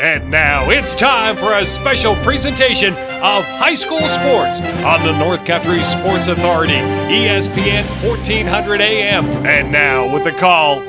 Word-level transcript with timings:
And 0.00 0.30
now 0.30 0.70
it's 0.70 0.94
time 0.94 1.36
for 1.36 1.54
a 1.54 1.66
special 1.66 2.14
presentation 2.22 2.92
of 2.92 3.44
high 3.44 3.74
school 3.74 3.98
sports 3.98 4.60
on 4.84 5.04
the 5.04 5.18
North 5.18 5.44
Country 5.44 5.82
Sports 5.82 6.28
Authority, 6.28 6.74
ESPN 7.10 7.84
1400 8.08 8.80
AM. 8.80 9.24
And 9.44 9.72
now 9.72 10.08
with 10.08 10.22
the 10.22 10.30
call, 10.30 10.84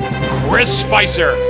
Chris 0.48 0.82
Spicer. 0.82 1.49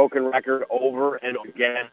Broken 0.00 0.24
record 0.24 0.64
over 0.70 1.16
and 1.16 1.36
again, 1.46 1.84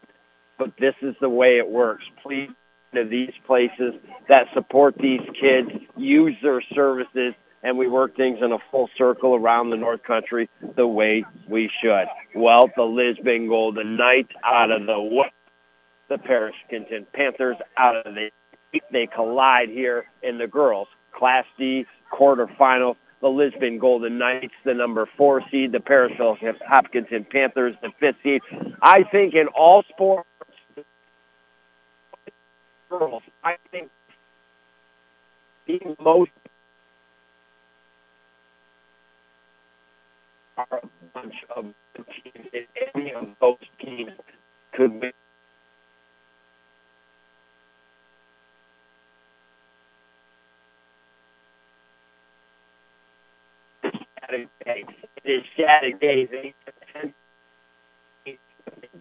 but 0.58 0.72
this 0.80 0.96
is 1.02 1.14
the 1.20 1.28
way 1.28 1.58
it 1.58 1.68
works. 1.68 2.06
Please 2.24 2.50
to 2.96 3.04
these 3.04 3.34
places 3.46 3.96
that 4.30 4.46
support 4.54 4.96
these 4.98 5.20
kids, 5.38 5.70
use 5.98 6.34
their 6.42 6.62
services, 6.74 7.34
and 7.64 7.78
we 7.78 7.86
work 7.86 8.16
things 8.16 8.40
in 8.42 8.54
a 8.54 8.60
full 8.72 8.90
circle 8.98 9.36
around 9.36 9.72
the 9.72 9.76
North 9.76 10.02
Country 10.04 10.50
the 10.78 10.88
way 10.88 11.26
we 11.50 11.70
should. 11.82 12.06
Well, 12.34 12.70
the 12.78 12.84
Lisbon 12.84 13.50
Golden 13.50 13.98
Knights 13.98 14.32
out 14.42 14.72
of 14.72 14.86
the 14.86 14.98
what? 14.98 15.32
The 16.08 16.18
Parish 16.18 16.56
Kenton 16.70 17.06
Panthers 17.14 17.58
out 17.76 18.08
of 18.08 18.16
the 18.16 18.30
they 18.90 19.08
collide 19.08 19.68
here 19.68 20.06
in 20.24 20.38
the 20.38 20.48
girls 20.48 20.88
Class 21.14 21.44
D 21.58 21.86
quarterfinals. 22.14 22.96
The 23.20 23.28
Lisbon 23.28 23.80
Golden 23.80 24.20
Knights, 24.20 24.54
the 24.64 24.76
number 24.76 25.08
four 25.18 25.42
seed, 25.50 25.72
the 25.72 25.80
Parishville 25.80 26.38
Hopkinton 26.68 27.26
Panthers, 27.26 27.76
the 27.82 27.92
fifth 28.00 28.18
seed. 28.22 28.42
I 28.82 29.04
think 29.04 29.34
in 29.34 29.48
all 29.48 29.84
sports, 29.90 30.30
girls, 32.90 33.24
I 33.44 33.56
think 33.72 33.90
the 35.66 35.80
most 36.00 36.32
are 40.58 40.68
a 40.72 40.88
bunch 41.14 41.36
of 41.56 41.66
teams. 41.96 42.48
If 42.54 42.68
any 42.96 43.14
of 43.14 43.28
those 43.42 43.58
teams 43.80 44.12
could 44.74 44.94
win. 44.94 45.12
Saturday. 54.28 54.86
It 55.24 55.30
is 55.30 55.44
Saturday. 55.58 56.26
They 58.26 58.38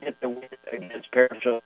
get 0.01 0.21
the 0.21 0.29
win 0.29 0.49
against 0.73 1.11
Parishville 1.13 1.61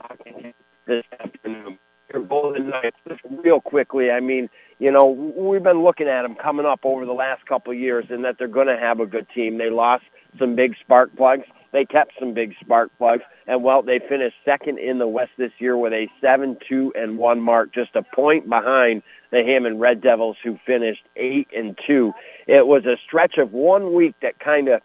this 0.87 1.05
afternoon. 1.19 1.79
Your 2.13 2.23
Golden 2.25 2.71
Knights, 2.71 2.97
just 3.09 3.21
real 3.45 3.61
quickly, 3.61 4.11
I 4.11 4.19
mean, 4.19 4.49
you 4.81 4.91
know, 4.91 5.07
we've 5.07 5.63
been 5.63 5.85
looking 5.85 6.09
at 6.09 6.23
them 6.23 6.35
coming 6.35 6.67
up 6.67 6.81
over 6.83 7.07
the 7.07 7.13
last 7.13 7.47
couple 7.47 7.73
of 7.73 7.79
years 7.79 8.07
and 8.11 8.25
that 8.25 8.37
they're 8.39 8.49
going 8.49 8.67
to 8.67 8.77
have 8.77 8.99
a 8.99 9.07
good 9.07 9.29
team. 9.33 9.59
They 9.59 9.71
lost 9.71 10.05
some 10.39 10.57
big 10.57 10.75
spark 10.81 11.15
plugs. 11.17 11.47
They 11.73 11.85
kept 11.85 12.13
some 12.19 12.35
big 12.35 12.55
spark 12.61 12.91
plugs. 12.99 13.23
And, 13.47 13.63
well, 13.63 13.83
they 13.83 13.99
finished 13.99 14.37
second 14.45 14.79
in 14.79 14.99
the 14.99 15.07
West 15.07 15.33
this 15.37 15.53
year 15.59 15.77
with 15.77 15.93
a 15.93 16.09
7-2 16.23 16.91
and 16.97 17.19
1 17.19 17.41
mark, 17.41 17.73
just 17.73 17.95
a 17.95 18.03
point 18.03 18.49
behind 18.49 19.03
the 19.31 19.45
Hammond 19.45 19.81
Red 19.81 20.01
Devils, 20.01 20.37
who 20.43 20.59
finished 20.67 21.03
8 21.17 21.49
and 21.57 21.79
2. 21.87 22.13
It 22.47 22.67
was 22.67 22.85
a 22.87 22.97
stretch 23.07 23.39
of 23.39 23.53
one 23.53 23.95
week 23.95 24.15
that 24.23 24.41
kind 24.41 24.69
of 24.69 24.83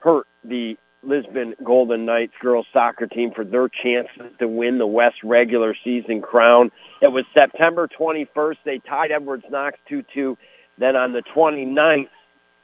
hurt 0.00 0.26
the 0.44 0.78
Lisbon 1.02 1.54
Golden 1.62 2.04
Knights 2.04 2.34
girls 2.40 2.66
soccer 2.72 3.06
team 3.06 3.32
for 3.32 3.44
their 3.44 3.68
chances 3.68 4.32
to 4.38 4.48
win 4.48 4.78
the 4.78 4.86
West 4.86 5.22
regular 5.22 5.74
season 5.84 6.20
crown. 6.20 6.70
It 7.00 7.08
was 7.08 7.24
September 7.36 7.88
21st. 7.88 8.56
They 8.64 8.78
tied 8.78 9.12
Edwards 9.12 9.44
Knox 9.50 9.78
2-2. 9.90 10.36
Then 10.76 10.96
on 10.96 11.12
the 11.12 11.22
29th, 11.22 12.08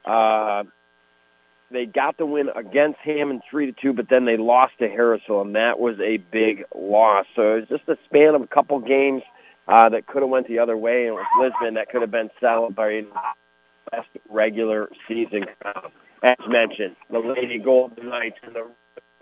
uh, 0.05 0.63
they 1.75 1.85
got 1.85 2.17
the 2.17 2.25
win 2.25 2.49
against 2.55 2.99
Hammond 2.99 3.41
three 3.49 3.65
to 3.67 3.71
two, 3.73 3.93
but 3.93 4.09
then 4.09 4.25
they 4.25 4.37
lost 4.37 4.73
to 4.79 4.87
Harrisville, 4.87 5.41
and 5.41 5.55
that 5.55 5.79
was 5.79 5.99
a 5.99 6.17
big 6.17 6.63
loss. 6.73 7.25
So 7.35 7.55
it 7.55 7.69
was 7.69 7.79
just 7.79 7.89
a 7.89 7.97
span 8.05 8.35
of 8.35 8.41
a 8.41 8.47
couple 8.47 8.79
games 8.79 9.23
uh, 9.67 9.89
that 9.89 10.07
could 10.07 10.21
have 10.21 10.29
went 10.29 10.47
the 10.47 10.59
other 10.59 10.77
way, 10.77 11.07
and 11.07 11.09
it 11.09 11.13
was 11.13 11.25
Lisbon 11.39 11.75
that 11.75 11.89
could 11.89 12.01
have 12.01 12.11
been 12.11 12.29
celebrating 12.39 13.09
best 13.91 14.07
regular 14.29 14.89
season 15.07 15.45
as 16.25 16.37
mentioned, 16.47 16.95
the 17.09 17.19
Lady 17.19 17.59
Golden 17.59 18.09
Knights 18.09 18.37
in 18.45 18.53
the 18.53 18.67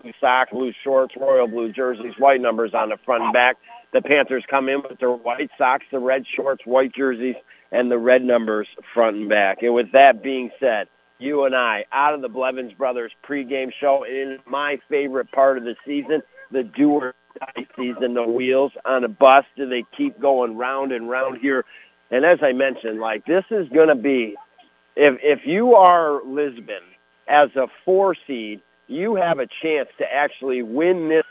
blue 0.02 0.12
socks, 0.20 0.50
blue 0.50 0.72
shorts, 0.82 1.14
royal 1.16 1.46
blue 1.46 1.72
jerseys, 1.72 2.14
white 2.18 2.40
numbers 2.40 2.72
on 2.72 2.88
the 2.88 2.96
front 3.04 3.24
and 3.24 3.32
back. 3.32 3.56
The 3.92 4.00
Panthers 4.00 4.44
come 4.48 4.68
in 4.68 4.82
with 4.82 4.98
their 4.98 5.12
white 5.12 5.50
socks, 5.58 5.84
the 5.90 5.98
red 5.98 6.26
shorts, 6.26 6.64
white 6.64 6.94
jerseys, 6.94 7.36
and 7.70 7.90
the 7.90 7.98
red 7.98 8.22
numbers 8.22 8.68
front 8.92 9.16
and 9.16 9.28
back. 9.28 9.62
And 9.62 9.74
with 9.74 9.92
that 9.92 10.22
being 10.22 10.50
said, 10.58 10.88
you 11.24 11.44
and 11.44 11.56
I, 11.56 11.86
out 11.92 12.14
of 12.14 12.20
the 12.20 12.28
Blevins 12.28 12.72
Brothers 12.74 13.12
pregame 13.26 13.72
show, 13.80 14.04
in 14.04 14.38
my 14.46 14.78
favorite 14.88 15.32
part 15.32 15.58
of 15.58 15.64
the 15.64 15.76
season, 15.84 16.22
the 16.50 16.62
do 16.62 16.90
or 16.90 17.14
die 17.40 17.66
season, 17.76 18.14
the 18.14 18.22
wheels 18.22 18.72
on 18.84 19.04
a 19.04 19.08
bus. 19.08 19.44
Do 19.56 19.68
they 19.68 19.84
keep 19.96 20.20
going 20.20 20.56
round 20.56 20.92
and 20.92 21.08
round 21.08 21.38
here? 21.38 21.64
And 22.10 22.24
as 22.24 22.40
I 22.42 22.52
mentioned, 22.52 23.00
like 23.00 23.24
this 23.24 23.44
is 23.50 23.68
going 23.70 23.88
to 23.88 23.94
be, 23.94 24.36
if 24.94 25.18
if 25.22 25.46
you 25.46 25.74
are 25.74 26.22
Lisbon 26.24 26.82
as 27.26 27.50
a 27.56 27.66
four 27.84 28.14
seed, 28.26 28.60
you 28.86 29.16
have 29.16 29.38
a 29.38 29.48
chance 29.62 29.88
to 29.98 30.12
actually 30.12 30.62
win 30.62 31.08
this 31.08 31.24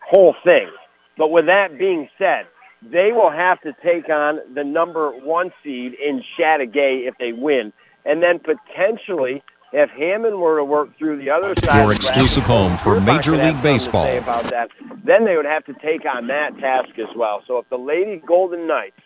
whole 0.00 0.34
thing. 0.44 0.68
But 1.16 1.30
with 1.30 1.46
that 1.46 1.78
being 1.78 2.08
said, 2.18 2.46
they 2.82 3.12
will 3.12 3.30
have 3.30 3.60
to 3.60 3.74
take 3.82 4.08
on 4.08 4.40
the 4.54 4.64
number 4.64 5.10
one 5.12 5.52
seed 5.62 5.94
in 5.94 6.24
Chateaugay 6.36 7.06
if 7.06 7.14
they 7.18 7.32
win. 7.32 7.72
And 8.04 8.22
then 8.22 8.40
potentially, 8.40 9.42
if 9.72 9.90
Hammond 9.90 10.38
were 10.38 10.58
to 10.58 10.64
work 10.64 10.96
through 10.98 11.18
the 11.18 11.30
other 11.30 11.54
side, 11.64 11.82
Your 11.82 11.92
exclusive 11.92 12.42
home 12.44 12.76
for 12.78 13.00
Major 13.00 13.36
League 13.36 13.62
Baseball. 13.62 14.06
About 14.18 14.44
that, 14.44 14.70
then 15.04 15.24
they 15.24 15.36
would 15.36 15.46
have 15.46 15.64
to 15.66 15.74
take 15.74 16.04
on 16.04 16.26
that 16.26 16.58
task 16.58 16.98
as 16.98 17.14
well. 17.16 17.42
So 17.46 17.58
if 17.58 17.68
the 17.70 17.78
Lady 17.78 18.22
Golden 18.26 18.66
Knights 18.66 19.00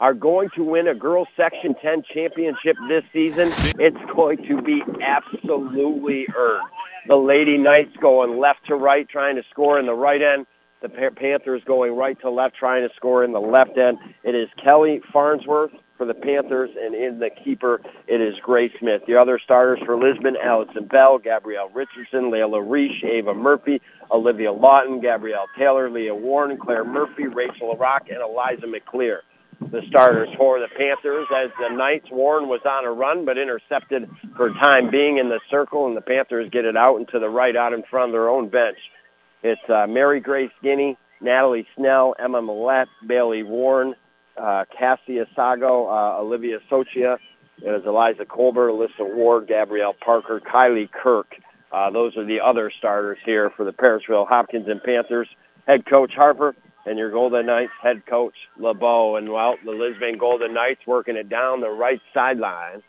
are 0.00 0.14
going 0.14 0.50
to 0.56 0.64
win 0.64 0.88
a 0.88 0.94
girls 0.94 1.28
Section 1.36 1.74
10 1.80 2.04
championship 2.12 2.76
this 2.88 3.04
season, 3.12 3.52
it's 3.78 3.96
going 4.14 4.44
to 4.48 4.60
be 4.60 4.82
absolutely 5.00 6.26
earned. 6.36 6.68
The 7.08 7.16
Lady 7.16 7.58
Knights 7.58 7.96
going 8.00 8.38
left 8.38 8.66
to 8.66 8.76
right, 8.76 9.08
trying 9.08 9.36
to 9.36 9.42
score 9.50 9.78
in 9.78 9.86
the 9.86 9.94
right 9.94 10.22
end. 10.22 10.46
The 10.82 10.88
Panthers 10.88 11.62
going 11.64 11.94
right 11.94 12.20
to 12.20 12.30
left, 12.30 12.56
trying 12.56 12.88
to 12.88 12.94
score 12.96 13.24
in 13.24 13.32
the 13.32 13.40
left 13.40 13.78
end. 13.78 13.98
It 14.24 14.34
is 14.34 14.48
Kelly 14.62 15.00
Farnsworth 15.12 15.72
for 15.96 16.06
the 16.06 16.14
Panthers, 16.14 16.70
and 16.80 16.94
in 16.94 17.18
the 17.18 17.30
keeper, 17.30 17.80
it 18.06 18.20
is 18.20 18.34
Grace 18.40 18.72
Smith. 18.78 19.02
The 19.06 19.16
other 19.16 19.38
starters 19.38 19.80
for 19.84 19.96
Lisbon, 19.96 20.36
Allison 20.42 20.86
Bell, 20.86 21.18
Gabrielle 21.18 21.70
Richardson, 21.70 22.30
Layla 22.30 22.62
Reich, 22.64 23.04
Ava 23.04 23.34
Murphy, 23.34 23.80
Olivia 24.10 24.52
Lawton, 24.52 25.00
Gabrielle 25.00 25.46
Taylor, 25.58 25.90
Leah 25.90 26.14
Warren, 26.14 26.56
Claire 26.56 26.84
Murphy, 26.84 27.26
Rachel 27.26 27.76
Rock, 27.76 28.08
and 28.08 28.20
Eliza 28.20 28.66
McClear 28.66 29.20
the 29.70 29.82
starters 29.86 30.28
for 30.36 30.58
the 30.58 30.68
Panthers 30.76 31.28
as 31.34 31.50
the 31.60 31.74
Knights. 31.74 32.10
Warren 32.10 32.48
was 32.48 32.60
on 32.64 32.84
a 32.84 32.90
run 32.90 33.24
but 33.24 33.38
intercepted 33.38 34.10
for 34.36 34.50
time 34.54 34.90
being 34.90 35.18
in 35.18 35.28
the 35.28 35.40
circle, 35.50 35.86
and 35.86 35.96
the 35.96 36.00
Panthers 36.00 36.50
get 36.50 36.64
it 36.64 36.76
out 36.76 36.96
and 36.96 37.08
to 37.08 37.18
the 37.18 37.28
right 37.28 37.54
out 37.54 37.72
in 37.72 37.82
front 37.84 38.10
of 38.10 38.12
their 38.12 38.28
own 38.28 38.48
bench. 38.48 38.78
It's 39.42 39.60
uh, 39.68 39.86
Mary 39.86 40.20
Grace 40.20 40.50
Guinea, 40.62 40.96
Natalie 41.20 41.66
Snell, 41.76 42.14
Emma 42.18 42.42
Millette, 42.42 42.88
Bailey 43.06 43.42
Warren, 43.42 43.94
uh, 44.36 44.64
Cassia 44.76 45.26
Sago, 45.34 45.88
uh, 45.88 46.20
Olivia 46.20 46.58
Sochia, 46.70 47.18
it 47.62 47.68
is 47.68 47.86
Eliza 47.86 48.24
Colbert, 48.24 48.70
Alyssa 48.70 49.14
Ward, 49.14 49.46
Gabrielle 49.46 49.94
Parker, 49.94 50.40
Kylie 50.40 50.90
Kirk. 50.90 51.36
Uh, 51.70 51.90
those 51.90 52.16
are 52.16 52.24
the 52.24 52.40
other 52.40 52.72
starters 52.76 53.18
here 53.24 53.50
for 53.56 53.64
the 53.64 53.72
Parishville 53.72 54.26
Hopkins 54.26 54.68
and 54.68 54.82
Panthers. 54.82 55.28
Head 55.66 55.86
coach 55.86 56.12
Harper, 56.14 56.56
and 56.86 56.98
your 56.98 57.10
Golden 57.10 57.46
Knights 57.46 57.72
head 57.80 58.04
coach 58.06 58.34
LeBeau. 58.58 59.16
And 59.16 59.30
well, 59.30 59.54
the 59.64 59.70
Lisbon 59.70 60.18
Golden 60.18 60.54
Knights 60.54 60.80
working 60.86 61.16
it 61.16 61.28
down 61.28 61.60
the 61.60 61.70
right 61.70 62.00
sideline. 62.12 62.82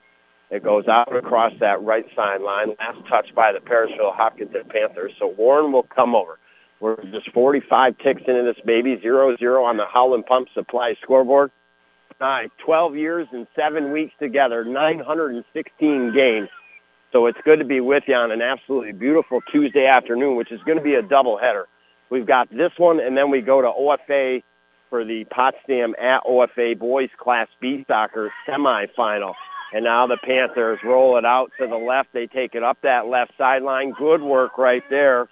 It 0.49 0.63
goes 0.63 0.87
out 0.87 1.15
across 1.15 1.53
that 1.59 1.81
right 1.81 2.05
sideline. 2.15 2.75
Last 2.79 3.07
touch 3.07 3.33
by 3.35 3.51
the 3.53 3.59
Parishville 3.59 4.15
Hopkins 4.15 4.51
and 4.53 4.67
Panthers. 4.69 5.13
So 5.19 5.27
Warren 5.27 5.71
will 5.71 5.83
come 5.83 6.15
over. 6.15 6.39
We're 6.83 7.01
just 7.01 7.31
45 7.31 7.97
ticks 7.99 8.23
into 8.27 8.43
this 8.43 8.61
baby, 8.65 8.97
0-0 8.97 9.63
on 9.63 9.77
the 9.77 9.85
Howland 9.85 10.25
Pump 10.25 10.49
Supply 10.53 10.97
scoreboard. 11.01 11.49
Nine, 12.19 12.51
12 12.57 12.97
years 12.97 13.25
and 13.31 13.47
seven 13.55 13.93
weeks 13.93 14.13
together, 14.19 14.65
916 14.65 16.13
games. 16.13 16.49
So 17.13 17.27
it's 17.27 17.37
good 17.45 17.59
to 17.59 17.65
be 17.65 17.79
with 17.79 18.03
you 18.07 18.15
on 18.15 18.31
an 18.31 18.41
absolutely 18.41 18.91
beautiful 18.91 19.39
Tuesday 19.49 19.85
afternoon, 19.85 20.35
which 20.35 20.51
is 20.51 20.61
going 20.63 20.77
to 20.77 20.83
be 20.83 20.95
a 20.95 21.01
doubleheader. 21.01 21.63
We've 22.09 22.25
got 22.25 22.49
this 22.49 22.73
one, 22.75 22.99
and 22.99 23.15
then 23.15 23.31
we 23.31 23.39
go 23.39 23.61
to 23.61 23.69
OFA 23.69 24.43
for 24.89 25.05
the 25.05 25.23
Potsdam 25.23 25.95
at 25.97 26.25
OFA 26.25 26.77
Boys 26.77 27.11
Class 27.15 27.47
B 27.61 27.85
Soccer 27.87 28.33
semifinal. 28.45 29.35
And 29.73 29.85
now 29.85 30.05
the 30.05 30.17
Panthers 30.17 30.79
roll 30.83 31.17
it 31.17 31.23
out 31.23 31.49
to 31.61 31.65
the 31.65 31.77
left. 31.77 32.09
They 32.11 32.27
take 32.27 32.55
it 32.55 32.61
up 32.61 32.79
that 32.81 33.07
left 33.07 33.31
sideline. 33.37 33.93
Good 33.93 34.21
work 34.21 34.57
right 34.57 34.83
there 34.89 35.29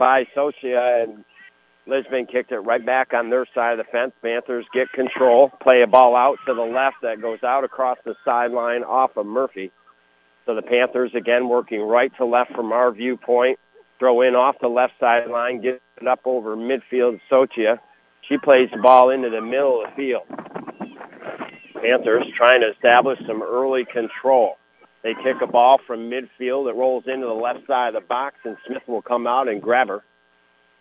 by 0.00 0.24
Socia, 0.34 1.04
and 1.04 1.24
Lisbon 1.86 2.26
kicked 2.26 2.52
it 2.52 2.60
right 2.60 2.84
back 2.84 3.12
on 3.12 3.28
their 3.28 3.46
side 3.54 3.78
of 3.78 3.86
the 3.86 3.92
fence. 3.92 4.12
Panthers 4.22 4.64
get 4.72 4.90
control, 4.92 5.50
play 5.62 5.82
a 5.82 5.86
ball 5.86 6.16
out 6.16 6.38
to 6.46 6.54
the 6.54 6.62
left 6.62 6.96
that 7.02 7.20
goes 7.20 7.42
out 7.44 7.64
across 7.64 7.98
the 8.04 8.14
sideline 8.24 8.82
off 8.82 9.16
of 9.16 9.26
Murphy. 9.26 9.70
So 10.46 10.54
the 10.54 10.62
Panthers 10.62 11.12
again 11.14 11.48
working 11.48 11.82
right 11.82 12.10
to 12.16 12.24
left 12.24 12.52
from 12.54 12.72
our 12.72 12.90
viewpoint. 12.90 13.58
Throw 13.98 14.22
in 14.22 14.34
off 14.34 14.56
the 14.62 14.68
left 14.68 14.94
sideline, 14.98 15.60
get 15.60 15.82
it 16.00 16.08
up 16.08 16.20
over 16.24 16.56
midfield. 16.56 17.20
Socia. 17.30 17.78
She 18.26 18.38
plays 18.38 18.70
the 18.72 18.80
ball 18.80 19.10
into 19.10 19.28
the 19.28 19.42
middle 19.42 19.84
of 19.84 19.90
the 19.90 19.96
field. 19.96 20.22
Panthers 21.82 22.24
trying 22.36 22.62
to 22.62 22.70
establish 22.70 23.18
some 23.26 23.42
early 23.42 23.84
control. 23.84 24.56
They 25.02 25.14
kick 25.14 25.36
a 25.40 25.46
ball 25.46 25.80
from 25.86 26.10
midfield. 26.10 26.68
It 26.68 26.76
rolls 26.76 27.04
into 27.06 27.26
the 27.26 27.32
left 27.32 27.66
side 27.66 27.88
of 27.88 27.94
the 27.94 28.06
box, 28.06 28.36
and 28.44 28.56
Smith 28.66 28.82
will 28.86 29.02
come 29.02 29.26
out 29.26 29.48
and 29.48 29.62
grab 29.62 29.88
her. 29.88 30.02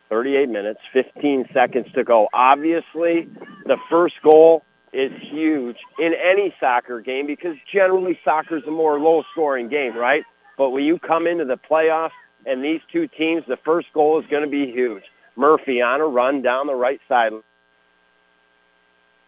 38 0.10 0.50
minutes, 0.50 0.80
15 0.92 1.50
seconds 1.54 1.88
to 1.94 2.04
go. 2.04 2.28
Obviously, 2.34 3.30
the 3.66 3.78
first 3.90 4.16
goal 4.24 4.64
is 4.92 5.12
huge 5.22 5.78
in 6.00 6.14
any 6.16 6.54
soccer 6.60 7.00
game 7.00 7.28
because 7.28 7.56
generally 7.72 8.20
soccer 8.26 8.58
is 8.58 8.64
a 8.68 8.72
more 8.72 9.00
low-scoring 9.00 9.70
game, 9.70 9.96
right? 9.96 10.24
But 10.58 10.72
when 10.72 10.84
you 10.84 10.98
come 10.98 11.28
into 11.28 11.46
the 11.46 11.58
playoffs 11.58 12.12
and 12.46 12.64
these 12.64 12.82
two 12.92 13.08
teams, 13.08 13.44
the 13.48 13.58
first 13.58 13.88
goal 13.94 14.20
is 14.20 14.26
going 14.28 14.44
to 14.44 14.50
be 14.50 14.72
huge. 14.72 15.04
Murphy 15.36 15.82
on 15.82 16.02
a 16.02 16.06
run 16.06 16.42
down 16.42 16.68
the 16.68 16.76
right 16.76 17.00
side. 17.08 17.32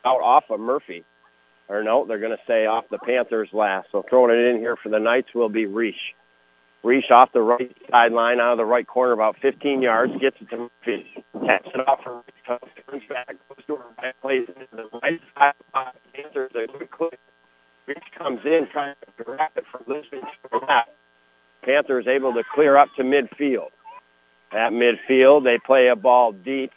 Out 0.04 0.22
off 0.22 0.46
of 0.50 0.60
Murphy. 0.60 1.06
Or 1.72 1.84
no, 1.84 2.06
they're 2.06 2.20
going 2.20 2.36
to 2.36 2.44
say 2.46 2.66
off 2.66 2.84
the 2.92 2.98
Panthers 3.00 3.48
last. 3.54 3.88
So 3.94 4.04
throwing 4.10 4.38
it 4.38 4.46
in 4.46 4.58
here 4.58 4.76
for 4.76 4.90
the 4.90 5.00
Knights 5.00 5.34
will 5.34 5.48
be 5.48 5.66
Reich. 5.66 5.96
Reach 6.84 7.10
off 7.12 7.32
the 7.32 7.42
right 7.42 7.74
sideline 7.90 8.42
out 8.42 8.54
of 8.54 8.58
the 8.58 8.66
right 8.66 8.86
corner 8.86 9.14
about 9.14 9.38
15 9.42 9.82
yards, 9.82 10.12
gets 10.20 10.36
it 10.42 10.50
to 10.50 10.58
Murphy, 10.58 11.24
taps 11.46 11.70
it 11.74 11.88
off 11.88 12.04
for 12.04 12.24
turns 12.46 13.04
back, 13.08 13.28
goes 13.28 13.66
to 13.68 13.76
her 13.78 13.86
right, 14.02 14.16
plays 14.22 14.50
into 14.50 14.68
the 14.76 15.00
right 15.02 15.22
side 15.38 15.54
Panthers. 16.14 16.52
A 16.56 16.68
good 16.78 16.92
click. 16.92 17.20
Reach 17.88 18.04
comes 18.18 18.42
in 18.44 18.68
trying 18.72 18.96
to 19.06 19.24
direct 19.24 19.58
it 19.58 19.64
from 19.72 19.84
Lisbon 19.88 20.22
to 20.22 20.50
the 20.52 20.58
left. 20.58 20.90
Panthers 21.64 22.08
able 22.08 22.34
to 22.34 22.44
clear 22.54 22.76
up 22.76 22.90
to 22.98 23.04
midfield. 23.04 23.70
At 24.52 24.74
midfield, 24.74 25.46
they 25.46 25.58
play 25.66 25.88
a 25.88 25.96
ball 25.96 26.34
deep 26.34 26.72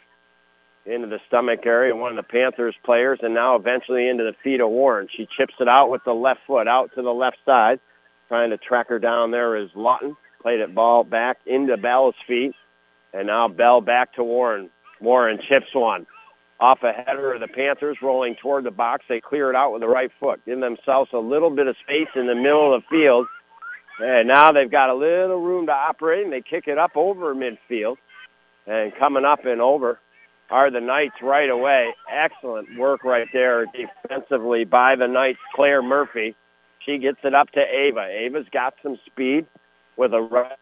into 0.95 1.07
the 1.07 1.19
stomach 1.27 1.65
area, 1.65 1.95
one 1.95 2.11
of 2.11 2.15
the 2.17 2.23
Panthers 2.23 2.75
players, 2.83 3.19
and 3.21 3.33
now 3.33 3.55
eventually 3.55 4.09
into 4.09 4.23
the 4.23 4.35
feet 4.43 4.61
of 4.61 4.69
Warren. 4.69 5.07
She 5.15 5.27
chips 5.37 5.53
it 5.59 5.67
out 5.67 5.91
with 5.91 6.03
the 6.05 6.13
left 6.13 6.41
foot 6.47 6.67
out 6.67 6.91
to 6.95 7.01
the 7.01 7.13
left 7.13 7.37
side. 7.45 7.79
Trying 8.27 8.49
to 8.49 8.57
track 8.57 8.89
her 8.89 8.97
down 8.97 9.31
there 9.31 9.55
is 9.55 9.69
Lawton. 9.75 10.15
Played 10.41 10.61
it 10.61 10.73
ball 10.73 11.03
back 11.03 11.37
into 11.45 11.77
Bell's 11.77 12.15
feet. 12.27 12.55
And 13.13 13.27
now 13.27 13.47
Bell 13.47 13.81
back 13.81 14.13
to 14.15 14.23
Warren. 14.23 14.69
Warren 14.99 15.39
chips 15.47 15.73
one. 15.73 16.07
Off 16.59 16.83
a 16.83 16.91
header 16.91 17.33
of 17.33 17.41
the 17.41 17.47
Panthers 17.47 17.97
rolling 18.01 18.35
toward 18.35 18.63
the 18.63 18.71
box. 18.71 19.05
They 19.07 19.19
clear 19.19 19.49
it 19.49 19.55
out 19.55 19.73
with 19.73 19.81
the 19.81 19.87
right 19.87 20.11
foot, 20.19 20.41
giving 20.45 20.61
themselves 20.61 21.11
a 21.13 21.19
little 21.19 21.49
bit 21.49 21.67
of 21.67 21.75
space 21.83 22.07
in 22.15 22.27
the 22.27 22.35
middle 22.35 22.73
of 22.73 22.81
the 22.81 22.87
field. 22.89 23.27
And 23.99 24.27
now 24.27 24.51
they've 24.51 24.71
got 24.71 24.89
a 24.89 24.95
little 24.95 25.41
room 25.41 25.67
to 25.67 25.73
operate, 25.73 26.23
and 26.23 26.33
they 26.33 26.41
kick 26.41 26.67
it 26.67 26.77
up 26.77 26.91
over 26.95 27.35
midfield. 27.35 27.97
And 28.67 28.95
coming 28.95 29.25
up 29.25 29.45
and 29.45 29.61
over 29.61 29.99
are 30.49 30.69
the 30.69 30.81
Knights 30.81 31.21
right 31.21 31.49
away. 31.49 31.93
Excellent 32.11 32.77
work 32.77 33.03
right 33.03 33.27
there 33.33 33.65
defensively 33.65 34.63
by 34.63 34.95
the 34.95 35.07
Knights, 35.07 35.39
Claire 35.53 35.81
Murphy. 35.81 36.35
She 36.79 36.97
gets 36.97 37.17
it 37.23 37.33
up 37.33 37.49
to 37.51 37.61
Ava. 37.61 38.07
Ava's 38.07 38.47
got 38.51 38.75
some 38.83 38.99
speed 39.05 39.47
with 39.97 40.13
a 40.13 40.21
right 40.21 40.57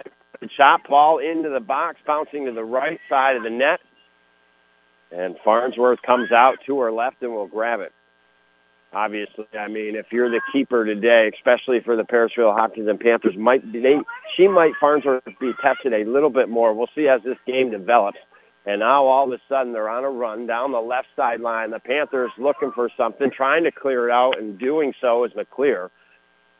shot 0.49 0.87
ball 0.87 1.19
into 1.19 1.49
the 1.49 1.59
box, 1.59 1.99
bouncing 2.05 2.45
to 2.45 2.51
the 2.51 2.63
right 2.63 2.99
side 3.09 3.35
of 3.35 3.43
the 3.43 3.49
net. 3.49 3.79
And 5.11 5.37
Farnsworth 5.43 6.01
comes 6.01 6.31
out 6.31 6.57
to 6.65 6.79
her 6.79 6.91
left 6.91 7.21
and 7.21 7.33
will 7.33 7.47
grab 7.47 7.79
it. 7.81 7.91
Obviously, 8.93 9.47
I 9.57 9.67
mean, 9.67 9.95
if 9.95 10.11
you're 10.11 10.29
the 10.29 10.41
keeper 10.51 10.85
today, 10.85 11.31
especially 11.33 11.79
for 11.79 11.95
the 11.95 12.03
Parishville 12.03 12.55
Hopkins 12.55 12.87
and 12.87 12.99
Panthers, 12.99 13.35
might 13.35 13.71
they, 13.71 13.99
she 14.35 14.47
might 14.47 14.73
Farnsworth 14.79 15.23
be 15.39 15.51
tested 15.61 15.93
a 15.93 16.05
little 16.05 16.29
bit 16.29 16.47
more. 16.47 16.73
We'll 16.73 16.89
see 16.93 17.07
as 17.07 17.21
this 17.23 17.37
game 17.47 17.71
develops. 17.71 18.19
And 18.65 18.79
now 18.79 19.05
all 19.05 19.25
of 19.25 19.31
a 19.37 19.41
sudden 19.49 19.73
they're 19.73 19.89
on 19.89 20.03
a 20.03 20.09
run 20.09 20.47
down 20.47 20.71
the 20.71 20.79
left 20.79 21.07
sideline. 21.15 21.71
The 21.71 21.79
Panthers 21.79 22.31
looking 22.37 22.71
for 22.71 22.89
something, 22.95 23.29
trying 23.29 23.65
to 23.65 23.71
clear 23.71 24.07
it 24.09 24.11
out, 24.11 24.39
and 24.39 24.57
doing 24.57 24.93
so 25.01 25.25
is 25.25 25.31
McClear. 25.33 25.89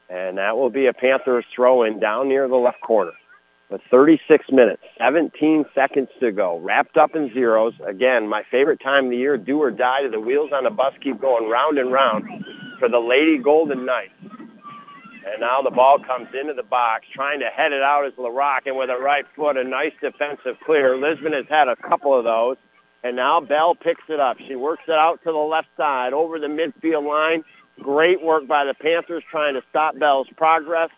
And 0.09 0.37
that 0.37 0.57
will 0.57 0.69
be 0.69 0.87
a 0.87 0.93
Panthers 0.93 1.45
throw-in 1.55 1.99
down 1.99 2.27
near 2.27 2.47
the 2.47 2.55
left 2.55 2.81
corner. 2.81 3.13
But 3.69 3.81
36 3.89 4.51
minutes, 4.51 4.83
17 4.99 5.65
seconds 5.73 6.09
to 6.19 6.31
go, 6.31 6.59
wrapped 6.59 6.97
up 6.97 7.15
in 7.15 7.33
zeros. 7.33 7.73
Again, 7.87 8.27
my 8.27 8.43
favorite 8.51 8.81
time 8.81 9.05
of 9.05 9.11
the 9.11 9.17
year, 9.17 9.37
do 9.37 9.57
or 9.59 9.71
die. 9.71 10.03
To 10.03 10.09
the 10.09 10.19
wheels 10.19 10.51
on 10.53 10.65
the 10.65 10.69
bus 10.69 10.93
keep 11.01 11.19
going 11.19 11.49
round 11.49 11.77
and 11.79 11.91
round 11.91 12.25
for 12.79 12.89
the 12.89 12.99
Lady 12.99 13.37
Golden 13.37 13.85
Knights. 13.85 14.13
And 15.25 15.39
now 15.39 15.61
the 15.61 15.71
ball 15.71 15.99
comes 15.99 16.27
into 16.39 16.53
the 16.53 16.63
box, 16.63 17.05
trying 17.13 17.39
to 17.39 17.47
head 17.47 17.71
it 17.71 17.81
out 17.81 18.05
is 18.05 18.13
LaRock, 18.17 18.61
and 18.65 18.75
with 18.75 18.89
a 18.89 18.97
right 18.97 19.25
foot, 19.35 19.55
a 19.55 19.63
nice 19.63 19.93
defensive 20.01 20.57
clear. 20.65 20.97
Lisbon 20.97 21.31
has 21.31 21.45
had 21.49 21.69
a 21.69 21.77
couple 21.77 22.17
of 22.17 22.25
those, 22.25 22.57
and 23.03 23.15
now 23.15 23.39
Bell 23.39 23.73
picks 23.73 24.03
it 24.09 24.19
up. 24.19 24.37
She 24.39 24.55
works 24.55 24.83
it 24.87 24.95
out 24.95 25.23
to 25.23 25.31
the 25.31 25.37
left 25.37 25.69
side 25.77 26.13
over 26.13 26.39
the 26.39 26.47
midfield 26.47 27.07
line. 27.07 27.43
Great 27.79 28.21
work 28.21 28.47
by 28.47 28.65
the 28.65 28.73
Panthers 28.73 29.23
trying 29.31 29.53
to 29.53 29.63
stop 29.69 29.97
Bell's 29.97 30.27
progress. 30.35 30.89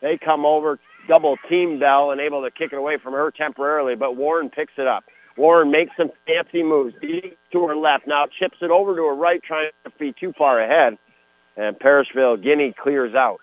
They 0.00 0.18
come 0.18 0.44
over, 0.44 0.78
double 1.06 1.36
team 1.48 1.78
Bell, 1.78 2.10
and 2.10 2.20
able 2.20 2.42
to 2.42 2.50
kick 2.50 2.72
it 2.72 2.76
away 2.76 2.96
from 2.96 3.12
her 3.12 3.30
temporarily, 3.30 3.94
but 3.94 4.16
Warren 4.16 4.50
picks 4.50 4.72
it 4.78 4.88
up. 4.88 5.04
Warren 5.36 5.70
makes 5.70 5.96
some 5.96 6.10
fancy 6.26 6.62
moves, 6.62 6.94
to 7.00 7.66
her 7.66 7.76
left, 7.76 8.06
now 8.06 8.26
chips 8.26 8.58
it 8.60 8.70
over 8.70 8.96
to 8.96 9.06
her 9.06 9.14
right, 9.14 9.40
trying 9.42 9.70
to 9.84 9.90
be 9.98 10.12
too 10.12 10.32
far 10.36 10.60
ahead, 10.60 10.98
and 11.56 11.78
Parishville 11.78 12.42
Guinea 12.42 12.72
clears 12.72 13.14
out. 13.14 13.40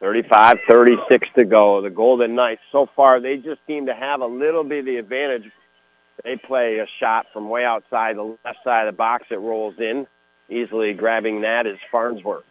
35, 0.00 0.58
36 0.68 1.28
to 1.36 1.44
go. 1.44 1.80
The 1.80 1.90
Golden 1.90 2.34
Knights, 2.34 2.60
so 2.72 2.88
far, 2.94 3.20
they 3.20 3.36
just 3.36 3.60
seem 3.66 3.86
to 3.86 3.94
have 3.94 4.20
a 4.20 4.26
little 4.26 4.64
bit 4.64 4.80
of 4.80 4.84
the 4.86 4.96
advantage. 4.96 5.50
They 6.22 6.36
play 6.36 6.78
a 6.78 6.86
shot 7.00 7.26
from 7.32 7.48
way 7.48 7.64
outside 7.64 8.16
the 8.16 8.36
left 8.44 8.58
side 8.64 8.86
of 8.86 8.94
the 8.94 8.96
box. 8.96 9.26
It 9.30 9.36
rolls 9.36 9.74
in. 9.78 10.06
Easily 10.48 10.92
grabbing 10.92 11.40
that 11.40 11.66
is 11.66 11.78
Farnsworth. 11.90 12.44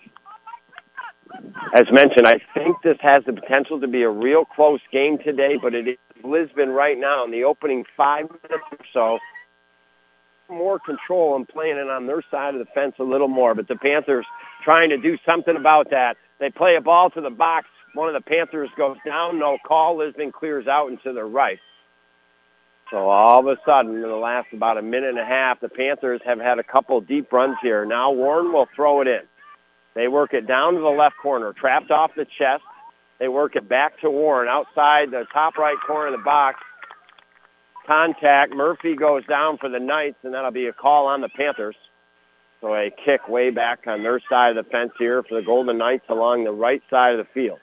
As 1.75 1.85
mentioned, 1.91 2.27
I 2.27 2.39
think 2.53 2.77
this 2.83 2.97
has 3.01 3.23
the 3.25 3.33
potential 3.33 3.79
to 3.81 3.87
be 3.87 4.03
a 4.03 4.09
real 4.09 4.45
close 4.45 4.81
game 4.91 5.17
today, 5.17 5.57
but 5.61 5.73
it 5.73 5.87
is 5.87 5.97
Lisbon 6.23 6.69
right 6.69 6.97
now 6.97 7.23
in 7.23 7.31
the 7.31 7.43
opening 7.43 7.85
five 7.95 8.25
minutes 8.29 8.63
or 8.71 8.85
so. 8.93 9.19
More 10.53 10.79
control 10.79 11.35
and 11.35 11.47
playing 11.47 11.77
it 11.77 11.89
on 11.89 12.07
their 12.07 12.23
side 12.29 12.53
of 12.53 12.59
the 12.59 12.71
fence 12.73 12.95
a 12.99 13.03
little 13.03 13.27
more, 13.27 13.55
but 13.55 13.67
the 13.67 13.75
Panthers 13.75 14.25
trying 14.63 14.89
to 14.89 14.97
do 14.97 15.17
something 15.25 15.55
about 15.55 15.89
that. 15.89 16.17
They 16.39 16.49
play 16.49 16.75
a 16.75 16.81
ball 16.81 17.09
to 17.11 17.21
the 17.21 17.29
box. 17.29 17.67
One 17.93 18.07
of 18.07 18.13
the 18.13 18.21
Panthers 18.21 18.69
goes 18.77 18.97
down. 19.05 19.39
No 19.39 19.57
call. 19.65 19.97
Lisbon 19.97 20.31
clears 20.31 20.67
out 20.67 20.89
and 20.89 21.01
to 21.03 21.13
the 21.13 21.23
right. 21.23 21.59
So 22.91 23.09
all 23.09 23.39
of 23.39 23.47
a 23.47 23.59
sudden, 23.65 23.95
in 23.95 24.01
the 24.01 24.15
last 24.15 24.47
about 24.53 24.77
a 24.77 24.81
minute 24.81 25.09
and 25.09 25.19
a 25.19 25.25
half, 25.25 25.59
the 25.59 25.69
Panthers 25.69 26.21
have 26.25 26.39
had 26.39 26.59
a 26.59 26.63
couple 26.63 27.01
deep 27.01 27.31
runs 27.33 27.57
here. 27.61 27.85
Now 27.85 28.11
Warren 28.11 28.53
will 28.53 28.67
throw 28.75 29.01
it 29.01 29.07
in. 29.07 29.21
They 29.95 30.07
work 30.07 30.33
it 30.33 30.47
down 30.47 30.75
to 30.75 30.79
the 30.79 30.89
left 30.89 31.15
corner, 31.17 31.53
trapped 31.53 31.91
off 31.91 32.11
the 32.15 32.25
chest. 32.25 32.63
They 33.19 33.27
work 33.27 33.55
it 33.55 33.67
back 33.67 33.99
to 34.01 34.09
Warren 34.09 34.47
outside 34.47 35.11
the 35.11 35.25
top 35.31 35.57
right 35.57 35.77
corner 35.85 36.13
of 36.13 36.19
the 36.19 36.23
box. 36.23 36.59
Contact. 37.85 38.53
Murphy 38.53 38.95
goes 38.95 39.25
down 39.25 39.57
for 39.57 39.69
the 39.69 39.79
Knights, 39.79 40.17
and 40.23 40.33
that'll 40.33 40.51
be 40.51 40.67
a 40.67 40.73
call 40.73 41.07
on 41.07 41.21
the 41.21 41.29
Panthers. 41.29 41.75
So 42.61 42.73
a 42.73 42.89
kick 43.05 43.27
way 43.27 43.49
back 43.49 43.87
on 43.87 44.03
their 44.03 44.21
side 44.29 44.55
of 44.55 44.63
the 44.63 44.69
fence 44.71 44.93
here 44.97 45.21
for 45.23 45.35
the 45.35 45.45
Golden 45.45 45.77
Knights 45.77 46.05
along 46.07 46.45
the 46.45 46.53
right 46.53 46.81
side 46.89 47.19
of 47.19 47.25
the 47.25 47.31
field. 47.33 47.59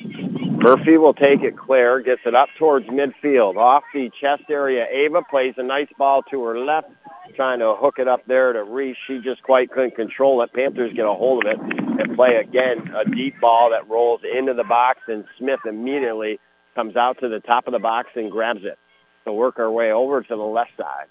Murphy 0.00 0.96
will 0.96 1.14
take 1.14 1.42
it 1.42 1.58
clear, 1.58 2.00
gets 2.00 2.20
it 2.24 2.34
up 2.36 2.48
towards 2.56 2.86
midfield. 2.86 3.56
Off 3.56 3.82
the 3.92 4.10
chest 4.20 4.44
area, 4.48 4.86
Ava 4.90 5.22
plays 5.28 5.54
a 5.56 5.62
nice 5.62 5.88
ball 5.98 6.22
to 6.30 6.42
her 6.44 6.58
left, 6.58 6.88
trying 7.34 7.58
to 7.58 7.74
hook 7.76 7.96
it 7.98 8.06
up 8.06 8.20
there 8.26 8.52
to 8.52 8.62
Reese. 8.62 8.96
She 9.06 9.20
just 9.20 9.42
quite 9.42 9.72
couldn't 9.72 9.96
control 9.96 10.40
it. 10.42 10.52
Panthers 10.52 10.92
get 10.94 11.04
a 11.04 11.12
hold 11.12 11.44
of 11.44 11.52
it 11.52 11.58
and 11.60 12.16
play 12.16 12.36
again 12.36 12.94
a 12.94 13.04
deep 13.10 13.40
ball 13.40 13.70
that 13.70 13.88
rolls 13.88 14.20
into 14.36 14.54
the 14.54 14.64
box, 14.64 15.00
and 15.08 15.24
Smith 15.36 15.60
immediately 15.66 16.38
comes 16.76 16.96
out 16.96 17.18
to 17.20 17.28
the 17.28 17.40
top 17.40 17.66
of 17.66 17.72
the 17.72 17.78
box 17.78 18.10
and 18.14 18.30
grabs 18.30 18.64
it 18.64 18.78
to 19.24 19.32
work 19.32 19.58
our 19.58 19.70
way 19.70 19.92
over 19.92 20.22
to 20.22 20.36
the 20.36 20.42
left 20.42 20.72
side. 20.76 21.06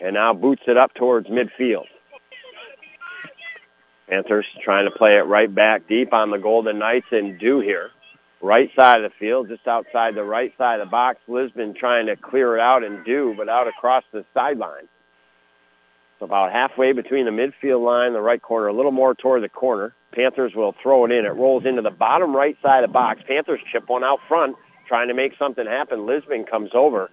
And 0.00 0.14
now 0.14 0.32
boots 0.34 0.62
it 0.66 0.76
up 0.76 0.94
towards 0.94 1.28
midfield. 1.28 1.86
Panthers 4.08 4.46
trying 4.62 4.84
to 4.84 4.90
play 4.90 5.16
it 5.16 5.22
right 5.22 5.52
back 5.52 5.88
deep 5.88 6.12
on 6.12 6.30
the 6.30 6.38
Golden 6.38 6.78
Knights 6.78 7.06
and 7.10 7.38
do 7.38 7.60
here. 7.60 7.90
Right 8.42 8.70
side 8.76 9.02
of 9.02 9.10
the 9.10 9.16
field, 9.18 9.48
just 9.48 9.66
outside 9.66 10.14
the 10.14 10.24
right 10.24 10.52
side 10.58 10.80
of 10.80 10.88
the 10.88 10.90
box. 10.90 11.18
Lisbon 11.26 11.72
trying 11.72 12.06
to 12.06 12.16
clear 12.16 12.56
it 12.56 12.60
out 12.60 12.84
and 12.84 13.04
do, 13.04 13.34
but 13.36 13.48
out 13.48 13.66
across 13.66 14.04
the 14.12 14.24
sideline. 14.34 14.88
So 16.18 16.26
about 16.26 16.52
halfway 16.52 16.92
between 16.92 17.24
the 17.24 17.30
midfield 17.30 17.82
line, 17.82 18.12
the 18.12 18.20
right 18.20 18.40
corner, 18.40 18.68
a 18.68 18.74
little 18.74 18.92
more 18.92 19.14
toward 19.14 19.42
the 19.42 19.48
corner. 19.48 19.94
Panthers 20.12 20.54
will 20.54 20.74
throw 20.82 21.06
it 21.06 21.10
in. 21.10 21.24
It 21.24 21.30
rolls 21.30 21.64
into 21.64 21.82
the 21.82 21.90
bottom 21.90 22.36
right 22.36 22.56
side 22.62 22.84
of 22.84 22.90
the 22.90 22.92
box. 22.92 23.22
Panthers 23.26 23.60
chip 23.72 23.88
one 23.88 24.04
out 24.04 24.20
front, 24.28 24.56
trying 24.86 25.08
to 25.08 25.14
make 25.14 25.32
something 25.38 25.66
happen. 25.66 26.06
Lisbon 26.06 26.44
comes 26.44 26.70
over. 26.74 27.10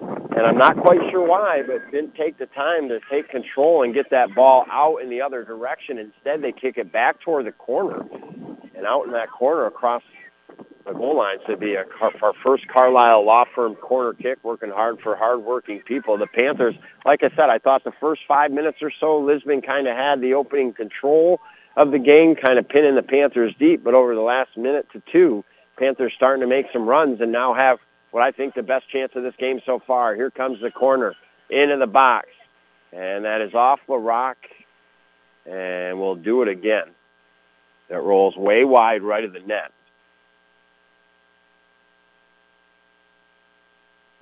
And 0.00 0.44
I'm 0.44 0.58
not 0.58 0.76
quite 0.76 1.00
sure 1.10 1.26
why, 1.26 1.62
but 1.66 1.90
didn't 1.90 2.14
take 2.14 2.38
the 2.38 2.46
time 2.46 2.88
to 2.90 3.00
take 3.10 3.30
control 3.30 3.82
and 3.82 3.94
get 3.94 4.10
that 4.10 4.34
ball 4.34 4.66
out 4.70 4.98
in 4.98 5.08
the 5.08 5.22
other 5.22 5.44
direction. 5.44 5.96
Instead, 5.98 6.42
they 6.42 6.52
kick 6.52 6.76
it 6.76 6.92
back 6.92 7.20
toward 7.22 7.46
the 7.46 7.52
corner. 7.52 8.04
And 8.74 8.84
out 8.84 9.06
in 9.06 9.12
that 9.12 9.30
corner 9.30 9.64
across 9.64 10.02
the 10.86 10.92
goal 10.92 11.16
line 11.16 11.38
to 11.48 11.56
be 11.56 11.74
a, 11.74 11.84
our 12.00 12.34
first 12.44 12.68
Carlisle 12.68 13.24
Law 13.24 13.44
Firm 13.54 13.74
corner 13.76 14.12
kick, 14.12 14.38
working 14.42 14.70
hard 14.70 15.00
for 15.00 15.16
hardworking 15.16 15.80
people. 15.80 16.18
The 16.18 16.26
Panthers, 16.26 16.74
like 17.04 17.22
I 17.22 17.30
said, 17.30 17.48
I 17.48 17.58
thought 17.58 17.84
the 17.84 17.92
first 17.98 18.20
five 18.28 18.52
minutes 18.52 18.78
or 18.82 18.92
so, 19.00 19.18
Lisbon 19.18 19.62
kind 19.62 19.88
of 19.88 19.96
had 19.96 20.20
the 20.20 20.34
opening 20.34 20.74
control 20.74 21.40
of 21.76 21.90
the 21.90 21.98
game, 21.98 22.36
kind 22.36 22.58
of 22.58 22.68
pinning 22.68 22.94
the 22.94 23.02
Panthers 23.02 23.54
deep. 23.58 23.82
But 23.82 23.94
over 23.94 24.14
the 24.14 24.20
last 24.20 24.56
minute 24.56 24.86
to 24.92 25.02
two, 25.10 25.44
Panthers 25.78 26.12
starting 26.16 26.40
to 26.40 26.46
make 26.46 26.66
some 26.72 26.88
runs 26.88 27.20
and 27.20 27.32
now 27.32 27.54
have 27.54 27.78
what 28.10 28.22
I 28.22 28.30
think 28.30 28.54
the 28.54 28.62
best 28.62 28.88
chance 28.90 29.12
of 29.14 29.22
this 29.22 29.34
game 29.38 29.60
so 29.66 29.80
far. 29.86 30.14
Here 30.14 30.30
comes 30.30 30.60
the 30.60 30.70
corner 30.70 31.14
into 31.50 31.76
the 31.76 31.86
box, 31.86 32.28
and 32.92 33.24
that 33.24 33.40
is 33.42 33.54
off 33.54 33.80
LaRock, 33.88 34.36
and 35.44 36.00
we'll 36.00 36.14
do 36.14 36.42
it 36.42 36.48
again. 36.48 36.88
That 37.88 38.00
rolls 38.00 38.36
way 38.36 38.64
wide 38.64 39.02
right 39.02 39.24
of 39.24 39.32
the 39.32 39.40
net. 39.40 39.70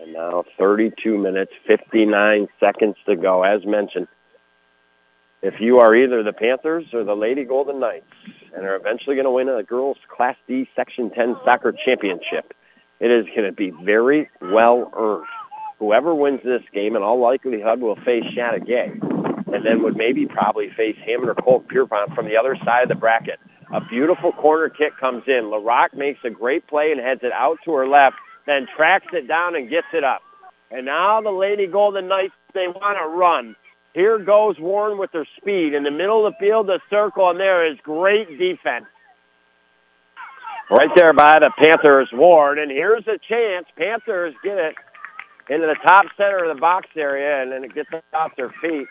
And 0.00 0.12
now 0.12 0.44
32 0.58 1.16
minutes, 1.16 1.52
59 1.66 2.48
seconds 2.60 2.96
to 3.06 3.16
go. 3.16 3.42
As 3.42 3.64
mentioned, 3.64 4.08
if 5.44 5.60
you 5.60 5.78
are 5.78 5.94
either 5.94 6.22
the 6.22 6.32
Panthers 6.32 6.86
or 6.92 7.04
the 7.04 7.14
Lady 7.14 7.44
Golden 7.44 7.78
Knights 7.78 8.06
and 8.56 8.64
are 8.64 8.74
eventually 8.74 9.14
going 9.14 9.26
to 9.26 9.30
win 9.30 9.48
a 9.48 9.62
girls 9.62 9.98
Class 10.08 10.36
D 10.48 10.68
Section 10.74 11.10
10 11.10 11.36
soccer 11.44 11.72
championship, 11.72 12.54
it 12.98 13.10
is 13.10 13.26
going 13.26 13.44
to 13.44 13.52
be 13.52 13.70
very 13.70 14.30
well 14.40 14.90
earned. 14.96 15.26
Whoever 15.78 16.14
wins 16.14 16.40
this 16.44 16.62
game 16.72 16.96
in 16.96 17.02
all 17.02 17.20
likelihood 17.20 17.80
will 17.80 17.96
face 17.96 18.24
Chateaugay 18.24 19.02
and 19.52 19.64
then 19.64 19.82
would 19.82 19.96
maybe 19.96 20.26
probably 20.26 20.70
face 20.70 20.96
Hammond 21.04 21.28
or 21.30 21.34
Colton-Pierrepont 21.34 22.14
from 22.14 22.26
the 22.26 22.36
other 22.36 22.56
side 22.64 22.82
of 22.82 22.88
the 22.88 22.94
bracket. 22.94 23.38
A 23.72 23.80
beautiful 23.80 24.32
corner 24.32 24.68
kick 24.68 24.96
comes 24.98 25.24
in. 25.26 25.44
LaRock 25.44 25.94
makes 25.94 26.20
a 26.24 26.30
great 26.30 26.66
play 26.66 26.90
and 26.90 27.00
heads 27.00 27.20
it 27.22 27.32
out 27.32 27.58
to 27.64 27.74
her 27.74 27.86
left 27.86 28.16
then 28.46 28.66
tracks 28.76 29.06
it 29.12 29.26
down 29.26 29.54
and 29.54 29.70
gets 29.70 29.86
it 29.92 30.04
up. 30.04 30.22
And 30.70 30.86
now 30.86 31.20
the 31.20 31.30
Lady 31.30 31.66
Golden 31.66 32.08
Knights, 32.08 32.34
they 32.52 32.68
want 32.68 32.98
to 32.98 33.06
run. 33.06 33.56
Here 33.94 34.18
goes 34.18 34.58
Warren 34.58 34.98
with 34.98 35.12
their 35.12 35.26
speed. 35.36 35.72
In 35.72 35.84
the 35.84 35.90
middle 35.90 36.26
of 36.26 36.34
the 36.34 36.38
field, 36.38 36.66
the 36.66 36.80
circle, 36.90 37.30
and 37.30 37.38
there 37.38 37.64
is 37.64 37.78
great 37.82 38.38
defense. 38.38 38.86
Right 40.70 40.90
there 40.96 41.12
by 41.12 41.38
the 41.38 41.50
Panthers, 41.56 42.08
Ward. 42.12 42.58
And 42.58 42.70
here's 42.70 43.06
a 43.06 43.18
chance. 43.18 43.66
Panthers 43.76 44.34
get 44.42 44.58
it 44.58 44.74
into 45.48 45.66
the 45.66 45.76
top 45.86 46.06
center 46.16 46.44
of 46.44 46.54
the 46.54 46.60
box 46.60 46.88
area, 46.96 47.42
and 47.42 47.52
then 47.52 47.62
it 47.62 47.74
gets 47.74 47.90
off 48.12 48.32
their 48.36 48.52
feet 48.60 48.88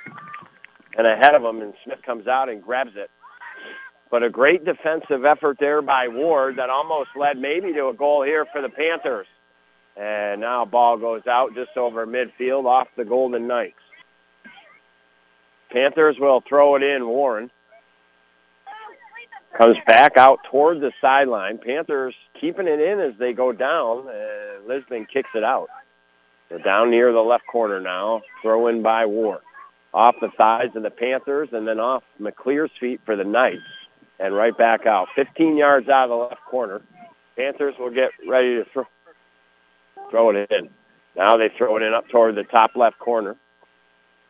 and 0.98 1.08
ahead 1.08 1.36
of 1.36 1.42
them, 1.42 1.62
and 1.62 1.74
Smith 1.84 2.00
comes 2.06 2.28
out 2.28 2.50
and 2.50 2.64
grabs 2.64 2.96
it. 2.96 3.10
But 4.12 4.24
a 4.24 4.30
great 4.30 4.64
defensive 4.64 5.26
effort 5.26 5.58
there 5.60 5.82
by 5.82 6.08
Ward 6.08 6.58
that 6.58 6.70
almost 6.70 7.10
led 7.16 7.38
maybe 7.38 7.74
to 7.74 7.88
a 7.88 7.94
goal 7.94 8.24
here 8.24 8.46
for 8.54 8.62
the 8.62 8.70
Panthers. 8.70 9.26
And 9.98 10.42
now 10.42 10.66
ball 10.66 10.98
goes 10.98 11.26
out 11.28 11.56
just 11.56 11.76
over 11.76 12.06
midfield 12.06 12.66
off 12.66 12.88
the 12.96 13.06
Golden 13.06 13.48
Knights. 13.48 13.83
Panthers 15.74 16.18
will 16.20 16.44
throw 16.48 16.76
it 16.76 16.84
in. 16.84 17.08
Warren 17.08 17.50
comes 19.58 19.78
back 19.88 20.18
out 20.18 20.40
toward 20.50 20.80
the 20.80 20.92
sideline. 21.02 21.58
Panthers 21.58 22.14
keeping 22.40 22.68
it 22.68 22.80
in 22.80 23.00
as 23.00 23.18
they 23.18 23.34
go 23.34 23.52
down. 23.52 24.08
And 24.08 24.68
Lisbon 24.68 25.08
kicks 25.12 25.30
it 25.36 25.44
out. 25.44 25.68
They're 26.50 26.60
down 26.60 26.92
near 26.92 27.12
the 27.12 27.20
left 27.20 27.48
corner 27.52 27.82
now. 27.82 28.22
Throw 28.44 28.68
in 28.68 28.84
by 28.84 29.06
Warren. 29.08 29.42
Off 29.94 30.16
the 30.22 30.30
thighs 30.38 30.76
of 30.76 30.84
the 30.84 30.92
Panthers 30.92 31.50
and 31.52 31.68
then 31.68 31.80
off 31.80 32.04
McClear's 32.22 32.72
feet 32.80 33.02
for 33.06 33.16
the 33.16 33.24
Knights. 33.24 33.62
And 34.20 34.36
right 34.36 34.56
back 34.56 34.86
out. 34.86 35.08
15 35.16 35.58
yards 35.58 35.90
out 35.90 36.06
of 36.06 36.10
the 36.10 36.16
left 36.16 36.46
corner. 36.50 36.82
Panthers 37.36 37.74
will 37.80 37.90
get 37.90 38.12
ready 38.28 38.56
to 38.56 38.66
throw 38.72 38.86
throw 40.12 40.30
it 40.30 40.52
in. 40.52 40.70
Now 41.16 41.38
they 41.38 41.50
throw 41.58 41.78
it 41.78 41.82
in 41.82 41.94
up 41.94 42.08
toward 42.10 42.36
the 42.36 42.44
top 42.44 42.72
left 42.76 43.00
corner. 43.00 43.36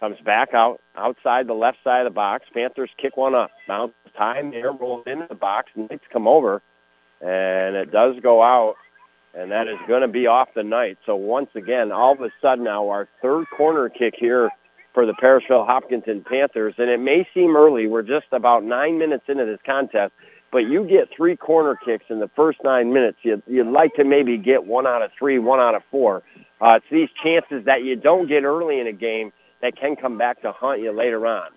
Comes 0.03 0.19
back 0.25 0.53
out 0.53 0.81
outside 0.97 1.47
the 1.47 1.53
left 1.53 1.77
side 1.81 2.01
of 2.01 2.11
the 2.11 2.13
box. 2.13 2.43
Panthers 2.53 2.89
kick 3.01 3.15
one 3.15 3.33
up. 3.33 3.51
Bounce 3.69 3.93
time 4.17 4.51
there, 4.51 4.73
rolls 4.73 5.05
into 5.07 5.27
the 5.29 5.35
box. 5.35 5.71
Knights 5.77 6.03
come 6.11 6.27
over, 6.27 6.61
and 7.21 7.77
it 7.77 7.89
does 7.89 8.15
go 8.21 8.43
out, 8.43 8.75
and 9.33 9.49
that 9.51 9.69
is 9.69 9.77
going 9.87 10.01
to 10.01 10.09
be 10.09 10.27
off 10.27 10.49
the 10.57 10.61
night. 10.61 10.97
So 11.05 11.15
once 11.15 11.51
again, 11.55 11.93
all 11.93 12.11
of 12.11 12.19
a 12.19 12.27
sudden 12.41 12.65
now 12.65 12.89
our 12.89 13.07
third 13.21 13.45
corner 13.55 13.87
kick 13.87 14.15
here 14.19 14.49
for 14.93 15.05
the 15.05 15.13
Parishville 15.13 15.65
Hopkinton 15.65 16.25
Panthers, 16.29 16.73
and 16.77 16.89
it 16.89 16.99
may 16.99 17.25
seem 17.33 17.55
early. 17.55 17.87
We're 17.87 18.01
just 18.01 18.27
about 18.33 18.65
nine 18.65 18.99
minutes 18.99 19.23
into 19.29 19.45
this 19.45 19.59
contest, 19.65 20.11
but 20.51 20.67
you 20.67 20.85
get 20.85 21.15
three 21.15 21.37
corner 21.37 21.77
kicks 21.77 22.07
in 22.09 22.19
the 22.19 22.29
first 22.35 22.59
nine 22.61 22.91
minutes. 22.91 23.19
You'd, 23.21 23.41
you'd 23.47 23.71
like 23.71 23.93
to 23.93 24.03
maybe 24.03 24.37
get 24.37 24.65
one 24.65 24.85
out 24.85 25.01
of 25.01 25.11
three, 25.17 25.39
one 25.39 25.61
out 25.61 25.75
of 25.75 25.81
four. 25.89 26.23
Uh, 26.59 26.71
it's 26.75 26.85
these 26.91 27.09
chances 27.23 27.63
that 27.67 27.85
you 27.85 27.95
don't 27.95 28.27
get 28.27 28.43
early 28.43 28.81
in 28.81 28.87
a 28.87 28.91
game 28.91 29.31
that 29.63 29.77
can 29.77 29.95
come 29.95 30.17
back 30.17 30.41
to 30.41 30.51
haunt 30.51 30.81
you 30.81 30.91
later 30.91 31.25
on. 31.25 31.47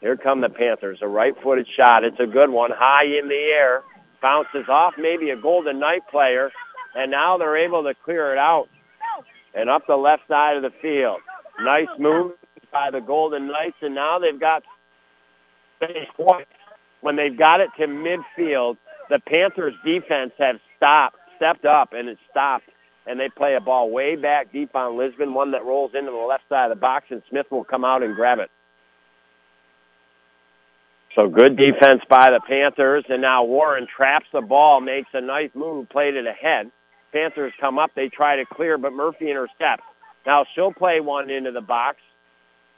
Here 0.00 0.18
come 0.18 0.42
the 0.42 0.50
Panthers, 0.50 0.98
a 1.00 1.08
right-footed 1.08 1.66
shot. 1.66 2.04
It's 2.04 2.20
a 2.20 2.26
good 2.26 2.50
one, 2.50 2.70
high 2.70 3.06
in 3.06 3.28
the 3.28 3.34
air, 3.34 3.82
bounces 4.20 4.68
off 4.68 4.94
maybe 4.98 5.30
a 5.30 5.36
Golden 5.36 5.80
Knight 5.80 6.02
player, 6.10 6.52
and 6.94 7.10
now 7.10 7.38
they're 7.38 7.56
able 7.56 7.82
to 7.84 7.94
clear 8.04 8.32
it 8.32 8.38
out 8.38 8.68
and 9.54 9.70
up 9.70 9.86
the 9.86 9.96
left 9.96 10.28
side 10.28 10.56
of 10.56 10.62
the 10.62 10.72
field. 10.82 11.20
Nice 11.62 11.88
move 11.98 12.32
by 12.70 12.90
the 12.90 13.00
Golden 13.00 13.46
Knights, 13.46 13.78
and 13.80 13.94
now 13.94 14.18
they've 14.18 14.38
got 14.38 14.62
points 16.16 16.50
when 17.00 17.16
they've 17.16 17.36
got 17.36 17.60
it 17.60 17.70
to 17.78 17.86
midfield, 17.86 18.76
the 19.08 19.20
Panthers 19.20 19.74
defense 19.84 20.32
have 20.38 20.60
stopped, 20.76 21.16
stepped 21.36 21.64
up, 21.64 21.94
and 21.94 22.10
it 22.10 22.18
stopped. 22.30 22.68
And 23.06 23.20
they 23.20 23.28
play 23.28 23.54
a 23.54 23.60
ball 23.60 23.90
way 23.90 24.16
back 24.16 24.52
deep 24.52 24.74
on 24.74 24.96
Lisbon, 24.96 25.34
one 25.34 25.50
that 25.50 25.64
rolls 25.64 25.92
into 25.94 26.10
the 26.10 26.16
left 26.16 26.44
side 26.48 26.70
of 26.70 26.76
the 26.76 26.80
box, 26.80 27.06
and 27.10 27.22
Smith 27.28 27.46
will 27.50 27.64
come 27.64 27.84
out 27.84 28.02
and 28.02 28.14
grab 28.14 28.38
it. 28.38 28.50
So 31.14 31.28
good 31.28 31.56
defense 31.56 32.02
by 32.08 32.30
the 32.30 32.40
Panthers, 32.40 33.04
and 33.08 33.22
now 33.22 33.44
Warren 33.44 33.86
traps 33.86 34.26
the 34.32 34.40
ball, 34.40 34.80
makes 34.80 35.08
a 35.12 35.20
nice 35.20 35.50
move, 35.54 35.88
played 35.88 36.16
it 36.16 36.26
ahead. 36.26 36.72
Panthers 37.12 37.52
come 37.60 37.78
up, 37.78 37.92
they 37.94 38.08
try 38.08 38.36
to 38.36 38.44
clear, 38.46 38.78
but 38.78 38.92
Murphy 38.92 39.30
intercepts. 39.30 39.84
Now 40.26 40.44
she'll 40.54 40.72
play 40.72 41.00
one 41.00 41.30
into 41.30 41.52
the 41.52 41.60
box, 41.60 41.98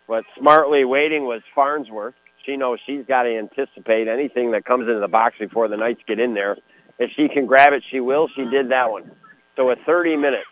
but 0.07 0.25
smartly 0.39 0.85
waiting 0.85 1.25
was 1.25 1.41
Farnsworth. 1.55 2.15
She 2.45 2.57
knows 2.57 2.79
she's 2.85 3.07
got 3.07 3.23
to 3.23 3.37
anticipate 3.37 4.07
anything 4.07 4.51
that 4.51 4.65
comes 4.65 4.87
into 4.87 5.01
the 5.01 5.09
box 5.09 5.37
before 5.39 5.69
the 5.69 5.77
Knights 5.77 6.03
get 6.07 6.21
in 6.21 6.35
there. 6.35 6.57
If 6.99 7.11
she 7.17 7.29
can 7.29 7.47
grab 7.47 7.73
it, 7.73 7.85
she 7.91 8.01
will. 8.01 8.29
She 8.37 8.45
did 8.45 8.71
that 8.71 8.91
one. 8.91 9.11
So 9.57 9.71
at 9.71 9.79
30 9.87 10.17
minutes, 10.17 10.47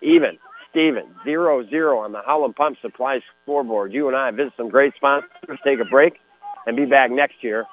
even, 0.00 0.38
Steven, 0.70 1.04
0-0 1.26 1.96
on 1.96 2.12
the 2.12 2.22
Howland 2.26 2.56
Pump 2.56 2.76
Supply 2.82 3.20
scoreboard. 3.42 3.92
You 3.92 4.08
and 4.08 4.16
I 4.16 4.30
visit 4.32 4.52
some 4.56 4.68
great 4.68 4.94
sponsors, 4.96 5.30
take 5.64 5.78
a 5.80 5.84
break, 5.84 6.14
and 6.66 6.76
be 6.76 6.84
back 6.84 7.10
next 7.10 7.42
year. 7.42 7.66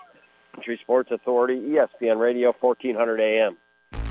Country 0.54 0.80
Sports 0.82 1.10
Authority, 1.12 1.60
ESPN 1.60 2.20
Radio, 2.20 2.54
1400 2.60 3.20
AM. 3.20 3.58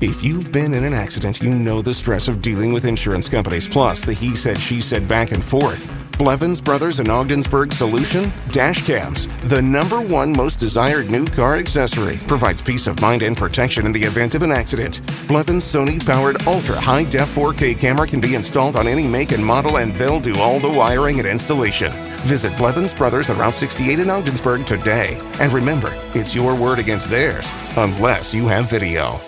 If 0.01 0.23
you've 0.23 0.53
been 0.53 0.73
in 0.73 0.85
an 0.85 0.93
accident, 0.93 1.41
you 1.41 1.53
know 1.53 1.81
the 1.81 1.93
stress 1.93 2.29
of 2.29 2.41
dealing 2.41 2.71
with 2.71 2.85
insurance 2.85 3.27
companies, 3.27 3.67
plus 3.67 4.05
the 4.05 4.13
he 4.13 4.33
said, 4.33 4.57
she 4.57 4.79
said 4.79 5.09
back 5.09 5.33
and 5.33 5.43
forth. 5.43 5.91
Blevins 6.17 6.61
Brothers 6.61 6.99
and 6.99 7.09
Ogdensburg 7.09 7.73
solution? 7.73 8.31
Dash 8.47 8.85
cams, 8.85 9.27
the 9.49 9.61
number 9.61 9.99
one 9.99 10.31
most 10.31 10.57
desired 10.57 11.09
new 11.09 11.25
car 11.25 11.57
accessory, 11.57 12.17
provides 12.27 12.61
peace 12.61 12.87
of 12.87 13.01
mind 13.01 13.23
and 13.23 13.35
protection 13.35 13.85
in 13.85 13.91
the 13.91 14.01
event 14.01 14.35
of 14.35 14.41
an 14.41 14.53
accident. 14.53 15.01
Blevins 15.27 15.65
Sony 15.65 16.05
powered 16.05 16.47
ultra 16.47 16.79
high 16.79 17.03
def 17.03 17.35
4K 17.35 17.77
camera 17.77 18.07
can 18.07 18.21
be 18.21 18.35
installed 18.35 18.77
on 18.77 18.87
any 18.87 19.05
make 19.05 19.33
and 19.33 19.45
model, 19.45 19.79
and 19.79 19.93
they'll 19.97 20.21
do 20.21 20.39
all 20.39 20.61
the 20.61 20.69
wiring 20.69 21.19
and 21.19 21.27
installation. 21.27 21.91
Visit 22.23 22.55
Blevins 22.55 22.93
Brothers 22.93 23.29
on 23.29 23.37
Route 23.37 23.53
68 23.53 23.99
in 23.99 24.09
Ogdensburg 24.09 24.65
today. 24.65 25.19
And 25.41 25.51
remember, 25.51 25.93
it's 26.13 26.33
your 26.33 26.55
word 26.55 26.79
against 26.79 27.09
theirs, 27.09 27.51
unless 27.75 28.33
you 28.33 28.47
have 28.47 28.69
video. 28.69 29.19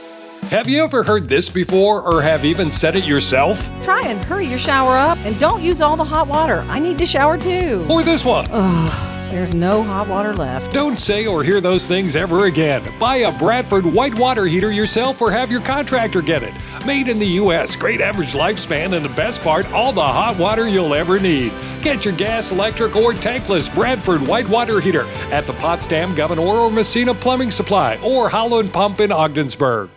Have 0.51 0.67
you 0.67 0.83
ever 0.83 1.01
heard 1.01 1.29
this 1.29 1.47
before 1.47 2.01
or 2.01 2.21
have 2.21 2.43
even 2.43 2.71
said 2.71 2.97
it 2.97 3.05
yourself? 3.05 3.71
Try 3.85 4.01
and 4.07 4.21
hurry 4.25 4.45
your 4.45 4.57
shower 4.57 4.97
up 4.97 5.17
and 5.19 5.39
don't 5.39 5.63
use 5.63 5.79
all 5.79 5.95
the 5.95 6.03
hot 6.03 6.27
water. 6.27 6.65
I 6.67 6.77
need 6.77 6.97
to 6.97 7.05
shower 7.05 7.37
too. 7.37 7.87
Or 7.89 8.03
this 8.03 8.25
one? 8.25 8.47
Ugh, 8.51 9.31
there's 9.31 9.53
no 9.53 9.81
hot 9.81 10.09
water 10.09 10.33
left. 10.33 10.73
Don't 10.73 10.99
say 10.99 11.25
or 11.25 11.41
hear 11.41 11.61
those 11.61 11.87
things 11.87 12.17
ever 12.17 12.47
again. 12.47 12.83
Buy 12.99 13.19
a 13.19 13.39
Bradford 13.39 13.85
white 13.85 14.13
water 14.19 14.43
heater 14.43 14.73
yourself 14.73 15.21
or 15.21 15.31
have 15.31 15.49
your 15.49 15.61
contractor 15.61 16.21
get 16.21 16.43
it. 16.43 16.53
Made 16.85 17.07
in 17.07 17.17
the 17.17 17.27
U.S., 17.27 17.77
great 17.77 18.01
average 18.01 18.33
lifespan, 18.33 18.93
and 18.93 19.05
the 19.05 19.15
best 19.15 19.39
part, 19.39 19.71
all 19.71 19.93
the 19.93 20.01
hot 20.01 20.37
water 20.37 20.67
you'll 20.67 20.93
ever 20.93 21.17
need. 21.17 21.53
Get 21.81 22.03
your 22.03 22.13
gas, 22.15 22.51
electric, 22.51 22.97
or 22.97 23.13
tankless 23.13 23.73
Bradford 23.73 24.27
white 24.27 24.49
water 24.49 24.81
heater 24.81 25.05
at 25.31 25.45
the 25.45 25.53
Potsdam, 25.53 26.13
Gouverneur 26.13 26.43
or 26.43 26.69
Massena 26.69 27.13
Plumbing 27.13 27.51
Supply 27.51 27.95
or 28.03 28.29
Howland 28.29 28.73
Pump 28.73 28.99
in 28.99 29.13
Ogdensburg. 29.13 29.89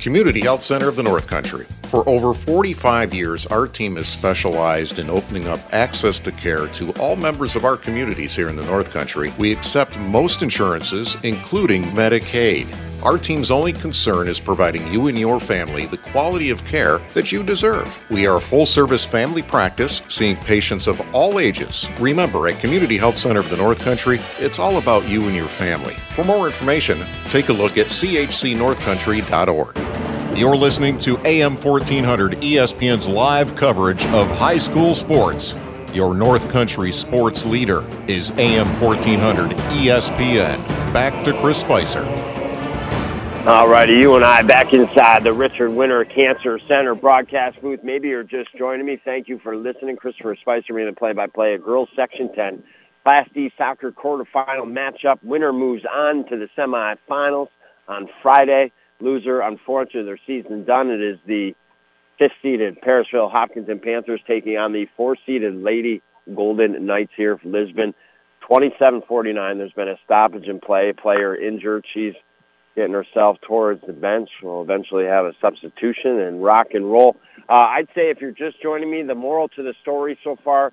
Community 0.00 0.40
Health 0.40 0.62
Center 0.62 0.88
of 0.88 0.96
the 0.96 1.02
North 1.02 1.26
Country. 1.26 1.66
For 1.88 2.08
over 2.08 2.32
45 2.32 3.12
years, 3.12 3.46
our 3.46 3.66
team 3.66 3.96
has 3.96 4.08
specialized 4.08 4.98
in 4.98 5.10
opening 5.10 5.48
up 5.48 5.60
access 5.72 6.18
to 6.20 6.32
care 6.32 6.66
to 6.68 6.92
all 6.92 7.16
members 7.16 7.56
of 7.56 7.64
our 7.64 7.76
communities 7.76 8.36
here 8.36 8.48
in 8.48 8.56
the 8.56 8.64
North 8.64 8.90
Country. 8.90 9.32
We 9.38 9.52
accept 9.52 9.98
most 9.98 10.42
insurances, 10.42 11.16
including 11.22 11.82
Medicaid. 11.84 12.66
Our 13.02 13.16
team's 13.16 13.50
only 13.52 13.72
concern 13.72 14.28
is 14.28 14.40
providing 14.40 14.92
you 14.92 15.06
and 15.06 15.16
your 15.16 15.38
family 15.38 15.86
the 15.86 15.98
quality 15.98 16.50
of 16.50 16.64
care 16.64 16.98
that 17.14 17.30
you 17.30 17.44
deserve. 17.44 17.96
We 18.10 18.26
are 18.26 18.38
a 18.38 18.40
full 18.40 18.66
service 18.66 19.06
family 19.06 19.42
practice, 19.42 20.02
seeing 20.08 20.34
patients 20.36 20.88
of 20.88 21.00
all 21.14 21.38
ages. 21.38 21.86
Remember, 22.00 22.48
at 22.48 22.58
Community 22.58 22.98
Health 22.98 23.14
Center 23.14 23.38
of 23.38 23.50
the 23.50 23.56
North 23.56 23.78
Country, 23.78 24.18
it's 24.38 24.58
all 24.58 24.78
about 24.78 25.08
you 25.08 25.22
and 25.26 25.36
your 25.36 25.46
family. 25.46 25.94
For 26.14 26.24
more 26.24 26.48
information, 26.48 27.06
take 27.28 27.50
a 27.50 27.52
look 27.52 27.78
at 27.78 27.86
chcnorthcountry.org. 27.86 30.36
You're 30.36 30.56
listening 30.56 30.98
to 30.98 31.18
AM 31.24 31.56
1400 31.56 32.32
ESPN's 32.32 33.06
live 33.06 33.54
coverage 33.54 34.04
of 34.06 34.28
high 34.36 34.58
school 34.58 34.96
sports. 34.96 35.54
Your 35.92 36.14
North 36.14 36.50
Country 36.50 36.90
sports 36.90 37.46
leader 37.46 37.84
is 38.08 38.32
AM 38.32 38.66
1400 38.80 39.52
ESPN. 39.56 40.66
Back 40.92 41.22
to 41.24 41.32
Chris 41.40 41.60
Spicer. 41.60 42.04
All 43.46 43.66
righty, 43.66 43.94
you 43.94 44.14
and 44.14 44.24
I 44.24 44.42
back 44.42 44.74
inside 44.74 45.24
the 45.24 45.32
Richard 45.32 45.70
Winter 45.70 46.04
Cancer 46.04 46.58
Center 46.68 46.94
broadcast 46.94 47.60
booth. 47.62 47.80
Maybe 47.82 48.08
you're 48.08 48.22
just 48.22 48.50
joining 48.58 48.84
me. 48.84 49.00
Thank 49.02 49.26
you 49.26 49.38
for 49.38 49.56
listening. 49.56 49.96
Christopher 49.96 50.36
Spicer 50.38 50.74
being 50.74 50.86
the 50.86 50.92
play-by-play 50.92 51.54
of 51.54 51.64
girls 51.64 51.88
section 51.96 52.34
10 52.34 52.62
Class 53.04 53.26
D 53.32 53.50
soccer 53.56 53.90
quarterfinal 53.90 54.66
matchup. 54.66 55.22
Winner 55.22 55.52
moves 55.52 55.82
on 55.90 56.26
to 56.28 56.36
the 56.36 56.48
semifinals 56.58 57.48
on 57.88 58.08
Friday. 58.22 58.70
Loser, 59.00 59.40
unfortunately, 59.40 60.02
their 60.04 60.18
season 60.26 60.64
done. 60.64 60.90
It 60.90 61.00
is 61.00 61.18
the 61.26 61.54
fifth-seeded 62.18 62.82
Parishville 62.82 63.30
Hopkinton 63.30 63.78
Panthers 63.78 64.20
taking 64.26 64.58
on 64.58 64.72
the 64.72 64.86
four-seeded 64.94 65.54
Lady 65.54 66.02
Golden 66.34 66.84
Knights 66.84 67.12
here 67.16 67.38
for 67.38 67.48
Lisbon. 67.48 67.94
27-49. 68.50 69.56
There's 69.56 69.72
been 69.72 69.88
a 69.88 69.96
stoppage 70.04 70.48
in 70.48 70.60
play. 70.60 70.92
Player 70.92 71.34
injured. 71.34 71.86
She's 71.94 72.14
getting 72.78 72.94
herself 72.94 73.38
towards 73.40 73.84
the 73.88 73.92
bench. 73.92 74.30
We'll 74.40 74.62
eventually 74.62 75.04
have 75.04 75.26
a 75.26 75.32
substitution 75.40 76.20
and 76.20 76.42
rock 76.42 76.68
and 76.74 76.88
roll. 76.90 77.16
Uh, 77.48 77.54
I'd 77.54 77.88
say 77.92 78.10
if 78.10 78.20
you're 78.20 78.30
just 78.30 78.62
joining 78.62 78.88
me, 78.88 79.02
the 79.02 79.16
moral 79.16 79.48
to 79.50 79.64
the 79.64 79.74
story 79.82 80.16
so 80.22 80.36
far, 80.44 80.72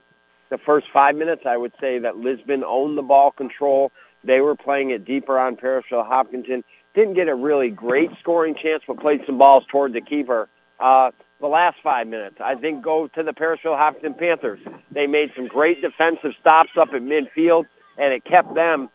the 0.51 0.59
first 0.59 0.85
five 0.93 1.15
minutes, 1.15 1.41
I 1.47 1.57
would 1.57 1.73
say 1.81 1.97
that 1.97 2.17
Lisbon 2.17 2.63
owned 2.63 2.95
the 2.95 3.01
ball 3.01 3.31
control. 3.31 3.91
They 4.23 4.39
were 4.39 4.55
playing 4.55 4.91
it 4.91 5.03
deeper 5.03 5.39
on 5.39 5.55
Parishville 5.55 6.05
Hopkinton. 6.05 6.63
Didn't 6.93 7.15
get 7.15 7.27
a 7.27 7.33
really 7.33 7.71
great 7.71 8.11
scoring 8.19 8.53
chance, 8.53 8.83
but 8.87 8.99
played 8.99 9.21
some 9.25 9.39
balls 9.39 9.63
toward 9.67 9.93
the 9.93 10.01
keeper. 10.01 10.47
Uh, 10.79 11.09
the 11.41 11.47
last 11.47 11.77
five 11.81 12.05
minutes, 12.05 12.35
I 12.39 12.53
think, 12.53 12.83
go 12.83 13.07
to 13.07 13.23
the 13.23 13.33
Parishville 13.33 13.77
Hopkinton 13.77 14.13
Panthers. 14.13 14.59
They 14.91 15.07
made 15.07 15.31
some 15.35 15.47
great 15.47 15.81
defensive 15.81 16.33
stops 16.39 16.71
up 16.79 16.89
at 16.93 17.01
midfield, 17.01 17.65
and 17.97 18.13
it 18.13 18.23
kept 18.25 18.53
them 18.53 18.89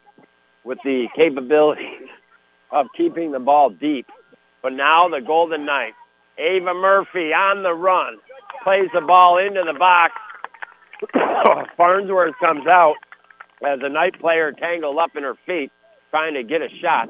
with 0.62 0.78
the 0.84 1.08
capability 1.16 1.98
of 2.72 2.86
keeping 2.96 3.32
the 3.32 3.40
ball 3.40 3.70
deep. 3.70 4.06
But 4.62 4.72
now 4.72 5.08
the 5.08 5.20
Golden 5.20 5.64
Knights, 5.64 5.96
Ava 6.38 6.74
Murphy 6.74 7.32
on 7.32 7.62
the 7.62 7.74
run, 7.74 8.18
plays 8.62 8.88
the 8.92 9.00
ball 9.00 9.38
into 9.38 9.62
the 9.64 9.78
box. 9.78 10.14
Farnsworth 11.76 12.34
comes 12.40 12.66
out 12.66 12.96
as 13.66 13.80
a 13.82 13.88
Knight 13.88 14.18
player 14.20 14.52
tangled 14.52 14.98
up 14.98 15.16
in 15.16 15.22
her 15.22 15.36
feet, 15.46 15.72
trying 16.10 16.34
to 16.34 16.42
get 16.42 16.62
a 16.62 16.68
shot. 16.80 17.08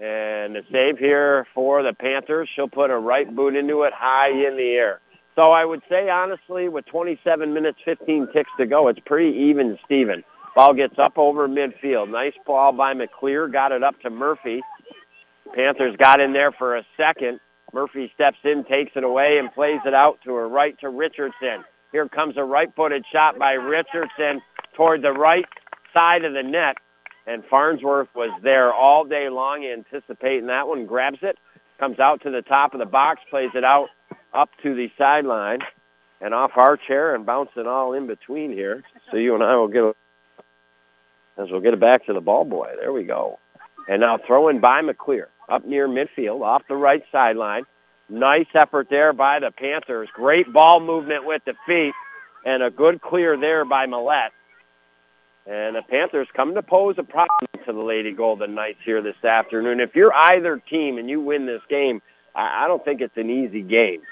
And 0.00 0.56
the 0.56 0.64
save 0.72 0.98
here 0.98 1.46
for 1.54 1.82
the 1.84 1.92
Panthers. 1.92 2.48
She'll 2.54 2.68
put 2.68 2.90
a 2.90 2.98
right 2.98 3.32
boot 3.34 3.54
into 3.54 3.82
it 3.82 3.92
high 3.92 4.30
in 4.30 4.56
the 4.56 4.70
air. 4.72 5.00
So 5.36 5.52
I 5.52 5.64
would 5.64 5.82
say, 5.88 6.10
honestly, 6.10 6.68
with 6.68 6.84
27 6.86 7.54
minutes, 7.54 7.78
15 7.84 8.28
ticks 8.32 8.50
to 8.58 8.66
go, 8.66 8.88
it's 8.88 9.00
pretty 9.00 9.36
even, 9.38 9.78
Steven. 9.84 10.24
Ball 10.54 10.74
gets 10.74 10.98
up 10.98 11.16
over 11.16 11.48
midfield. 11.48 12.10
Nice 12.10 12.34
ball 12.46 12.72
by 12.72 12.94
McClear. 12.94 13.50
Got 13.50 13.72
it 13.72 13.82
up 13.82 13.98
to 14.00 14.10
Murphy. 14.10 14.60
Panthers 15.54 15.96
got 15.96 16.20
in 16.20 16.32
there 16.32 16.52
for 16.52 16.76
a 16.76 16.84
second. 16.96 17.40
Murphy 17.72 18.10
steps 18.14 18.36
in, 18.44 18.64
takes 18.64 18.92
it 18.96 19.04
away, 19.04 19.38
and 19.38 19.52
plays 19.52 19.80
it 19.86 19.94
out 19.94 20.18
to 20.24 20.34
her 20.34 20.48
right 20.48 20.78
to 20.80 20.90
Richardson. 20.90 21.64
Here 21.90 22.08
comes 22.08 22.36
a 22.36 22.44
right-footed 22.44 23.04
shot 23.10 23.38
by 23.38 23.52
Richardson 23.52 24.42
toward 24.74 25.02
the 25.02 25.12
right 25.12 25.46
side 25.94 26.24
of 26.24 26.34
the 26.34 26.42
net. 26.42 26.76
And 27.26 27.44
Farnsworth 27.48 28.08
was 28.14 28.30
there 28.42 28.72
all 28.72 29.04
day 29.04 29.28
long 29.28 29.64
anticipating 29.64 30.48
that 30.48 30.68
one. 30.68 30.86
Grabs 30.86 31.18
it, 31.22 31.38
comes 31.78 31.98
out 31.98 32.22
to 32.22 32.30
the 32.30 32.42
top 32.42 32.74
of 32.74 32.80
the 32.80 32.86
box, 32.86 33.20
plays 33.30 33.50
it 33.54 33.64
out 33.64 33.88
up 34.34 34.50
to 34.62 34.74
the 34.74 34.90
sideline 34.98 35.60
and 36.20 36.34
off 36.34 36.52
our 36.56 36.76
chair 36.76 37.14
and 37.14 37.24
bouncing 37.24 37.66
all 37.66 37.92
in 37.92 38.06
between 38.06 38.52
here. 38.52 38.82
So 39.10 39.16
you 39.16 39.34
and 39.34 39.42
I 39.42 39.56
will 39.56 39.68
get 39.68 39.82
a 39.82 39.94
as 41.42 41.50
we'll 41.50 41.60
get 41.60 41.74
it 41.74 41.80
back 41.80 42.06
to 42.06 42.12
the 42.12 42.20
ball 42.20 42.44
boy. 42.44 42.72
There 42.78 42.92
we 42.92 43.04
go. 43.04 43.38
And 43.88 44.00
now 44.00 44.18
throwing 44.26 44.60
by 44.60 44.82
McClear 44.82 45.26
up 45.48 45.64
near 45.66 45.88
midfield 45.88 46.42
off 46.42 46.62
the 46.68 46.76
right 46.76 47.02
sideline. 47.10 47.64
Nice 48.08 48.46
effort 48.54 48.88
there 48.90 49.12
by 49.12 49.40
the 49.40 49.50
Panthers. 49.50 50.08
Great 50.12 50.52
ball 50.52 50.80
movement 50.80 51.24
with 51.24 51.42
the 51.44 51.54
feet 51.66 51.94
and 52.44 52.62
a 52.62 52.70
good 52.70 53.00
clear 53.00 53.36
there 53.36 53.64
by 53.64 53.86
Millette. 53.86 54.30
And 55.46 55.74
the 55.74 55.82
Panthers 55.82 56.28
come 56.34 56.54
to 56.54 56.62
pose 56.62 56.96
a 56.98 57.02
problem 57.02 57.48
to 57.66 57.72
the 57.72 57.80
Lady 57.80 58.12
Golden 58.12 58.54
Knights 58.54 58.78
here 58.84 59.02
this 59.02 59.22
afternoon. 59.24 59.80
If 59.80 59.96
you're 59.96 60.14
either 60.14 60.58
team 60.58 60.98
and 60.98 61.10
you 61.10 61.20
win 61.20 61.46
this 61.46 61.62
game, 61.68 62.00
I 62.34 62.66
don't 62.68 62.84
think 62.84 63.00
it's 63.00 63.16
an 63.16 63.28
easy 63.28 63.62
game. 63.62 64.02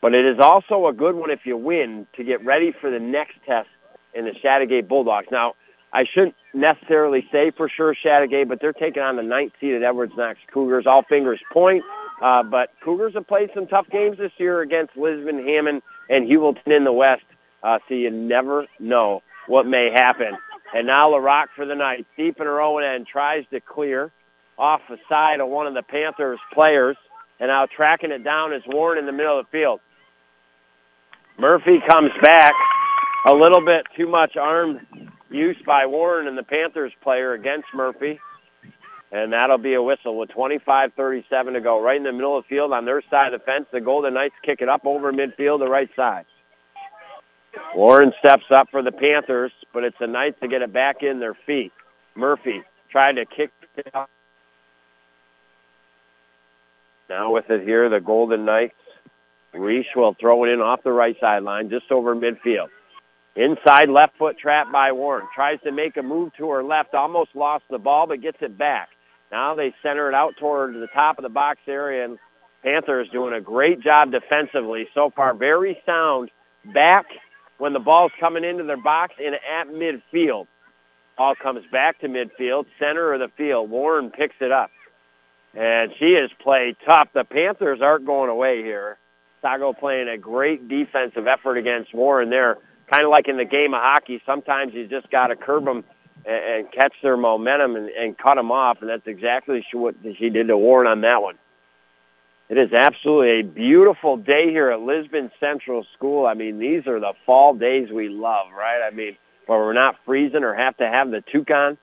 But 0.00 0.14
it 0.14 0.24
is 0.24 0.38
also 0.38 0.86
a 0.86 0.92
good 0.92 1.14
one 1.14 1.30
if 1.30 1.44
you 1.44 1.56
win 1.56 2.06
to 2.16 2.24
get 2.24 2.44
ready 2.44 2.72
for 2.72 2.90
the 2.90 3.00
next 3.00 3.36
test 3.46 3.68
in 4.12 4.26
the 4.26 4.32
Chateaugay 4.32 4.86
Bulldogs. 4.86 5.28
Now, 5.30 5.54
I 5.94 6.04
shouldn't 6.04 6.34
necessarily 6.52 7.26
say 7.30 7.52
for 7.52 7.68
sure 7.68 7.94
Chateaugay, 7.94 8.48
but 8.48 8.60
they're 8.60 8.72
taking 8.72 9.02
on 9.02 9.14
the 9.14 9.22
ninth 9.22 9.52
seeded 9.60 9.84
Edwards 9.84 10.12
Knox 10.16 10.40
Cougars. 10.52 10.86
All 10.86 11.04
fingers 11.04 11.40
point. 11.52 11.84
Uh, 12.20 12.42
but 12.42 12.70
Cougars 12.82 13.14
have 13.14 13.28
played 13.28 13.50
some 13.54 13.68
tough 13.68 13.88
games 13.90 14.18
this 14.18 14.32
year 14.38 14.60
against 14.60 14.96
Lisbon, 14.96 15.46
Hammond, 15.46 15.82
and 16.10 16.28
Heuvelton 16.28 16.76
in 16.76 16.82
the 16.82 16.92
West. 16.92 17.22
Uh, 17.62 17.78
so 17.88 17.94
you 17.94 18.10
never 18.10 18.66
know 18.80 19.22
what 19.46 19.66
may 19.66 19.90
happen. 19.92 20.36
And 20.74 20.88
now 20.88 21.10
LaRock 21.10 21.46
for 21.54 21.64
the 21.64 21.76
night, 21.76 22.06
deep 22.16 22.40
in 22.40 22.46
her 22.46 22.60
own 22.60 22.82
end, 22.82 23.06
tries 23.06 23.44
to 23.52 23.60
clear 23.60 24.10
off 24.58 24.80
the 24.88 24.98
side 25.08 25.40
of 25.40 25.48
one 25.48 25.68
of 25.68 25.74
the 25.74 25.82
Panthers 25.82 26.40
players. 26.52 26.96
And 27.38 27.48
now 27.48 27.66
tracking 27.66 28.10
it 28.10 28.24
down 28.24 28.52
is 28.52 28.62
Warren 28.66 28.98
in 28.98 29.06
the 29.06 29.12
middle 29.12 29.38
of 29.38 29.46
the 29.46 29.50
field. 29.50 29.80
Murphy 31.38 31.80
comes 31.88 32.10
back 32.20 32.52
a 33.28 33.34
little 33.34 33.64
bit 33.64 33.86
too 33.96 34.08
much 34.08 34.36
arm 34.36 34.80
use 35.34 35.56
by 35.66 35.86
Warren 35.86 36.28
and 36.28 36.38
the 36.38 36.42
Panthers 36.42 36.92
player 37.02 37.32
against 37.32 37.66
Murphy. 37.74 38.18
And 39.12 39.32
that'll 39.32 39.58
be 39.58 39.74
a 39.74 39.82
whistle 39.82 40.18
with 40.18 40.30
25-37 40.30 41.52
to 41.52 41.60
go. 41.60 41.80
Right 41.80 41.96
in 41.96 42.02
the 42.02 42.12
middle 42.12 42.36
of 42.36 42.44
the 42.44 42.48
field 42.48 42.72
on 42.72 42.84
their 42.84 43.02
side 43.10 43.32
of 43.32 43.40
the 43.40 43.44
fence. 43.44 43.66
The 43.72 43.80
Golden 43.80 44.14
Knights 44.14 44.34
kick 44.44 44.60
it 44.60 44.68
up 44.68 44.84
over 44.84 45.12
midfield, 45.12 45.60
the 45.60 45.68
right 45.68 45.90
side. 45.94 46.24
Warren 47.76 48.12
steps 48.18 48.44
up 48.52 48.68
for 48.70 48.82
the 48.82 48.90
Panthers, 48.90 49.52
but 49.72 49.84
it's 49.84 49.96
the 50.00 50.08
Knights 50.08 50.38
to 50.40 50.48
get 50.48 50.62
it 50.62 50.72
back 50.72 51.02
in 51.02 51.20
their 51.20 51.36
feet. 51.46 51.72
Murphy 52.16 52.62
trying 52.90 53.16
to 53.16 53.24
kick 53.24 53.50
it 53.76 53.94
up. 53.94 54.10
Now 57.08 57.32
with 57.32 57.50
it 57.50 57.62
here, 57.62 57.88
the 57.88 58.00
Golden 58.00 58.44
Knights. 58.44 58.74
Reese 59.52 59.86
will 59.94 60.16
throw 60.18 60.44
it 60.44 60.48
in 60.48 60.60
off 60.60 60.82
the 60.82 60.90
right 60.90 61.16
sideline, 61.20 61.70
just 61.70 61.92
over 61.92 62.16
midfield. 62.16 62.68
Inside 63.36 63.88
left 63.88 64.16
foot 64.16 64.38
trap 64.38 64.70
by 64.70 64.92
Warren. 64.92 65.26
Tries 65.34 65.60
to 65.62 65.72
make 65.72 65.96
a 65.96 66.02
move 66.02 66.32
to 66.34 66.48
her 66.50 66.62
left, 66.62 66.94
almost 66.94 67.34
lost 67.34 67.64
the 67.68 67.78
ball, 67.78 68.06
but 68.06 68.20
gets 68.20 68.38
it 68.40 68.56
back. 68.56 68.90
Now 69.32 69.54
they 69.54 69.74
center 69.82 70.08
it 70.08 70.14
out 70.14 70.36
toward 70.38 70.74
the 70.74 70.86
top 70.88 71.18
of 71.18 71.24
the 71.24 71.28
box 71.28 71.60
area, 71.66 72.04
and 72.04 72.18
Panthers 72.62 73.08
doing 73.10 73.34
a 73.34 73.40
great 73.40 73.80
job 73.80 74.12
defensively 74.12 74.88
so 74.94 75.10
far. 75.10 75.34
Very 75.34 75.80
sound 75.84 76.30
back 76.72 77.06
when 77.58 77.72
the 77.72 77.80
ball's 77.80 78.12
coming 78.20 78.44
into 78.44 78.64
their 78.64 78.76
box 78.76 79.14
and 79.22 79.34
at 79.34 79.68
midfield. 79.68 80.46
Ball 81.18 81.34
comes 81.34 81.64
back 81.70 82.00
to 82.00 82.08
midfield, 82.08 82.66
center 82.78 83.12
of 83.12 83.20
the 83.20 83.28
field. 83.36 83.70
Warren 83.70 84.10
picks 84.10 84.36
it 84.40 84.52
up. 84.52 84.70
And 85.54 85.92
she 85.98 86.14
has 86.14 86.30
played 86.40 86.76
tough. 86.84 87.08
The 87.12 87.24
Panthers 87.24 87.80
aren't 87.80 88.06
going 88.06 88.30
away 88.30 88.62
here. 88.62 88.98
Sago 89.40 89.72
playing 89.72 90.08
a 90.08 90.18
great 90.18 90.68
defensive 90.68 91.26
effort 91.26 91.56
against 91.56 91.94
Warren 91.94 92.30
there. 92.30 92.58
Kind 92.90 93.04
of 93.04 93.10
like 93.10 93.28
in 93.28 93.36
the 93.36 93.44
game 93.44 93.74
of 93.74 93.80
hockey, 93.80 94.20
sometimes 94.26 94.74
you 94.74 94.86
just 94.86 95.10
got 95.10 95.28
to 95.28 95.36
curb 95.36 95.64
them 95.64 95.84
and, 96.26 96.44
and 96.66 96.72
catch 96.72 96.94
their 97.02 97.16
momentum 97.16 97.76
and, 97.76 97.88
and 97.88 98.18
cut 98.18 98.34
them 98.36 98.50
off, 98.50 98.78
and 98.80 98.90
that's 98.90 99.06
exactly 99.06 99.64
what 99.72 99.94
she 100.18 100.30
did 100.30 100.48
to 100.48 100.56
Warren 100.56 100.86
on 100.86 101.00
that 101.02 101.22
one. 101.22 101.36
It 102.48 102.58
is 102.58 102.72
absolutely 102.74 103.40
a 103.40 103.42
beautiful 103.42 104.18
day 104.18 104.50
here 104.50 104.70
at 104.70 104.80
Lisbon 104.80 105.30
Central 105.40 105.86
School. 105.96 106.26
I 106.26 106.34
mean, 106.34 106.58
these 106.58 106.86
are 106.86 107.00
the 107.00 107.14
fall 107.24 107.54
days 107.54 107.88
we 107.90 108.10
love, 108.10 108.48
right? 108.56 108.86
I 108.86 108.94
mean, 108.94 109.16
where 109.46 109.58
we're 109.60 109.72
not 109.72 109.96
freezing 110.04 110.44
or 110.44 110.54
have 110.54 110.76
to 110.76 110.86
have 110.86 111.10
the 111.10 111.22
toucan. 111.32 111.78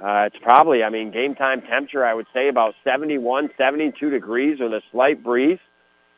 Uh, 0.00 0.26
it's 0.26 0.36
probably, 0.42 0.82
I 0.82 0.90
mean, 0.90 1.12
game 1.12 1.36
time 1.36 1.62
temperature, 1.62 2.04
I 2.04 2.14
would 2.14 2.26
say 2.34 2.48
about 2.48 2.74
71, 2.82 3.50
72 3.56 4.10
degrees 4.10 4.58
with 4.58 4.72
a 4.72 4.82
slight 4.90 5.22
breeze 5.22 5.60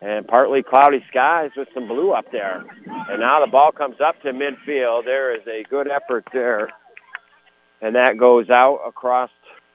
and 0.04 0.28
partly 0.28 0.62
cloudy 0.62 1.02
skies 1.08 1.50
with 1.56 1.66
some 1.72 1.88
blue 1.88 2.12
up 2.12 2.30
there. 2.30 2.62
And 3.08 3.20
now 3.20 3.42
the 3.42 3.50
ball 3.50 3.72
comes 3.72 3.96
up 4.04 4.20
to 4.20 4.32
midfield. 4.32 5.06
There 5.06 5.34
is 5.34 5.40
a 5.46 5.64
good 5.70 5.88
effort 5.88 6.28
there. 6.30 6.68
And 7.80 7.94
that 7.94 8.18
goes 8.18 8.50
out 8.50 8.80
across 8.86 9.30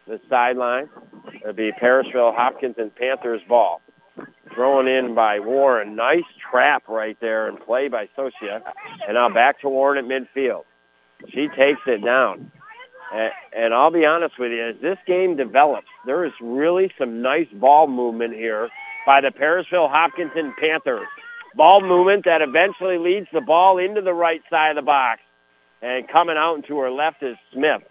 the 0.08 0.20
sideline. 0.30 0.88
It'll 1.42 1.54
be 1.54 1.72
Parishville 1.72 2.36
Hopkins 2.36 2.76
and 2.78 2.96
Panthers 2.96 3.42
ball. 3.50 3.82
Thrown 4.54 4.88
in 4.88 5.16
by 5.16 5.40
Warren. 5.40 5.96
Nice 5.96 6.22
trap 6.52 6.84
right 6.88 7.18
there 7.20 7.48
and 7.48 7.60
play 7.60 7.88
by 7.88 8.08
Socia. 8.16 8.62
And 9.08 9.16
now 9.16 9.30
back 9.30 9.60
to 9.62 9.70
Warren 9.70 9.98
at 9.98 10.06
midfield. 10.06 10.64
She 11.30 11.48
takes 11.58 11.82
it 11.88 12.06
down. 12.06 12.52
And, 13.12 13.32
and 13.58 13.74
I'll 13.74 13.92
be 13.92 14.06
honest 14.06 14.38
with 14.38 14.52
you, 14.52 14.64
as 14.64 14.76
this 14.80 15.00
game 15.08 15.38
develops, 15.38 15.88
there 16.06 16.24
is 16.24 16.34
really 16.40 16.92
some 17.00 17.24
nice 17.24 17.48
ball 17.52 17.88
movement 17.88 18.36
here 18.36 18.70
by 19.10 19.22
the 19.22 19.32
Parishville 19.32 19.90
Hopkinton 19.90 20.54
Panthers. 20.60 21.08
Ball 21.56 21.82
movement 21.82 22.26
that 22.26 22.44
eventually 22.44 23.00
leads 23.00 23.26
the 23.34 23.42
ball 23.42 23.80
into 23.80 24.02
the 24.02 24.14
right 24.14 24.44
side 24.52 24.70
of 24.70 24.76
the 24.76 24.84
box. 24.84 25.20
And 25.82 26.08
coming 26.08 26.38
out 26.38 26.54
and 26.54 26.68
to 26.68 26.78
her 26.78 26.92
left 26.92 27.24
is 27.24 27.36
Smith. 27.52 27.82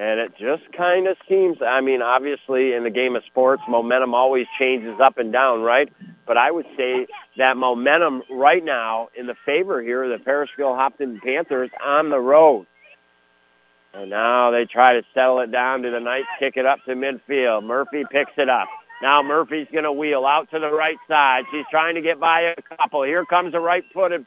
And 0.00 0.20
it 0.20 0.32
just 0.38 0.62
kind 0.72 1.06
of 1.06 1.18
seems, 1.28 1.58
I 1.60 1.82
mean, 1.82 2.00
obviously 2.00 2.72
in 2.72 2.82
the 2.82 2.88
game 2.88 3.14
of 3.14 3.24
sports, 3.26 3.62
momentum 3.68 4.14
always 4.14 4.46
changes 4.58 4.98
up 5.02 5.18
and 5.18 5.34
down, 5.34 5.60
right? 5.60 5.92
But 6.26 6.38
I 6.38 6.50
would 6.50 6.66
say 6.74 7.08
that 7.36 7.58
momentum 7.58 8.22
right 8.30 8.64
now 8.64 9.10
in 9.14 9.26
the 9.26 9.36
favor 9.44 9.82
here 9.82 10.04
of 10.04 10.18
the 10.18 10.24
Parishville 10.24 10.74
Hopkinton 10.74 11.20
Panthers 11.22 11.68
on 11.84 12.08
the 12.08 12.20
road. 12.20 12.66
And 13.92 14.10
now 14.10 14.50
they 14.50 14.64
try 14.64 14.94
to 14.94 15.02
settle 15.12 15.40
it 15.40 15.50
down 15.50 15.82
to 15.82 15.90
the 15.90 16.00
Knights, 16.00 16.28
kick 16.38 16.56
it 16.56 16.64
up 16.64 16.78
to 16.84 16.94
midfield. 16.94 17.64
Murphy 17.64 18.04
picks 18.10 18.32
it 18.36 18.48
up. 18.48 18.68
Now 19.02 19.22
Murphy's 19.22 19.68
going 19.72 19.84
to 19.84 19.92
wheel 19.92 20.26
out 20.26 20.50
to 20.50 20.58
the 20.58 20.70
right 20.70 20.98
side. 21.06 21.44
She's 21.52 21.64
trying 21.70 21.94
to 21.94 22.00
get 22.00 22.18
by 22.18 22.40
a 22.40 22.76
couple. 22.76 23.02
Here 23.04 23.24
comes 23.24 23.54
a 23.54 23.60
right-footed 23.60 24.26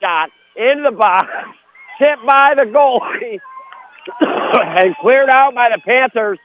shot 0.00 0.30
in 0.56 0.82
the 0.82 0.90
box, 0.90 1.28
tipped 1.98 2.26
by 2.26 2.54
the 2.54 2.62
goalie. 2.62 3.40
and 4.20 4.96
cleared 4.96 5.30
out 5.30 5.54
by 5.54 5.70
the 5.70 5.80
Panthers. 5.80 6.38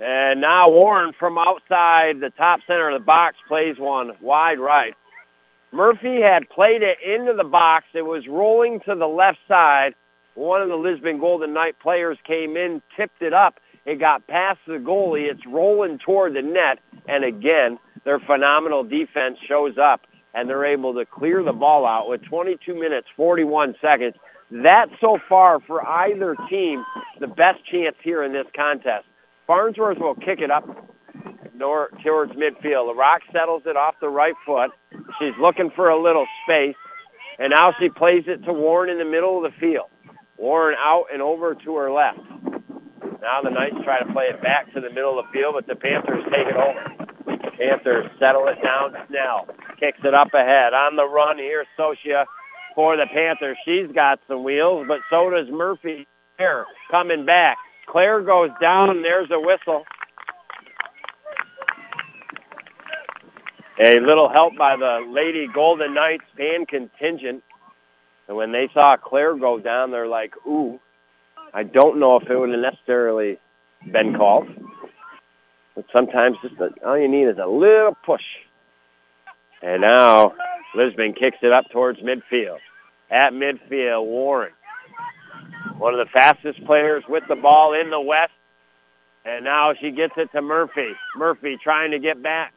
And 0.00 0.40
now 0.40 0.68
Warren 0.68 1.12
from 1.18 1.38
outside 1.38 2.20
the 2.20 2.30
top 2.30 2.60
center 2.66 2.90
of 2.90 3.00
the 3.00 3.04
box 3.04 3.36
plays 3.46 3.78
one 3.78 4.12
wide 4.20 4.58
right. 4.58 4.94
Murphy 5.72 6.20
had 6.20 6.48
played 6.50 6.82
it 6.82 6.98
into 7.04 7.32
the 7.32 7.44
box. 7.44 7.86
It 7.94 8.02
was 8.02 8.26
rolling 8.28 8.80
to 8.80 8.94
the 8.94 9.06
left 9.06 9.38
side. 9.48 9.94
One 10.34 10.62
of 10.62 10.68
the 10.68 10.76
Lisbon 10.76 11.18
Golden 11.18 11.52
Knight 11.52 11.78
players 11.80 12.18
came 12.24 12.56
in, 12.56 12.82
tipped 12.96 13.22
it 13.22 13.32
up. 13.32 13.60
It 13.86 13.96
got 13.96 14.26
past 14.26 14.60
the 14.66 14.74
goalie. 14.74 15.30
It's 15.30 15.46
rolling 15.46 15.98
toward 15.98 16.34
the 16.34 16.42
net. 16.42 16.78
And 17.06 17.24
again, 17.24 17.78
their 18.04 18.18
phenomenal 18.18 18.84
defense 18.84 19.38
shows 19.46 19.78
up, 19.78 20.02
and 20.34 20.48
they're 20.48 20.64
able 20.64 20.94
to 20.94 21.04
clear 21.04 21.42
the 21.42 21.52
ball 21.52 21.86
out 21.86 22.08
with 22.08 22.22
22 22.24 22.74
minutes, 22.74 23.08
41 23.16 23.74
seconds. 23.80 24.14
That's 24.50 24.92
so 25.00 25.18
far 25.28 25.60
for 25.60 25.86
either 25.86 26.36
team 26.48 26.84
the 27.20 27.26
best 27.26 27.64
chance 27.64 27.96
here 28.02 28.22
in 28.22 28.32
this 28.32 28.46
contest. 28.54 29.06
Farnsworth 29.46 29.98
will 29.98 30.14
kick 30.14 30.40
it 30.40 30.50
up 30.50 30.64
towards 31.58 32.32
midfield. 32.32 32.94
LaRock 32.94 33.20
settles 33.32 33.62
it 33.66 33.76
off 33.76 33.94
the 34.00 34.08
right 34.08 34.34
foot. 34.44 34.70
She's 35.18 35.34
looking 35.40 35.70
for 35.70 35.88
a 35.88 36.00
little 36.00 36.26
space, 36.44 36.76
and 37.38 37.50
now 37.50 37.74
she 37.78 37.88
plays 37.88 38.24
it 38.26 38.44
to 38.44 38.52
Warren 38.52 38.90
in 38.90 38.98
the 38.98 39.04
middle 39.04 39.44
of 39.44 39.50
the 39.50 39.58
field. 39.58 39.86
Warren 40.36 40.76
out 40.78 41.06
and 41.12 41.22
over 41.22 41.54
to 41.54 41.76
her 41.76 41.90
left. 41.90 42.18
Now 43.24 43.40
the 43.40 43.48
Knights 43.48 43.76
try 43.84 44.00
to 44.00 44.12
play 44.12 44.26
it 44.26 44.42
back 44.42 44.70
to 44.74 44.82
the 44.82 44.90
middle 44.90 45.18
of 45.18 45.24
the 45.24 45.32
field, 45.32 45.54
but 45.54 45.66
the 45.66 45.74
Panthers 45.74 46.22
take 46.24 46.46
it 46.46 46.56
over. 46.56 46.94
Panthers 47.56 48.10
settle 48.18 48.46
it 48.48 48.62
down. 48.62 48.94
Snell 49.08 49.48
kicks 49.80 50.00
it 50.04 50.12
up 50.12 50.34
ahead. 50.34 50.74
On 50.74 50.94
the 50.94 51.08
run 51.08 51.38
here, 51.38 51.64
Socia 51.78 52.26
for 52.74 52.98
the 52.98 53.06
Panthers. 53.06 53.56
She's 53.64 53.90
got 53.94 54.20
some 54.28 54.44
wheels, 54.44 54.84
but 54.86 55.00
so 55.08 55.30
does 55.30 55.48
Murphy 55.48 56.06
here 56.36 56.66
coming 56.90 57.24
back. 57.24 57.56
Claire 57.86 58.20
goes 58.20 58.50
down. 58.60 59.00
There's 59.00 59.30
a 59.30 59.40
whistle. 59.40 59.84
A 63.82 64.00
little 64.00 64.28
help 64.28 64.54
by 64.58 64.76
the 64.76 65.00
Lady 65.08 65.48
Golden 65.52 65.94
Knights 65.94 66.24
fan 66.36 66.66
contingent. 66.66 67.42
And 68.28 68.36
when 68.36 68.52
they 68.52 68.68
saw 68.74 68.98
Claire 68.98 69.34
go 69.34 69.58
down, 69.58 69.90
they're 69.92 70.06
like, 70.06 70.34
ooh, 70.46 70.78
I 71.54 71.62
don't 71.62 72.00
know 72.00 72.16
if 72.16 72.28
it 72.28 72.36
would 72.36 72.50
have 72.50 72.58
necessarily 72.58 73.38
been 73.92 74.16
called. 74.16 74.48
But 75.76 75.84
sometimes 75.96 76.36
just 76.42 76.60
a, 76.60 76.70
all 76.84 76.98
you 76.98 77.08
need 77.08 77.28
is 77.28 77.38
a 77.38 77.46
little 77.46 77.96
push. 78.04 78.24
And 79.62 79.82
now 79.82 80.34
Lisbon 80.74 81.14
kicks 81.14 81.38
it 81.42 81.52
up 81.52 81.70
towards 81.70 82.00
midfield. 82.00 82.58
At 83.10 83.32
midfield, 83.32 84.04
Warren. 84.04 84.52
One 85.78 85.94
of 85.94 86.04
the 86.04 86.10
fastest 86.12 86.64
players 86.64 87.04
with 87.08 87.22
the 87.28 87.36
ball 87.36 87.72
in 87.72 87.90
the 87.90 88.00
West. 88.00 88.32
And 89.24 89.44
now 89.44 89.74
she 89.74 89.90
gets 89.92 90.14
it 90.16 90.30
to 90.32 90.42
Murphy. 90.42 90.90
Murphy 91.16 91.56
trying 91.62 91.92
to 91.92 91.98
get 91.98 92.22
back 92.22 92.52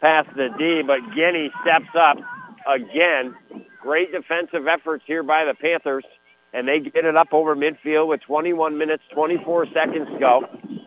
past 0.00 0.28
the 0.34 0.48
D, 0.58 0.82
but 0.82 1.00
Guinea 1.14 1.52
steps 1.62 1.88
up 1.94 2.18
again. 2.66 3.34
Great 3.80 4.12
defensive 4.12 4.66
efforts 4.66 5.04
here 5.06 5.22
by 5.22 5.44
the 5.44 5.54
Panthers, 5.54 6.04
and 6.52 6.66
they 6.66 6.80
get 6.80 7.04
it 7.04 7.16
up 7.16 7.28
over 7.32 7.54
midfield 7.54 8.08
with 8.08 8.20
21 8.22 8.76
minutes, 8.76 9.02
24 9.12 9.66
seconds 9.72 10.08
to 10.12 10.18
go. 10.18 10.42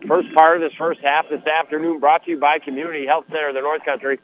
First 0.06 0.32
part 0.34 0.56
of 0.56 0.62
this 0.62 0.76
first 0.76 1.00
half 1.00 1.26
this 1.30 1.44
afternoon 1.46 2.00
brought 2.00 2.24
to 2.24 2.32
you 2.32 2.38
by 2.38 2.58
Community 2.58 3.06
Health 3.06 3.24
Center 3.28 3.48
of 3.48 3.54
the 3.54 3.62
North 3.62 3.84
Country 3.84 4.18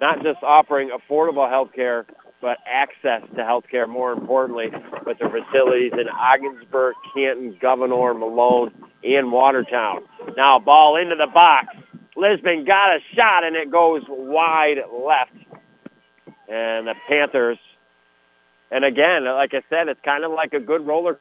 not 0.00 0.22
just 0.22 0.42
offering 0.42 0.90
affordable 0.90 1.48
health 1.48 1.70
care, 1.74 2.06
but 2.40 2.58
access 2.66 3.22
to 3.34 3.44
health 3.44 3.64
care, 3.70 3.86
more 3.86 4.12
importantly, 4.12 4.70
with 5.06 5.18
their 5.18 5.30
facilities 5.30 5.92
in 5.92 6.08
Ogdensburg, 6.08 6.94
Canton, 7.14 7.56
Gouverneur, 7.60 8.14
Malone, 8.14 8.72
and 9.02 9.32
Watertown. 9.32 10.02
Now 10.36 10.58
ball 10.58 10.96
into 10.96 11.16
the 11.16 11.26
box. 11.26 11.68
Lisbon 12.14 12.64
got 12.64 12.96
a 12.96 13.00
shot, 13.14 13.44
and 13.44 13.56
it 13.56 13.70
goes 13.70 14.02
wide 14.08 14.78
left. 14.92 15.32
And 16.48 16.86
the 16.86 16.94
Panthers, 17.08 17.58
and 18.70 18.84
again, 18.84 19.24
like 19.24 19.54
I 19.54 19.62
said, 19.70 19.88
it's 19.88 20.00
kind 20.04 20.24
of 20.24 20.32
like 20.32 20.52
a 20.54 20.60
good 20.60 20.86
roller 20.86 21.18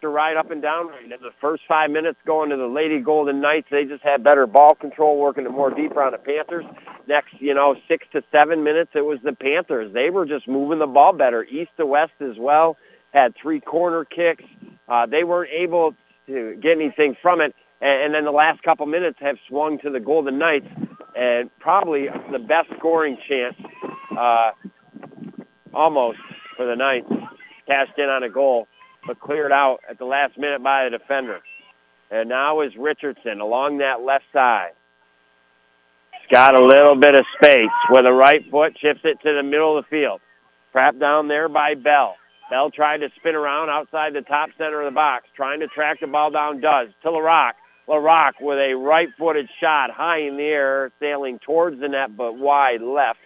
to 0.00 0.08
ride 0.08 0.36
up 0.36 0.50
and 0.50 0.62
down. 0.62 0.90
In 1.04 1.10
the 1.10 1.30
first 1.40 1.62
five 1.68 1.90
minutes 1.90 2.18
going 2.26 2.50
to 2.50 2.56
the 2.56 2.66
Lady 2.66 3.00
Golden 3.00 3.40
Knights, 3.40 3.68
they 3.70 3.84
just 3.84 4.02
had 4.02 4.24
better 4.24 4.46
ball 4.46 4.74
control, 4.74 5.18
working 5.18 5.44
it 5.44 5.50
more 5.50 5.70
deeper 5.70 6.02
on 6.02 6.12
the 6.12 6.18
Panthers. 6.18 6.64
Next, 7.06 7.34
you 7.38 7.54
know, 7.54 7.76
six 7.86 8.06
to 8.12 8.22
seven 8.32 8.64
minutes, 8.64 8.92
it 8.94 9.04
was 9.04 9.18
the 9.22 9.32
Panthers. 9.32 9.92
They 9.92 10.10
were 10.10 10.26
just 10.26 10.48
moving 10.48 10.78
the 10.78 10.86
ball 10.86 11.12
better, 11.12 11.44
east 11.44 11.70
to 11.76 11.86
west 11.86 12.12
as 12.20 12.36
well. 12.38 12.76
Had 13.12 13.34
three 13.36 13.60
corner 13.60 14.04
kicks. 14.04 14.44
Uh, 14.88 15.06
they 15.06 15.24
weren't 15.24 15.50
able 15.52 15.94
to 16.26 16.56
get 16.56 16.72
anything 16.72 17.16
from 17.20 17.40
it. 17.40 17.54
And, 17.80 18.04
and 18.04 18.14
then 18.14 18.24
the 18.24 18.32
last 18.32 18.62
couple 18.62 18.86
minutes 18.86 19.18
have 19.20 19.36
swung 19.48 19.78
to 19.80 19.90
the 19.90 20.00
Golden 20.00 20.38
Knights, 20.38 20.68
and 21.16 21.50
probably 21.58 22.08
the 22.30 22.38
best 22.38 22.70
scoring 22.78 23.18
chance, 23.28 23.56
uh, 24.16 24.52
almost 25.74 26.18
for 26.60 26.66
the 26.66 26.76
Knights, 26.76 27.08
cashed 27.66 27.98
in 27.98 28.10
on 28.10 28.22
a 28.22 28.28
goal 28.28 28.68
but 29.06 29.18
cleared 29.18 29.50
out 29.50 29.80
at 29.88 29.98
the 29.98 30.04
last 30.04 30.36
minute 30.36 30.62
by 30.62 30.84
the 30.84 30.98
defender. 30.98 31.40
And 32.10 32.28
now 32.28 32.60
is 32.60 32.76
Richardson 32.76 33.40
along 33.40 33.78
that 33.78 34.02
left 34.02 34.26
side. 34.30 34.72
He's 36.12 36.30
got 36.30 36.54
a 36.54 36.62
little 36.62 36.96
bit 36.96 37.14
of 37.14 37.24
space 37.40 37.70
with 37.88 38.04
a 38.04 38.12
right 38.12 38.44
foot, 38.50 38.76
chips 38.76 39.00
it 39.04 39.22
to 39.22 39.32
the 39.32 39.42
middle 39.42 39.78
of 39.78 39.86
the 39.86 39.88
field. 39.88 40.20
Trapped 40.72 40.98
down 40.98 41.28
there 41.28 41.48
by 41.48 41.76
Bell. 41.76 42.16
Bell 42.50 42.70
tried 42.70 42.98
to 42.98 43.08
spin 43.16 43.34
around 43.34 43.70
outside 43.70 44.12
the 44.12 44.20
top 44.20 44.50
center 44.58 44.82
of 44.82 44.92
the 44.92 44.94
box, 44.94 45.28
trying 45.34 45.60
to 45.60 45.66
track 45.68 46.00
the 46.00 46.08
ball 46.08 46.30
down, 46.30 46.60
does, 46.60 46.88
to 47.02 47.08
LaRock. 47.08 47.52
LaRock 47.88 48.32
with 48.38 48.58
a 48.58 48.74
right-footed 48.74 49.48
shot 49.58 49.90
high 49.90 50.18
in 50.18 50.36
the 50.36 50.42
air, 50.42 50.92
sailing 51.00 51.38
towards 51.38 51.80
the 51.80 51.88
net, 51.88 52.14
but 52.14 52.36
wide 52.36 52.82
left. 52.82 53.20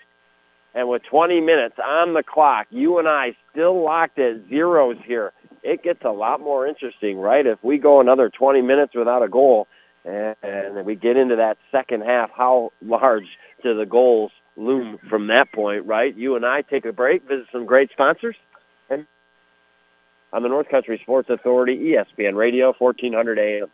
And 0.75 0.89
with 0.89 1.03
20 1.05 1.41
minutes 1.41 1.77
on 1.83 2.15
the 2.15 2.23
clock, 2.23 2.67
you 2.71 2.99
and 2.99 3.09
I 3.09 3.37
still 3.53 3.83
locked 3.83 4.19
at 4.19 4.49
zeros 4.49 4.97
here. 5.05 5.33
It 5.63 5.83
gets 5.83 6.05
a 6.05 6.11
lot 6.11 6.41
more 6.41 6.67
interesting, 6.67 7.19
right? 7.19 7.47
If 7.47 7.63
we 7.63 7.79
go 7.79 8.01
another 8.01 8.29
20 8.29 8.61
minutes 8.61 8.95
without 8.95 9.23
a 9.23 9.29
goal 9.29 9.69
and, 10.05 10.35
and 10.43 10.85
we 10.85 10.97
get 10.97 11.17
into 11.17 11.37
that 11.37 11.59
second 11.71 12.03
half, 12.03 12.31
how 12.37 12.73
large 12.83 13.27
do 13.63 13.77
the 13.77 13.87
goals 13.87 14.33
loom 14.57 14.99
from 15.09 15.29
that 15.29 15.53
point, 15.53 15.87
right? 15.87 16.15
You 16.17 16.37
and 16.37 16.45
I 16.45 16.63
take 16.63 16.85
a 16.85 16.93
break, 16.93 17.27
visit 17.27 17.47
some 17.53 17.67
great 17.67 17.91
sponsors. 17.91 18.37
And 18.91 19.07
on 20.33 20.43
the 20.43 20.49
North 20.49 20.69
Country 20.69 20.99
Sports 21.03 21.31
Authority, 21.31 21.77
ESPN 21.79 22.35
Radio, 22.35 22.75
1400 22.77 23.39
AM. 23.39 23.69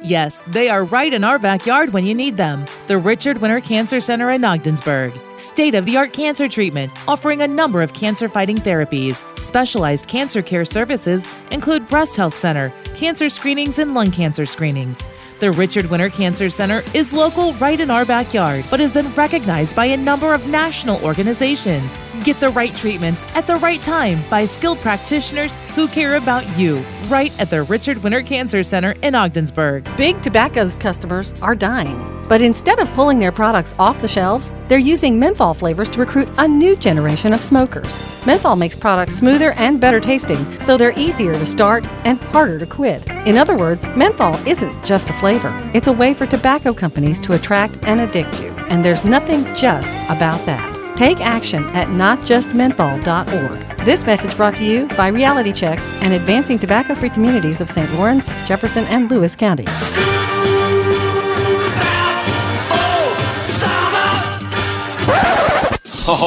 Yes, 0.00 0.42
they 0.48 0.68
are 0.68 0.84
right 0.84 1.12
in 1.12 1.24
our 1.24 1.38
backyard 1.38 1.92
when 1.92 2.04
you 2.04 2.14
need 2.14 2.36
them. 2.36 2.66
The 2.88 2.98
Richard 2.98 3.38
Winter 3.38 3.60
Cancer 3.60 4.00
Center 4.00 4.30
in 4.30 4.44
Ogdensburg. 4.44 5.12
State 5.36 5.74
of 5.74 5.86
the 5.86 5.96
art 5.96 6.12
cancer 6.12 6.48
treatment, 6.48 6.92
offering 7.08 7.42
a 7.42 7.48
number 7.48 7.80
of 7.80 7.94
cancer 7.94 8.28
fighting 8.28 8.58
therapies. 8.58 9.24
Specialized 9.38 10.06
cancer 10.06 10.42
care 10.42 10.64
services 10.64 11.26
include 11.50 11.88
Breast 11.88 12.16
Health 12.16 12.34
Center, 12.34 12.72
cancer 12.94 13.28
screenings, 13.28 13.78
and 13.78 13.94
lung 13.94 14.10
cancer 14.10 14.46
screenings. 14.46 15.08
The 15.40 15.50
Richard 15.50 15.86
Winter 15.86 16.08
Cancer 16.08 16.48
Center 16.48 16.84
is 16.94 17.12
local 17.12 17.54
right 17.54 17.80
in 17.80 17.90
our 17.90 18.04
backyard, 18.04 18.64
but 18.70 18.78
has 18.78 18.92
been 18.92 19.12
recognized 19.14 19.74
by 19.74 19.86
a 19.86 19.96
number 19.96 20.32
of 20.32 20.48
national 20.48 21.04
organizations. 21.04 21.98
Get 22.22 22.38
the 22.38 22.50
right 22.50 22.74
treatments 22.74 23.24
at 23.34 23.44
the 23.46 23.56
right 23.56 23.82
time 23.82 24.22
by 24.30 24.46
skilled 24.46 24.78
practitioners 24.78 25.56
who 25.74 25.88
care 25.88 26.14
about 26.16 26.46
you, 26.56 26.84
right 27.08 27.38
at 27.40 27.50
the 27.50 27.64
Richard 27.64 28.00
Winter 28.04 28.22
Cancer 28.22 28.62
Center 28.62 28.92
in 29.02 29.16
Ogdensburg. 29.16 29.84
Big 29.96 30.22
Tobacco's 30.22 30.76
customers 30.76 31.34
are 31.42 31.56
dying, 31.56 32.24
but 32.28 32.40
instead 32.40 32.78
of 32.78 32.88
pulling 32.92 33.18
their 33.18 33.32
products 33.32 33.74
off 33.78 34.00
the 34.00 34.08
shelves, 34.08 34.52
they're 34.68 34.78
using 34.78 35.18
menthol 35.18 35.52
flavors 35.52 35.88
to 35.90 36.00
recruit 36.00 36.30
a 36.38 36.46
new 36.46 36.76
generation 36.76 37.34
of 37.34 37.42
smokers. 37.42 38.24
Menthol 38.24 38.56
makes 38.56 38.76
products 38.76 39.16
smoother 39.16 39.52
and 39.52 39.80
better 39.80 40.00
tasting, 40.00 40.60
so 40.60 40.76
they're 40.76 40.98
easier 40.98 41.32
to 41.32 41.44
start 41.44 41.84
and 42.04 42.18
harder 42.18 42.56
to 42.58 42.66
quit. 42.66 43.06
In 43.26 43.36
other 43.36 43.56
words, 43.56 43.86
menthol 43.88 44.34
isn't 44.46 44.84
just 44.84 45.10
a 45.10 45.12
flavor, 45.24 45.56
it's 45.72 45.86
a 45.86 45.92
way 45.92 46.12
for 46.12 46.26
tobacco 46.26 46.74
companies 46.74 47.18
to 47.18 47.32
attract 47.32 47.82
and 47.86 47.98
addict 47.98 48.42
you. 48.42 48.50
And 48.68 48.84
there's 48.84 49.06
nothing 49.06 49.42
just 49.54 49.90
about 50.10 50.44
that. 50.44 50.98
Take 50.98 51.22
action 51.22 51.64
at 51.68 51.88
notjustmenthol.org. 51.88 53.86
This 53.86 54.04
message 54.04 54.36
brought 54.36 54.54
to 54.56 54.64
you 54.64 54.86
by 54.88 55.08
Reality 55.08 55.54
Check 55.54 55.80
and 56.02 56.12
Advancing 56.12 56.58
Tobacco 56.58 56.94
Free 56.94 57.08
Communities 57.08 57.62
of 57.62 57.70
St. 57.70 57.90
Lawrence, 57.94 58.34
Jefferson, 58.46 58.84
and 58.84 59.10
Lewis 59.10 59.34
County. 59.34 59.64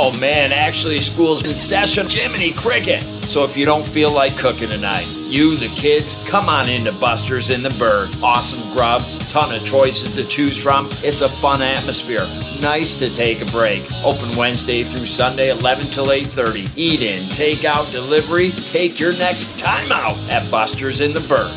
Oh 0.09 0.17
man, 0.21 0.53
actually, 0.53 0.99
school's 0.99 1.45
in 1.45 1.53
session. 1.53 2.07
Jiminy 2.07 2.53
Cricket. 2.53 3.03
So 3.25 3.43
if 3.43 3.57
you 3.57 3.65
don't 3.65 3.85
feel 3.85 4.09
like 4.09 4.37
cooking 4.37 4.69
tonight, 4.69 5.05
you, 5.27 5.57
the 5.57 5.67
kids, 5.67 6.15
come 6.25 6.47
on 6.47 6.69
into 6.69 6.93
Buster's 6.93 7.49
in 7.49 7.61
the 7.61 7.71
Berg. 7.71 8.09
Awesome 8.23 8.71
grub, 8.71 9.01
ton 9.27 9.53
of 9.53 9.65
choices 9.65 10.15
to 10.15 10.23
choose 10.23 10.57
from. 10.57 10.87
It's 11.03 11.19
a 11.19 11.27
fun 11.27 11.61
atmosphere. 11.61 12.25
Nice 12.61 12.95
to 12.95 13.13
take 13.13 13.41
a 13.41 13.45
break. 13.51 13.83
Open 14.05 14.33
Wednesday 14.37 14.85
through 14.85 15.07
Sunday, 15.07 15.49
11 15.49 15.87
till 15.87 16.13
8:30. 16.13 16.69
Eat 16.77 17.01
in, 17.01 17.27
take 17.27 17.65
out, 17.65 17.91
delivery. 17.91 18.51
Take 18.51 19.01
your 19.01 19.11
next 19.17 19.59
time 19.59 19.91
out 19.91 20.17
at 20.29 20.49
Buster's 20.49 21.01
in 21.01 21.13
the 21.13 21.19
Berg. 21.27 21.51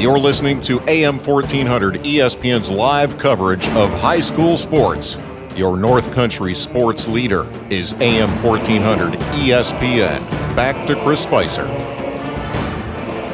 You're 0.00 0.16
listening 0.16 0.60
to 0.60 0.80
AM 0.88 1.18
1400 1.18 2.04
ESPN's 2.04 2.70
live 2.70 3.18
coverage 3.18 3.68
of 3.70 3.90
high 3.98 4.20
school 4.20 4.56
sports. 4.56 5.18
Your 5.56 5.76
North 5.76 6.12
Country 6.12 6.54
sports 6.54 7.08
leader 7.08 7.44
is 7.70 7.94
AM 7.94 8.30
1400 8.42 9.14
ESPN. 9.14 10.20
Back 10.54 10.86
to 10.86 10.94
Chris 11.02 11.22
Spicer. 11.22 11.64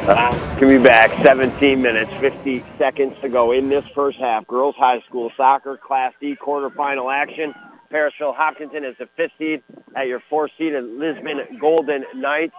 Uh, 0.09 0.31
can 0.57 0.67
be 0.67 0.79
back. 0.79 1.11
17 1.23 1.79
minutes, 1.79 2.11
50 2.19 2.63
seconds 2.77 3.15
to 3.21 3.29
go 3.29 3.51
in 3.51 3.69
this 3.69 3.85
first 3.93 4.17
half. 4.17 4.47
Girls 4.47 4.75
High 4.77 5.01
School 5.01 5.31
Soccer 5.37 5.77
Class 5.77 6.13
D 6.19 6.35
quarterfinal 6.35 7.13
action. 7.13 7.53
Parishville 7.91 8.35
Hopkinton 8.35 8.83
is 8.83 8.95
the 8.97 9.07
fifth 9.15 9.33
seed 9.37 9.61
at 9.95 10.07
your 10.07 10.21
fourth 10.29 10.51
seed 10.57 10.73
and 10.73 10.97
Lisbon 10.97 11.59
Golden 11.59 12.03
Knights. 12.15 12.55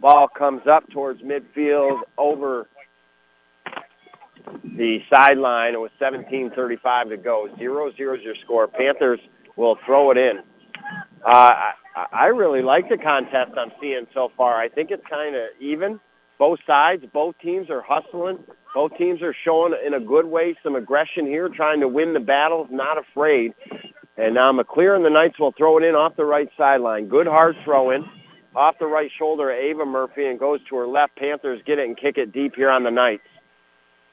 Ball 0.00 0.28
comes 0.28 0.66
up 0.66 0.88
towards 0.90 1.22
midfield 1.22 2.00
over 2.18 2.68
the 4.64 5.02
sideline 5.12 5.80
with 5.80 5.92
17:35 6.00 7.10
to 7.10 7.16
go. 7.16 7.48
0-0 7.58 8.18
is 8.18 8.22
your 8.22 8.34
score. 8.36 8.66
Panthers 8.66 9.20
will 9.56 9.76
throw 9.84 10.10
it 10.10 10.18
in. 10.18 10.42
Uh, 11.24 11.72
I, 11.96 12.06
I 12.12 12.26
really 12.26 12.62
like 12.62 12.88
the 12.88 12.96
contest 12.96 13.52
I'm 13.56 13.72
seeing 13.80 14.06
so 14.14 14.30
far. 14.36 14.60
I 14.60 14.68
think 14.68 14.90
it's 14.90 15.04
kind 15.06 15.34
of 15.34 15.48
even. 15.60 16.00
Both 16.38 16.60
sides, 16.66 17.04
both 17.12 17.34
teams 17.42 17.68
are 17.68 17.82
hustling. 17.82 18.38
Both 18.72 18.96
teams 18.96 19.22
are 19.22 19.34
showing 19.44 19.74
in 19.84 19.94
a 19.94 20.00
good 20.00 20.26
way 20.26 20.54
some 20.62 20.76
aggression 20.76 21.26
here, 21.26 21.48
trying 21.48 21.80
to 21.80 21.88
win 21.88 22.12
the 22.12 22.20
battles, 22.20 22.68
not 22.70 22.96
afraid. 22.96 23.54
And 24.16 24.34
now 24.34 24.52
McClear 24.52 24.94
and 24.94 25.04
the 25.04 25.10
Knights 25.10 25.38
will 25.38 25.52
throw 25.52 25.78
it 25.78 25.84
in 25.84 25.96
off 25.96 26.16
the 26.16 26.24
right 26.24 26.48
sideline. 26.56 27.08
Good 27.08 27.26
hard 27.26 27.56
throw 27.64 27.90
in 27.90 28.04
off 28.54 28.78
the 28.78 28.86
right 28.86 29.10
shoulder 29.16 29.50
of 29.50 29.58
Ava 29.58 29.84
Murphy 29.84 30.26
and 30.26 30.38
goes 30.38 30.60
to 30.68 30.76
her 30.76 30.86
left. 30.86 31.16
Panthers 31.16 31.60
get 31.66 31.78
it 31.78 31.86
and 31.86 31.96
kick 31.96 32.18
it 32.18 32.32
deep 32.32 32.54
here 32.54 32.70
on 32.70 32.84
the 32.84 32.90
Knights. 32.90 33.22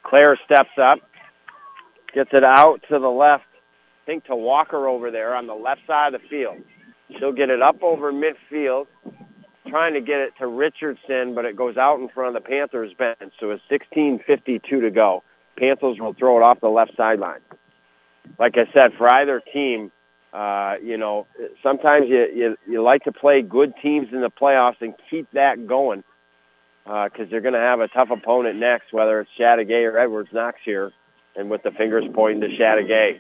Claire 0.06 0.38
steps 0.46 0.78
up, 0.82 1.00
gets 2.14 2.30
it 2.32 2.44
out 2.44 2.82
to 2.90 3.00
the 3.00 3.08
left, 3.08 3.44
I 4.04 4.06
think 4.06 4.26
to 4.26 4.36
Walker 4.36 4.88
over 4.88 5.10
there 5.10 5.36
on 5.36 5.48
the 5.48 5.56
left 5.56 5.82
side 5.88 6.14
of 6.14 6.22
the 6.22 6.28
field. 6.28 6.58
She'll 7.18 7.34
get 7.34 7.50
it 7.50 7.62
up 7.62 7.82
over 7.82 8.14
midfield, 8.14 8.86
trying 9.68 9.94
to 9.96 10.02
get 10.02 10.20
it 10.20 10.34
to 10.40 10.48
Richardson, 10.48 11.34
but 11.34 11.46
it 11.46 11.56
goes 11.56 11.76
out 11.78 12.00
in 12.00 12.10
front 12.10 12.36
of 12.36 12.44
the 12.44 12.48
Panthers 12.48 12.94
bench. 12.94 13.34
So 13.40 13.50
it's 13.52 13.64
16.52 13.72 14.62
to 14.64 14.92
go. 14.92 15.24
Panthers 15.58 15.98
will 16.00 16.14
throw 16.14 16.38
it 16.38 16.44
off 16.44 16.60
the 16.62 16.70
left 16.70 16.96
sideline. 16.96 17.42
Like 18.38 18.58
I 18.58 18.72
said, 18.74 18.94
for 18.98 19.12
either 19.12 19.42
team, 19.54 19.92
uh, 20.34 20.76
you 20.84 20.98
know, 20.98 21.28
sometimes 21.64 22.08
you, 22.10 22.28
you, 22.34 22.58
you 22.68 22.84
like 22.84 23.04
to 23.04 23.12
play 23.12 23.42
good 23.42 23.74
teams 23.82 24.10
in 24.12 24.22
the 24.22 24.30
playoffs 24.30 24.82
and 24.82 24.94
keep 25.10 25.32
that 25.32 25.66
going 25.66 26.04
because 26.86 27.10
uh, 27.22 27.26
they're 27.32 27.42
going 27.42 27.56
to 27.56 27.60
have 27.60 27.80
a 27.80 27.88
tough 27.88 28.12
opponent 28.12 28.60
next, 28.60 28.94
whether 28.94 29.20
it's 29.20 29.32
Chateaugay 29.40 29.92
or 29.92 29.98
Edwards 29.98 30.30
Knox 30.32 30.60
here, 30.64 30.92
and 31.36 31.50
with 31.50 31.64
the 31.64 31.72
fingers 31.72 32.06
pointing 32.14 32.48
to 32.48 32.56
Chateaugay. 32.56 33.20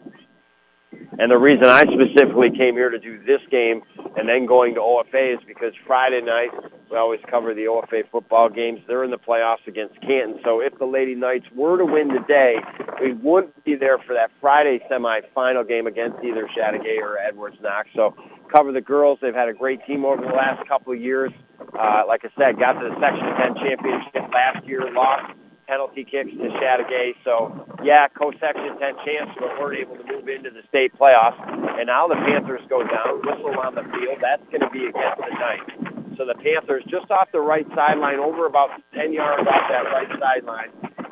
And 1.18 1.32
the 1.32 1.38
reason 1.38 1.66
I 1.66 1.84
specifically 1.84 2.50
came 2.50 2.76
here 2.76 2.90
to 2.90 3.00
do 3.00 3.24
this 3.24 3.42
game 3.50 3.82
and 4.18 4.28
then 4.28 4.46
going 4.46 4.76
to 4.76 4.82
OFA 4.82 5.36
is 5.36 5.40
because 5.48 5.74
Friday 5.88 6.22
night 6.22 6.50
we 6.92 6.98
always 6.98 7.20
cover 7.30 7.54
the 7.54 7.66
OFA 7.66 8.04
football 8.12 8.50
games. 8.50 8.80
They're 8.88 9.04
in 9.04 9.12
the 9.12 9.18
playoffs 9.18 9.66
against 9.68 10.00
Canton. 10.02 10.40
So 10.44 10.60
if 10.60 10.78
the 10.78 10.86
Lady 10.86 11.16
Knights 11.16 11.46
were 11.56 11.78
to 11.78 11.86
win 11.86 12.10
today, 12.10 12.58
we 13.02 13.14
wouldn't 13.14 13.64
be 13.64 13.76
there 13.76 13.98
for 14.00 14.14
that 14.14 14.32
Friday 14.40 14.80
semifinal 14.92 15.68
game 15.68 15.88
against 15.88 16.24
either 16.24 16.48
Chateaugay 16.48 17.00
or 17.02 17.18
Edwards 17.18 17.58
Knox. 17.62 17.90
So 17.96 18.14
cover 18.52 18.72
the 18.72 18.82
girls. 18.82 19.20
They've 19.22 19.34
had 19.34 19.50
a 19.50 19.54
great 19.54 19.86
team 19.86 20.06
over 20.06 20.22
the 20.22 20.34
last 20.34 20.68
couple 20.68 20.94
of 20.94 21.02
years. 21.02 21.32
Uh, 21.80 22.04
like 22.08 22.24
I 22.24 22.30
said, 22.38 22.60
got 22.60 22.74
to 22.74 22.90
the 22.90 22.96
Section 23.00 23.26
10 23.26 23.56
championship 23.56 24.34
last 24.34 24.66
year, 24.66 24.92
lost 24.94 25.34
penalty 25.68 26.04
kicks 26.04 26.32
to 26.32 26.50
Chateaugay. 26.62 27.16
So, 27.24 27.66
yeah, 27.84 28.08
co-section 28.08 28.78
10 28.80 28.96
chance, 29.06 29.30
but 29.40 29.60
weren't 29.60 29.80
able 29.80 29.98
to 29.98 30.04
move 30.04 30.28
into 30.28 30.50
the 30.50 30.62
state 30.70 30.94
playoffs. 30.98 31.40
And 31.80 31.88
now 31.88 32.08
the 32.08 32.16
Panthers 32.16 32.62
go 32.70 32.84
down, 32.84 33.22
whistle 33.24 33.60
on 33.60 33.76
the 33.76 33.84
field. 33.84 34.20
That's 34.22 34.44
going 34.52 34.62
to 34.62 34.70
be 34.70 34.86
against 34.86 35.18
the 35.18 35.34
Knights. 35.40 36.18
So 36.18 36.26
the 36.26 36.36
Panthers 36.36 36.84
just 36.88 37.12
off 37.12 37.32
the 37.32 37.42
right 37.42 37.68
sideline, 37.76 38.20
over 38.20 38.46
about 38.46 38.70
10 38.94 39.12
yards 39.12 39.48
off 39.48 39.70
that 39.70 39.84
right 39.92 40.08
sideline, 40.20 40.70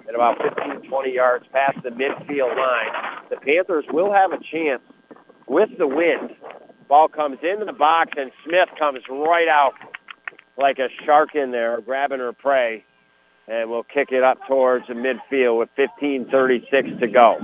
and 0.07 0.15
about 0.15 0.41
15, 0.41 0.89
20 0.89 1.13
yards 1.13 1.45
past 1.51 1.77
the 1.83 1.89
midfield 1.89 2.55
line. 2.55 3.21
The 3.29 3.37
Panthers 3.37 3.85
will 3.91 4.13
have 4.13 4.31
a 4.31 4.39
chance 4.39 4.81
with 5.47 5.69
the 5.77 5.87
wind. 5.87 6.35
Ball 6.87 7.07
comes 7.07 7.39
into 7.43 7.65
the 7.65 7.73
box, 7.73 8.11
and 8.17 8.31
Smith 8.45 8.69
comes 8.79 8.99
right 9.09 9.47
out 9.47 9.73
like 10.57 10.79
a 10.79 10.87
shark 11.05 11.35
in 11.35 11.51
there, 11.51 11.81
grabbing 11.81 12.19
her 12.19 12.31
prey 12.31 12.85
and 13.47 13.69
we'll 13.69 13.84
kick 13.84 14.12
it 14.12 14.23
up 14.23 14.38
towards 14.47 14.88
the 14.88 14.93
midfield 14.93 15.60
with 15.60 15.69
15:36 15.75 16.99
to 16.99 17.08
go. 17.08 17.38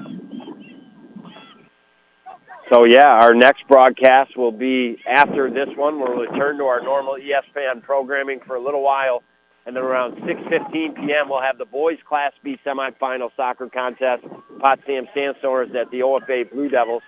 So 2.71 2.83
yeah, 2.83 3.07
our 3.07 3.33
next 3.33 3.67
broadcast 3.67 4.38
will 4.38 4.51
be 4.51 5.01
after 5.07 5.49
this 5.49 5.69
one. 5.75 5.99
We'll 5.99 6.17
return 6.17 6.57
to 6.59 6.65
our 6.65 6.81
normal 6.81 7.15
ESPN 7.15 7.81
programming 7.81 8.41
for 8.45 8.55
a 8.55 8.62
little 8.62 8.83
while, 8.83 9.23
And 9.65 9.75
then 9.75 9.83
around 9.83 10.15
6.15 10.21 10.95
p.m., 10.95 11.29
we'll 11.29 11.41
have 11.41 11.57
the 11.57 11.65
boys 11.65 11.97
Class 12.07 12.31
B 12.43 12.57
semifinal 12.65 13.29
soccer 13.35 13.69
contest. 13.69 14.23
Potsdam 14.59 15.07
Sandstoners 15.15 15.73
at 15.75 15.89
the 15.91 15.99
OFA 16.01 16.51
Blue 16.51 16.69
Devils. 16.69 17.03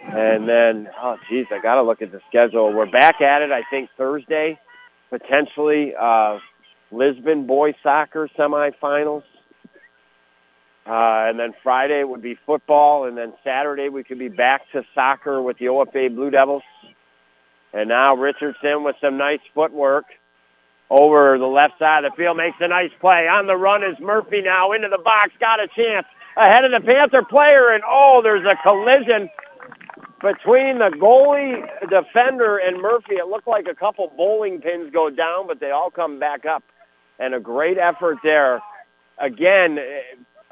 And 0.00 0.48
then, 0.48 0.88
oh, 1.00 1.16
geez, 1.28 1.46
I 1.50 1.60
got 1.60 1.76
to 1.76 1.82
look 1.82 2.00
at 2.02 2.12
the 2.12 2.20
schedule. 2.28 2.72
We're 2.72 2.90
back 2.90 3.20
at 3.20 3.42
it, 3.42 3.50
I 3.52 3.62
think, 3.70 3.90
Thursday, 3.96 4.58
potentially. 5.10 5.94
Uh, 5.98 6.38
Lisbon 6.90 7.46
boys 7.46 7.74
soccer 7.82 8.28
semifinals. 8.38 9.24
Uh, 10.86 11.28
and 11.28 11.38
then 11.38 11.52
Friday 11.62 12.02
would 12.02 12.22
be 12.22 12.38
football, 12.46 13.04
and 13.04 13.16
then 13.16 13.34
Saturday 13.44 13.90
we 13.90 14.02
could 14.02 14.18
be 14.18 14.28
back 14.28 14.62
to 14.72 14.82
soccer 14.94 15.42
with 15.42 15.58
the 15.58 15.66
OFA 15.66 16.14
Blue 16.14 16.30
Devils. 16.30 16.62
And 17.74 17.90
now 17.90 18.16
Richardson 18.16 18.84
with 18.84 18.96
some 19.00 19.18
nice 19.18 19.40
footwork 19.54 20.06
over 20.88 21.36
the 21.36 21.46
left 21.46 21.78
side 21.78 22.04
of 22.04 22.12
the 22.12 22.16
field 22.16 22.38
makes 22.38 22.56
a 22.60 22.68
nice 22.68 22.90
play. 23.00 23.28
On 23.28 23.46
the 23.46 23.56
run 23.56 23.84
is 23.84 23.98
Murphy 24.00 24.40
now 24.40 24.72
into 24.72 24.88
the 24.88 24.96
box, 24.96 25.30
got 25.38 25.60
a 25.60 25.68
chance 25.68 26.06
ahead 26.38 26.64
of 26.64 26.70
the 26.70 26.80
Panther 26.80 27.22
player, 27.22 27.70
and 27.70 27.82
oh, 27.86 28.22
there's 28.22 28.46
a 28.46 28.56
collision 28.62 29.28
between 30.22 30.78
the 30.78 30.90
goalie, 30.98 31.62
defender, 31.90 32.56
and 32.56 32.80
Murphy. 32.80 33.16
It 33.16 33.28
looked 33.28 33.46
like 33.46 33.66
a 33.68 33.74
couple 33.74 34.10
bowling 34.16 34.60
pins 34.62 34.90
go 34.90 35.10
down, 35.10 35.46
but 35.46 35.60
they 35.60 35.70
all 35.70 35.90
come 35.90 36.18
back 36.18 36.46
up. 36.46 36.64
And 37.18 37.34
a 37.34 37.40
great 37.40 37.78
effort 37.78 38.18
there. 38.22 38.62
Again, 39.18 39.76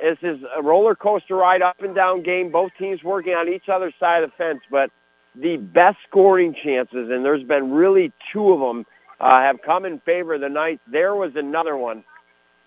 this 0.00 0.18
is 0.22 0.40
a 0.54 0.62
roller 0.62 0.94
coaster 0.94 1.36
ride, 1.36 1.62
up 1.62 1.80
and 1.80 1.94
down 1.94 2.22
game. 2.22 2.50
Both 2.50 2.72
teams 2.78 3.02
working 3.02 3.34
on 3.34 3.48
each 3.48 3.68
other's 3.68 3.94
side 4.00 4.24
of 4.24 4.30
the 4.30 4.36
fence, 4.36 4.60
but 4.70 4.90
the 5.34 5.56
best 5.58 5.98
scoring 6.08 6.54
chances, 6.54 7.10
and 7.10 7.24
there's 7.24 7.44
been 7.44 7.70
really 7.72 8.12
two 8.32 8.52
of 8.52 8.60
them, 8.60 8.86
uh, 9.20 9.40
have 9.40 9.62
come 9.62 9.84
in 9.84 10.00
favor 10.00 10.34
of 10.34 10.40
the 10.40 10.48
Knights. 10.48 10.82
There 10.90 11.14
was 11.14 11.36
another 11.36 11.76
one, 11.76 12.04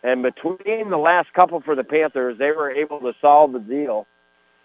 and 0.04 0.24
between 0.24 0.90
the 0.90 0.98
last 0.98 1.34
couple 1.34 1.62
for 1.62 1.76
the 1.76 1.84
Panthers, 1.84 2.38
they 2.38 2.52
were 2.52 2.72
able 2.72 3.00
to 3.02 3.14
solve 3.22 3.54
the 3.54 3.60
deal 3.60 4.08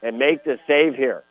and 0.02 0.18
make 0.18 0.44
the 0.44 0.58
save 0.66 0.94
here. 0.94 1.22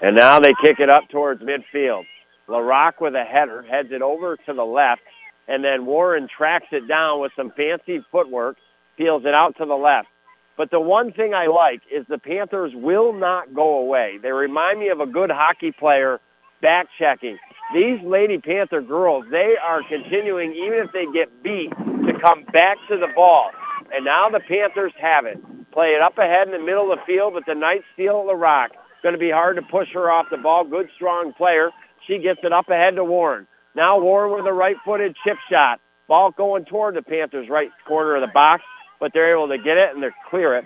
And 0.00 0.16
now 0.16 0.40
they 0.40 0.52
kick 0.60 0.80
it 0.80 0.90
up 0.90 1.08
towards 1.08 1.42
midfield. 1.42 2.04
LaRock 2.48 3.00
with 3.00 3.14
a 3.14 3.24
header 3.24 3.62
heads 3.62 3.92
it 3.92 4.02
over 4.02 4.36
to 4.36 4.52
the 4.52 4.64
left, 4.64 5.02
and 5.48 5.64
then 5.64 5.86
Warren 5.86 6.28
tracks 6.28 6.66
it 6.72 6.86
down 6.88 7.20
with 7.20 7.32
some 7.36 7.50
fancy 7.56 8.04
footwork 8.10 8.56
peels 8.96 9.24
it 9.24 9.34
out 9.34 9.56
to 9.58 9.64
the 9.64 9.74
left. 9.74 10.08
But 10.56 10.70
the 10.70 10.80
one 10.80 11.12
thing 11.12 11.34
I 11.34 11.46
like 11.46 11.80
is 11.90 12.04
the 12.08 12.18
Panthers 12.18 12.72
will 12.74 13.12
not 13.12 13.54
go 13.54 13.78
away. 13.78 14.18
They 14.22 14.32
remind 14.32 14.80
me 14.80 14.88
of 14.88 15.00
a 15.00 15.06
good 15.06 15.30
hockey 15.30 15.72
player 15.72 16.20
back 16.60 16.88
checking. 16.98 17.38
These 17.74 18.00
Lady 18.02 18.38
Panther 18.38 18.82
girls, 18.82 19.24
they 19.30 19.56
are 19.62 19.80
continuing, 19.88 20.52
even 20.52 20.74
if 20.74 20.92
they 20.92 21.06
get 21.12 21.42
beat, 21.42 21.70
to 21.70 22.12
come 22.20 22.44
back 22.52 22.76
to 22.88 22.98
the 22.98 23.08
ball. 23.14 23.50
And 23.94 24.04
now 24.04 24.28
the 24.28 24.40
Panthers 24.40 24.92
have 25.00 25.24
it. 25.24 25.38
Play 25.72 25.88
it 25.88 26.02
up 26.02 26.18
ahead 26.18 26.48
in 26.48 26.52
the 26.52 26.64
middle 26.64 26.92
of 26.92 26.98
the 26.98 27.04
field, 27.06 27.32
but 27.32 27.46
the 27.46 27.54
Knights 27.54 27.84
steal 27.94 28.26
the 28.26 28.36
rock. 28.36 28.72
Going 29.02 29.14
to 29.14 29.18
be 29.18 29.30
hard 29.30 29.56
to 29.56 29.62
push 29.62 29.88
her 29.94 30.10
off 30.10 30.26
the 30.30 30.36
ball. 30.36 30.64
Good, 30.64 30.88
strong 30.94 31.32
player. 31.32 31.70
She 32.06 32.18
gets 32.18 32.40
it 32.44 32.52
up 32.52 32.68
ahead 32.68 32.96
to 32.96 33.04
Warren. 33.04 33.46
Now 33.74 33.98
Warren 33.98 34.34
with 34.34 34.46
a 34.46 34.52
right-footed 34.52 35.16
chip 35.24 35.38
shot. 35.50 35.80
Ball 36.08 36.30
going 36.30 36.64
toward 36.64 36.94
the 36.94 37.02
Panthers' 37.02 37.48
right 37.48 37.70
corner 37.86 38.16
of 38.16 38.20
the 38.20 38.32
box 38.32 38.62
but 39.02 39.12
they're 39.12 39.32
able 39.32 39.48
to 39.48 39.58
get 39.58 39.78
it 39.78 39.92
and 39.92 40.00
they 40.00 40.10
clear 40.30 40.54
it 40.54 40.64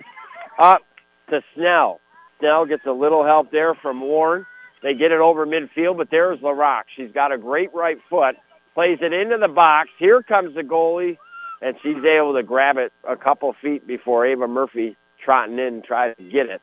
up 0.59 0.83
to 1.31 1.41
Snell. 1.55 1.99
Snell 2.39 2.67
gets 2.67 2.85
a 2.85 2.91
little 2.91 3.25
help 3.25 3.49
there 3.49 3.73
from 3.73 3.99
Warren. 3.99 4.45
They 4.83 4.93
get 4.93 5.11
it 5.11 5.19
over 5.19 5.47
midfield, 5.47 5.97
but 5.97 6.11
there's 6.11 6.37
LaRock. 6.41 6.83
She's 6.95 7.11
got 7.11 7.31
a 7.31 7.37
great 7.39 7.73
right 7.73 7.97
foot, 8.07 8.35
plays 8.75 8.99
it 9.01 9.11
into 9.11 9.39
the 9.39 9.47
box. 9.47 9.89
Here 9.97 10.21
comes 10.21 10.53
the 10.53 10.61
goalie, 10.61 11.17
and 11.63 11.75
she's 11.81 11.97
able 12.05 12.35
to 12.35 12.43
grab 12.43 12.77
it 12.77 12.93
a 13.09 13.15
couple 13.15 13.55
feet 13.59 13.87
before 13.87 14.23
Ava 14.23 14.47
Murphy 14.47 14.95
trotting 15.25 15.57
in 15.57 15.73
and 15.73 15.83
tries 15.83 16.15
to 16.17 16.23
get 16.23 16.45
it. 16.45 16.61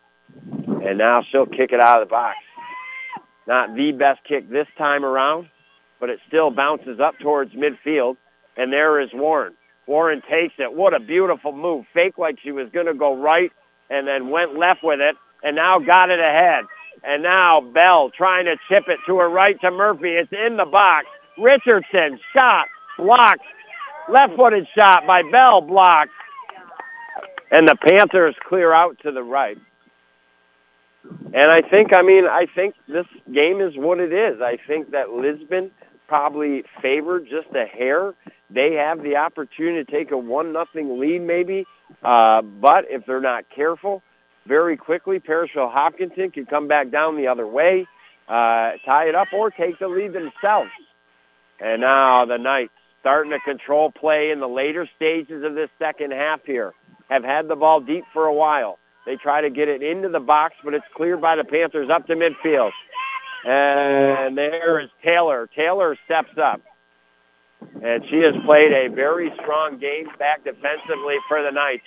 And 0.87 0.97
now 0.97 1.25
she'll 1.29 1.45
kick 1.45 1.73
it 1.73 1.81
out 1.81 2.01
of 2.01 2.09
the 2.09 2.13
box. 2.13 2.37
Not 3.49 3.75
the 3.75 3.91
best 3.91 4.21
kick 4.23 4.49
this 4.49 4.69
time 4.79 5.05
around, 5.05 5.49
but 6.05 6.11
it 6.11 6.21
still 6.29 6.51
bounces 6.51 7.01
up 7.01 7.19
towards 7.19 7.55
midfield. 7.55 8.19
And 8.59 8.71
there 8.71 9.01
is 9.01 9.09
Warren. 9.15 9.55
Warren 9.87 10.21
takes 10.29 10.53
it. 10.59 10.75
What 10.75 10.93
a 10.93 11.01
beautiful 11.01 11.51
move. 11.51 11.87
Fake 11.95 12.19
like 12.19 12.39
she 12.43 12.53
was 12.53 12.69
going 12.75 12.85
to 12.85 12.93
go 12.93 13.17
right 13.17 13.51
and 13.89 14.07
then 14.07 14.29
went 14.29 14.55
left 14.55 14.85
with 14.85 15.01
it 15.01 15.17
and 15.43 15.57
now 15.57 15.79
got 15.79 16.11
it 16.11 16.21
ahead. 16.21 16.67
And 17.05 17.23
now 17.23 17.63
Bell 17.63 18.11
trying 18.11 18.45
to 18.45 18.59
chip 18.69 18.85
it 18.89 18.99
to 19.07 19.17
her 19.17 19.31
right 19.31 19.59
to 19.63 19.71
Murphy. 19.71 20.11
It's 20.11 20.31
in 20.31 20.59
the 20.59 20.67
box. 20.67 21.07
Richardson 21.39 22.21
shot, 22.35 22.67
blocked. 22.99 23.47
Left-footed 24.11 24.67
shot 24.79 25.07
by 25.07 25.23
Bell, 25.23 25.63
blocked. 25.63 26.13
And 27.51 27.67
the 27.67 27.77
Panthers 27.77 28.35
clear 28.47 28.75
out 28.75 28.99
to 29.05 29.11
the 29.11 29.23
right. 29.23 29.57
And 31.33 31.51
I 31.51 31.63
think, 31.63 31.95
I 31.95 32.03
mean, 32.03 32.27
I 32.27 32.47
think 32.55 32.75
this 32.89 33.07
game 33.33 33.63
is 33.63 33.75
what 33.75 34.01
it 34.01 34.13
is. 34.13 34.43
I 34.43 34.59
think 34.67 34.91
that 34.91 35.11
Lisbon 35.11 35.71
probably 36.07 36.65
favored 36.83 37.27
just 37.29 37.49
a 37.55 37.65
hair 37.67 38.15
they 38.51 38.75
have 38.75 39.03
the 39.03 39.17
opportunity 39.17 39.85
to 39.85 39.91
take 39.91 40.11
a 40.13 40.19
one 40.19 40.53
nothing 40.53 41.01
lead 41.01 41.23
maybe. 41.23 41.67
Uh, 42.03 42.43
but 42.43 42.87
if 42.89 43.05
they're 43.07 43.21
not 43.21 43.45
careful, 43.55 44.03
very 44.47 44.77
quickly, 44.77 45.19
Parishville 45.19 45.73
Hopkinton 45.73 46.31
can 46.31 46.47
come 46.47 46.69
back 46.69 46.91
down 46.91 47.17
the 47.17 47.27
other 47.27 47.47
way, 47.47 47.87
uh, 48.29 48.73
tie 48.85 49.09
it 49.09 49.15
up, 49.15 49.29
or 49.33 49.51
take 49.51 49.79
the 49.79 49.89
lead 49.89 50.13
themselves. 50.13 50.71
And 51.61 51.81
now 51.81 52.25
the 52.27 52.37
Knights 52.37 52.73
starting 53.01 53.33
to 53.33 53.41
control 53.41 53.91
play 53.91 54.31
in 54.31 54.41
the 54.41 54.49
later 54.49 54.89
stages 54.97 55.45
of 55.45 55.55
this 55.55 55.71
second 55.79 56.13
half 56.13 56.41
here. 56.45 56.73
Have 57.11 57.25
had 57.25 57.49
the 57.49 57.57
ball 57.57 57.81
deep 57.81 58.05
for 58.13 58.27
a 58.27 58.33
while. 58.33 58.79
They 59.05 59.17
try 59.17 59.43
to 59.43 59.51
get 59.51 59.69
it 59.69 59.83
into 59.83 60.09
the 60.09 60.21
box, 60.21 60.55
but 60.65 60.73
it's 60.73 60.87
cleared 60.95 61.21
by 61.21 61.37
the 61.37 61.45
Panthers 61.45 61.91
up 61.91 62.07
to 62.07 62.15
midfield. 62.15 62.71
And 63.45 64.37
there 64.37 64.81
is 64.81 64.91
Taylor. 65.03 65.49
Taylor 65.55 65.97
steps 66.07 66.37
up 66.39 66.63
and 67.83 68.05
she 68.09 68.19
has 68.19 68.35
played 68.45 68.73
a 68.73 68.89
very 68.95 69.33
strong 69.41 69.79
game 69.79 70.09
back 70.19 70.45
defensively 70.45 71.17
for 71.29 71.43
the 71.43 71.51
Knights. 71.51 71.85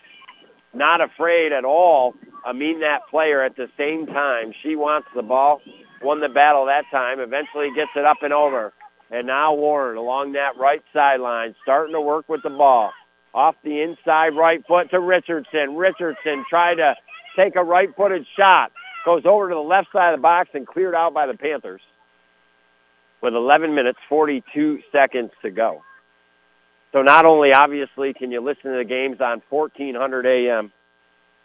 Not 0.74 1.02
afraid 1.02 1.52
at 1.52 1.65
all. 1.65 2.13
I 2.46 2.54
mean 2.54 2.82
that 2.82 3.02
player 3.10 3.41
at 3.41 3.56
the 3.56 3.70
same 3.78 4.06
time. 4.06 4.54
She 4.62 4.76
wants 4.76 5.08
the 5.15 5.24
ball. 5.24 5.62
Won 6.02 6.20
the 6.20 6.30
battle 6.30 6.65
that 6.65 6.86
time. 6.91 7.20
Eventually 7.20 7.72
gets 7.74 7.91
it 7.96 8.06
up 8.06 8.17
and 8.22 8.34
over. 8.34 8.74
And 9.10 9.28
now 9.28 9.54
Warren 9.54 9.98
along 9.98 10.34
that 10.34 10.58
right 10.58 10.84
sideline, 10.93 11.56
starting 11.63 11.93
to 11.93 12.02
work 12.02 12.28
with 12.28 12.43
the 12.43 12.50
ball. 12.50 12.91
Off 13.34 13.56
the 13.63 13.82
inside 13.82 14.36
right 14.36 14.65
foot 14.67 14.89
to 14.91 15.00
Richardson. 15.00 15.76
Richardson 15.76 16.46
tried 16.50 16.76
to 16.76 16.96
take 17.36 17.56
a 17.56 17.63
right-footed 17.63 18.26
shot. 18.36 18.72
Goes 19.08 19.26
over 19.26 19.48
to 19.48 19.56
the 19.56 19.62
left 19.62 19.88
side 19.93 20.13
of 20.13 20.20
the 20.20 20.22
box 20.22 20.50
and 20.54 20.67
cleared 20.67 20.93
out 20.93 21.13
by 21.13 21.28
the 21.28 21.34
Panthers 21.34 21.80
with 23.22 23.34
11 23.34 23.74
minutes, 23.74 23.98
42 24.10 24.82
seconds 24.91 25.32
to 25.43 25.50
go. 25.50 25.82
So 26.91 27.04
not 27.04 27.26
only 27.26 27.54
obviously 27.54 28.13
can 28.13 28.32
you 28.32 28.41
listen 28.41 28.70
to 28.70 28.78
the 28.78 28.84
games 28.84 29.22
on 29.22 29.41
1400 29.50 30.26
AM, 30.26 30.74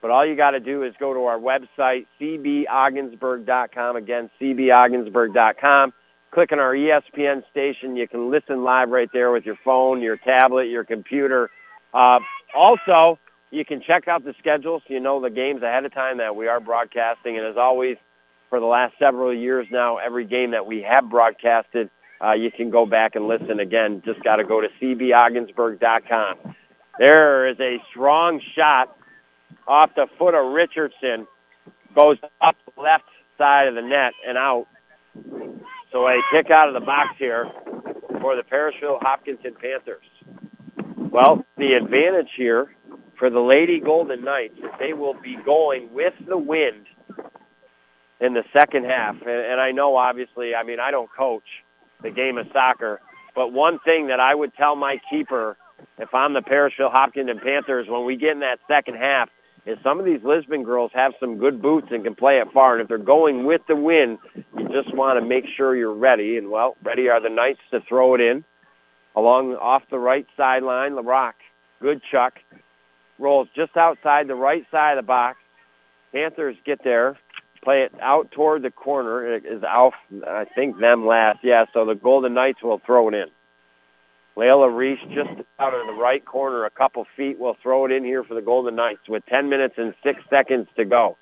but 0.00 0.10
all 0.10 0.26
you 0.26 0.34
got 0.34 0.50
to 0.50 0.58
do 0.58 0.82
is 0.82 0.92
go 0.98 1.14
to 1.14 1.20
our 1.26 1.38
website, 1.38 2.06
cbogginsburg.com. 2.20 3.94
Again, 3.94 4.28
cbogginsburg.com. 4.40 5.92
Click 6.32 6.50
on 6.50 6.58
our 6.58 6.74
ESPN 6.74 7.48
station. 7.48 7.94
You 7.94 8.08
can 8.08 8.28
listen 8.28 8.64
live 8.64 8.88
right 8.88 9.08
there 9.12 9.30
with 9.30 9.46
your 9.46 9.58
phone, 9.64 10.02
your 10.02 10.16
tablet, 10.16 10.64
your 10.64 10.82
computer. 10.82 11.48
Uh, 11.94 12.18
also, 12.56 13.20
you 13.52 13.66
can 13.66 13.82
check 13.82 14.08
out 14.08 14.24
the 14.24 14.34
schedule 14.38 14.80
so 14.80 14.94
you 14.94 14.98
know 14.98 15.20
the 15.20 15.30
games 15.30 15.62
ahead 15.62 15.84
of 15.84 15.92
time 15.92 16.18
that 16.18 16.34
we 16.34 16.48
are 16.48 16.58
broadcasting. 16.58 17.36
And 17.36 17.46
as 17.46 17.56
always, 17.58 17.98
for 18.48 18.58
the 18.58 18.66
last 18.66 18.94
several 18.98 19.32
years 19.32 19.66
now, 19.70 19.98
every 19.98 20.24
game 20.24 20.52
that 20.52 20.66
we 20.66 20.82
have 20.82 21.10
broadcasted, 21.10 21.90
uh, 22.24 22.32
you 22.32 22.50
can 22.50 22.70
go 22.70 22.86
back 22.86 23.14
and 23.14 23.28
listen 23.28 23.60
again. 23.60 24.02
Just 24.06 24.24
got 24.24 24.36
to 24.36 24.44
go 24.44 24.62
to 24.62 24.68
cbogginsburg.com. 24.80 26.54
There 26.98 27.46
is 27.46 27.60
a 27.60 27.76
strong 27.90 28.40
shot 28.54 28.96
off 29.68 29.90
the 29.96 30.06
foot 30.18 30.34
of 30.34 30.52
Richardson. 30.52 31.26
Goes 31.94 32.16
up 32.40 32.56
left 32.78 33.04
side 33.36 33.68
of 33.68 33.74
the 33.74 33.82
net 33.82 34.12
and 34.26 34.38
out. 34.38 34.66
So 35.90 36.08
a 36.08 36.18
kick 36.32 36.50
out 36.50 36.68
of 36.68 36.74
the 36.74 36.80
box 36.80 37.16
here 37.18 37.50
for 38.22 38.34
the 38.34 38.42
Parishville 38.42 38.98
Hopkinton 39.02 39.54
Panthers. 39.60 40.04
Well, 41.10 41.44
the 41.58 41.74
advantage 41.74 42.30
here 42.34 42.70
for 43.18 43.30
the 43.30 43.40
Lady 43.40 43.80
Golden 43.80 44.24
Knights 44.24 44.58
is 44.58 44.70
they 44.78 44.92
will 44.92 45.14
be 45.14 45.36
going 45.44 45.92
with 45.92 46.14
the 46.26 46.38
wind 46.38 46.86
in 48.20 48.34
the 48.34 48.44
second 48.52 48.84
half. 48.84 49.16
And, 49.20 49.30
and 49.30 49.60
I 49.60 49.72
know, 49.72 49.96
obviously, 49.96 50.54
I 50.54 50.62
mean, 50.62 50.80
I 50.80 50.90
don't 50.90 51.10
coach 51.16 51.44
the 52.02 52.10
game 52.10 52.38
of 52.38 52.46
soccer, 52.52 53.00
but 53.34 53.52
one 53.52 53.78
thing 53.80 54.08
that 54.08 54.20
I 54.20 54.34
would 54.34 54.54
tell 54.54 54.76
my 54.76 54.98
keeper 55.10 55.56
if 55.98 56.14
I'm 56.14 56.32
the 56.32 56.42
Parishville 56.42 56.90
Hopkinton 56.90 57.40
Panthers 57.40 57.88
when 57.88 58.04
we 58.04 58.16
get 58.16 58.32
in 58.32 58.40
that 58.40 58.58
second 58.68 58.96
half 58.96 59.28
is 59.66 59.78
some 59.84 60.00
of 60.00 60.04
these 60.04 60.20
Lisbon 60.24 60.64
girls 60.64 60.90
have 60.94 61.12
some 61.20 61.38
good 61.38 61.62
boots 61.62 61.88
and 61.90 62.02
can 62.02 62.14
play 62.14 62.38
it 62.38 62.48
far. 62.52 62.74
And 62.74 62.82
if 62.82 62.88
they're 62.88 62.98
going 62.98 63.44
with 63.44 63.60
the 63.68 63.76
wind, 63.76 64.18
you 64.34 64.68
just 64.68 64.94
want 64.94 65.20
to 65.20 65.26
make 65.26 65.44
sure 65.56 65.76
you're 65.76 65.94
ready. 65.94 66.36
And, 66.36 66.50
well, 66.50 66.76
ready 66.82 67.08
are 67.08 67.20
the 67.20 67.30
Knights 67.30 67.60
to 67.70 67.80
throw 67.88 68.14
it 68.14 68.20
in. 68.20 68.44
along 69.14 69.54
off 69.56 69.82
the 69.90 69.98
right 69.98 70.26
sideline. 70.36 70.92
LaRock, 70.92 71.34
good 71.80 72.00
chuck, 72.10 72.34
rolls 73.22 73.48
just 73.54 73.76
outside 73.76 74.26
the 74.26 74.34
right 74.34 74.66
side 74.70 74.98
of 74.98 75.04
the 75.04 75.06
box. 75.06 75.38
Panthers 76.12 76.56
get 76.66 76.84
there, 76.84 77.16
play 77.64 77.82
it 77.82 77.92
out 78.02 78.30
toward 78.32 78.62
the 78.62 78.70
corner. 78.70 79.34
It 79.34 79.46
is 79.46 79.62
out, 79.62 79.94
I 80.26 80.44
think, 80.44 80.78
them 80.78 81.06
last. 81.06 81.38
Yeah, 81.42 81.64
so 81.72 81.86
the 81.86 81.94
Golden 81.94 82.34
Knights 82.34 82.62
will 82.62 82.82
throw 82.84 83.08
it 83.08 83.14
in. 83.14 83.26
Layla 84.36 84.74
Reese 84.74 85.00
just 85.14 85.30
out 85.58 85.74
of 85.74 85.86
the 85.86 85.92
right 85.92 86.24
corner, 86.24 86.64
a 86.64 86.70
couple 86.70 87.06
feet, 87.16 87.38
will 87.38 87.56
throw 87.62 87.84
it 87.84 87.92
in 87.92 88.04
here 88.04 88.24
for 88.24 88.34
the 88.34 88.42
Golden 88.42 88.74
Knights 88.74 89.08
with 89.08 89.24
10 89.26 89.48
minutes 89.48 89.74
and 89.76 89.94
6 90.02 90.20
seconds 90.28 90.68
to 90.76 90.84
go. 90.84 91.16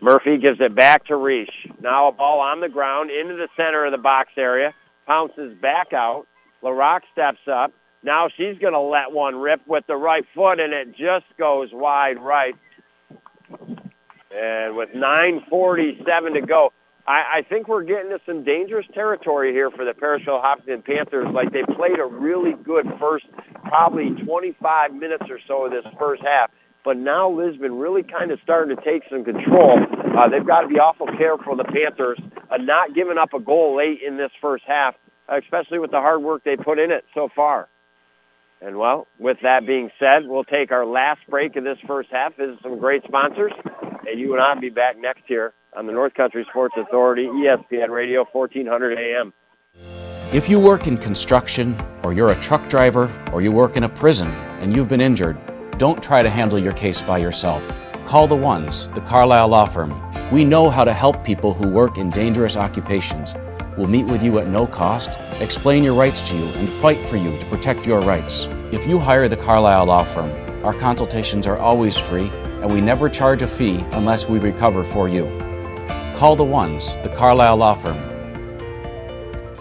Murphy 0.00 0.38
gives 0.38 0.60
it 0.60 0.74
back 0.74 1.06
to 1.06 1.16
Reese. 1.16 1.48
Now 1.80 2.08
a 2.08 2.12
ball 2.12 2.40
on 2.40 2.60
the 2.60 2.68
ground 2.68 3.10
into 3.10 3.34
the 3.36 3.48
center 3.56 3.84
of 3.84 3.92
the 3.92 3.98
box 3.98 4.30
area. 4.36 4.74
Pounces 5.06 5.54
back 5.60 5.92
out. 5.92 6.26
LaRock 6.62 7.02
steps 7.12 7.38
up. 7.46 7.72
Now 8.02 8.28
she's 8.28 8.58
going 8.58 8.72
to 8.72 8.80
let 8.80 9.12
one 9.12 9.36
rip 9.36 9.66
with 9.66 9.86
the 9.86 9.96
right 9.96 10.24
foot, 10.34 10.58
and 10.60 10.72
it 10.72 10.96
just 10.96 11.26
goes 11.38 11.70
wide 11.72 12.20
right. 12.20 12.54
And 14.34 14.76
with 14.76 14.90
9.47 14.90 16.34
to 16.34 16.40
go, 16.40 16.72
I, 17.06 17.38
I 17.38 17.42
think 17.48 17.68
we're 17.68 17.82
getting 17.82 18.10
to 18.10 18.20
some 18.26 18.44
dangerous 18.44 18.86
territory 18.94 19.52
here 19.52 19.70
for 19.70 19.84
the 19.84 19.92
Parishville 19.92 20.40
Hopkinton 20.40 20.82
Panthers. 20.82 21.28
Like 21.32 21.52
they 21.52 21.62
played 21.62 21.98
a 21.98 22.06
really 22.06 22.52
good 22.52 22.86
first, 22.98 23.26
probably 23.64 24.10
25 24.10 24.94
minutes 24.94 25.24
or 25.28 25.38
so 25.46 25.66
of 25.66 25.72
this 25.72 25.84
first 25.98 26.22
half. 26.22 26.50
But 26.84 26.96
now 26.96 27.30
Lisbon 27.30 27.78
really 27.78 28.02
kind 28.02 28.32
of 28.32 28.40
starting 28.42 28.76
to 28.76 28.82
take 28.82 29.02
some 29.08 29.24
control. 29.24 29.78
Uh, 30.16 30.28
they've 30.28 30.46
got 30.46 30.62
to 30.62 30.68
be 30.68 30.80
awful 30.80 31.06
careful, 31.06 31.54
the 31.54 31.64
Panthers, 31.64 32.18
uh, 32.50 32.56
not 32.56 32.94
giving 32.94 33.18
up 33.18 33.34
a 33.34 33.40
goal 33.40 33.76
late 33.76 34.00
in 34.04 34.16
this 34.16 34.32
first 34.40 34.64
half, 34.66 34.96
especially 35.28 35.78
with 35.78 35.92
the 35.92 36.00
hard 36.00 36.22
work 36.22 36.42
they 36.44 36.56
put 36.56 36.80
in 36.80 36.90
it 36.90 37.04
so 37.14 37.28
far. 37.36 37.68
And 38.64 38.78
well, 38.78 39.08
with 39.18 39.38
that 39.42 39.66
being 39.66 39.90
said, 39.98 40.28
we'll 40.28 40.44
take 40.44 40.70
our 40.70 40.86
last 40.86 41.20
break 41.28 41.56
of 41.56 41.64
this 41.64 41.78
first 41.84 42.10
half. 42.12 42.36
Visit 42.36 42.60
some 42.62 42.78
great 42.78 43.02
sponsors, 43.02 43.52
and 44.08 44.20
you 44.20 44.34
and 44.34 44.40
I 44.40 44.54
will 44.54 44.60
be 44.60 44.70
back 44.70 44.96
next 44.96 45.28
year 45.28 45.52
on 45.76 45.86
the 45.86 45.92
North 45.92 46.14
Country 46.14 46.46
Sports 46.48 46.74
Authority, 46.78 47.26
ESPN 47.26 47.88
Radio, 47.88 48.24
1400 48.30 48.98
AM. 48.98 49.32
If 50.32 50.48
you 50.48 50.60
work 50.60 50.86
in 50.86 50.96
construction, 50.96 51.76
or 52.04 52.12
you're 52.12 52.30
a 52.30 52.36
truck 52.36 52.68
driver, 52.68 53.12
or 53.32 53.42
you 53.42 53.50
work 53.50 53.76
in 53.76 53.82
a 53.82 53.88
prison 53.88 54.28
and 54.60 54.76
you've 54.76 54.88
been 54.88 55.00
injured, 55.00 55.36
don't 55.76 56.00
try 56.00 56.22
to 56.22 56.30
handle 56.30 56.58
your 56.58 56.72
case 56.72 57.02
by 57.02 57.18
yourself. 57.18 57.68
Call 58.06 58.28
the 58.28 58.36
ones, 58.36 58.88
the 58.90 59.00
Carlisle 59.00 59.48
Law 59.48 59.66
Firm. 59.66 59.92
We 60.30 60.44
know 60.44 60.70
how 60.70 60.84
to 60.84 60.92
help 60.92 61.24
people 61.24 61.52
who 61.52 61.68
work 61.68 61.98
in 61.98 62.10
dangerous 62.10 62.56
occupations 62.56 63.34
We'll 63.76 63.88
meet 63.88 64.04
with 64.04 64.22
you 64.22 64.38
at 64.38 64.48
no 64.48 64.66
cost, 64.66 65.18
explain 65.40 65.82
your 65.82 65.94
rights 65.94 66.28
to 66.28 66.36
you, 66.36 66.44
and 66.44 66.68
fight 66.68 66.98
for 67.06 67.16
you 67.16 67.38
to 67.38 67.46
protect 67.46 67.86
your 67.86 68.00
rights. 68.02 68.46
If 68.70 68.86
you 68.86 68.98
hire 68.98 69.28
the 69.28 69.36
Carlisle 69.36 69.86
Law 69.86 70.04
Firm, 70.04 70.30
our 70.62 70.74
consultations 70.74 71.46
are 71.46 71.56
always 71.56 71.96
free, 71.96 72.28
and 72.60 72.70
we 72.70 72.82
never 72.82 73.08
charge 73.08 73.40
a 73.40 73.48
fee 73.48 73.82
unless 73.92 74.28
we 74.28 74.38
recover 74.38 74.84
for 74.84 75.08
you. 75.08 75.24
Call 76.16 76.36
the 76.36 76.44
ones, 76.44 76.98
the 76.98 77.08
Carlisle 77.16 77.56
Law 77.56 77.72
Firm, 77.72 77.96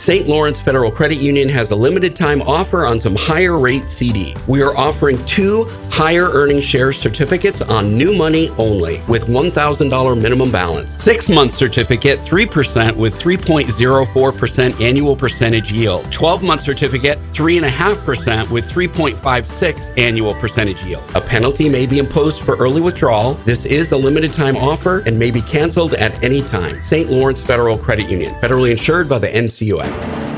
St. 0.01 0.27
Lawrence 0.27 0.59
Federal 0.59 0.89
Credit 0.89 1.19
Union 1.19 1.47
has 1.47 1.69
a 1.69 1.75
limited 1.75 2.15
time 2.15 2.41
offer 2.41 2.87
on 2.87 2.99
some 2.99 3.15
higher 3.15 3.59
rate 3.59 3.87
CD. 3.87 4.35
We 4.47 4.63
are 4.63 4.75
offering 4.75 5.23
two 5.25 5.65
higher 5.91 6.27
earning 6.31 6.59
share 6.59 6.91
certificates 6.91 7.61
on 7.61 7.95
new 7.95 8.17
money 8.17 8.49
only 8.57 9.01
with 9.07 9.27
$1,000 9.27 10.19
minimum 10.19 10.51
balance. 10.51 10.91
Six 10.95 11.29
month 11.29 11.53
certificate, 11.53 12.17
3% 12.21 12.95
with 12.95 13.13
3.04% 13.19 14.81
annual 14.81 15.15
percentage 15.15 15.71
yield. 15.71 16.11
12 16.11 16.41
month 16.41 16.63
certificate, 16.63 17.19
3.5% 17.33 18.49
with 18.49 18.67
3.56 18.67 19.97
annual 19.99 20.33
percentage 20.33 20.81
yield. 20.83 21.03
A 21.13 21.21
penalty 21.21 21.69
may 21.69 21.85
be 21.85 21.99
imposed 21.99 22.41
for 22.41 22.55
early 22.55 22.81
withdrawal. 22.81 23.35
This 23.45 23.67
is 23.67 23.91
a 23.91 23.97
limited 23.97 24.33
time 24.33 24.57
offer 24.57 25.03
and 25.05 25.19
may 25.19 25.29
be 25.29 25.43
canceled 25.43 25.93
at 25.93 26.23
any 26.23 26.41
time. 26.41 26.81
St. 26.81 27.11
Lawrence 27.11 27.43
Federal 27.43 27.77
Credit 27.77 28.09
Union, 28.09 28.33
federally 28.41 28.71
insured 28.71 29.07
by 29.07 29.19
the 29.19 29.27
NCUA. 29.27 29.90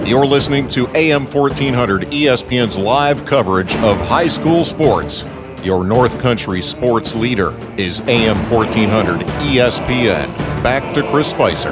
You're 0.05 0.25
listening 0.25 0.67
to 0.69 0.87
AM 0.95 1.25
1400 1.25 2.03
ESPN's 2.03 2.77
live 2.77 3.25
coverage 3.25 3.75
of 3.77 3.97
high 4.07 4.27
school 4.27 4.65
sports. 4.65 5.25
Your 5.63 5.85
North 5.85 6.19
Country 6.19 6.61
sports 6.61 7.15
leader 7.15 7.53
is 7.77 8.01
AM 8.01 8.37
1400 8.51 9.21
ESPN. 9.21 10.35
Back 10.61 10.93
to 10.93 11.03
Chris 11.09 11.29
Spicer. 11.29 11.71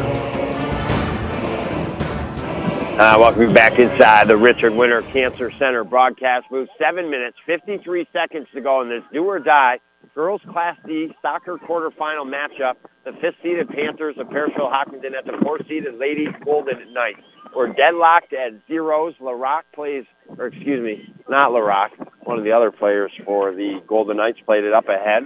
Uh, 2.98 3.18
welcome 3.20 3.54
back 3.54 3.80
inside 3.80 4.28
the 4.28 4.38
Richard 4.38 4.74
Winter 4.74 5.02
Cancer 5.02 5.52
Center 5.60 5.84
broadcast 5.84 6.50
booth. 6.50 6.70
Seven 6.78 7.10
minutes, 7.10 7.38
53 7.46 8.08
seconds 8.14 8.48
to 8.54 8.62
go 8.62 8.82
in 8.82 8.90
this 8.90 9.04
do 9.12 9.26
or 9.26 9.40
die 9.40 9.80
girls 10.14 10.42
Class 10.52 10.78
D 10.86 11.14
soccer 11.22 11.58
quarterfinal 11.58 12.26
matchup. 12.26 12.76
The 13.06 13.14
fifth-seeded 13.14 13.70
Panthers 13.70 14.16
of 14.20 14.28
Parishville 14.28 14.70
Hopkinton 14.72 15.16
at 15.16 15.26
the 15.26 15.38
fourth-seeded 15.42 15.96
Ladies 15.96 16.30
Golden 16.46 16.94
Knights. 16.94 17.22
We're 17.56 17.74
deadlocked 17.74 18.34
at 18.34 18.54
zeros. 18.68 19.16
LaRock 19.20 19.64
plays, 19.74 20.06
or 20.38 20.48
excuse 20.48 20.82
me, 20.84 21.14
not 21.30 21.52
LaRock. 21.52 21.90
One 22.24 22.38
of 22.38 22.44
the 22.44 22.52
other 22.52 22.72
players 22.72 23.12
for 23.26 23.54
the 23.54 23.82
Golden 23.88 24.18
Knights 24.18 24.40
played 24.46 24.64
it 24.64 24.74
up 24.74 24.88
ahead. 24.88 25.24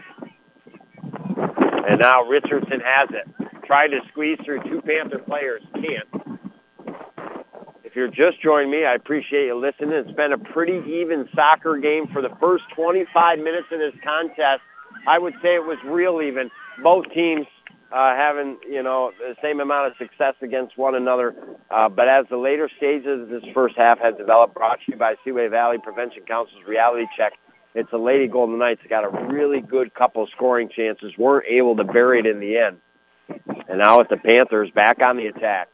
And 1.88 2.00
now 2.00 2.24
Richardson 2.24 2.80
has 2.84 3.10
it. 3.12 3.28
Tried 3.66 3.90
to 3.90 4.00
squeeze 4.10 4.40
through 4.46 4.64
two 4.64 4.82
Panther 4.82 5.20
players. 5.20 5.62
Can't. 5.74 6.08
If 7.84 7.96
you're 7.96 8.08
just 8.08 8.42
joining 8.42 8.72
me, 8.72 8.86
I 8.86 8.94
appreciate 8.96 9.46
you 9.46 9.56
listening. 9.56 9.92
It's 9.92 10.12
been 10.12 10.34
a 10.34 10.38
pretty 10.38 10.82
even 10.92 11.30
soccer 11.36 11.78
game 11.78 12.08
for 12.08 12.22
the 12.22 12.36
first 12.42 12.64
25 12.76 13.40
minutes 13.40 13.68
of 13.72 13.80
this 13.80 13.94
contest. 14.04 14.62
I 15.08 15.20
would 15.20 15.34
say 15.42 15.56
it 15.56 15.66
was 15.66 15.78
real 15.86 16.22
even. 16.22 16.50
Both 16.82 17.12
teams 17.14 17.48
uh, 17.92 18.16
having, 18.16 18.58
you 18.68 18.84
know, 18.84 19.12
the 19.20 19.36
same 19.42 19.60
amount 19.60 19.88
of 19.88 19.98
success 19.98 20.34
against 20.42 20.78
one 20.78 20.96
another. 20.96 21.36
Uh, 21.70 21.88
but 21.90 22.08
as 22.08 22.26
the 22.30 22.38
later 22.38 22.70
stages 22.78 23.22
of 23.22 23.30
this 23.30 23.44
first 23.54 23.76
half 23.78 24.00
have 24.00 24.18
developed, 24.18 24.54
brought 24.54 24.80
to 24.86 24.92
you 24.92 24.98
by 24.98 25.16
Seaway 25.24 25.48
Valley 25.48 25.78
Prevention 25.82 26.24
Council's 26.28 26.64
Reality 26.68 27.06
Check, 27.16 27.34
it's 27.74 27.92
the 27.92 27.98
Lady 27.98 28.28
Golden 28.28 28.58
Knights 28.58 28.82
got 28.90 29.04
a 29.04 29.28
really 29.28 29.60
good 29.62 29.94
couple 29.94 30.26
scoring 30.28 30.70
chances, 30.70 31.14
weren't 31.18 31.46
able 31.48 31.76
to 31.76 31.84
bury 31.84 32.20
it 32.20 32.26
in 32.26 32.40
the 32.40 32.58
end. 32.58 32.78
And 33.68 33.80
now 33.80 34.00
it's 34.00 34.10
the 34.10 34.18
Panthers 34.18 34.72
back 34.72 35.00
on 35.06 35.18
the 35.18 35.28
attack. 35.28 35.70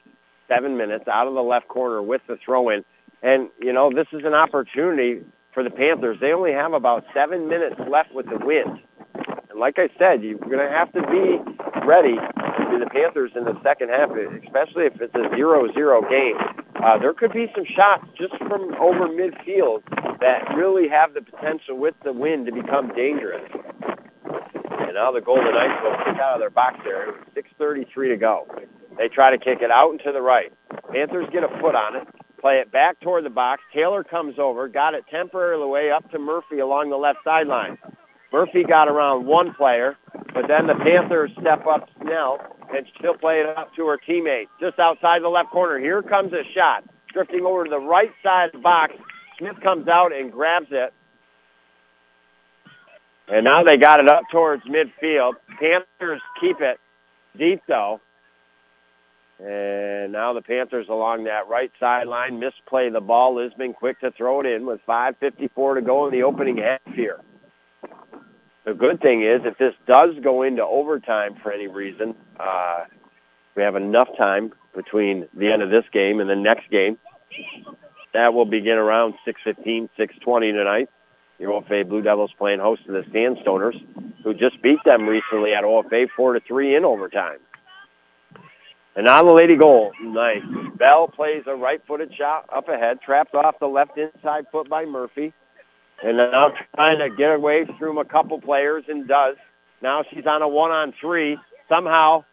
Seven 0.48 0.78
minutes 0.78 1.08
out 1.08 1.28
of 1.28 1.34
the 1.34 1.44
left 1.44 1.68
corner 1.68 2.02
with 2.02 2.22
the 2.28 2.38
throw-in. 2.44 2.84
And, 3.22 3.50
you 3.60 3.72
know, 3.72 3.92
this 3.94 4.08
is 4.12 4.26
an 4.26 4.34
opportunity 4.34 5.22
for 5.54 5.64
the 5.64 5.70
Panthers. 5.70 6.18
They 6.20 6.32
only 6.34 6.54
have 6.54 6.74
about 6.74 7.06
seven 7.14 7.48
minutes 7.48 7.76
left 7.90 8.14
with 8.14 8.28
the 8.30 8.38
wind. 8.38 8.80
And 9.50 9.60
like 9.60 9.78
I 9.78 9.90
said, 9.98 10.24
you're 10.24 10.38
going 10.38 10.60
to 10.60 10.70
have 10.70 10.92
to 10.94 11.02
be 11.02 11.40
ready 11.86 12.16
to 12.16 12.80
the 12.80 12.90
Panthers 12.90 13.32
in 13.36 13.44
the 13.44 13.60
second 13.64 13.90
half, 13.90 14.10
especially 14.44 14.86
if 14.86 15.00
it's 15.02 15.14
a 15.16 15.30
0-0 15.36 16.10
game. 16.10 16.38
Uh, 16.84 16.98
there 16.98 17.14
could 17.14 17.34
be 17.34 17.52
some 17.54 17.66
shots 17.66 18.06
just 18.18 18.36
from 18.38 18.74
over 18.76 19.08
midfield 19.08 19.84
that 20.20 20.56
really 20.56 20.88
have 20.88 21.14
the 21.14 21.22
potential 21.22 21.78
with 21.78 21.96
the 22.04 22.14
wind 22.14 22.46
to 22.46 22.52
become 22.52 22.88
dangerous. 22.96 23.44
And 24.24 24.94
now 24.96 25.12
the 25.12 25.22
Golden 25.22 25.54
Knights 25.54 25.82
will 25.84 25.98
kick 25.98 26.20
out 26.22 26.34
of 26.34 26.40
their 26.40 26.50
box 26.50 26.80
there. 26.84 27.14
6.33 27.36 28.10
to 28.10 28.18
go. 28.18 28.48
They 28.98 29.08
try 29.08 29.32
to 29.32 29.38
kick 29.38 29.62
it 29.62 29.72
out 29.72 29.92
and 29.92 30.00
to 30.02 30.12
the 30.12 30.22
right. 30.22 30.52
Panthers 30.92 31.28
get 31.32 31.44
a 31.44 31.48
foot 31.60 31.76
on 31.76 31.96
it, 31.96 32.08
play 32.42 32.60
it 32.60 32.72
back 32.72 33.00
toward 33.00 33.24
the 33.24 33.30
box. 33.30 33.62
Taylor 33.74 34.04
comes 34.04 34.40
over, 34.40 34.68
got 34.68 34.96
it 34.96 35.06
temporarily 35.10 35.64
away 35.64 35.92
up 35.92 36.10
to 36.12 36.20
Murphy 36.20 36.60
along 36.60 36.90
the 36.90 36.98
left 36.98 37.20
sideline. 37.24 37.78
Murphy 38.34 38.64
got 38.64 38.88
around 38.88 39.26
one 39.26 39.54
player, 39.54 39.98
but 40.34 40.48
then 40.48 40.66
the 40.68 40.76
Panthers 40.76 41.32
step 41.40 41.68
up 41.68 41.90
Snell, 42.02 42.40
and 42.76 42.86
she'll 43.00 43.18
play 43.18 43.42
it 43.42 43.58
up 43.58 43.74
to 43.76 43.88
her 43.88 43.98
teammate 43.98 44.48
just 44.60 44.80
outside 44.80 45.22
the 45.22 45.30
left 45.30 45.52
corner. 45.52 45.78
Here 45.78 46.02
comes 46.02 46.34
a 46.34 46.44
shot, 46.54 46.84
drifting 47.14 47.46
over 47.46 47.66
to 47.66 47.70
the 47.70 47.80
right 47.80 48.12
side 48.24 48.48
of 48.48 48.52
the 48.54 48.60
box. 48.60 48.94
Smith 49.38 49.60
comes 49.62 49.88
out 49.88 50.14
and 50.14 50.32
grabs 50.32 50.68
it. 50.72 50.94
And 53.28 53.44
now 53.44 53.64
they 53.64 53.78
got 53.78 54.00
it 54.00 54.08
up 54.08 54.24
towards 54.32 54.64
midfield. 54.64 55.34
Panthers 55.60 56.22
keep 56.40 56.60
it 56.62 56.80
deep, 57.38 57.62
though. 57.68 58.02
And 59.44 60.12
now 60.12 60.34
the 60.34 60.42
Panthers 60.42 60.86
along 60.88 61.24
that 61.24 61.48
right 61.50 61.72
sideline 61.80 62.40
misplay 62.40 62.90
the 62.90 63.02
ball. 63.02 63.36
Lisbon 63.36 63.74
quick 63.74 64.00
to 64.02 64.12
throw 64.12 64.40
it 64.42 64.46
in 64.46 64.68
with 64.68 64.82
5.54 64.88 65.76
to 65.76 65.82
go 65.82 66.06
in 66.06 66.12
the 66.12 66.24
opening 66.24 66.58
half 66.58 66.94
here. 66.94 67.20
The 68.66 68.74
good 68.76 69.02
thing 69.02 69.24
is, 69.24 69.42
if 69.44 69.58
this 69.58 69.74
does 69.88 70.12
go 70.24 70.44
into 70.44 70.64
overtime 70.64 71.36
for 71.42 71.52
any 71.52 71.68
reason, 71.68 72.14
uh, 72.40 72.84
we 73.56 73.64
have 73.64 73.76
enough 73.76 74.10
time 74.16 74.54
between 74.76 75.28
the 75.36 75.52
end 75.52 75.64
of 75.64 75.72
this 75.72 75.86
game 75.92 76.20
and 76.20 76.30
the 76.30 76.36
next 76.36 76.70
game. 76.70 77.00
That 78.14 78.36
will 78.36 78.46
begin 78.46 78.78
around 78.78 79.16
6.15, 79.28 79.90
6.20 79.98 80.52
tonight. 80.52 80.90
Your 81.40 81.60
OFA 81.60 81.90
Blue 81.90 82.04
Devils 82.04 82.32
playing 82.38 82.60
host 82.60 82.86
to 82.86 82.92
the 82.92 83.02
Sandstoners, 83.12 83.74
who 84.24 84.36
just 84.36 84.62
beat 84.62 84.78
them 84.86 85.08
recently 85.08 85.54
at 85.54 85.64
OFA 85.64 86.06
4 86.16 86.34
to 86.34 86.40
3 86.42 86.76
in 86.76 86.86
overtime. 86.86 87.40
And 88.96 89.06
now 89.06 89.24
the 89.24 89.32
Lady 89.32 89.56
goal. 89.56 89.92
Nice. 90.02 90.44
Bell 90.76 91.08
plays 91.08 91.44
a 91.48 91.56
right-footed 91.56 92.14
shot 92.14 92.50
up 92.54 92.68
ahead, 92.68 93.02
trapped 93.02 93.34
off 93.36 93.60
the 93.60 93.68
left 93.68 93.98
inside 93.98 94.46
foot 94.52 94.70
by 94.70 94.86
Murphy. 94.86 95.34
And 96.04 96.18
now 96.18 96.54
trying 96.76 97.00
to 97.00 97.10
get 97.10 97.36
away 97.36 97.66
through 97.78 98.00
a 98.00 98.06
couple 98.06 98.42
players 98.42 98.84
and 98.90 99.08
does. 99.08 99.38
Now 99.82 100.04
she's 100.10 100.26
on 100.26 100.42
a 100.42 100.48
one-on-three. 100.48 101.38
Somehow 101.70 102.26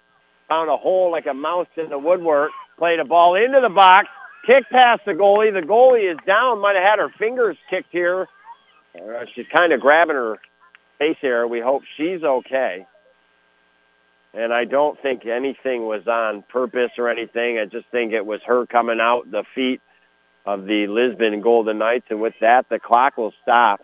found 0.49 0.71
a 0.71 0.77
hole 0.77 1.13
like 1.13 1.27
a 1.27 1.35
mouse 1.35 1.69
in 1.77 1.91
the 1.91 1.99
woodwork. 1.99 2.51
Played 2.79 2.99
a 2.99 3.05
ball 3.05 3.35
into 3.35 3.61
the 3.61 3.69
box. 3.69 4.09
Kick 4.47 4.65
past 4.71 5.03
the 5.05 5.13
goalie. 5.13 5.53
The 5.53 5.61
goalie 5.61 6.11
is 6.11 6.19
down. 6.27 6.61
Might 6.61 6.77
have 6.77 6.85
had 6.85 6.99
her 6.99 7.11
fingers 7.19 7.57
kicked 7.69 7.93
here. 7.93 8.27
Uh, 8.97 9.25
she's 9.35 9.47
kind 9.55 9.73
of 9.73 9.81
grabbing 9.81 10.17
her 10.17 10.39
face 10.99 11.17
here. 11.21 11.47
We 11.47 11.61
hope 11.61 11.83
she's 11.97 12.23
okay. 12.23 12.87
And 14.35 14.53
I 14.53 14.65
don't 14.65 15.01
think 15.01 15.27
anything 15.27 15.87
was 15.87 16.07
on 16.07 16.43
purpose 16.43 16.91
or 16.99 17.09
anything. 17.09 17.59
I 17.59 17.65
just 17.65 17.87
think 17.89 18.13
it 18.13 18.25
was 18.25 18.41
her 18.47 18.67
coming 18.67 19.01
out 19.01 19.31
the 19.31 19.45
feet 19.55 19.81
of 20.45 20.67
the 20.67 20.87
Lisbon 20.87 21.41
Golden 21.41 21.79
Knights. 21.79 22.07
And 22.11 22.21
with 22.21 22.35
that, 22.41 22.69
the 22.69 22.79
clock 22.79 23.17
will 23.17 23.33
stop, 23.43 23.81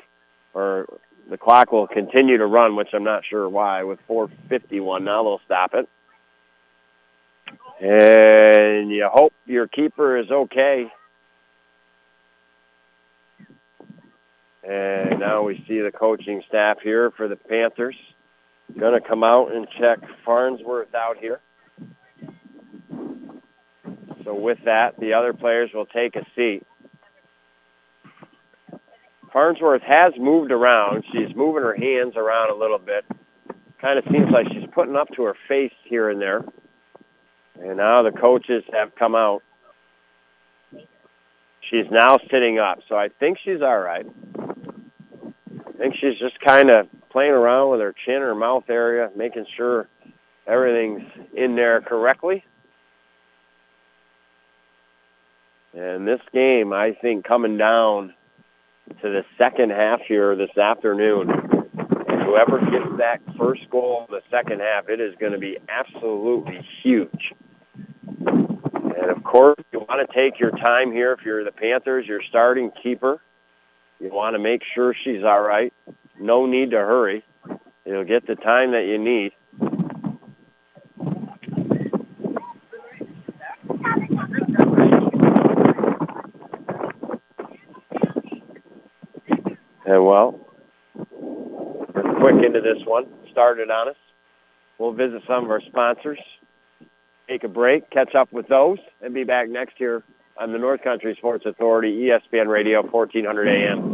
or 0.52 0.86
the 1.30 1.38
clock 1.38 1.72
will 1.72 1.86
continue 1.86 2.38
to 2.38 2.46
run, 2.46 2.76
which 2.76 2.88
I'm 2.92 3.04
not 3.04 3.24
sure 3.24 3.48
why. 3.48 3.82
With 3.84 4.00
4:51 4.06 5.04
now, 5.04 5.22
they'll 5.22 5.40
stop 5.46 5.74
it. 5.74 5.88
And 7.80 8.90
you 8.90 9.08
hope 9.12 9.32
your 9.46 9.66
keeper 9.66 10.18
is 10.18 10.30
okay. 10.30 10.92
And 14.62 15.20
now 15.20 15.42
we 15.42 15.62
see 15.66 15.80
the 15.80 15.92
coaching 15.92 16.42
staff 16.48 16.80
here 16.82 17.10
for 17.10 17.28
the 17.28 17.36
Panthers. 17.36 17.96
Going 18.78 19.00
to 19.00 19.06
come 19.06 19.22
out 19.22 19.54
and 19.54 19.66
check 19.78 19.98
Farnsworth 20.24 20.94
out 20.94 21.16
here. 21.18 21.40
So 24.24 24.34
with 24.34 24.58
that, 24.64 24.98
the 24.98 25.12
other 25.12 25.32
players 25.32 25.70
will 25.72 25.86
take 25.86 26.16
a 26.16 26.24
seat. 26.34 26.66
Farnsworth 29.32 29.82
has 29.82 30.12
moved 30.18 30.50
around. 30.50 31.04
She's 31.12 31.34
moving 31.34 31.62
her 31.62 31.74
hands 31.74 32.16
around 32.16 32.50
a 32.50 32.54
little 32.54 32.78
bit. 32.78 33.04
Kind 33.80 33.98
of 33.98 34.04
seems 34.10 34.30
like 34.30 34.46
she's 34.52 34.68
putting 34.72 34.96
up 34.96 35.08
to 35.16 35.24
her 35.24 35.34
face 35.48 35.72
here 35.84 36.08
and 36.08 36.20
there. 36.20 36.44
And 37.60 37.76
now 37.76 38.02
the 38.02 38.12
coaches 38.12 38.64
have 38.72 38.94
come 38.94 39.14
out. 39.14 39.42
She's 41.60 41.86
now 41.90 42.18
sitting 42.30 42.58
up, 42.58 42.80
so 42.88 42.96
I 42.96 43.08
think 43.08 43.38
she's 43.44 43.62
all 43.62 43.78
right. 43.78 44.06
I 44.38 45.72
think 45.78 45.94
she's 45.96 46.18
just 46.18 46.38
kind 46.40 46.70
of 46.70 46.88
playing 47.14 47.30
around 47.30 47.70
with 47.70 47.80
her 47.80 47.94
chin 48.04 48.22
or 48.22 48.34
mouth 48.34 48.68
area, 48.68 49.08
making 49.14 49.46
sure 49.56 49.86
everything's 50.48 51.04
in 51.32 51.54
there 51.54 51.80
correctly. 51.80 52.44
And 55.72 56.08
this 56.08 56.20
game, 56.32 56.72
I 56.72 56.92
think, 56.92 57.24
coming 57.24 57.56
down 57.56 58.14
to 59.00 59.08
the 59.08 59.24
second 59.38 59.70
half 59.70 60.00
here 60.00 60.34
this 60.34 60.58
afternoon, 60.58 61.28
whoever 62.24 62.58
gets 62.58 62.98
that 62.98 63.20
first 63.38 63.70
goal 63.70 64.06
in 64.08 64.16
the 64.16 64.22
second 64.28 64.60
half, 64.60 64.88
it 64.88 65.00
is 65.00 65.14
going 65.20 65.32
to 65.32 65.38
be 65.38 65.56
absolutely 65.68 66.66
huge. 66.82 67.32
And 68.26 69.10
of 69.10 69.22
course, 69.22 69.62
you 69.72 69.78
want 69.78 70.04
to 70.04 70.12
take 70.12 70.40
your 70.40 70.50
time 70.50 70.90
here. 70.90 71.12
If 71.12 71.24
you're 71.24 71.44
the 71.44 71.52
Panthers, 71.52 72.08
your 72.08 72.22
starting 72.22 72.72
keeper, 72.82 73.20
you 74.00 74.12
want 74.12 74.34
to 74.34 74.40
make 74.40 74.64
sure 74.64 74.94
she's 74.94 75.22
all 75.22 75.42
right. 75.42 75.72
No 76.20 76.46
need 76.46 76.70
to 76.70 76.78
hurry. 76.78 77.24
You'll 77.84 78.04
get 78.04 78.26
the 78.26 78.34
time 78.34 78.72
that 78.72 78.86
you 78.86 78.98
need. 78.98 79.32
And 89.86 90.04
well, 90.04 90.40
we're 90.94 92.14
quick 92.18 92.44
into 92.44 92.60
this 92.60 92.82
one. 92.86 93.04
Started 93.30 93.70
on 93.70 93.88
us. 93.88 93.96
We'll 94.78 94.92
visit 94.92 95.22
some 95.28 95.44
of 95.44 95.50
our 95.50 95.60
sponsors, 95.60 96.18
take 97.28 97.44
a 97.44 97.48
break, 97.48 97.90
catch 97.90 98.14
up 98.14 98.32
with 98.32 98.48
those, 98.48 98.78
and 99.02 99.14
be 99.14 99.24
back 99.24 99.48
next 99.48 99.78
year 99.78 100.02
on 100.40 100.52
the 100.52 100.58
North 100.58 100.82
Country 100.82 101.14
Sports 101.16 101.44
Authority, 101.46 102.08
ESPN 102.08 102.48
Radio, 102.48 102.82
1400 102.82 103.48
AM. 103.48 103.93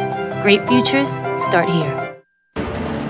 Great 0.41 0.67
futures 0.67 1.19
start 1.37 1.69
here. 1.69 2.17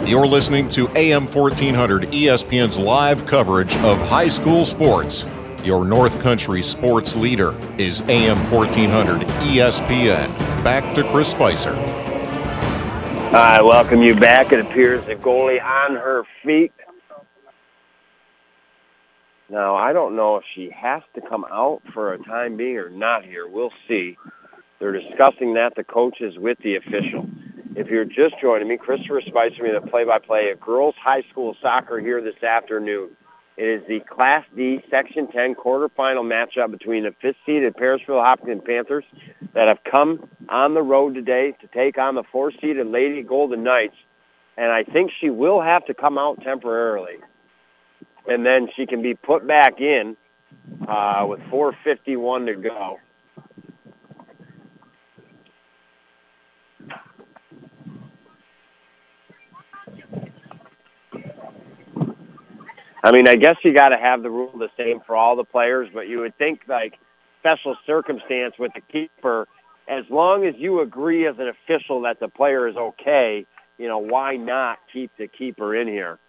You're 0.06 0.28
listening 0.28 0.68
to 0.70 0.90
AM 0.98 1.26
1400 1.28 2.10
ESPN's 2.10 2.78
live 2.78 3.26
coverage 3.26 3.78
of 3.78 3.98
high 4.00 4.28
school 4.28 4.66
sports. 4.66 5.26
Your 5.64 5.86
North 5.86 6.20
Country 6.22 6.62
sports 6.62 7.16
leader 7.16 7.56
is 7.78 8.02
AM 8.10 8.38
1400 8.52 9.22
ESPN. 9.22 10.36
Back 10.62 10.94
to 10.94 11.04
Chris 11.10 11.32
Spicer. 11.32 11.74
I 13.34 13.62
welcome 13.62 14.02
you 14.02 14.14
back. 14.14 14.52
It 14.52 14.60
appears 14.60 15.06
the 15.06 15.16
goalie 15.16 15.64
on 15.64 15.96
her 15.96 16.24
feet. 16.44 16.74
Now, 19.50 19.76
I 19.76 19.94
don't 19.94 20.18
know 20.18 20.36
if 20.36 20.44
she 20.54 20.70
has 20.72 21.02
to 21.16 21.22
come 21.22 21.46
out 21.50 21.82
for 21.94 22.14
a 22.14 22.18
time 22.24 22.58
being 22.58 22.78
or 22.78 22.90
not 22.90 23.24
here. 23.24 23.48
We'll 23.48 23.72
see. 23.88 24.18
They're 24.82 25.00
discussing 25.00 25.54
that, 25.54 25.76
the 25.76 25.84
coaches, 25.84 26.40
with 26.40 26.58
the 26.64 26.76
official. 26.76 27.30
If 27.76 27.90
you're 27.90 28.04
just 28.04 28.34
joining 28.42 28.68
me, 28.68 28.78
Christopher 28.78 29.22
Spicer, 29.22 29.62
me 29.62 29.70
the 29.72 29.88
play-by-play 29.88 30.50
of 30.50 30.60
girls 30.60 30.96
high 31.00 31.22
school 31.30 31.56
soccer 31.62 32.00
here 32.00 32.20
this 32.20 32.42
afternoon. 32.42 33.12
It 33.58 33.68
is 33.68 33.88
the 33.88 34.00
Class 34.00 34.44
D 34.58 34.84
Section 34.90 35.28
10 35.28 35.54
quarterfinal 35.54 36.26
matchup 36.26 36.72
between 36.72 37.04
the 37.04 37.14
fifth-seeded 37.22 37.76
Parishville 37.76 38.24
Hopkinton 38.24 38.62
Panthers 38.62 39.04
that 39.54 39.68
have 39.68 39.78
come 39.84 40.28
on 40.50 40.74
the 40.74 40.82
road 40.82 41.14
today 41.14 41.56
to 41.62 41.68
take 41.68 42.00
on 42.00 42.16
the 42.16 42.24
four-seeded 42.32 42.88
Lady 42.88 43.22
Golden 43.22 43.64
Knights. 43.64 43.98
And 44.58 44.72
I 44.72 44.84
think 44.84 45.12
she 45.22 45.30
will 45.30 45.62
have 45.62 45.86
to 45.86 45.94
come 45.94 46.18
out 46.18 46.42
temporarily. 46.42 47.18
And 48.28 48.44
then 48.44 48.68
she 48.76 48.88
can 48.88 49.04
be 49.04 49.14
put 49.14 49.46
back 49.46 49.80
in 49.80 50.18
uh, 50.88 51.28
with 51.30 51.40
4.51 51.52 52.48
to 52.48 52.56
go. 52.56 52.98
I 63.04 63.12
mean, 63.12 63.28
I 63.28 63.36
guess 63.36 63.56
you 63.64 63.74
got 63.74 63.89
to 63.89 63.97
have 63.97 64.22
the 64.22 64.30
rule 64.30 64.56
the 64.58 64.70
same 64.78 65.02
for 65.06 65.16
all 65.16 65.36
the 65.36 65.43
players, 65.43 65.89
but 65.93 66.08
you 66.08 66.20
would 66.20 66.38
think 66.38 66.62
like 66.68 66.99
special 67.39 67.76
circumstance 67.86 68.54
with 68.60 68.72
the 68.76 68.82
keeper, 68.82 69.47
as 69.88 70.04
long 70.10 70.45
as 70.45 70.54
you 70.58 70.82
agree 70.82 71.28
as 71.28 71.36
an 71.39 71.47
official 71.47 72.02
that 72.02 72.20
the 72.20 72.28
player 72.28 72.68
is 72.68 72.76
okay, 72.76 73.45
you 73.78 73.88
know, 73.88 73.97
why 73.97 74.36
not 74.36 74.78
keep 74.93 75.12
the 75.18 75.28
keeper 75.28 75.76
in 75.76 75.88
here? 75.88 76.20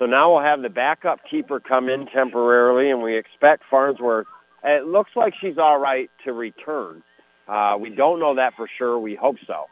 So 0.00 0.06
now 0.06 0.32
we'll 0.32 0.42
have 0.42 0.62
the 0.62 0.68
backup 0.68 1.20
keeper 1.30 1.60
come 1.60 1.88
in 1.88 2.06
temporarily, 2.06 2.90
and 2.90 3.02
we 3.02 3.16
expect 3.16 3.62
Farnsworth. 3.70 4.26
It 4.64 4.86
looks 4.86 5.10
like 5.14 5.34
she's 5.40 5.58
all 5.58 5.78
right 5.78 6.10
to 6.24 6.32
return. 6.32 7.02
Uh, 7.46 7.76
we 7.78 7.90
don't 7.90 8.18
know 8.18 8.34
that 8.34 8.54
for 8.56 8.68
sure. 8.78 8.98
We 8.98 9.14
hope 9.14 9.36
so. 9.46 9.66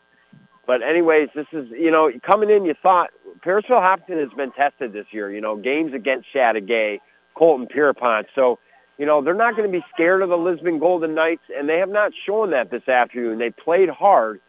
But 0.66 0.82
anyways, 0.82 1.30
this 1.34 1.46
is, 1.52 1.68
you 1.70 1.90
know, 1.90 2.10
coming 2.22 2.50
in, 2.50 2.64
you 2.64 2.74
thought 2.82 3.10
Parishville 3.38 3.80
Hopkinton 3.82 4.24
has 4.24 4.36
been 4.36 4.52
tested 4.52 4.92
this 4.92 5.06
year, 5.10 5.32
you 5.32 5.40
know, 5.40 5.56
games 5.56 5.94
against 5.94 6.28
Chateaugay, 6.34 6.98
Colton 7.34 7.66
Pierrepont. 7.66 8.26
So 8.34 8.58
you 8.98 9.06
know, 9.06 9.22
they're 9.22 9.32
not 9.32 9.56
going 9.56 9.70
to 9.70 9.72
be 9.72 9.84
scared 9.94 10.22
of 10.22 10.28
the 10.28 10.36
Lisbon 10.36 10.80
Golden 10.80 11.14
Knights, 11.14 11.44
and 11.56 11.68
they 11.68 11.78
have 11.78 11.88
not 11.88 12.12
shown 12.26 12.50
that 12.50 12.70
this 12.70 12.86
afternoon. 12.88 13.38
They 13.38 13.50
played 13.50 13.88
hard, 13.88 14.40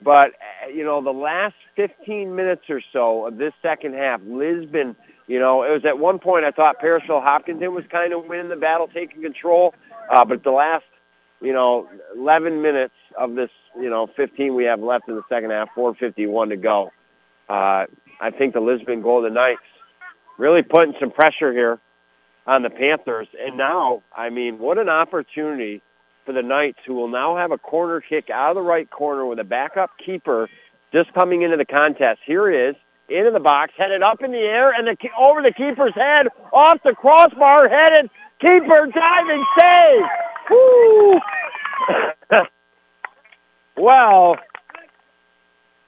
but, 0.00 0.28
uh, 0.28 0.68
you 0.72 0.84
know, 0.84 1.02
the 1.02 1.10
last 1.10 1.56
15 1.74 2.34
minutes 2.34 2.62
or 2.70 2.80
so 2.92 3.26
of 3.26 3.38
this 3.38 3.52
second 3.60 3.94
half, 3.94 4.20
Lisbon, 4.24 4.94
you 5.26 5.40
know, 5.40 5.64
it 5.64 5.72
was 5.72 5.84
at 5.84 5.98
one 5.98 6.20
point 6.20 6.44
I 6.44 6.52
thought 6.52 6.80
Parishville 6.80 7.22
Hopkinton 7.22 7.74
was 7.74 7.84
kind 7.90 8.12
of 8.12 8.24
winning 8.26 8.48
the 8.48 8.56
battle, 8.56 8.86
taking 8.86 9.20
control, 9.20 9.74
uh, 10.10 10.24
but 10.24 10.44
the 10.44 10.52
last, 10.52 10.84
you 11.40 11.52
know, 11.52 11.88
11 12.16 12.62
minutes 12.62 12.94
of 13.18 13.34
this, 13.34 13.50
you 13.76 13.90
know, 13.90 14.08
15 14.16 14.54
we 14.54 14.64
have 14.64 14.80
left 14.80 15.08
in 15.08 15.16
the 15.16 15.22
second 15.28 15.50
half, 15.50 15.68
4.51 15.76 16.50
to 16.50 16.56
go. 16.56 16.92
Uh, 17.48 17.86
I 18.20 18.30
think 18.30 18.54
the 18.54 18.60
Lisbon 18.60 19.02
Golden 19.02 19.34
Knights 19.34 19.60
really 20.38 20.62
putting 20.62 20.94
some 21.00 21.10
pressure 21.10 21.52
here 21.52 21.78
on 22.46 22.62
the 22.62 22.70
Panthers. 22.70 23.28
And 23.40 23.56
now, 23.56 24.02
I 24.16 24.30
mean, 24.30 24.58
what 24.58 24.78
an 24.78 24.88
opportunity 24.88 25.82
for 26.24 26.32
the 26.32 26.42
Knights, 26.42 26.78
who 26.86 26.94
will 26.94 27.08
now 27.08 27.36
have 27.36 27.52
a 27.52 27.58
corner 27.58 28.00
kick 28.00 28.30
out 28.30 28.50
of 28.50 28.54
the 28.56 28.62
right 28.62 28.88
corner 28.90 29.26
with 29.26 29.38
a 29.38 29.44
backup 29.44 29.90
keeper 30.04 30.48
just 30.92 31.12
coming 31.12 31.42
into 31.42 31.56
the 31.56 31.64
contest. 31.64 32.20
Here 32.24 32.50
it 32.50 32.70
is, 32.70 32.76
into 33.08 33.30
the 33.30 33.40
box, 33.40 33.72
headed 33.76 34.02
up 34.02 34.22
in 34.22 34.32
the 34.32 34.38
air, 34.38 34.72
and 34.72 34.86
the, 34.86 34.96
over 35.18 35.42
the 35.42 35.52
keeper's 35.52 35.94
head, 35.94 36.28
off 36.52 36.82
the 36.84 36.94
crossbar, 36.94 37.68
headed, 37.68 38.10
keeper 38.40 38.88
diving 38.94 39.44
save. 39.58 40.02
Woo! 40.50 41.20
well, 43.76 44.36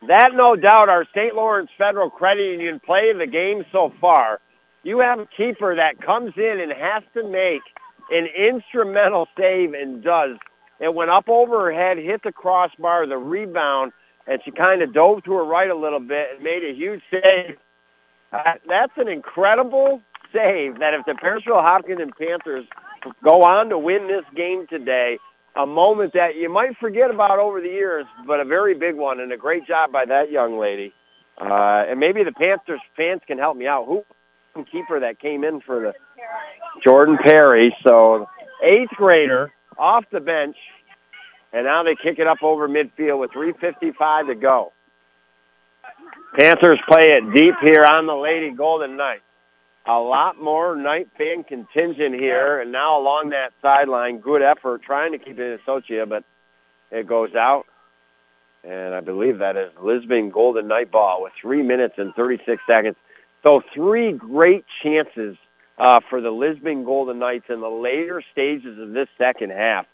that 0.06 0.34
no 0.34 0.56
doubt 0.56 0.88
our 0.88 1.04
St. 1.14 1.34
Lawrence 1.34 1.70
Federal 1.76 2.10
Credit 2.10 2.52
Union 2.52 2.80
play 2.80 3.10
of 3.10 3.18
the 3.18 3.26
game 3.26 3.64
so 3.70 3.92
far. 4.00 4.40
You 4.82 5.00
have 5.00 5.18
a 5.18 5.26
keeper 5.26 5.76
that 5.76 6.00
comes 6.00 6.32
in 6.36 6.60
and 6.60 6.72
has 6.72 7.02
to 7.14 7.28
make 7.28 7.62
an 8.10 8.26
instrumental 8.26 9.28
save 9.38 9.74
and 9.74 10.02
does. 10.02 10.36
It 10.80 10.94
went 10.94 11.10
up 11.10 11.28
over 11.28 11.66
her 11.66 11.72
head, 11.72 11.98
hit 11.98 12.22
the 12.22 12.32
crossbar, 12.32 13.06
the 13.06 13.18
rebound, 13.18 13.92
and 14.26 14.40
she 14.44 14.50
kind 14.50 14.80
of 14.80 14.94
dove 14.94 15.22
to 15.24 15.32
her 15.34 15.44
right 15.44 15.70
a 15.70 15.74
little 15.74 16.00
bit 16.00 16.28
and 16.34 16.42
made 16.42 16.64
a 16.64 16.72
huge 16.72 17.02
save. 17.10 17.58
Uh, 18.32 18.54
that's 18.66 18.92
an 18.96 19.08
incredible 19.08 20.00
save 20.32 20.78
that 20.78 20.94
if 20.94 21.04
the 21.04 21.12
Parishville 21.12 21.62
Hopkinton 21.62 22.12
Panthers 22.18 22.64
go 23.22 23.42
on 23.42 23.68
to 23.68 23.78
win 23.78 24.06
this 24.06 24.24
game 24.34 24.66
today, 24.66 25.18
a 25.56 25.66
moment 25.66 26.12
that 26.14 26.36
you 26.36 26.48
might 26.48 26.76
forget 26.78 27.10
about 27.10 27.38
over 27.38 27.60
the 27.60 27.68
years, 27.68 28.06
but 28.26 28.40
a 28.40 28.44
very 28.44 28.74
big 28.74 28.94
one 28.94 29.20
and 29.20 29.32
a 29.32 29.36
great 29.36 29.66
job 29.66 29.92
by 29.92 30.04
that 30.04 30.30
young 30.30 30.58
lady. 30.58 30.92
Uh, 31.40 31.84
and 31.88 31.98
maybe 31.98 32.22
the 32.22 32.32
Panthers 32.32 32.80
fans 32.96 33.22
can 33.26 33.38
help 33.38 33.56
me 33.56 33.66
out. 33.66 33.86
Who 33.86 34.04
keeper 34.70 35.00
that 35.00 35.18
came 35.18 35.44
in 35.44 35.60
for 35.60 35.80
the 35.80 35.92
Jordan 36.82 37.18
Perry. 37.22 37.74
So 37.84 38.28
eighth 38.62 38.90
grader 38.90 39.52
off 39.78 40.04
the 40.10 40.20
bench, 40.20 40.56
and 41.52 41.64
now 41.64 41.82
they 41.82 41.96
kick 41.96 42.18
it 42.18 42.26
up 42.26 42.42
over 42.42 42.68
midfield 42.68 43.20
with 43.20 43.30
3.55 43.30 44.28
to 44.28 44.34
go. 44.34 44.72
Panthers 46.38 46.78
play 46.88 47.12
it 47.12 47.34
deep 47.34 47.54
here 47.60 47.84
on 47.84 48.06
the 48.06 48.14
Lady 48.14 48.50
Golden 48.50 48.96
Knights. 48.96 49.22
A 49.86 49.98
lot 49.98 50.40
more 50.40 50.76
Knight 50.76 51.08
fan 51.16 51.42
contingent 51.42 52.14
here, 52.14 52.60
and 52.60 52.70
now 52.70 52.98
along 52.98 53.30
that 53.30 53.52
sideline, 53.62 54.18
good 54.18 54.42
effort 54.42 54.82
trying 54.82 55.12
to 55.12 55.18
keep 55.18 55.38
it 55.38 55.52
in 55.52 55.58
Sochia, 55.66 56.08
but 56.08 56.22
it 56.90 57.06
goes 57.06 57.34
out. 57.34 57.64
And 58.62 58.94
I 58.94 59.00
believe 59.00 59.38
that 59.38 59.56
is 59.56 59.72
Lisbon 59.80 60.30
Golden 60.30 60.68
Knight 60.68 60.90
ball 60.90 61.22
with 61.22 61.32
3 61.40 61.62
minutes 61.62 61.94
and 61.96 62.14
36 62.14 62.62
seconds. 62.66 62.96
So 63.42 63.62
three 63.74 64.12
great 64.12 64.66
chances 64.82 65.36
uh, 65.78 66.00
for 66.10 66.20
the 66.20 66.30
Lisbon 66.30 66.84
Golden 66.84 67.18
Knights 67.18 67.46
in 67.48 67.60
the 67.60 67.70
later 67.70 68.22
stages 68.32 68.78
of 68.78 68.92
this 68.92 69.08
second 69.16 69.50
half. 69.50 69.86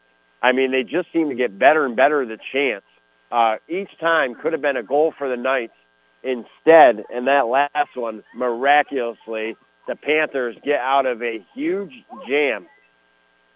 I 0.42 0.52
mean, 0.52 0.72
they 0.72 0.82
just 0.82 1.12
seem 1.12 1.28
to 1.28 1.34
get 1.34 1.58
better 1.58 1.86
and 1.86 1.94
better 1.94 2.26
the 2.26 2.38
chance. 2.52 2.84
Uh, 3.30 3.56
each 3.68 3.96
time 3.98 4.34
could 4.34 4.52
have 4.52 4.62
been 4.62 4.76
a 4.76 4.82
goal 4.82 5.14
for 5.16 5.28
the 5.28 5.36
Knights. 5.36 5.74
Instead, 6.22 7.04
in 7.14 7.26
that 7.26 7.46
last 7.46 7.94
one, 7.94 8.24
miraculously, 8.34 9.56
the 9.86 9.96
Panthers 9.96 10.56
get 10.64 10.80
out 10.80 11.06
of 11.06 11.22
a 11.22 11.44
huge 11.54 11.92
jam. 12.28 12.66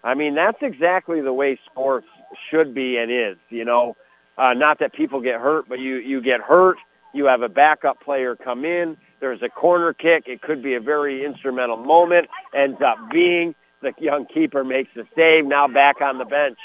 I 0.03 0.15
mean, 0.15 0.35
that's 0.35 0.61
exactly 0.61 1.21
the 1.21 1.33
way 1.33 1.59
sports 1.65 2.07
should 2.49 2.73
be 2.73 2.97
and 2.97 3.11
is. 3.11 3.37
You 3.49 3.65
know, 3.65 3.95
uh, 4.37 4.53
not 4.53 4.79
that 4.79 4.93
people 4.93 5.21
get 5.21 5.39
hurt, 5.39 5.67
but 5.69 5.79
you 5.79 5.97
you 5.97 6.21
get 6.21 6.41
hurt. 6.41 6.77
You 7.13 7.25
have 7.25 7.41
a 7.41 7.49
backup 7.49 8.01
player 8.01 8.35
come 8.35 8.65
in. 8.65 8.97
There's 9.19 9.41
a 9.43 9.49
corner 9.49 9.93
kick. 9.93 10.27
It 10.27 10.41
could 10.41 10.63
be 10.63 10.73
a 10.73 10.79
very 10.79 11.23
instrumental 11.23 11.77
moment. 11.77 12.29
Ends 12.53 12.81
up 12.81 12.97
being 13.11 13.53
the 13.81 13.93
young 13.99 14.25
keeper 14.25 14.63
makes 14.63 14.91
the 14.95 15.05
save. 15.15 15.45
Now 15.45 15.67
back 15.67 16.01
on 16.01 16.17
the 16.17 16.25
bench. 16.25 16.57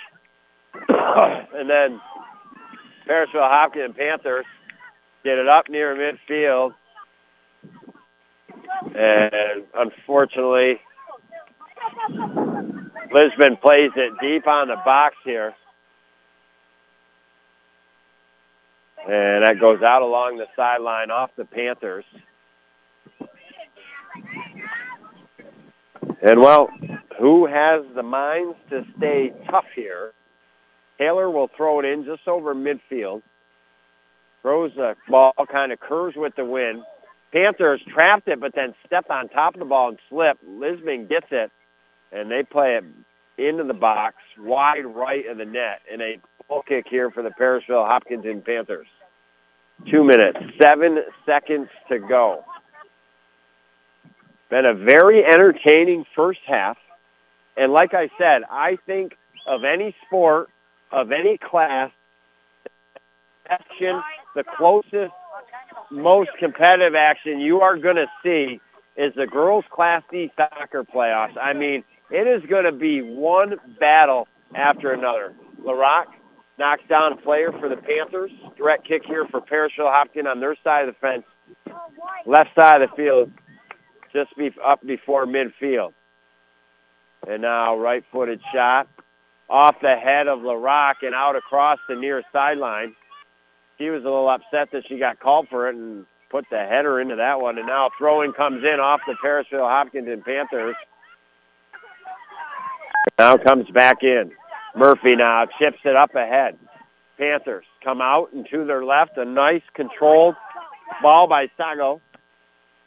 and 0.88 1.68
then 1.68 2.00
Parishville 3.06 3.48
Hopkinton 3.48 3.94
Panthers 3.94 4.46
get 5.24 5.38
it 5.38 5.48
up 5.48 5.68
near 5.68 5.94
midfield. 5.94 6.74
And 8.82 9.64
unfortunately, 9.74 10.80
Lisbon 13.12 13.56
plays 13.56 13.90
it 13.96 14.12
deep 14.20 14.46
on 14.46 14.68
the 14.68 14.76
box 14.84 15.16
here. 15.24 15.54
And 19.08 19.44
that 19.46 19.60
goes 19.60 19.82
out 19.82 20.02
along 20.02 20.38
the 20.38 20.46
sideline 20.56 21.10
off 21.10 21.30
the 21.36 21.44
Panthers. 21.44 22.04
And 26.22 26.40
well, 26.40 26.68
who 27.18 27.46
has 27.46 27.82
the 27.94 28.02
minds 28.02 28.56
to 28.70 28.84
stay 28.96 29.32
tough 29.48 29.66
here? 29.74 30.12
Taylor 30.98 31.30
will 31.30 31.50
throw 31.56 31.78
it 31.80 31.84
in 31.84 32.04
just 32.04 32.26
over 32.26 32.54
midfield. 32.54 33.22
Throws 34.42 34.72
the 34.76 34.94
ball, 35.08 35.32
kind 35.50 35.72
of 35.72 35.80
curves 35.80 36.16
with 36.16 36.34
the 36.36 36.44
wind. 36.44 36.82
Panthers 37.36 37.82
trapped 37.86 38.28
it, 38.28 38.40
but 38.40 38.54
then 38.54 38.74
stepped 38.86 39.10
on 39.10 39.28
top 39.28 39.52
of 39.52 39.58
the 39.58 39.66
ball 39.66 39.90
and 39.90 39.98
slipped. 40.08 40.42
Lisbon 40.42 41.06
gets 41.06 41.26
it, 41.30 41.52
and 42.10 42.30
they 42.30 42.42
play 42.42 42.78
it 42.78 42.84
into 43.36 43.62
the 43.62 43.74
box, 43.74 44.16
wide 44.38 44.86
right 44.86 45.26
of 45.26 45.36
the 45.36 45.44
net, 45.44 45.82
and 45.92 46.00
a 46.00 46.18
goal 46.48 46.62
kick 46.66 46.86
here 46.88 47.10
for 47.10 47.22
the 47.22 47.28
Parishville 47.28 47.86
Hopkinton 47.86 48.40
Panthers. 48.40 48.86
Two 49.90 50.02
minutes, 50.02 50.38
seven 50.58 51.00
seconds 51.26 51.68
to 51.90 51.98
go. 51.98 52.42
Been 54.48 54.64
a 54.64 54.72
very 54.72 55.22
entertaining 55.22 56.06
first 56.14 56.40
half. 56.46 56.78
And 57.58 57.70
like 57.70 57.92
I 57.92 58.08
said, 58.16 58.44
I 58.50 58.78
think 58.86 59.14
of 59.46 59.62
any 59.62 59.94
sport, 60.06 60.48
of 60.90 61.12
any 61.12 61.36
class, 61.36 61.90
the 63.50 64.44
closest, 64.56 65.12
most 65.90 66.30
competitive 66.38 66.94
action 66.94 67.40
you 67.40 67.60
are 67.60 67.76
going 67.76 67.96
to 67.96 68.06
see 68.22 68.60
is 68.96 69.14
the 69.14 69.26
girls 69.26 69.64
Class 69.70 70.02
D 70.10 70.32
soccer 70.36 70.84
playoffs. 70.84 71.36
I 71.40 71.52
mean, 71.52 71.84
it 72.10 72.26
is 72.26 72.48
going 72.48 72.64
to 72.64 72.72
be 72.72 73.02
one 73.02 73.56
battle 73.78 74.28
after 74.54 74.92
another. 74.92 75.34
LaRock 75.62 76.06
knocks 76.58 76.82
down 76.88 77.12
a 77.12 77.16
player 77.16 77.52
for 77.52 77.68
the 77.68 77.76
Panthers. 77.76 78.30
Direct 78.56 78.86
kick 78.86 79.04
here 79.04 79.26
for 79.26 79.40
Parishville 79.40 79.90
Hopkinton 79.90 80.26
on 80.26 80.40
their 80.40 80.56
side 80.64 80.88
of 80.88 80.94
the 80.94 81.00
fence. 81.00 81.24
Left 82.24 82.54
side 82.54 82.82
of 82.82 82.90
the 82.90 82.96
field 82.96 83.30
just 84.12 84.34
be 84.36 84.50
up 84.64 84.84
before 84.86 85.26
midfield. 85.26 85.92
And 87.28 87.42
now 87.42 87.76
right-footed 87.76 88.40
shot 88.52 88.88
off 89.48 89.76
the 89.80 89.96
head 89.96 90.28
of 90.28 90.40
LaRock 90.40 90.94
and 91.02 91.14
out 91.14 91.36
across 91.36 91.78
the 91.88 91.94
near 91.94 92.22
sideline. 92.32 92.94
She 93.78 93.90
was 93.90 94.02
a 94.02 94.06
little 94.06 94.28
upset 94.28 94.70
that 94.72 94.84
she 94.88 94.98
got 94.98 95.20
called 95.20 95.48
for 95.48 95.68
it 95.68 95.74
and 95.74 96.06
put 96.30 96.46
the 96.50 96.58
header 96.58 97.00
into 97.00 97.16
that 97.16 97.40
one. 97.40 97.58
And 97.58 97.66
now 97.66 97.90
throw-in 97.98 98.32
comes 98.32 98.64
in 98.64 98.80
off 98.80 99.00
the 99.06 99.14
Parishville 99.22 99.68
Hopkinton 99.68 100.22
Panthers. 100.22 100.76
Now 103.18 103.36
comes 103.36 103.68
back 103.70 104.02
in. 104.02 104.32
Murphy 104.74 105.16
now 105.16 105.46
chips 105.58 105.78
it 105.84 105.96
up 105.96 106.14
ahead. 106.14 106.58
Panthers 107.18 107.64
come 107.82 108.00
out 108.00 108.32
and 108.32 108.46
to 108.50 108.64
their 108.64 108.84
left. 108.84 109.16
A 109.16 109.24
nice 109.24 109.62
controlled 109.74 110.34
ball 111.02 111.26
by 111.26 111.48
Sago. 111.56 112.00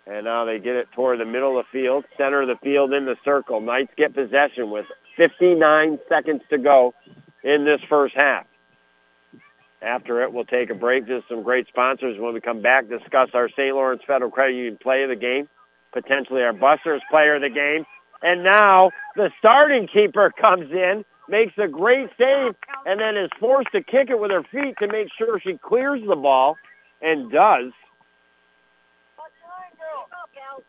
And 0.06 0.26
now 0.26 0.46
they 0.46 0.60
get 0.60 0.76
it 0.76 0.88
toward 0.94 1.20
the 1.20 1.26
middle 1.26 1.60
of 1.60 1.66
the 1.66 1.80
field, 1.80 2.04
center 2.18 2.42
of 2.42 2.48
the 2.48 2.58
field 2.64 2.94
in 2.94 3.06
the 3.06 3.16
circle. 3.24 3.62
Knights 3.62 3.92
get 3.96 4.14
possession 4.16 4.72
with 4.72 4.86
59 5.18 6.00
seconds 6.10 6.42
to 6.50 6.58
go 6.58 6.96
in 7.44 7.66
this 7.66 7.82
first 7.88 8.16
half. 8.16 8.46
After 9.82 10.22
it, 10.22 10.34
we'll 10.34 10.46
take 10.46 10.70
a 10.70 10.76
break. 10.76 11.08
Just 11.08 11.30
some 11.30 11.44
great 11.44 11.68
sponsors. 11.68 12.20
When 12.20 12.34
we 12.34 12.42
come 12.42 12.62
back, 12.62 12.90
discuss 12.90 13.30
our 13.34 13.48
St. 13.50 13.74
Lawrence 13.74 14.02
Federal 14.06 14.30
Credit 14.30 14.56
Union 14.56 14.78
play 14.82 15.04
of 15.04 15.10
the 15.10 15.16
game, 15.16 15.48
potentially 15.94 16.42
our 16.44 16.54
Busters 16.54 17.02
player 17.10 17.36
of 17.36 17.42
the 17.42 17.50
game. 17.50 17.86
And 18.22 18.44
now 18.44 18.92
the 19.16 19.32
starting 19.40 19.88
keeper 19.88 20.32
comes 20.32 20.70
in, 20.72 21.06
makes 21.30 21.54
a 21.58 21.68
great 21.68 22.10
save, 22.18 22.56
and 22.86 23.00
then 23.00 23.16
is 23.16 23.30
forced 23.40 23.72
to 23.72 23.82
kick 23.82 24.10
it 24.10 24.20
with 24.20 24.32
her 24.32 24.44
feet 24.44 24.76
to 24.80 24.88
make 24.88 25.08
sure 25.18 25.40
she 25.40 25.58
clears 25.58 26.02
the 26.06 26.16
ball, 26.16 26.58
and 27.02 27.32
does. 27.32 27.72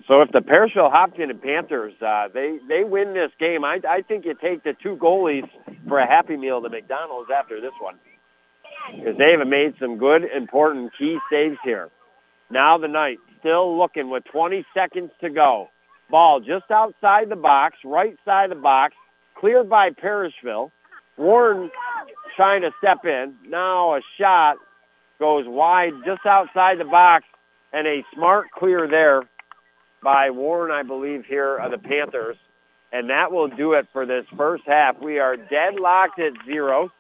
So 0.07 0.23
if 0.23 0.31
the 0.31 0.41
Parishville 0.41 0.93
and 1.19 1.43
Panthers 1.43 1.93
uh, 2.01 2.29
they 2.33 2.59
they 2.69 2.85
win 2.85 3.15
this 3.15 3.31
game, 3.39 3.65
I 3.65 3.81
I 3.89 4.03
think 4.03 4.25
you 4.25 4.35
take 4.35 4.63
the 4.63 4.75
two 4.81 4.97
goalies 4.97 5.49
for 5.89 5.99
a 5.99 6.07
happy 6.07 6.37
meal 6.37 6.63
to 6.63 6.69
McDonald's 6.69 7.31
after 7.31 7.61
this 7.61 7.73
one 7.81 7.97
because 8.97 9.17
they 9.19 9.33
have 9.33 9.47
made 9.47 9.75
some 9.79 9.99
good 9.99 10.25
important 10.25 10.93
key 10.99 11.19
saves 11.31 11.59
here. 11.65 11.89
Now 12.51 12.79
the 12.79 12.89
Knights 12.89 13.23
still 13.39 13.79
looking 13.79 14.11
with 14.11 14.25
20 14.25 14.65
seconds 14.75 15.11
to 15.21 15.31
go. 15.31 15.71
Ball 16.11 16.41
just 16.41 16.71
outside 16.71 17.29
the 17.29 17.37
box, 17.37 17.77
right 17.85 18.17
side 18.25 18.51
of 18.51 18.59
the 18.59 18.63
box, 18.63 18.95
cleared 19.37 19.69
by 19.69 19.91
Parishville. 19.91 20.71
Warren 21.17 21.71
trying 22.37 22.63
to 22.63 22.73
step 22.79 23.05
in. 23.05 23.35
Now 23.47 23.97
a 23.97 24.01
shot 24.19 24.57
goes 25.19 25.45
wide 25.47 25.93
just 26.05 26.25
outside 26.27 26.79
the 26.79 26.85
box 26.85 27.27
and 27.73 27.87
a 27.87 28.05
smart 28.15 28.51
clear 28.51 28.89
there 28.89 29.23
by 30.03 30.31
Warren, 30.31 30.73
I 30.73 30.83
believe, 30.83 31.25
here 31.27 31.57
of 31.57 31.71
the 31.71 31.79
Panthers. 31.79 32.37
And 32.93 33.11
that 33.11 33.31
will 33.31 33.49
do 33.49 33.75
it 33.75 33.87
for 33.93 34.05
this 34.07 34.25
first 34.37 34.65
half. 34.67 34.99
We 35.01 35.19
are 35.19 35.37
deadlocked 35.37 36.19
at 36.19 36.33
zero. 36.45 36.91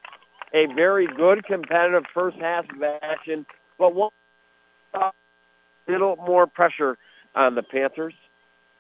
A 0.53 0.67
very 0.75 1.07
good 1.07 1.45
competitive 1.45 2.05
first 2.13 2.37
half 2.39 2.65
of 2.71 2.83
action, 3.03 3.47
but 3.79 3.95
one 3.95 4.11
a 4.95 5.13
little 5.89 6.17
more 6.17 6.47
pressure 6.47 6.99
on 7.35 7.55
the 7.55 7.63
Panthers. 7.63 8.15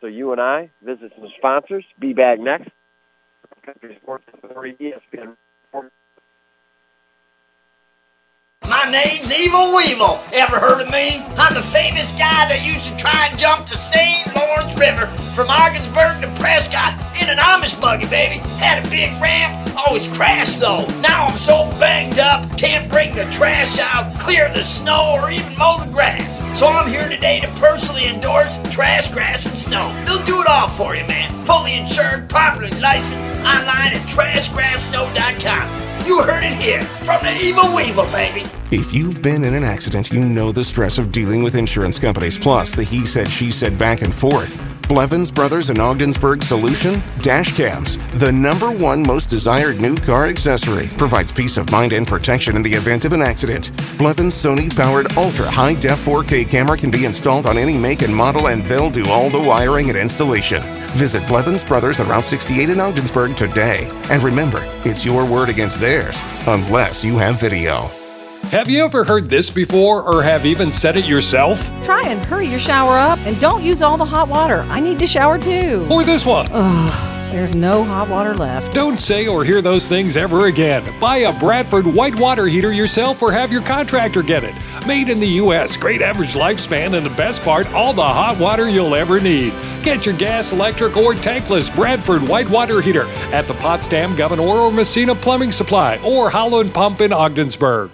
So 0.00 0.06
you 0.06 0.32
and 0.32 0.40
I 0.40 0.70
visit 0.82 1.12
some 1.16 1.28
sponsors. 1.38 1.84
Be 1.98 2.12
back 2.12 2.40
next. 2.40 2.70
Country 3.64 3.98
Sports 4.02 4.24
Authority, 4.32 4.92
ESPN. 5.14 5.36
My 8.83 8.91
name's 8.91 9.31
Evil 9.31 9.76
Weevil. 9.76 10.18
Ever 10.33 10.59
heard 10.59 10.81
of 10.81 10.91
me? 10.91 11.20
I'm 11.37 11.53
the 11.53 11.61
famous 11.61 12.12
guy 12.12 12.49
that 12.49 12.64
used 12.64 12.89
to 12.89 12.97
try 12.97 13.28
and 13.28 13.39
jump 13.39 13.68
the 13.68 13.76
St. 13.76 14.35
Lawrence 14.35 14.72
River 14.81 15.07
from 15.37 15.51
Ogdensburg 15.51 16.24
to 16.24 16.33
Prescott 16.41 16.97
in 17.20 17.28
an 17.28 17.37
Amish 17.37 17.78
buggy, 17.78 18.09
baby. 18.09 18.41
Had 18.57 18.81
a 18.81 18.89
big 18.89 19.12
ramp, 19.20 19.53
always 19.76 20.09
crashed 20.09 20.61
though. 20.61 20.89
Now 21.05 21.26
I'm 21.26 21.37
so 21.37 21.68
banged 21.76 22.18
up, 22.18 22.49
can't 22.57 22.91
bring 22.91 23.14
the 23.14 23.28
trash 23.28 23.78
out, 23.78 24.16
clear 24.18 24.49
the 24.49 24.64
snow, 24.64 25.20
or 25.20 25.31
even 25.31 25.53
mow 25.59 25.76
the 25.76 25.93
grass. 25.93 26.41
So 26.59 26.66
I'm 26.66 26.89
here 26.89 27.07
today 27.07 27.39
to 27.41 27.49
personally 27.61 28.09
endorse 28.09 28.57
Trash, 28.72 29.12
Grass, 29.12 29.45
and 29.45 29.57
Snow. 29.57 29.93
They'll 30.09 30.24
do 30.24 30.41
it 30.41 30.49
all 30.49 30.68
for 30.68 30.97
you, 30.97 31.05
man. 31.05 31.45
Fully 31.45 31.74
insured, 31.76 32.31
properly 32.31 32.72
licensed, 32.81 33.28
online 33.45 33.93
at 33.93 34.09
trashgrasssnow.com. 34.09 36.07
You 36.07 36.22
heard 36.24 36.45
it 36.45 36.55
here 36.55 36.81
from 36.81 37.22
the 37.22 37.37
Evil 37.45 37.76
Weevil, 37.76 38.07
baby. 38.07 38.49
If 38.72 38.94
you've 38.94 39.20
been 39.20 39.42
in 39.42 39.54
an 39.54 39.64
accident, 39.64 40.12
you 40.12 40.24
know 40.24 40.52
the 40.52 40.62
stress 40.62 40.98
of 40.98 41.10
dealing 41.10 41.42
with 41.42 41.56
insurance 41.56 41.98
companies, 41.98 42.38
plus 42.38 42.72
the 42.72 42.84
he 42.84 43.04
said, 43.04 43.28
she 43.28 43.50
said 43.50 43.76
back 43.76 44.02
and 44.02 44.14
forth. 44.14 44.62
Blevins 44.88 45.28
Brothers 45.28 45.70
and 45.70 45.80
Ogdensburg 45.80 46.40
Solution? 46.44 47.02
Dash 47.18 47.52
cams, 47.56 47.98
the 48.14 48.30
number 48.30 48.70
one 48.70 49.02
most 49.02 49.28
desired 49.28 49.80
new 49.80 49.96
car 49.96 50.26
accessory, 50.26 50.86
provides 50.96 51.32
peace 51.32 51.56
of 51.56 51.68
mind 51.72 51.92
and 51.92 52.06
protection 52.06 52.54
in 52.54 52.62
the 52.62 52.70
event 52.70 53.04
of 53.04 53.12
an 53.12 53.22
accident. 53.22 53.72
Blevins 53.98 54.36
Sony 54.36 54.74
powered 54.74 55.16
ultra 55.16 55.50
high 55.50 55.74
def 55.74 56.04
4K 56.04 56.48
camera 56.48 56.78
can 56.78 56.92
be 56.92 57.06
installed 57.06 57.46
on 57.46 57.58
any 57.58 57.76
make 57.76 58.02
and 58.02 58.14
model, 58.14 58.46
and 58.50 58.64
they'll 58.68 58.88
do 58.88 59.04
all 59.08 59.30
the 59.30 59.40
wiring 59.40 59.88
and 59.88 59.98
installation. 59.98 60.62
Visit 60.92 61.26
Blevins 61.26 61.64
Brothers 61.64 61.98
on 61.98 62.08
Route 62.08 62.22
68 62.22 62.70
in 62.70 62.78
Ogdensburg 62.78 63.36
today. 63.36 63.88
And 64.10 64.22
remember, 64.22 64.60
it's 64.84 65.04
your 65.04 65.24
word 65.24 65.48
against 65.48 65.80
theirs, 65.80 66.22
unless 66.46 67.02
you 67.02 67.18
have 67.18 67.40
video. 67.40 67.90
Have 68.49 68.68
you 68.68 68.84
ever 68.84 69.05
heard 69.05 69.30
this 69.30 69.49
before 69.49 70.03
or 70.03 70.24
have 70.24 70.45
even 70.45 70.72
said 70.72 70.97
it 70.97 71.07
yourself? 71.07 71.70
Try 71.84 72.03
and 72.09 72.24
hurry 72.26 72.49
your 72.49 72.59
shower 72.59 72.99
up 72.99 73.18
and 73.20 73.38
don't 73.38 73.62
use 73.62 73.80
all 73.80 73.97
the 73.97 74.05
hot 74.05 74.28
water. 74.28 74.66
I 74.68 74.80
need 74.80 74.99
to 74.99 75.07
shower 75.07 75.38
too. 75.38 75.86
Or 75.88 76.03
this 76.03 76.26
one? 76.26 76.49
Ugh, 76.51 77.30
there's 77.30 77.55
no 77.55 77.84
hot 77.84 78.09
water 78.09 78.34
left. 78.34 78.72
Don't 78.72 78.99
say 78.99 79.28
or 79.28 79.45
hear 79.45 79.62
those 79.62 79.86
things 79.86 80.16
ever 80.16 80.47
again. 80.47 80.82
Buy 80.99 81.18
a 81.18 81.38
Bradford 81.38 81.86
white 81.86 82.18
water 82.18 82.47
heater 82.47 82.72
yourself 82.72 83.22
or 83.22 83.30
have 83.30 83.53
your 83.53 83.62
contractor 83.62 84.20
get 84.20 84.43
it. 84.43 84.55
Made 84.84 85.11
in 85.11 85.20
the 85.20 85.28
U.S., 85.28 85.76
great 85.76 86.03
average 86.03 86.34
lifespan, 86.34 86.97
and 86.97 87.07
the 87.07 87.11
best 87.11 87.43
part, 87.43 87.70
all 87.72 87.93
the 87.93 88.03
hot 88.03 88.41
water 88.41 88.68
you'll 88.68 88.97
ever 88.97 89.20
need. 89.20 89.53
Get 89.84 90.07
your 90.07 90.16
gas, 90.16 90.51
electric, 90.51 90.97
or 90.97 91.12
tankless 91.14 91.72
Bradford 91.72 92.26
white 92.26 92.51
water 92.51 92.80
heater 92.80 93.07
at 93.32 93.47
the 93.47 93.55
Potsdam, 93.55 94.16
Gouverneur, 94.16 94.43
or 94.43 94.72
Massena 94.72 95.14
Plumbing 95.14 95.53
Supply 95.53 95.99
or 95.99 96.30
Holland 96.30 96.74
Pump 96.74 97.01
in 97.01 97.12
Ogdensburg. 97.12 97.93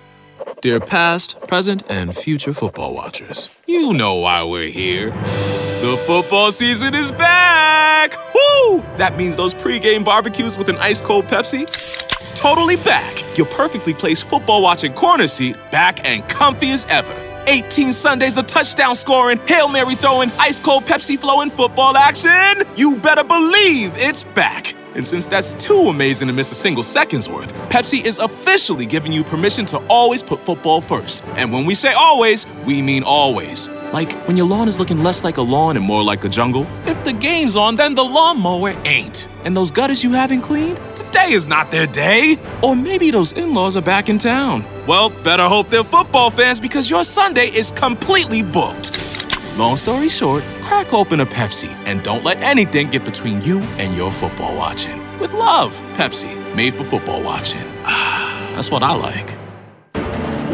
Dear 0.66 0.80
past, 0.80 1.38
present, 1.46 1.88
and 1.88 2.12
future 2.12 2.52
football 2.52 2.92
watchers, 2.92 3.50
you 3.68 3.92
know 3.92 4.16
why 4.16 4.42
we're 4.42 4.68
here. 4.68 5.10
The 5.12 6.02
football 6.08 6.50
season 6.50 6.92
is 6.92 7.12
back! 7.12 8.16
Woo! 8.34 8.80
That 8.96 9.16
means 9.16 9.36
those 9.36 9.54
pregame 9.54 10.04
barbecues 10.04 10.58
with 10.58 10.68
an 10.68 10.74
ice 10.78 11.00
cold 11.00 11.26
Pepsi? 11.26 11.66
Totally 12.34 12.74
back. 12.78 13.38
Your 13.38 13.46
perfectly 13.46 13.94
placed 13.94 14.28
football 14.28 14.60
watching 14.60 14.92
corner 14.92 15.28
seat 15.28 15.54
back 15.70 16.04
and 16.04 16.28
comfy 16.28 16.72
as 16.72 16.84
ever. 16.86 17.14
18 17.46 17.92
Sundays 17.92 18.36
of 18.36 18.48
touchdown 18.48 18.96
scoring, 18.96 19.38
Hail 19.46 19.68
Mary 19.68 19.94
throwing, 19.94 20.32
ice 20.32 20.58
cold 20.58 20.82
Pepsi 20.84 21.16
flowing 21.16 21.50
football 21.50 21.96
action. 21.96 22.66
You 22.74 22.96
better 22.96 23.22
believe 23.22 23.92
it's 23.94 24.24
back. 24.24 24.74
And 24.96 25.06
since 25.06 25.26
that's 25.26 25.52
too 25.52 25.88
amazing 25.88 26.28
to 26.28 26.32
miss 26.32 26.50
a 26.52 26.54
single 26.54 26.82
second's 26.82 27.28
worth, 27.28 27.52
Pepsi 27.68 28.02
is 28.02 28.18
officially 28.18 28.86
giving 28.86 29.12
you 29.12 29.22
permission 29.22 29.66
to 29.66 29.76
always 29.88 30.22
put 30.22 30.40
football 30.40 30.80
first. 30.80 31.22
And 31.36 31.52
when 31.52 31.66
we 31.66 31.74
say 31.74 31.92
always, 31.92 32.46
we 32.64 32.80
mean 32.80 33.02
always. 33.02 33.68
Like 33.92 34.10
when 34.26 34.38
your 34.38 34.46
lawn 34.46 34.68
is 34.68 34.80
looking 34.80 35.02
less 35.02 35.22
like 35.22 35.36
a 35.36 35.42
lawn 35.42 35.76
and 35.76 35.84
more 35.84 36.02
like 36.02 36.24
a 36.24 36.30
jungle. 36.30 36.66
If 36.86 37.04
the 37.04 37.12
game's 37.12 37.56
on, 37.56 37.76
then 37.76 37.94
the 37.94 38.04
lawnmower 38.04 38.70
ain't. 38.86 39.28
And 39.44 39.54
those 39.54 39.70
gutters 39.70 40.02
you 40.02 40.12
haven't 40.12 40.40
cleaned? 40.40 40.80
Today 40.96 41.32
is 41.32 41.46
not 41.46 41.70
their 41.70 41.86
day. 41.86 42.38
Or 42.62 42.74
maybe 42.74 43.10
those 43.10 43.32
in 43.32 43.52
laws 43.52 43.76
are 43.76 43.82
back 43.82 44.08
in 44.08 44.16
town. 44.16 44.64
Well, 44.86 45.10
better 45.10 45.46
hope 45.46 45.68
they're 45.68 45.84
football 45.84 46.30
fans 46.30 46.58
because 46.58 46.88
your 46.88 47.04
Sunday 47.04 47.48
is 47.48 47.70
completely 47.70 48.42
booked. 48.42 49.15
Long 49.56 49.78
story 49.78 50.10
short, 50.10 50.44
crack 50.60 50.92
open 50.92 51.20
a 51.20 51.24
Pepsi 51.24 51.70
and 51.86 52.02
don't 52.02 52.22
let 52.22 52.42
anything 52.42 52.90
get 52.90 53.06
between 53.06 53.40
you 53.40 53.60
and 53.78 53.96
your 53.96 54.12
football 54.12 54.54
watching. 54.54 55.00
With 55.18 55.32
love, 55.32 55.72
Pepsi, 55.94 56.54
made 56.54 56.74
for 56.74 56.84
football 56.84 57.22
watching. 57.22 57.64
That's 57.84 58.70
what 58.70 58.82
I 58.82 58.94
like. 58.94 59.38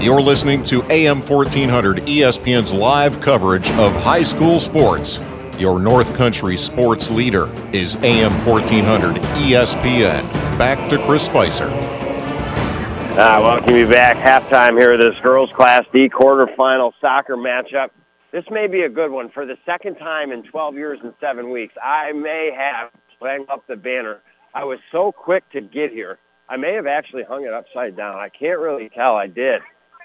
You're 0.00 0.20
listening 0.20 0.62
to 0.64 0.84
AM 0.84 1.20
1400 1.20 1.96
ESPN's 2.03 2.72
live 2.72 3.20
coverage 3.20 3.72
of 3.72 3.92
high 3.92 4.22
school 4.22 4.61
sports. 4.61 5.20
Your 5.59 5.80
North 5.80 6.14
Country 6.14 6.57
sports 6.57 7.11
leader 7.11 7.50
is 7.72 7.96
AM 8.05 8.32
1400 8.46 9.16
ESPN. 9.16 10.30
Back 10.57 10.88
to 10.90 11.05
Chris 11.07 11.26
Spicer. 11.26 11.66
Uh, 11.66 13.40
welcome 13.42 13.74
you 13.74 13.88
back. 13.88 14.16
Halftime 14.16 14.78
here. 14.78 14.92
At 14.92 15.00
this 15.00 15.18
girls 15.24 15.50
Class 15.57 15.84
D 15.92 16.09
quarterfinal 16.09 16.92
soccer 17.00 17.36
matchup. 17.36 17.90
This 18.33 18.45
may 18.51 18.66
be 18.66 18.83
a 18.83 18.89
good 18.89 19.11
one 19.11 19.30
for 19.30 19.45
the 19.45 19.59
second 19.66 19.97
time 19.97 20.33
in 20.33 20.43
12 20.43 20.74
years 20.74 20.99
and 21.03 21.12
seven 21.20 21.51
weeks. 21.51 21.74
I 21.83 22.12
may 22.12 22.51
have 22.57 22.91
hung 23.20 23.45
up 23.51 23.66
the 23.68 23.76
banner. 23.76 24.20
I 24.55 24.64
was 24.64 24.78
so 24.91 25.12
quick 25.12 25.45
to 25.53 25.61
get 25.61 25.91
here. 25.91 26.18
I 26.49 26.57
may 26.57 26.74
have 26.74 26.87
actually 26.87 27.24
hung 27.24 27.45
it 27.45 27.53
upside 27.53 27.97
down. 27.97 28.16
I 28.16 28.28
can't 28.28 28.59
really 28.59 28.89
tell. 28.89 29.16
I 29.16 29.26
did. 29.26 29.61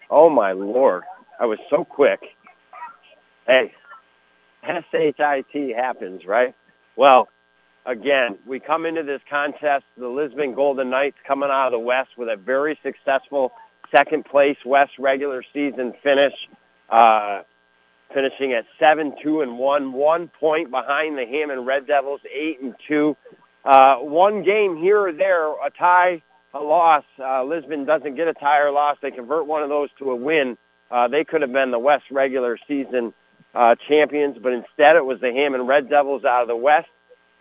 Oh 0.09 0.29
my 0.29 0.51
lord! 0.51 1.03
I 1.39 1.45
was 1.45 1.59
so 1.69 1.83
quick. 1.83 2.19
Hey, 3.45 3.73
S-H-I-T 4.63 5.73
happens, 5.75 6.25
right? 6.25 6.53
Well, 6.95 7.29
again, 7.85 8.37
we 8.45 8.59
come 8.59 8.85
into 8.85 9.03
this 9.03 9.21
contest, 9.29 9.85
the 9.97 10.07
Lisbon 10.07 10.53
Golden 10.53 10.89
Knights 10.89 11.17
coming 11.25 11.49
out 11.51 11.67
of 11.67 11.71
the 11.73 11.79
West 11.79 12.09
with 12.17 12.29
a 12.29 12.35
very 12.35 12.77
successful 12.83 13.51
second 13.95 14.25
place 14.25 14.57
West 14.65 14.91
regular 14.99 15.43
season 15.53 15.93
finish, 16.03 16.33
uh, 16.89 17.41
finishing 18.13 18.53
at 18.53 18.65
7-2 18.79 19.43
and 19.43 19.57
1, 19.57 19.93
one 19.93 20.27
point 20.39 20.71
behind 20.71 21.17
the 21.17 21.25
Hammond 21.25 21.65
Red 21.65 21.87
Devils, 21.87 22.21
8 22.33 22.61
and 22.61 22.75
2. 22.87 23.17
Uh, 23.65 23.95
one 23.97 24.43
game 24.43 24.77
here 24.77 25.07
or 25.07 25.11
there, 25.11 25.47
a 25.49 25.69
tie, 25.77 26.21
a 26.53 26.59
loss. 26.59 27.03
Uh, 27.19 27.43
Lisbon 27.43 27.85
doesn't 27.85 28.15
get 28.15 28.27
a 28.27 28.33
tie 28.33 28.59
or 28.59 28.71
loss. 28.71 28.97
They 29.01 29.11
convert 29.11 29.45
one 29.45 29.63
of 29.63 29.69
those 29.69 29.89
to 29.99 30.11
a 30.11 30.15
win. 30.15 30.57
Uh, 30.89 31.07
they 31.07 31.23
could 31.23 31.41
have 31.41 31.51
been 31.51 31.71
the 31.71 31.79
West 31.79 32.05
regular 32.11 32.57
season 32.67 33.13
uh, 33.53 33.75
champions, 33.87 34.37
but 34.41 34.53
instead 34.53 34.95
it 34.95 35.05
was 35.05 35.19
the 35.19 35.33
Hammond 35.33 35.67
Red 35.67 35.89
Devils 35.89 36.23
out 36.23 36.43
of 36.43 36.47
the 36.47 36.55
West 36.55 36.87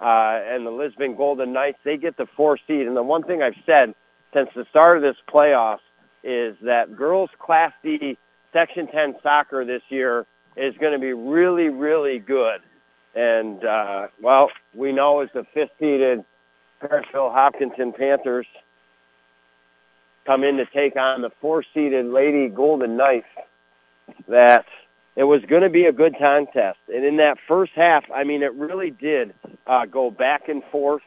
uh, 0.00 0.40
and 0.44 0.66
the 0.66 0.70
Lisbon 0.70 1.14
Golden 1.14 1.52
Knights. 1.52 1.78
They 1.84 1.96
get 1.96 2.16
the 2.16 2.26
four 2.36 2.58
seed. 2.66 2.86
And 2.86 2.96
the 2.96 3.02
one 3.02 3.22
thing 3.22 3.42
I've 3.42 3.54
said 3.64 3.94
since 4.34 4.50
the 4.54 4.66
start 4.70 4.96
of 4.96 5.02
this 5.02 5.16
playoffs 5.28 5.78
is 6.24 6.56
that 6.62 6.96
girls 6.96 7.30
Class 7.38 7.72
D 7.82 8.18
Section 8.52 8.86
10 8.88 9.16
soccer 9.22 9.64
this 9.64 9.82
year 9.90 10.26
is 10.56 10.74
going 10.78 10.92
to 10.92 10.98
be 10.98 11.12
really, 11.12 11.68
really 11.68 12.18
good. 12.18 12.60
And, 13.14 13.64
uh, 13.64 14.08
well, 14.20 14.50
we 14.74 14.92
know 14.92 15.20
as 15.20 15.28
the 15.32 15.44
fifth-seeded 15.54 16.24
Parishville 16.82 17.32
Hopkinton 17.32 17.92
Panthers 17.92 18.46
come 20.26 20.44
in 20.44 20.56
to 20.56 20.66
take 20.66 20.96
on 20.96 21.22
the 21.22 21.30
four-seeded 21.40 22.06
Lady 22.06 22.48
Golden 22.48 22.96
Knights 22.96 23.26
that 24.28 24.66
it 25.14 25.24
was 25.24 25.42
going 25.46 25.62
to 25.62 25.70
be 25.70 25.86
a 25.86 25.92
good 25.92 26.16
contest. 26.18 26.78
And 26.92 27.04
in 27.04 27.16
that 27.16 27.38
first 27.48 27.72
half, 27.74 28.04
I 28.14 28.24
mean, 28.24 28.42
it 28.42 28.52
really 28.54 28.90
did 28.90 29.34
uh, 29.66 29.86
go 29.86 30.10
back 30.10 30.48
and 30.48 30.62
forth, 30.70 31.02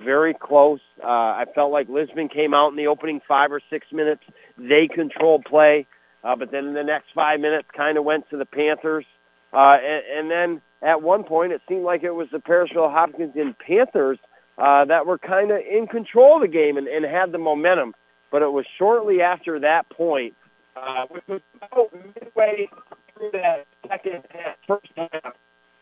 very 0.00 0.34
close. 0.34 0.80
Uh, 1.02 1.06
I 1.06 1.46
felt 1.54 1.70
like 1.70 1.88
Lisbon 1.88 2.28
came 2.28 2.54
out 2.54 2.70
in 2.70 2.76
the 2.76 2.88
opening 2.88 3.20
five 3.26 3.52
or 3.52 3.60
six 3.70 3.86
minutes. 3.92 4.22
They 4.58 4.88
controlled 4.88 5.44
play, 5.44 5.86
uh, 6.26 6.34
but 6.34 6.50
then 6.50 6.74
the 6.74 6.82
next 6.82 7.06
five 7.14 7.38
minutes 7.38 7.68
kind 7.74 7.96
of 7.96 8.04
went 8.04 8.28
to 8.30 8.36
the 8.36 8.44
Panthers. 8.44 9.06
Uh, 9.52 9.78
and, 9.80 10.02
and 10.18 10.30
then 10.30 10.60
at 10.82 11.00
one 11.00 11.22
point, 11.22 11.52
it 11.52 11.62
seemed 11.68 11.84
like 11.84 12.02
it 12.02 12.14
was 12.14 12.26
the 12.32 12.38
Parishville 12.38 12.90
Hopkinton 12.90 13.54
Panthers 13.64 14.18
uh, 14.58 14.84
that 14.86 15.06
were 15.06 15.18
kind 15.18 15.52
of 15.52 15.58
in 15.58 15.86
control 15.86 16.36
of 16.36 16.42
the 16.42 16.48
game 16.48 16.76
and, 16.76 16.88
and 16.88 17.04
had 17.04 17.30
the 17.30 17.38
momentum. 17.38 17.94
But 18.32 18.42
it 18.42 18.50
was 18.50 18.66
shortly 18.76 19.22
after 19.22 19.60
that 19.60 19.88
point, 19.88 20.34
uh, 20.76 21.06
which 21.08 21.22
was 21.28 21.40
about 21.62 21.92
midway 21.94 22.68
through 23.14 23.30
that 23.32 23.66
second 23.88 24.24
half, 24.30 24.56
first 24.66 24.88
half, 24.96 25.34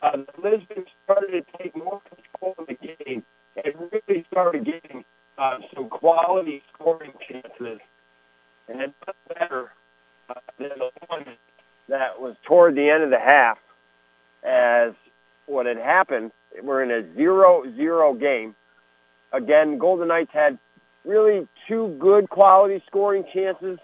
uh, 0.03 0.19
Lisbon 0.43 0.85
started 1.05 1.47
to 1.47 1.59
take 1.59 1.75
more 1.75 2.03
control 2.03 2.55
of 2.59 2.67
the 2.67 2.75
game 2.75 3.25
and 3.65 3.75
really 3.91 4.27
started 4.31 4.67
getting 4.67 5.05
uh, 5.39 5.57
some 5.75 5.89
quality 5.89 6.63
scoring 6.75 7.13
chances. 7.27 7.81
And 8.69 8.81
it 8.83 8.95
better 9.29 9.73
uh, 10.29 10.35
the 10.59 10.91
one 11.07 11.25
that 11.89 12.21
was 12.21 12.37
toward 12.45 12.75
the 12.75 12.89
end 12.89 13.03
of 13.03 13.11
the 13.11 13.19
half 13.19 13.59
as 14.43 14.93
what 15.47 15.67
had 15.67 15.77
happened. 15.77 16.33
We're 16.63 16.83
in 16.83 16.91
a 16.91 17.03
0-0 17.03 18.21
game. 18.21 18.55
Again, 19.33 19.79
Golden 19.79 20.09
Knights 20.09 20.31
had 20.33 20.59
really 21.05 21.47
two 21.69 21.97
good 21.99 22.29
quality 22.31 22.83
scoring 22.87 23.25
chances. 23.33 23.79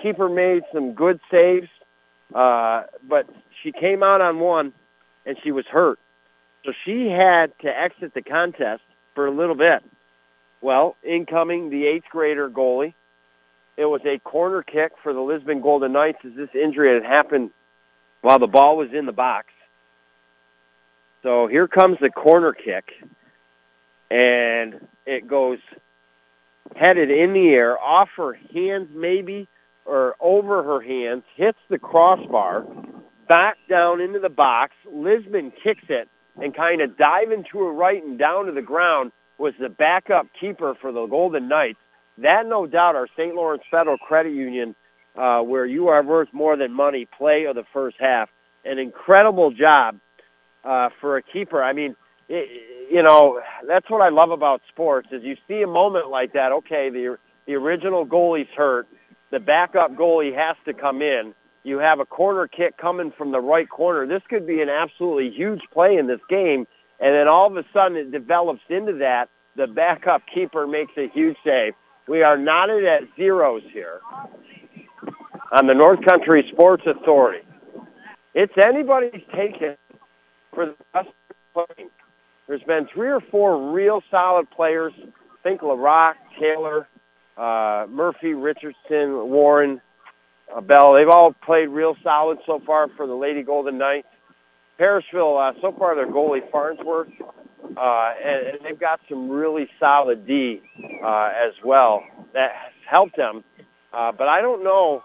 Keeper 0.00 0.28
made 0.28 0.62
some 0.72 0.94
good 0.94 1.20
saves, 1.30 1.68
uh, 2.34 2.84
but 3.08 3.28
she 3.62 3.72
came 3.72 4.02
out 4.02 4.20
on 4.20 4.38
one, 4.40 4.72
and 5.26 5.36
she 5.42 5.52
was 5.52 5.66
hurt. 5.66 5.98
So 6.64 6.72
she 6.84 7.08
had 7.08 7.52
to 7.60 7.68
exit 7.68 8.14
the 8.14 8.22
contest 8.22 8.82
for 9.14 9.26
a 9.26 9.30
little 9.30 9.56
bit. 9.56 9.82
Well, 10.60 10.96
incoming 11.02 11.70
the 11.70 11.86
eighth 11.86 12.04
grader 12.10 12.48
goalie. 12.48 12.94
It 13.76 13.86
was 13.86 14.00
a 14.04 14.18
corner 14.18 14.62
kick 14.62 14.92
for 15.02 15.12
the 15.12 15.20
Lisbon 15.20 15.60
Golden 15.60 15.92
Knights 15.92 16.18
as 16.24 16.32
this 16.36 16.50
injury 16.54 16.94
had 16.94 17.04
happened 17.04 17.50
while 18.20 18.38
the 18.38 18.46
ball 18.46 18.76
was 18.76 18.90
in 18.92 19.06
the 19.06 19.12
box. 19.12 19.48
So 21.22 21.46
here 21.46 21.68
comes 21.68 21.98
the 22.00 22.10
corner 22.10 22.52
kick, 22.52 22.90
and 24.10 24.86
it 25.06 25.26
goes 25.26 25.58
headed 26.76 27.10
in 27.10 27.32
the 27.32 27.50
air, 27.50 27.78
off 27.78 28.08
her 28.16 28.34
hands 28.52 28.88
maybe, 28.94 29.48
or 29.84 30.16
over 30.20 30.62
her 30.62 30.80
hands, 30.80 31.22
hits 31.36 31.58
the 31.68 31.78
crossbar, 31.78 32.64
back 33.28 33.56
down 33.68 34.00
into 34.00 34.18
the 34.18 34.28
box. 34.28 34.74
Lisbon 34.90 35.52
kicks 35.62 35.84
it 35.88 36.08
and 36.40 36.54
kind 36.54 36.80
of 36.80 36.96
diving 36.96 37.44
to 37.50 37.58
her 37.60 37.72
right 37.72 38.02
and 38.02 38.18
down 38.18 38.46
to 38.46 38.52
the 38.52 38.62
ground 38.62 39.12
was 39.38 39.54
the 39.58 39.68
backup 39.68 40.26
keeper 40.38 40.74
for 40.80 40.92
the 40.92 41.06
Golden 41.06 41.48
Knights. 41.48 41.78
That, 42.18 42.46
no 42.46 42.66
doubt, 42.66 42.96
our 42.96 43.08
St. 43.16 43.34
Lawrence 43.34 43.62
Federal 43.70 43.98
Credit 43.98 44.32
Union, 44.32 44.74
uh, 45.16 45.40
where 45.40 45.66
you 45.66 45.88
are 45.88 46.02
worth 46.02 46.28
more 46.32 46.56
than 46.56 46.72
money, 46.72 47.06
play 47.06 47.44
of 47.44 47.56
the 47.56 47.64
first 47.72 47.96
half. 47.98 48.28
An 48.64 48.78
incredible 48.78 49.50
job 49.50 49.98
uh, 50.64 50.90
for 51.00 51.16
a 51.16 51.22
keeper. 51.22 51.62
I 51.62 51.72
mean, 51.72 51.96
it, 52.28 52.48
you 52.90 53.02
know, 53.02 53.40
that's 53.66 53.88
what 53.90 54.02
I 54.02 54.10
love 54.10 54.30
about 54.30 54.62
sports 54.68 55.08
is 55.10 55.22
you 55.22 55.36
see 55.48 55.62
a 55.62 55.66
moment 55.66 56.08
like 56.08 56.34
that. 56.34 56.52
Okay, 56.52 56.90
the 56.90 57.18
the 57.46 57.54
original 57.54 58.06
goalie's 58.06 58.48
hurt. 58.56 58.86
The 59.30 59.40
backup 59.40 59.94
goalie 59.96 60.34
has 60.34 60.56
to 60.66 60.74
come 60.74 61.02
in. 61.02 61.34
You 61.64 61.78
have 61.78 62.00
a 62.00 62.06
corner 62.06 62.46
kick 62.46 62.76
coming 62.76 63.12
from 63.16 63.32
the 63.32 63.40
right 63.40 63.68
corner. 63.68 64.06
This 64.06 64.22
could 64.28 64.46
be 64.46 64.60
an 64.62 64.68
absolutely 64.68 65.30
huge 65.30 65.62
play 65.72 65.96
in 65.96 66.06
this 66.06 66.20
game. 66.28 66.66
And 67.00 67.14
then 67.14 67.28
all 67.28 67.46
of 67.46 67.56
a 67.56 67.64
sudden 67.72 67.96
it 67.96 68.12
develops 68.12 68.62
into 68.68 68.94
that. 68.94 69.28
The 69.56 69.66
backup 69.66 70.22
keeper 70.32 70.66
makes 70.66 70.92
a 70.96 71.08
huge 71.08 71.36
save. 71.44 71.74
We 72.08 72.22
are 72.22 72.36
knotted 72.36 72.84
at 72.84 73.02
zeros 73.16 73.62
here 73.72 74.00
on 75.52 75.66
the 75.66 75.74
North 75.74 76.04
Country 76.04 76.48
Sports 76.52 76.82
Authority. 76.86 77.46
It's 78.34 78.52
anybody's 78.62 79.22
taken 79.34 79.76
for 80.54 80.66
the 80.66 80.74
best 80.92 81.08
playing. 81.52 81.90
There's 82.48 82.62
been 82.64 82.88
three 82.92 83.08
or 83.08 83.20
four 83.20 83.72
real 83.72 84.02
solid 84.10 84.50
players. 84.50 84.92
Think 85.42 85.60
LaRock, 85.60 86.14
Taylor, 86.40 86.88
uh, 87.36 87.86
Murphy, 87.88 88.34
Richardson, 88.34 89.30
Warren, 89.30 89.80
uh, 90.54 90.60
Bell. 90.60 90.94
They've 90.94 91.08
all 91.08 91.34
played 91.44 91.68
real 91.68 91.96
solid 92.02 92.38
so 92.46 92.60
far 92.66 92.88
for 92.96 93.06
the 93.06 93.14
Lady 93.14 93.42
Golden 93.42 93.78
Knights. 93.78 94.08
Parishville, 94.78 95.38
uh, 95.38 95.60
so 95.60 95.72
far 95.78 95.94
their 95.94 96.08
goalie 96.08 96.50
Farnsworth, 96.50 97.08
uh, 97.76 98.12
and, 98.24 98.46
and 98.48 98.58
they've 98.64 98.78
got 98.78 99.00
some 99.08 99.28
really 99.28 99.68
solid 99.78 100.26
D 100.26 100.60
uh, 101.04 101.30
as 101.46 101.52
well 101.64 102.02
that 102.34 102.50
has 102.52 102.72
helped 102.88 103.16
them. 103.16 103.44
Uh, 103.92 104.12
but 104.12 104.28
I 104.28 104.40
don't 104.40 104.64
know 104.64 105.02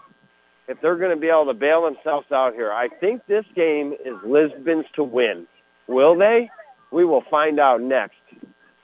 if 0.68 0.78
they're 0.80 0.96
going 0.96 1.14
to 1.14 1.20
be 1.20 1.28
able 1.28 1.46
to 1.46 1.54
bail 1.54 1.82
themselves 1.82 2.26
out 2.32 2.54
here. 2.54 2.72
I 2.72 2.88
think 3.00 3.22
this 3.26 3.44
game 3.54 3.94
is 4.04 4.14
Lisbon's 4.24 4.86
to 4.96 5.02
win. 5.02 5.46
Will 5.86 6.16
they? 6.16 6.50
We 6.92 7.04
will 7.04 7.24
find 7.30 7.58
out 7.58 7.80
next 7.80 8.16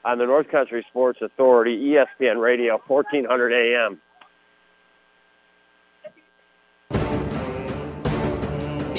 on 0.04 0.18
the 0.18 0.24
North 0.24 0.48
Country 0.48 0.84
Sports 0.90 1.20
Authority, 1.22 1.94
ESPN 1.94 2.40
Radio, 2.40 2.80
1400 2.86 3.52
AM. 3.52 4.00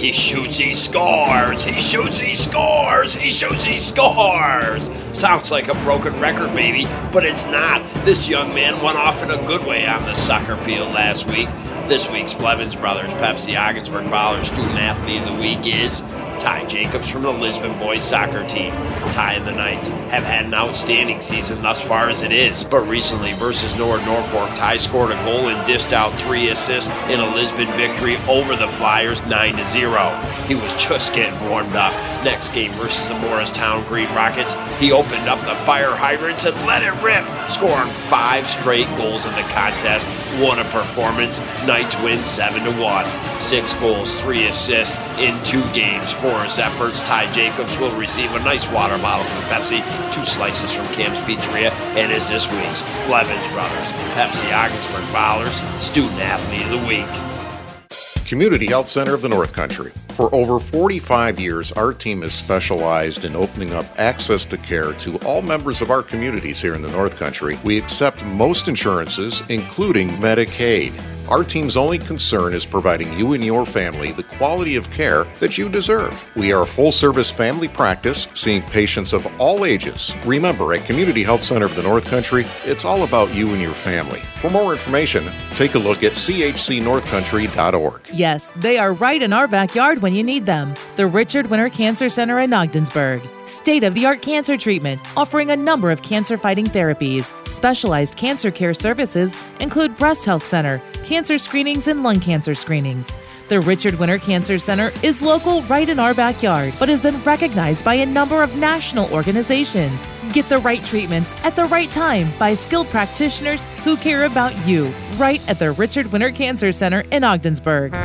He 0.05 0.11
shoots, 0.11 0.59
he 0.59 0.75
scores. 0.75 1.63
He 1.63 1.81
shoots, 1.81 2.19
he 2.19 2.35
scores. 2.35 3.15
He 3.15 3.31
shoots, 3.31 3.65
he 3.65 3.79
scores. 3.79 4.91
Sounds 5.13 5.49
like 5.49 5.67
a 5.67 5.73
broken 5.83 6.19
record, 6.19 6.53
maybe, 6.53 6.85
but 7.11 7.25
it's 7.25 7.47
not. 7.47 7.83
This 8.05 8.29
young 8.29 8.53
man 8.53 8.83
went 8.83 8.99
off 8.99 9.23
in 9.23 9.31
a 9.31 9.41
good 9.47 9.65
way 9.65 9.87
on 9.87 10.03
the 10.03 10.13
soccer 10.13 10.57
field 10.57 10.93
last 10.93 11.25
week. 11.25 11.47
This 11.87 12.07
week's 12.07 12.35
Blevins 12.35 12.75
Brothers 12.75 13.09
Pepsi 13.13 13.59
Ogdensburg 13.59 14.05
Baller 14.05 14.45
Student 14.45 14.75
Athlete 14.75 15.23
of 15.23 15.37
the 15.37 15.41
Week 15.41 15.65
is 15.65 16.01
Ty 16.39 16.65
Jacobs 16.65 17.09
from 17.09 17.23
the 17.23 17.31
Lisbon 17.31 17.77
boys 17.79 18.03
soccer 18.03 18.47
team. 18.47 18.71
Ty 19.11 19.33
and 19.33 19.47
the 19.47 19.51
Knights 19.51 19.89
have 19.89 20.23
had 20.23 20.45
an 20.45 20.53
outstanding 20.53 21.21
season 21.21 21.61
thus 21.61 21.81
far 21.81 22.09
as 22.09 22.21
it 22.21 22.31
is, 22.31 22.63
but 22.63 22.81
recently 22.81 23.33
versus 23.33 23.77
North 23.77 24.05
Norfolk, 24.05 24.49
Ty 24.55 24.77
scored 24.77 25.11
a 25.11 25.25
goal 25.25 25.49
and 25.49 25.65
dished 25.65 25.93
out 25.93 26.11
three 26.21 26.49
assists 26.49 26.91
in 27.09 27.19
a 27.19 27.35
Lisbon 27.35 27.67
victory 27.77 28.17
over 28.27 28.55
the 28.55 28.67
Flyers 28.67 29.23
9 29.25 29.63
0. 29.63 30.21
He 30.47 30.55
was 30.55 30.83
just 30.83 31.13
getting 31.13 31.49
warmed 31.49 31.75
up. 31.75 31.93
Next 32.23 32.53
game 32.53 32.71
versus 32.73 33.09
the 33.09 33.15
Morristown 33.19 33.83
Green 33.87 34.09
Rockets, 34.15 34.55
he 34.79 34.91
opened 34.91 35.27
up 35.29 35.39
the 35.41 35.55
fire 35.65 35.95
hydrants 35.95 36.45
and 36.45 36.55
let 36.65 36.81
it 36.81 36.93
rip, 37.03 37.23
scoring 37.49 37.89
five 37.89 38.47
straight 38.49 38.87
goals 38.97 39.25
in 39.25 39.33
the 39.33 39.45
contest. 39.53 40.07
What 40.41 40.59
a 40.59 40.63
performance! 40.65 41.39
Knights 41.65 41.95
win 42.01 42.23
7 42.23 42.63
to 42.63 42.71
1. 42.81 43.39
Six 43.39 43.73
goals, 43.75 44.19
three 44.21 44.47
assists 44.47 44.95
in 45.17 45.41
two 45.43 45.63
games 45.71 46.11
for 46.11 46.43
his 46.43 46.59
efforts. 46.59 47.01
Ty 47.03 47.31
Jacobs 47.31 47.77
will 47.77 47.95
receive 47.97 48.33
a 48.33 48.39
nice 48.39 48.69
water 48.71 48.97
bottle 48.97 49.25
from 49.25 49.43
Pepsi, 49.55 49.81
two 50.13 50.25
slices 50.25 50.73
from 50.73 50.85
Cam's 50.93 51.17
Pizzeria, 51.19 51.71
and 51.95 52.11
is 52.11 52.27
this 52.27 52.51
week's 52.51 52.81
Blevins 53.07 53.47
Brothers 53.49 53.91
Pepsi 54.15 54.51
Ogdensburg 54.53 55.05
Ballers 55.13 55.81
Student 55.81 56.19
Athlete 56.21 56.63
of 56.63 56.81
the 56.81 56.87
Week. 56.87 58.25
Community 58.25 58.67
Health 58.67 58.87
Center 58.87 59.13
of 59.13 59.21
the 59.21 59.29
North 59.29 59.53
Country. 59.53 59.91
For 60.15 60.33
over 60.33 60.61
45 60.61 61.41
years, 61.41 61.73
our 61.73 61.91
team 61.91 62.21
has 62.21 62.33
specialized 62.33 63.25
in 63.25 63.35
opening 63.35 63.73
up 63.73 63.85
access 63.99 64.45
to 64.45 64.55
care 64.55 64.93
to 64.93 65.17
all 65.25 65.41
members 65.41 65.81
of 65.81 65.91
our 65.91 66.01
communities 66.01 66.61
here 66.61 66.73
in 66.73 66.81
the 66.81 66.89
North 66.89 67.17
Country. 67.17 67.59
We 67.65 67.77
accept 67.77 68.23
most 68.23 68.69
insurances, 68.69 69.43
including 69.49 70.07
Medicaid. 70.11 70.93
Our 71.27 71.43
team's 71.43 71.75
only 71.75 71.97
concern 71.97 72.53
is 72.53 72.67
providing 72.67 73.11
you 73.17 73.33
and 73.33 73.43
your 73.43 73.65
family 73.65 74.11
the 74.11 74.21
quality 74.21 74.75
of 74.75 74.89
care 74.91 75.23
that 75.39 75.57
you 75.57 75.69
deserve. 75.69 76.23
We 76.35 76.53
are 76.53 76.61
a 76.61 76.67
full 76.67 76.91
service 76.91 77.31
family 77.31 77.67
practice, 77.67 78.27
seeing 78.33 78.61
patients 78.61 79.11
of 79.11 79.25
all 79.41 79.65
ages. 79.65 80.13
Remember, 80.23 80.75
at 80.75 80.85
Community 80.85 81.23
Health 81.23 81.41
Center 81.41 81.65
of 81.65 81.75
the 81.75 81.81
North 81.81 82.05
Country, 82.05 82.45
it's 82.63 82.85
all 82.85 83.03
about 83.03 83.33
you 83.33 83.49
and 83.49 83.61
your 83.61 83.73
family. 83.73 84.19
For 84.39 84.51
more 84.51 84.71
information, 84.71 85.31
take 85.55 85.73
a 85.73 85.79
look 85.79 86.03
at 86.03 86.11
chcnorthcountry.org. 86.11 88.01
Yes, 88.13 88.53
they 88.55 88.77
are 88.77 88.93
right 88.93 89.21
in 89.21 89.33
our 89.33 89.47
backyard 89.47 90.03
when 90.05 90.13
you 90.13 90.21
need 90.21 90.45
them. 90.45 90.71
The 90.97 91.07
Richard 91.07 91.47
Winter 91.47 91.67
Cancer 91.67 92.09
Center 92.09 92.39
in 92.39 92.53
Ogdensburg. 92.53 93.27
State 93.47 93.83
of 93.83 93.95
the 93.95 94.05
art 94.05 94.21
cancer 94.21 94.55
treatment, 94.55 95.01
offering 95.17 95.49
a 95.49 95.55
number 95.55 95.89
of 95.89 96.03
cancer 96.03 96.37
fighting 96.37 96.67
therapies. 96.67 97.33
Specialized 97.47 98.15
cancer 98.15 98.51
care 98.51 98.75
services 98.75 99.35
include 99.59 99.97
Breast 99.97 100.23
Health 100.23 100.43
Center, 100.43 100.79
cancer 101.03 101.39
screenings, 101.39 101.87
and 101.87 102.03
lung 102.03 102.19
cancer 102.19 102.53
screenings. 102.53 103.17
The 103.47 103.61
Richard 103.61 103.95
Winter 103.95 104.19
Cancer 104.19 104.59
Center 104.59 104.91
is 105.01 105.23
local 105.23 105.63
right 105.63 105.89
in 105.89 105.97
our 105.97 106.13
backyard, 106.13 106.75
but 106.77 106.89
has 106.89 107.01
been 107.01 107.19
recognized 107.23 107.83
by 107.83 107.95
a 107.95 108.05
number 108.05 108.43
of 108.43 108.55
national 108.59 109.11
organizations. 109.11 110.07
Get 110.33 110.47
the 110.49 110.59
right 110.59 110.83
treatments 110.83 111.33
at 111.43 111.55
the 111.55 111.65
right 111.65 111.89
time 111.89 112.27
by 112.37 112.53
skilled 112.53 112.89
practitioners 112.89 113.65
who 113.83 113.97
care 113.97 114.25
about 114.25 114.53
you, 114.67 114.93
right 115.17 115.41
at 115.49 115.57
the 115.57 115.71
Richard 115.71 116.11
Winter 116.11 116.29
Cancer 116.29 116.71
Center 116.71 116.99
in 117.11 117.23
Ogdensburg. 117.23 117.95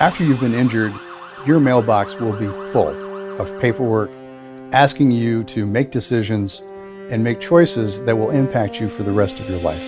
After 0.00 0.22
you've 0.22 0.38
been 0.38 0.54
injured, 0.54 0.94
your 1.44 1.58
mailbox 1.58 2.20
will 2.20 2.32
be 2.32 2.46
full 2.70 2.94
of 3.40 3.58
paperwork 3.60 4.10
asking 4.72 5.10
you 5.10 5.42
to 5.44 5.66
make 5.66 5.90
decisions 5.90 6.62
and 7.10 7.24
make 7.24 7.40
choices 7.40 8.04
that 8.04 8.16
will 8.16 8.30
impact 8.30 8.80
you 8.80 8.88
for 8.88 9.02
the 9.02 9.10
rest 9.10 9.40
of 9.40 9.50
your 9.50 9.58
life. 9.58 9.82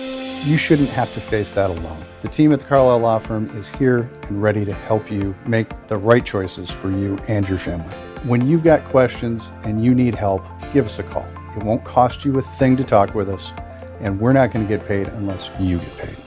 You 0.45 0.57
shouldn't 0.57 0.89
have 0.89 1.13
to 1.13 1.21
face 1.21 1.53
that 1.53 1.69
alone. 1.69 2.03
The 2.23 2.27
team 2.27 2.51
at 2.51 2.59
the 2.59 2.65
Carlisle 2.65 2.99
Law 2.99 3.19
Firm 3.19 3.57
is 3.57 3.69
here 3.69 4.09
and 4.23 4.43
ready 4.43 4.65
to 4.65 4.73
help 4.73 5.09
you 5.09 5.33
make 5.47 5.69
the 5.87 5.95
right 5.95 6.25
choices 6.25 6.69
for 6.69 6.89
you 6.91 7.17
and 7.29 7.47
your 7.47 7.57
family. 7.57 7.95
When 8.25 8.45
you've 8.45 8.65
got 8.65 8.83
questions 8.85 9.53
and 9.63 9.81
you 9.81 9.95
need 9.95 10.15
help, 10.15 10.43
give 10.73 10.87
us 10.87 10.99
a 10.99 11.03
call. 11.03 11.25
It 11.55 11.63
won't 11.63 11.85
cost 11.85 12.25
you 12.25 12.37
a 12.37 12.41
thing 12.41 12.75
to 12.75 12.83
talk 12.83 13.15
with 13.15 13.29
us, 13.29 13.53
and 14.01 14.19
we're 14.19 14.33
not 14.33 14.51
going 14.51 14.67
to 14.67 14.77
get 14.77 14.85
paid 14.85 15.07
unless 15.07 15.49
you 15.57 15.77
get 15.77 15.97
paid. 15.99 16.17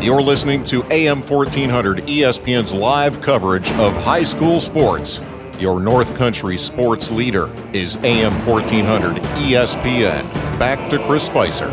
You're 0.00 0.22
listening 0.22 0.62
to 0.64 0.84
AM 0.92 1.22
1400 1.22 1.98
ESPN's 2.06 2.72
live 2.72 3.20
coverage 3.20 3.72
of 3.72 3.92
high 4.04 4.22
school 4.22 4.60
sports. 4.60 5.20
Your 5.58 5.80
North 5.80 6.14
Country 6.16 6.56
sports 6.56 7.10
leader 7.10 7.50
is 7.72 7.96
AM 8.04 8.32
1400 8.46 9.16
ESPN. 9.16 10.22
Back 10.56 10.88
to 10.90 11.04
Chris 11.04 11.26
Spicer. 11.26 11.68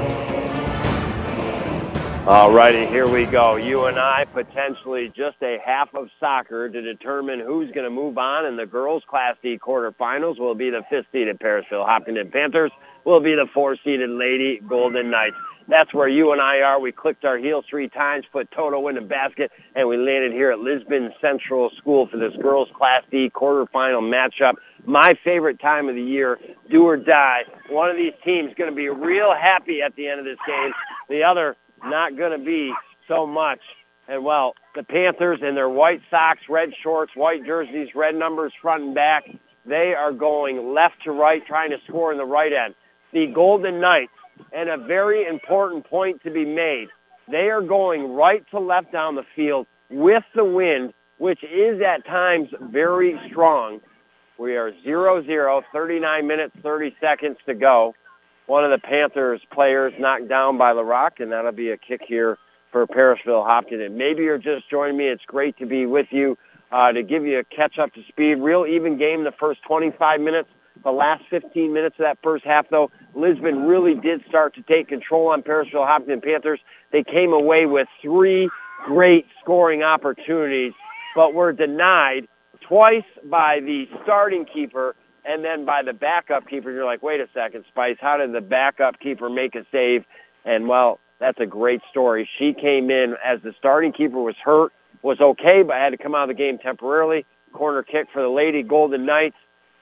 All 2.28 2.52
righty, 2.52 2.88
here 2.88 3.08
we 3.08 3.28
go. 3.28 3.58
You 3.58 3.86
and 3.86 4.00
I 4.00 4.26
potentially 4.26 5.14
just 5.16 5.38
a 5.44 5.60
half 5.64 5.94
of 5.94 6.10
soccer 6.20 6.68
to 6.68 6.82
determine 6.82 7.40
who's 7.40 7.70
going 7.74 7.84
to 7.84 7.92
move 7.92 8.18
on 8.18 8.48
in 8.48 8.58
the 8.58 8.66
girls' 8.66 9.04
Class 9.08 9.36
D 9.44 9.60
quarterfinals. 9.60 10.40
Will 10.40 10.56
be 10.56 10.72
the 10.72 10.82
fifth-seeded 10.90 11.40
Parishville 11.40 11.86
Hopkinton 11.86 12.32
Panthers. 12.32 12.72
Will 13.04 13.20
be 13.20 13.36
the 13.36 13.46
four-seeded 13.54 14.10
Lady 14.10 14.60
Golden 14.68 15.12
Knights. 15.12 15.36
That's 15.68 15.94
where 15.94 16.08
you 16.08 16.32
and 16.32 16.42
I 16.42 16.62
are. 16.62 16.80
We 16.80 16.92
clicked 16.92 17.26
our 17.26 17.38
heels 17.38 17.66
three 17.70 17.90
times, 17.90 18.26
put 18.32 18.52
Toto 18.52 18.88
in 18.88 18.96
the 18.96 19.02
basket, 19.02 19.52
and 19.76 19.88
we 19.88 19.98
landed 19.98 20.32
here 20.32 20.52
at 20.52 20.60
Lisbon 20.60 21.12
Central 21.20 21.72
School 21.78 22.08
for 22.08 22.18
this 22.18 22.36
girls' 22.42 22.70
Class 22.76 23.04
D 23.10 23.32
quarterfinal 23.34 24.02
matchup. 24.02 24.54
My 24.86 25.18
favorite 25.24 25.60
time 25.60 25.90
of 25.90 25.96
the 25.96 26.04
year, 26.04 26.40
do 26.70 26.84
or 26.84 26.98
die. 26.98 27.44
One 27.70 27.90
of 27.90 27.96
these 27.96 28.14
teams 28.24 28.54
going 28.56 28.70
to 28.70 28.76
be 28.76 28.90
real 28.90 29.34
happy 29.34 29.82
at 29.82 29.96
the 29.96 30.08
end 30.08 30.20
of 30.20 30.26
this 30.26 30.38
game. 30.46 30.72
The 31.10 31.24
other 31.24 31.56
not 31.84 32.16
going 32.16 32.38
to 32.38 32.44
be 32.44 32.74
so 33.08 33.26
much. 33.26 33.60
And 34.08 34.24
well, 34.24 34.54
the 34.76 34.84
Panthers 34.84 35.40
in 35.42 35.56
their 35.56 35.70
white 35.70 36.02
socks, 36.12 36.42
red 36.48 36.74
shorts, 36.82 37.16
white 37.16 37.44
jerseys, 37.44 37.96
red 37.96 38.16
numbers 38.16 38.54
front 38.62 38.84
and 38.84 38.96
back, 38.96 39.26
they 39.66 39.96
are 39.96 40.12
going 40.12 40.74
left 40.74 41.04
to 41.06 41.12
right, 41.12 41.46
trying 41.46 41.72
to 41.72 41.78
score 41.88 42.12
in 42.12 42.20
the 42.20 42.26
right 42.26 42.54
end. 42.54 42.76
The 43.14 43.28
Golden 43.28 43.80
Knights, 43.80 44.12
and 44.56 44.70
a 44.70 44.78
very 44.78 45.28
important 45.28 45.86
point 45.86 46.24
to 46.24 46.32
be 46.32 46.46
made, 46.46 46.88
they 47.30 47.50
are 47.50 47.62
going 47.62 48.14
right 48.14 48.44
to 48.52 48.60
left 48.60 48.92
down 48.92 49.16
the 49.16 49.26
field 49.36 49.68
with 49.90 50.24
the 50.34 50.46
wind, 50.46 50.94
which 51.18 51.44
is 51.44 51.82
at 51.82 52.06
times 52.06 52.50
very 52.62 53.20
strong. 53.30 53.82
We 54.38 54.56
are 54.56 54.72
0-0, 54.86 55.64
39 55.72 56.28
minutes, 56.28 56.56
30 56.62 56.96
seconds 57.00 57.38
to 57.46 57.54
go 57.54 57.96
one 58.48 58.64
of 58.64 58.72
the 58.72 58.78
Panthers 58.78 59.42
players 59.52 59.94
knocked 60.00 60.28
down 60.28 60.58
by 60.58 60.72
LaRock, 60.74 61.20
and 61.20 61.32
that'll 61.32 61.52
be 61.52 61.72
a 61.72 61.78
kick 61.78 62.02
here 62.08 62.38
for 62.72 62.86
Parishville 62.86 63.46
Hopkinton. 63.46 63.98
Maybe 63.98 64.24
you're 64.24 64.38
just 64.38 64.70
joining 64.70 64.98
me. 64.98 65.08
It's 65.08 65.26
great 65.26 65.58
to 65.58 65.66
be 65.66 65.86
with 65.86 66.08
you 66.12 66.38
uh, 66.72 66.92
to 66.92 67.02
give 67.04 67.26
you 67.26 67.40
a 67.40 67.44
catch 67.44 67.80
up 67.80 67.94
to 67.94 68.04
speed. 68.08 68.36
Real 68.36 68.66
even 68.66 68.98
game 68.98 69.24
the 69.24 69.32
first 69.32 69.62
25 69.64 70.22
minutes. 70.22 70.50
The 70.84 70.92
last 70.92 71.24
15 71.30 71.74
minutes 71.74 71.96
of 71.98 72.04
that 72.04 72.20
first 72.22 72.44
half, 72.44 72.70
though, 72.70 72.92
Lisbon 73.16 73.66
really 73.66 73.96
did 73.96 74.24
start 74.28 74.54
to 74.56 74.62
take 74.62 74.88
control 74.88 75.28
on 75.28 75.42
Parishville 75.42 75.88
Hopkinton 75.88 76.22
Panthers. 76.22 76.60
They 76.92 77.04
came 77.04 77.34
away 77.34 77.66
with 77.66 77.88
three 78.02 78.50
great 78.86 79.26
scoring 79.42 79.84
opportunities, 79.84 80.74
but 81.16 81.34
were 81.34 81.54
denied 81.54 82.28
twice 82.62 83.06
by 83.24 83.62
the 83.62 83.88
starting 84.04 84.46
keeper 84.46 84.96
and 85.26 85.44
then 85.44 85.66
by 85.66 85.82
the 85.82 85.94
backup 85.94 86.48
keeper, 86.48 86.72
you're 86.72 86.86
like, 86.86 87.02
wait 87.02 87.20
a 87.20 87.28
second, 87.34 87.66
Spice, 87.68 87.98
how 88.00 88.18
did 88.18 88.32
the 88.32 88.42
backup 88.42 89.00
keeper 89.00 89.30
make 89.30 89.56
a 89.56 89.66
save? 89.72 90.06
And 90.46 90.68
well, 90.68 91.00
that's 91.20 91.40
a 91.40 91.48
great 91.48 91.82
story. 91.90 92.30
She 92.38 92.54
came 92.54 92.92
in 92.92 93.16
as 93.24 93.42
the 93.42 93.54
starting 93.58 93.92
keeper 93.92 94.22
was 94.22 94.36
hurt, 94.44 94.72
was 95.02 95.20
okay, 95.20 95.64
but 95.64 95.78
had 95.78 95.92
to 95.92 95.98
come 95.98 96.14
out 96.14 96.30
of 96.30 96.38
the 96.38 96.42
game 96.42 96.60
temporarily. 96.60 97.26
Corner 97.54 97.82
kick 97.82 98.08
for 98.14 98.22
the 98.22 98.30
Lady 98.30 98.62
Golden 98.62 99.06
Knights. 99.06 99.38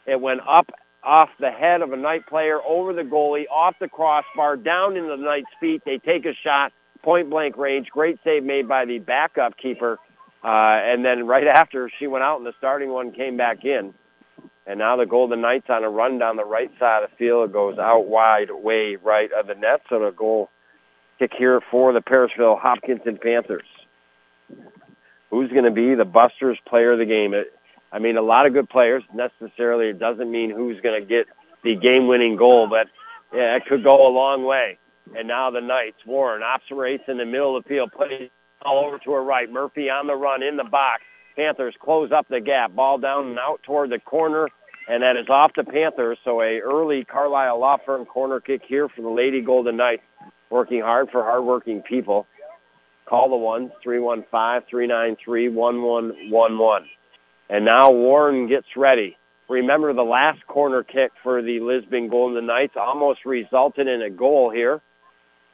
It 0.05 0.21
went 0.21 0.41
up 0.47 0.71
off 1.03 1.29
the 1.39 1.51
head 1.51 1.81
of 1.81 1.91
a 1.91 1.97
Knight 1.97 2.25
player, 2.27 2.59
over 2.67 2.93
the 2.93 3.01
goalie, 3.01 3.45
off 3.51 3.75
the 3.79 3.87
crossbar, 3.87 4.57
down 4.57 4.97
in 4.97 5.07
the 5.07 5.17
Knights' 5.17 5.47
feet. 5.59 5.81
They 5.85 5.97
take 5.97 6.25
a 6.25 6.33
shot, 6.43 6.71
point 7.03 7.29
blank 7.29 7.57
range. 7.57 7.89
Great 7.89 8.19
save 8.23 8.43
made 8.43 8.67
by 8.67 8.85
the 8.85 8.99
backup 8.99 9.57
keeper. 9.57 9.99
Uh, 10.43 10.47
and 10.47 11.03
then 11.03 11.25
right 11.27 11.47
after 11.53 11.89
she 11.99 12.07
went 12.07 12.23
out 12.23 12.37
and 12.37 12.45
the 12.45 12.53
starting 12.57 12.89
one 12.89 13.11
came 13.11 13.37
back 13.37 13.65
in. 13.65 13.93
And 14.65 14.79
now 14.79 14.95
the 14.95 15.05
Golden 15.05 15.41
Knights 15.41 15.65
on 15.69 15.83
a 15.83 15.89
run 15.89 16.19
down 16.19 16.37
the 16.37 16.45
right 16.45 16.71
side 16.79 17.03
of 17.03 17.09
the 17.09 17.15
field. 17.17 17.49
It 17.49 17.53
goes 17.53 17.77
out 17.77 18.07
wide, 18.07 18.49
way 18.49 18.95
right 18.95 19.29
of 19.37 19.47
the 19.47 19.55
net. 19.55 19.81
So 19.89 19.99
the 19.99 20.11
goal 20.11 20.49
kick 21.19 21.31
here 21.37 21.61
for 21.69 21.91
the 21.91 21.99
Parishville 21.99 22.59
Hopkinton 22.59 23.19
Panthers. 23.21 23.67
Who's 25.29 25.49
going 25.49 25.65
to 25.65 25.71
be 25.71 25.95
the 25.95 26.05
Busters 26.05 26.59
player 26.67 26.93
of 26.93 26.99
the 26.99 27.05
game? 27.05 27.33
It, 27.33 27.47
I 27.93 27.99
mean, 27.99 28.17
a 28.17 28.21
lot 28.21 28.47
of 28.47 28.53
good 28.53 28.69
players. 28.69 29.03
Necessarily, 29.13 29.89
it 29.89 29.99
doesn't 29.99 30.29
mean 30.29 30.49
who's 30.49 30.81
going 30.81 30.99
to 30.99 31.07
get 31.07 31.27
the 31.63 31.75
game-winning 31.75 32.35
goal, 32.35 32.67
but 32.67 32.87
yeah, 33.31 33.55
it 33.55 33.65
could 33.67 33.83
go 33.83 34.07
a 34.07 34.11
long 34.11 34.43
way. 34.43 34.79
And 35.15 35.27
now 35.27 35.51
the 35.51 35.61
Knights, 35.61 35.97
Warren 36.05 36.41
operates 36.43 37.03
in 37.07 37.17
the 37.17 37.25
middle 37.25 37.55
of 37.55 37.63
the 37.63 37.69
field, 37.69 37.91
plays 37.91 38.29
all 38.63 38.85
over 38.85 38.97
to 38.97 39.11
her 39.11 39.23
right. 39.23 39.49
Murphy 39.49 39.89
on 39.89 40.07
the 40.07 40.15
run 40.15 40.41
in 40.41 40.57
the 40.57 40.63
box. 40.63 41.03
Panthers 41.35 41.75
close 41.79 42.11
up 42.11 42.27
the 42.29 42.41
gap. 42.41 42.75
Ball 42.75 42.97
down 42.97 43.27
and 43.27 43.39
out 43.39 43.61
toward 43.63 43.89
the 43.89 43.99
corner, 43.99 44.49
and 44.87 45.03
that 45.03 45.17
is 45.17 45.27
off 45.29 45.51
the 45.55 45.63
Panthers. 45.63 46.17
So 46.23 46.41
a 46.41 46.61
early 46.61 47.05
Carlisle 47.05 47.59
Law 47.59 47.77
Firm 47.85 48.05
corner 48.05 48.39
kick 48.39 48.63
here 48.67 48.89
for 48.89 49.01
the 49.01 49.09
Lady 49.09 49.41
Golden 49.41 49.77
Knights, 49.77 50.03
working 50.49 50.81
hard 50.81 51.09
for 51.11 51.23
hardworking 51.23 51.81
people. 51.81 52.27
Call 53.05 53.29
the 53.29 53.35
ones, 53.35 53.71
315-393-1111. 53.85 56.85
And 57.53 57.65
now 57.65 57.91
Warren 57.91 58.47
gets 58.47 58.65
ready. 58.75 59.15
Remember 59.47 59.93
the 59.93 60.01
last 60.01 60.43
corner 60.47 60.81
kick 60.81 61.11
for 61.21 61.43
the 61.43 61.59
Lisbon 61.59 62.09
Golden 62.09 62.47
Knights 62.47 62.73
almost 62.75 63.25
resulted 63.25 63.87
in 63.87 64.01
a 64.01 64.09
goal 64.09 64.49
here. 64.49 64.81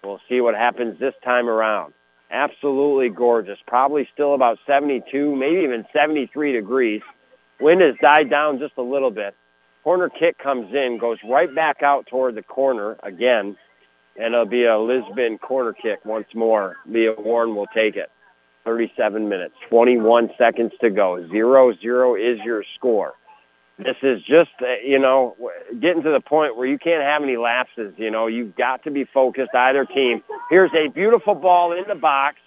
We'll 0.01 0.21
see 0.29 0.39
what 0.39 0.55
happens 0.55 0.97
this 0.97 1.13
time 1.25 1.49
around 1.49 1.93
absolutely 2.31 3.09
gorgeous. 3.09 3.57
Probably 3.67 4.07
still 4.13 4.33
about 4.33 4.59
72, 4.65 5.35
maybe 5.35 5.61
even 5.63 5.85
73 5.91 6.53
degrees. 6.53 7.01
Wind 7.59 7.81
has 7.81 7.95
died 8.01 8.29
down 8.29 8.59
just 8.59 8.73
a 8.77 8.81
little 8.81 9.11
bit. 9.11 9.35
Corner 9.83 10.09
kick 10.09 10.37
comes 10.37 10.73
in, 10.73 10.99
goes 11.01 11.17
right 11.27 11.53
back 11.53 11.81
out 11.83 12.05
toward 12.07 12.35
the 12.35 12.43
corner 12.43 12.95
again, 13.03 13.57
and 14.15 14.33
it'll 14.33 14.45
be 14.45 14.63
a 14.63 14.79
Lisbon 14.79 15.37
corner 15.37 15.73
kick 15.73 16.05
once 16.05 16.27
more. 16.33 16.77
Leah 16.85 17.15
Warren 17.17 17.55
will 17.55 17.67
take 17.67 17.95
it. 17.97 18.09
37 18.65 19.29
minutes, 19.29 19.55
21 19.69 20.31
seconds 20.37 20.73
to 20.81 20.89
go. 20.89 21.25
0-0 21.31 22.19
is 22.19 22.39
your 22.45 22.63
score 22.75 23.13
this 23.79 23.95
is 24.03 24.21
just, 24.23 24.51
uh, 24.61 24.75
you 24.83 24.99
know, 24.99 25.35
getting 25.79 26.03
to 26.03 26.11
the 26.11 26.19
point 26.19 26.57
where 26.57 26.67
you 26.67 26.77
can't 26.77 27.01
have 27.01 27.23
any 27.23 27.37
lapses. 27.37 27.93
You 27.97 28.11
know, 28.11 28.27
you've 28.27 28.55
got 28.55 28.83
to 28.83 28.91
be 28.91 29.05
focused, 29.05 29.55
either 29.55 29.85
team. 29.85 30.21
Here's 30.49 30.71
a 30.73 30.89
beautiful 30.89 31.33
ball 31.33 31.71
in 31.71 31.85
the 31.87 31.95
box. 31.95 32.37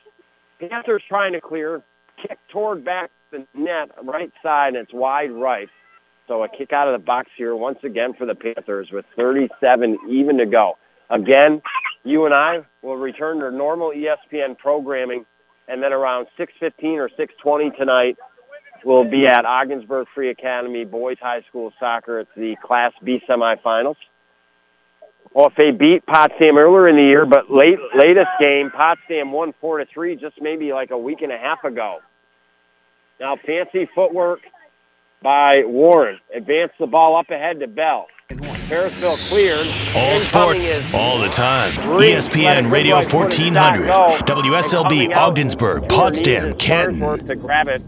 Panthers 0.61 1.03
trying 1.09 1.33
to 1.33 1.41
clear, 1.41 1.83
kick 2.21 2.39
toward 2.49 2.85
back 2.85 3.11
the 3.31 3.47
net, 3.55 3.91
right 4.03 4.31
side, 4.43 4.75
and 4.75 4.77
it's 4.77 4.93
wide 4.93 5.33
right. 5.33 5.69
So 6.29 6.45
a 6.45 6.49
kick 6.49 6.73
out 6.73 6.87
of 6.87 6.93
the 6.93 7.05
box 7.05 7.31
here 7.37 7.57
once 7.57 7.79
again 7.83 8.13
for 8.13 8.27
the 8.27 8.35
Panthers 8.35 8.91
with 8.93 9.07
37 9.17 9.99
even 10.11 10.37
to 10.37 10.47
go. 10.47 10.77
Again, 11.09 11.63
you 12.05 12.27
and 12.27 12.35
I 12.35 12.61
will 12.83 12.97
return 12.97 13.41
to 13.41 13.51
normal 13.51 13.91
ESPN 13.91 14.59
programming, 14.59 15.25
and 15.73 15.83
then 15.83 15.95
around 15.95 16.27
6.15 16.39 16.99
or 16.99 17.09
6.20 17.09 17.75
tonight, 17.79 18.19
we'll 18.85 19.09
be 19.09 19.27
at 19.27 19.47
Ogdensburg 19.47 20.07
Free 20.15 20.29
Academy 20.29 20.85
Boys 20.85 21.17
High 21.19 21.41
School 21.49 21.73
Soccer. 21.81 22.21
It's 22.21 22.31
the 22.37 22.57
Class 22.63 22.93
B 23.03 23.23
semifinals. 23.27 23.97
OFA 25.35 25.79
beat 25.79 26.05
Potsdam 26.05 26.59
earlier 26.59 26.91
in 26.91 26.97
the 26.97 27.03
year, 27.03 27.25
but 27.25 27.51
late 27.51 27.79
latest 27.95 28.29
game, 28.39 28.71
Potsdam 28.71 29.33
won 29.33 29.55
four 29.63 29.79
to 29.79 29.87
three 29.87 30.15
just 30.15 30.43
maybe 30.43 30.75
like 30.75 30.91
a 30.91 30.99
week 30.99 31.23
and 31.23 31.33
a 31.33 31.39
half 31.39 31.65
ago. 31.65 32.01
Now 33.19 33.37
fancy 33.37 33.89
footwork 33.95 34.41
by 35.23 35.65
Warren. 35.65 36.19
Advance 36.35 36.73
the 36.79 36.87
ball 36.87 37.17
up 37.17 37.31
ahead 37.31 37.61
to 37.61 37.67
Bell. 37.67 38.09
Parishville 38.73 39.19
cleared. 39.29 39.67
All 39.95 40.19
sports, 40.19 40.81
all 40.95 41.19
the 41.19 41.29
time. 41.29 41.73
ESPN 41.73 42.71
Radio 42.71 42.97
1400, 42.97 43.87
WSLB 44.25 45.15
Ogdensburg, 45.15 45.91
Potsdam, 45.91 46.55
Canton. 46.55 47.27
To 47.27 47.37
grab 47.37 47.69
it 47.69 47.83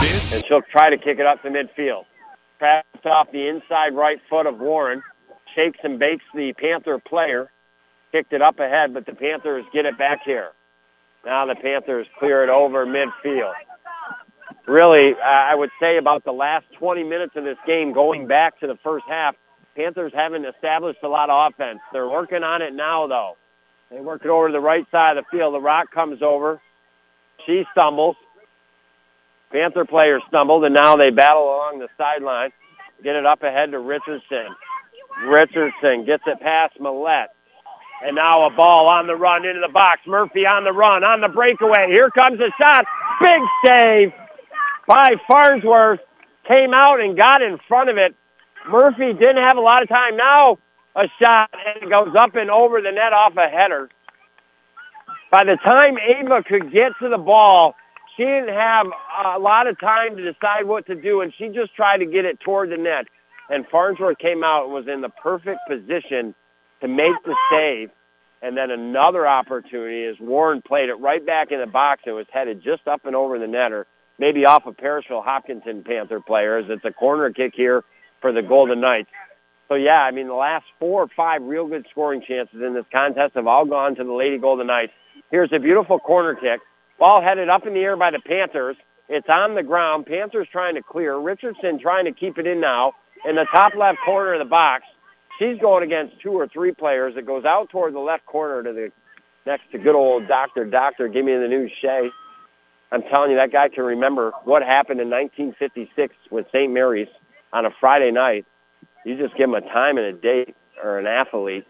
this? 0.00 0.36
And 0.36 0.44
she'll 0.46 0.62
try 0.62 0.90
to 0.90 0.96
kick 0.96 1.18
it 1.18 1.26
up 1.26 1.42
to 1.42 1.48
midfield. 1.50 2.04
Pass 2.60 2.84
off 3.04 3.32
the 3.32 3.48
inside 3.48 3.94
right 3.96 4.20
foot 4.30 4.46
of 4.46 4.60
Warren. 4.60 5.02
Shakes 5.54 5.80
and 5.82 5.98
bakes 5.98 6.24
the 6.32 6.52
Panther 6.52 7.00
player. 7.00 7.50
Kicked 8.12 8.32
it 8.32 8.42
up 8.42 8.60
ahead, 8.60 8.94
but 8.94 9.04
the 9.04 9.14
Panthers 9.14 9.64
get 9.72 9.84
it 9.84 9.98
back 9.98 10.20
here. 10.24 10.50
Now 11.24 11.44
the 11.44 11.56
Panthers 11.56 12.06
clear 12.20 12.44
it 12.44 12.50
over 12.50 12.86
midfield. 12.86 13.52
really, 14.68 15.16
I 15.20 15.56
would 15.56 15.70
say 15.80 15.96
about 15.96 16.24
the 16.24 16.32
last 16.32 16.66
20 16.78 17.02
minutes 17.02 17.34
of 17.34 17.42
this 17.42 17.58
game, 17.66 17.92
going 17.92 18.28
back 18.28 18.60
to 18.60 18.68
the 18.68 18.76
first 18.76 19.04
half, 19.08 19.34
Panthers 19.76 20.12
haven't 20.14 20.46
established 20.46 21.00
a 21.02 21.08
lot 21.08 21.28
of 21.28 21.52
offense. 21.52 21.80
They're 21.92 22.08
working 22.08 22.42
on 22.42 22.62
it 22.62 22.74
now, 22.74 23.06
though. 23.06 23.36
They 23.90 24.00
work 24.00 24.24
it 24.24 24.30
over 24.30 24.48
to 24.48 24.52
the 24.52 24.60
right 24.60 24.86
side 24.90 25.18
of 25.18 25.24
the 25.24 25.36
field. 25.36 25.54
LaRock 25.54 25.90
comes 25.92 26.22
over. 26.22 26.60
She 27.44 27.64
stumbles. 27.72 28.16
Panther 29.52 29.84
players 29.84 30.22
stumbled, 30.28 30.64
and 30.64 30.74
now 30.74 30.96
they 30.96 31.10
battle 31.10 31.44
along 31.44 31.78
the 31.78 31.88
sideline. 31.98 32.50
Get 33.04 33.16
it 33.16 33.26
up 33.26 33.42
ahead 33.42 33.70
to 33.72 33.78
Richardson. 33.78 34.48
Richardson 35.26 36.04
gets 36.04 36.24
it 36.26 36.40
past 36.40 36.80
Millette. 36.80 37.28
And 38.04 38.16
now 38.16 38.46
a 38.46 38.50
ball 38.50 38.88
on 38.88 39.06
the 39.06 39.14
run 39.14 39.44
into 39.44 39.60
the 39.60 39.72
box. 39.72 40.00
Murphy 40.06 40.46
on 40.46 40.64
the 40.64 40.72
run, 40.72 41.04
on 41.04 41.20
the 41.20 41.28
breakaway. 41.28 41.88
Here 41.88 42.10
comes 42.10 42.40
a 42.40 42.50
shot. 42.58 42.86
Big 43.22 43.40
save 43.64 44.12
by 44.86 45.16
Farnsworth. 45.28 46.00
Came 46.48 46.74
out 46.74 47.00
and 47.00 47.16
got 47.16 47.42
in 47.42 47.58
front 47.68 47.90
of 47.90 47.98
it. 47.98 48.14
Murphy 48.68 49.12
didn't 49.12 49.36
have 49.36 49.56
a 49.56 49.60
lot 49.60 49.82
of 49.82 49.88
time. 49.88 50.16
Now 50.16 50.58
a 50.94 51.08
shot, 51.22 51.50
and 51.52 51.82
it 51.82 51.90
goes 51.90 52.14
up 52.18 52.34
and 52.34 52.50
over 52.50 52.80
the 52.80 52.90
net 52.90 53.12
off 53.12 53.36
a 53.36 53.48
header. 53.48 53.88
By 55.30 55.44
the 55.44 55.56
time 55.56 55.98
Ava 55.98 56.42
could 56.42 56.72
get 56.72 56.92
to 57.00 57.08
the 57.08 57.18
ball, 57.18 57.74
she 58.16 58.24
didn't 58.24 58.54
have 58.54 58.86
a 59.26 59.38
lot 59.38 59.66
of 59.66 59.78
time 59.78 60.16
to 60.16 60.32
decide 60.32 60.64
what 60.64 60.86
to 60.86 60.94
do, 60.94 61.20
and 61.20 61.32
she 61.36 61.48
just 61.48 61.74
tried 61.74 61.98
to 61.98 62.06
get 62.06 62.24
it 62.24 62.40
toward 62.40 62.70
the 62.70 62.76
net. 62.76 63.06
And 63.50 63.66
Farnsworth 63.68 64.18
came 64.18 64.42
out 64.42 64.64
and 64.64 64.72
was 64.72 64.88
in 64.88 65.02
the 65.02 65.10
perfect 65.10 65.60
position 65.68 66.34
to 66.80 66.88
make 66.88 67.12
the 67.24 67.36
save. 67.50 67.90
And 68.42 68.56
then 68.56 68.70
another 68.70 69.26
opportunity 69.26 70.04
as 70.04 70.18
Warren 70.18 70.62
played 70.62 70.88
it 70.88 70.94
right 70.94 71.24
back 71.24 71.52
in 71.52 71.60
the 71.60 71.66
box 71.66 72.02
and 72.06 72.14
was 72.14 72.26
headed 72.32 72.62
just 72.62 72.86
up 72.88 73.04
and 73.04 73.14
over 73.14 73.38
the 73.38 73.46
netter, 73.46 73.84
maybe 74.18 74.46
off 74.46 74.66
a 74.66 74.72
Parishville 74.72 75.24
Hopkinton 75.24 75.84
Panther 75.84 76.20
players. 76.20 76.66
It's 76.68 76.84
a 76.84 76.92
corner 76.92 77.30
kick 77.30 77.54
here 77.54 77.84
for 78.20 78.32
the 78.32 78.42
Golden 78.42 78.80
Knights. 78.80 79.10
So, 79.68 79.74
yeah, 79.74 80.02
I 80.02 80.10
mean, 80.12 80.28
the 80.28 80.34
last 80.34 80.64
four 80.78 81.02
or 81.02 81.08
five 81.16 81.42
real 81.42 81.66
good 81.66 81.86
scoring 81.90 82.22
chances 82.26 82.62
in 82.62 82.74
this 82.74 82.84
contest 82.92 83.34
have 83.34 83.46
all 83.46 83.64
gone 83.64 83.96
to 83.96 84.04
the 84.04 84.12
Lady 84.12 84.38
Golden 84.38 84.68
Knights. 84.68 84.92
Here's 85.30 85.52
a 85.52 85.58
beautiful 85.58 85.98
corner 85.98 86.34
kick. 86.34 86.60
Ball 86.98 87.20
headed 87.20 87.48
up 87.48 87.66
in 87.66 87.74
the 87.74 87.80
air 87.80 87.96
by 87.96 88.10
the 88.10 88.20
Panthers. 88.20 88.76
It's 89.08 89.28
on 89.28 89.54
the 89.54 89.62
ground. 89.62 90.06
Panthers 90.06 90.48
trying 90.50 90.76
to 90.76 90.82
clear. 90.82 91.16
Richardson 91.16 91.78
trying 91.78 92.04
to 92.06 92.12
keep 92.12 92.38
it 92.38 92.46
in 92.46 92.60
now 92.60 92.92
in 93.28 93.36
the 93.36 93.44
top 93.44 93.74
left 93.74 93.98
corner 94.04 94.34
of 94.34 94.38
the 94.38 94.44
box. 94.44 94.84
She's 95.38 95.58
going 95.58 95.82
against 95.82 96.20
two 96.20 96.32
or 96.32 96.48
three 96.48 96.72
players. 96.72 97.14
It 97.16 97.26
goes 97.26 97.44
out 97.44 97.70
toward 97.70 97.94
the 97.94 98.00
left 98.00 98.24
corner 98.24 98.62
to 98.62 98.72
the 98.72 98.92
next 99.44 99.70
to 99.72 99.78
good 99.78 99.94
old 99.94 100.26
Doctor 100.28 100.64
Doctor. 100.64 101.08
Give 101.08 101.24
me 101.24 101.34
the 101.36 101.48
news, 101.48 101.70
Shay. 101.80 102.10
I'm 102.90 103.02
telling 103.02 103.32
you, 103.32 103.36
that 103.36 103.52
guy 103.52 103.68
can 103.68 103.84
remember 103.84 104.32
what 104.44 104.62
happened 104.62 105.00
in 105.00 105.10
1956 105.10 106.14
with 106.30 106.46
St. 106.52 106.72
Mary's 106.72 107.08
on 107.56 107.64
a 107.64 107.70
Friday 107.80 108.10
night. 108.10 108.44
You 109.06 109.16
just 109.16 109.34
give 109.36 109.48
him 109.48 109.54
a 109.54 109.62
time 109.62 109.96
and 109.96 110.06
a 110.06 110.12
date 110.12 110.54
or 110.82 110.98
an 110.98 111.06
athlete. 111.06 111.66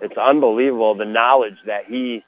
It's 0.00 0.16
unbelievable 0.16 0.94
the 0.94 1.06
knowledge 1.06 1.56
that 1.64 1.86
he 1.86 2.22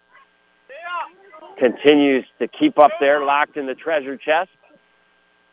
continues 1.58 2.24
to 2.38 2.48
keep 2.48 2.78
up 2.78 2.92
there, 2.98 3.22
locked 3.24 3.58
in 3.58 3.66
the 3.66 3.74
treasure 3.74 4.16
chest. 4.16 4.50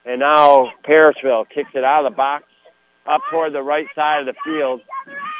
And 0.05 0.21
now 0.21 0.71
Parishville 0.87 1.49
kicks 1.49 1.71
it 1.73 1.83
out 1.83 2.05
of 2.05 2.13
the 2.13 2.15
box 2.15 2.45
up 3.05 3.21
toward 3.29 3.53
the 3.53 3.61
right 3.61 3.87
side 3.95 4.25
of 4.27 4.33
the 4.33 4.35
field, 4.45 4.81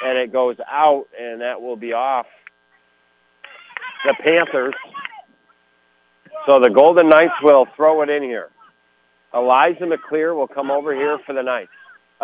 and 0.04 0.18
it 0.18 0.34
goes 0.34 0.58
out, 0.70 1.06
and 1.20 1.40
that 1.42 1.62
will 1.62 1.78
be 1.78 1.94
off 1.94 2.26
the 4.06 4.16
Panthers. 4.22 4.76
So 6.46 6.60
the 6.60 6.70
Golden 6.70 7.08
Knights 7.08 7.34
will 7.42 7.68
throw 7.76 8.02
it 8.02 8.10
in 8.10 8.22
here. 8.22 8.50
Eliza 9.34 9.86
McClear 9.86 10.36
will 10.36 10.48
come 10.48 10.72
over 10.72 10.94
here 10.94 11.20
for 11.26 11.34
the 11.34 11.44
Knights. 11.44 11.72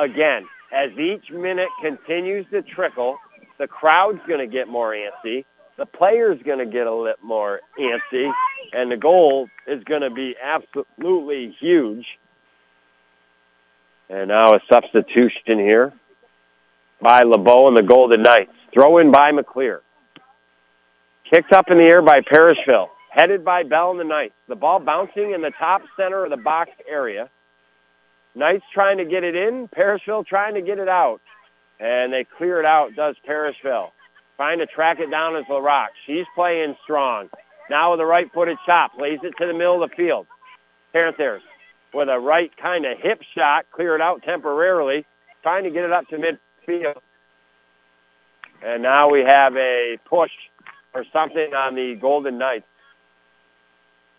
Again, 0.02 0.48
as 0.74 0.92
each 0.98 1.30
minute 1.32 1.70
continues 1.82 2.46
to 2.52 2.62
trickle, 2.62 3.18
the 3.60 3.68
crowd's 3.68 4.20
going 4.28 4.40
to 4.40 4.48
get 4.48 4.68
more 4.68 4.94
antsy 4.94 5.46
the 5.82 5.86
player's 5.88 6.40
going 6.44 6.60
to 6.60 6.66
get 6.68 6.86
a 6.86 6.94
little 6.94 7.16
more 7.24 7.60
antsy, 7.80 8.32
and 8.72 8.92
the 8.92 8.98
goal 8.98 9.48
is 9.66 9.84
going 9.84 10.02
to 10.02 10.12
be 10.12 10.36
absolutely 10.40 11.56
huge. 11.60 12.06
And 14.08 14.28
now 14.28 14.54
a 14.54 14.60
substitution 14.72 15.58
here 15.58 15.92
by 17.02 17.22
LeBeau 17.22 17.70
and 17.70 17.76
the 17.76 17.82
Golden 17.82 18.22
Knights. 18.22 18.52
Throw 18.72 19.00
in 19.00 19.12
by 19.12 19.32
McClear. 19.32 19.80
Kicked 21.32 21.52
up 21.52 21.72
in 21.72 21.80
the 21.80 21.86
air 21.86 22.04
by 22.04 22.20
Parishville. 22.22 22.90
Headed 23.10 23.44
by 23.44 23.64
Bell 23.64 23.90
and 23.90 24.00
the 24.00 24.04
Knights. 24.04 24.36
The 24.48 24.56
ball 24.56 24.80
bouncing 24.80 25.32
in 25.32 25.42
the 25.42 25.52
top 25.58 25.82
center 25.98 26.26
of 26.26 26.30
the 26.30 26.38
box 26.38 26.70
area. 26.88 27.28
Knights 28.36 28.66
trying 28.74 28.98
to 28.98 29.06
get 29.06 29.24
it 29.24 29.36
in. 29.36 29.68
Parishville 29.68 30.26
trying 30.26 30.54
to 30.56 30.62
get 30.62 30.80
it 30.80 30.88
out. 30.88 31.22
And 31.80 32.14
they 32.14 32.24
clear 32.24 32.60
it 32.60 32.66
out, 32.66 32.96
does 32.96 33.16
Parishville 33.28 33.92
trying 34.42 34.58
to 34.58 34.66
track 34.66 35.00
it 35.00 35.12
down 35.12 35.36
as 35.36 35.46
LaRock. 35.46 35.90
She's 36.08 36.26
playing 36.34 36.76
strong. 36.82 37.30
Now 37.70 37.92
with 37.92 38.00
a 38.00 38.06
right-footed 38.08 38.58
shot, 38.66 38.98
plays 38.98 39.20
it 39.22 39.36
to 39.38 39.46
the 39.46 39.54
middle 39.54 39.84
of 39.84 39.92
the 39.92 39.96
field. 39.96 40.26
Panthers 40.94 41.44
with 41.94 42.10
a 42.10 42.20
right 42.20 42.52
kind 42.58 42.88
of 42.88 42.98
hip 42.98 43.22
shot, 43.36 43.68
clear 43.70 43.94
it 43.94 44.02
out 44.02 44.24
temporarily, 44.24 45.06
trying 45.44 45.64
to 45.66 45.70
get 45.70 45.84
it 45.84 45.92
up 45.92 46.08
to 46.08 46.18
midfield. 46.18 47.02
And 48.64 48.82
now 48.82 49.12
we 49.12 49.20
have 49.20 49.56
a 49.56 50.00
push 50.06 50.32
or 50.96 51.06
something 51.14 51.54
on 51.54 51.76
the 51.76 51.94
Golden 51.94 52.40
Knights. 52.40 52.66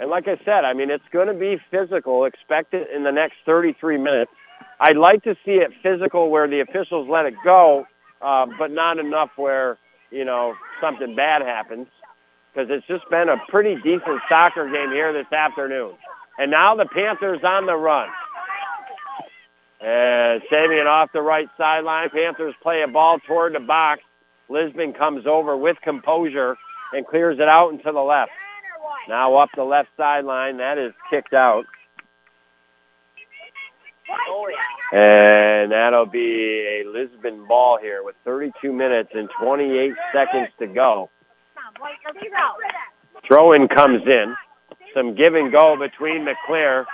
And 0.03 0.11
like 0.11 0.27
I 0.27 0.37
said, 0.45 0.65
I 0.65 0.73
mean, 0.73 0.91
it's 0.91 1.05
going 1.13 1.29
to 1.29 1.35
be 1.35 1.61
physical. 1.71 2.25
Expect 2.25 2.75
it 2.75 2.91
in 2.91 3.05
the 3.05 3.13
next 3.13 3.37
33 3.47 3.99
minutes. 3.99 4.33
I'd 4.81 4.97
like 4.97 5.23
to 5.23 5.37
see 5.45 5.53
it 5.53 5.71
physical 5.81 6.29
where 6.29 6.49
the 6.49 6.59
officials 6.59 7.09
let 7.09 7.25
it 7.25 7.35
go, 7.45 7.87
uh, 8.21 8.47
but 8.59 8.73
not 8.73 8.99
enough 8.99 9.31
where 9.37 9.79
you 10.11 10.25
know, 10.25 10.55
something 10.81 11.15
bad 11.15 11.43
happens 11.43 11.87
because 12.53 12.69
it's 12.69 12.85
just 12.89 13.09
been 13.11 13.29
a 13.29 13.39
pretty 13.49 13.77
decent 13.77 14.21
soccer 14.29 14.71
game 14.71 14.91
here 14.91 15.13
this 15.13 15.33
afternoon. 15.33 15.93
And 16.37 16.51
now 16.51 16.75
the 16.75 16.87
Panthers 16.87 17.45
on 17.45 17.67
the 17.67 17.77
run. 17.77 18.09
And 19.81 20.43
it 20.51 20.87
off 20.89 21.11
the 21.13 21.23
right 21.23 21.49
sideline. 21.57 22.11
Panthers 22.11 22.57
play 22.61 22.83
a 22.83 22.89
ball 22.89 23.21
toward 23.21 23.55
the 23.55 23.61
box. 23.61 24.03
Lisbon 24.49 24.93
comes 24.93 25.27
over 25.29 25.57
with 25.57 25.77
composure 25.81 26.57
and 26.93 27.07
clears 27.07 27.39
it 27.39 27.47
out 27.47 27.73
into 27.73 27.93
the 27.93 28.01
left. 28.01 28.33
Now 29.09 29.37
up 29.37 29.51
the 29.57 29.65
left 29.65 29.89
sideline. 29.97 30.59
That 30.59 30.79
is 30.79 30.93
kicked 31.11 31.35
out. 31.35 31.65
And 34.93 35.73
that'll 35.73 36.07
be 36.07 36.83
a 36.83 36.89
Lisbon 36.89 37.47
ball 37.47 37.79
here 37.81 38.03
with 38.05 38.15
32 38.25 38.73
minutes 38.73 39.11
and 39.15 39.29
28 39.41 39.93
seconds 40.13 40.49
to 40.59 40.67
go. 40.67 41.11
Throw-in 43.27 43.69
comes 43.69 44.03
in. 44.07 44.37
Some 44.95 45.15
give 45.15 45.35
and 45.35 45.51
go 45.51 45.77
between 45.77 46.27
McClear. 46.27 46.85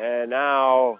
And 0.00 0.30
now 0.30 0.98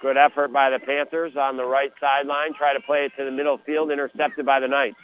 good 0.00 0.16
effort 0.16 0.52
by 0.52 0.70
the 0.70 0.78
Panthers 0.78 1.36
on 1.36 1.56
the 1.56 1.64
right 1.64 1.92
sideline. 2.00 2.54
Try 2.54 2.72
to 2.72 2.80
play 2.80 3.04
it 3.04 3.12
to 3.18 3.24
the 3.24 3.30
middle 3.30 3.58
field, 3.58 3.90
intercepted 3.90 4.46
by 4.46 4.60
the 4.60 4.68
Knights. 4.68 4.96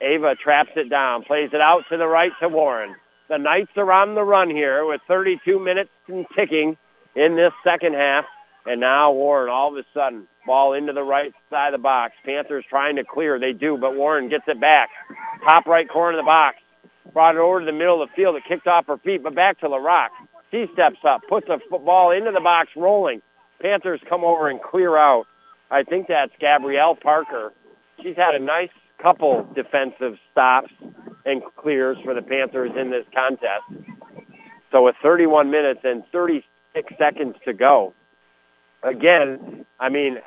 Ava 0.00 0.34
traps 0.34 0.70
it 0.74 0.90
down, 0.90 1.22
plays 1.22 1.50
it 1.52 1.60
out 1.60 1.84
to 1.90 1.96
the 1.96 2.06
right 2.06 2.32
to 2.40 2.48
Warren. 2.48 2.96
The 3.28 3.38
Knights 3.38 3.72
are 3.76 3.90
on 3.90 4.14
the 4.14 4.22
run 4.22 4.50
here 4.50 4.84
with 4.84 5.00
32 5.08 5.58
minutes 5.58 5.90
and 6.08 6.26
ticking 6.36 6.76
in 7.16 7.36
this 7.36 7.52
second 7.64 7.94
half. 7.94 8.26
And 8.66 8.80
now 8.80 9.12
Warren, 9.12 9.50
all 9.50 9.72
of 9.72 9.76
a 9.76 9.86
sudden, 9.94 10.26
ball 10.46 10.74
into 10.74 10.92
the 10.92 11.02
right 11.02 11.32
side 11.48 11.68
of 11.68 11.80
the 11.80 11.82
box. 11.82 12.14
Panthers 12.24 12.64
trying 12.68 12.96
to 12.96 13.04
clear. 13.04 13.38
They 13.38 13.52
do, 13.52 13.78
but 13.78 13.96
Warren 13.96 14.28
gets 14.28 14.44
it 14.46 14.60
back. 14.60 14.90
Top 15.44 15.66
right 15.66 15.88
corner 15.88 16.18
of 16.18 16.22
the 16.22 16.26
box. 16.26 16.58
Brought 17.12 17.36
it 17.36 17.38
over 17.38 17.60
to 17.60 17.66
the 17.66 17.72
middle 17.72 18.02
of 18.02 18.10
the 18.10 18.14
field. 18.14 18.36
It 18.36 18.44
kicked 18.46 18.66
off 18.66 18.86
her 18.86 18.98
feet, 18.98 19.22
but 19.22 19.34
back 19.34 19.58
to 19.60 19.68
LaRock. 19.68 20.08
She 20.50 20.66
steps 20.72 20.98
up, 21.04 21.22
puts 21.28 21.48
the 21.48 21.58
ball 21.78 22.10
into 22.10 22.30
the 22.30 22.40
box, 22.40 22.70
rolling. 22.76 23.22
Panthers 23.60 24.00
come 24.08 24.24
over 24.24 24.48
and 24.48 24.60
clear 24.60 24.96
out. 24.96 25.26
I 25.70 25.82
think 25.82 26.08
that's 26.08 26.32
Gabrielle 26.38 26.94
Parker. 26.94 27.52
She's 28.02 28.16
had 28.16 28.34
a 28.34 28.38
nice 28.38 28.70
couple 28.98 29.48
defensive 29.54 30.18
stops 30.30 30.72
and 31.24 31.42
clears 31.56 31.96
for 32.04 32.14
the 32.14 32.22
Panthers 32.22 32.72
in 32.76 32.90
this 32.90 33.04
contest. 33.14 33.64
So 34.70 34.84
with 34.84 34.96
31 35.02 35.50
minutes 35.50 35.80
and 35.84 36.04
36 36.12 36.92
seconds 36.98 37.36
to 37.44 37.52
go, 37.52 37.94
again, 38.82 39.64
I 39.78 39.88
mean, 39.88 40.18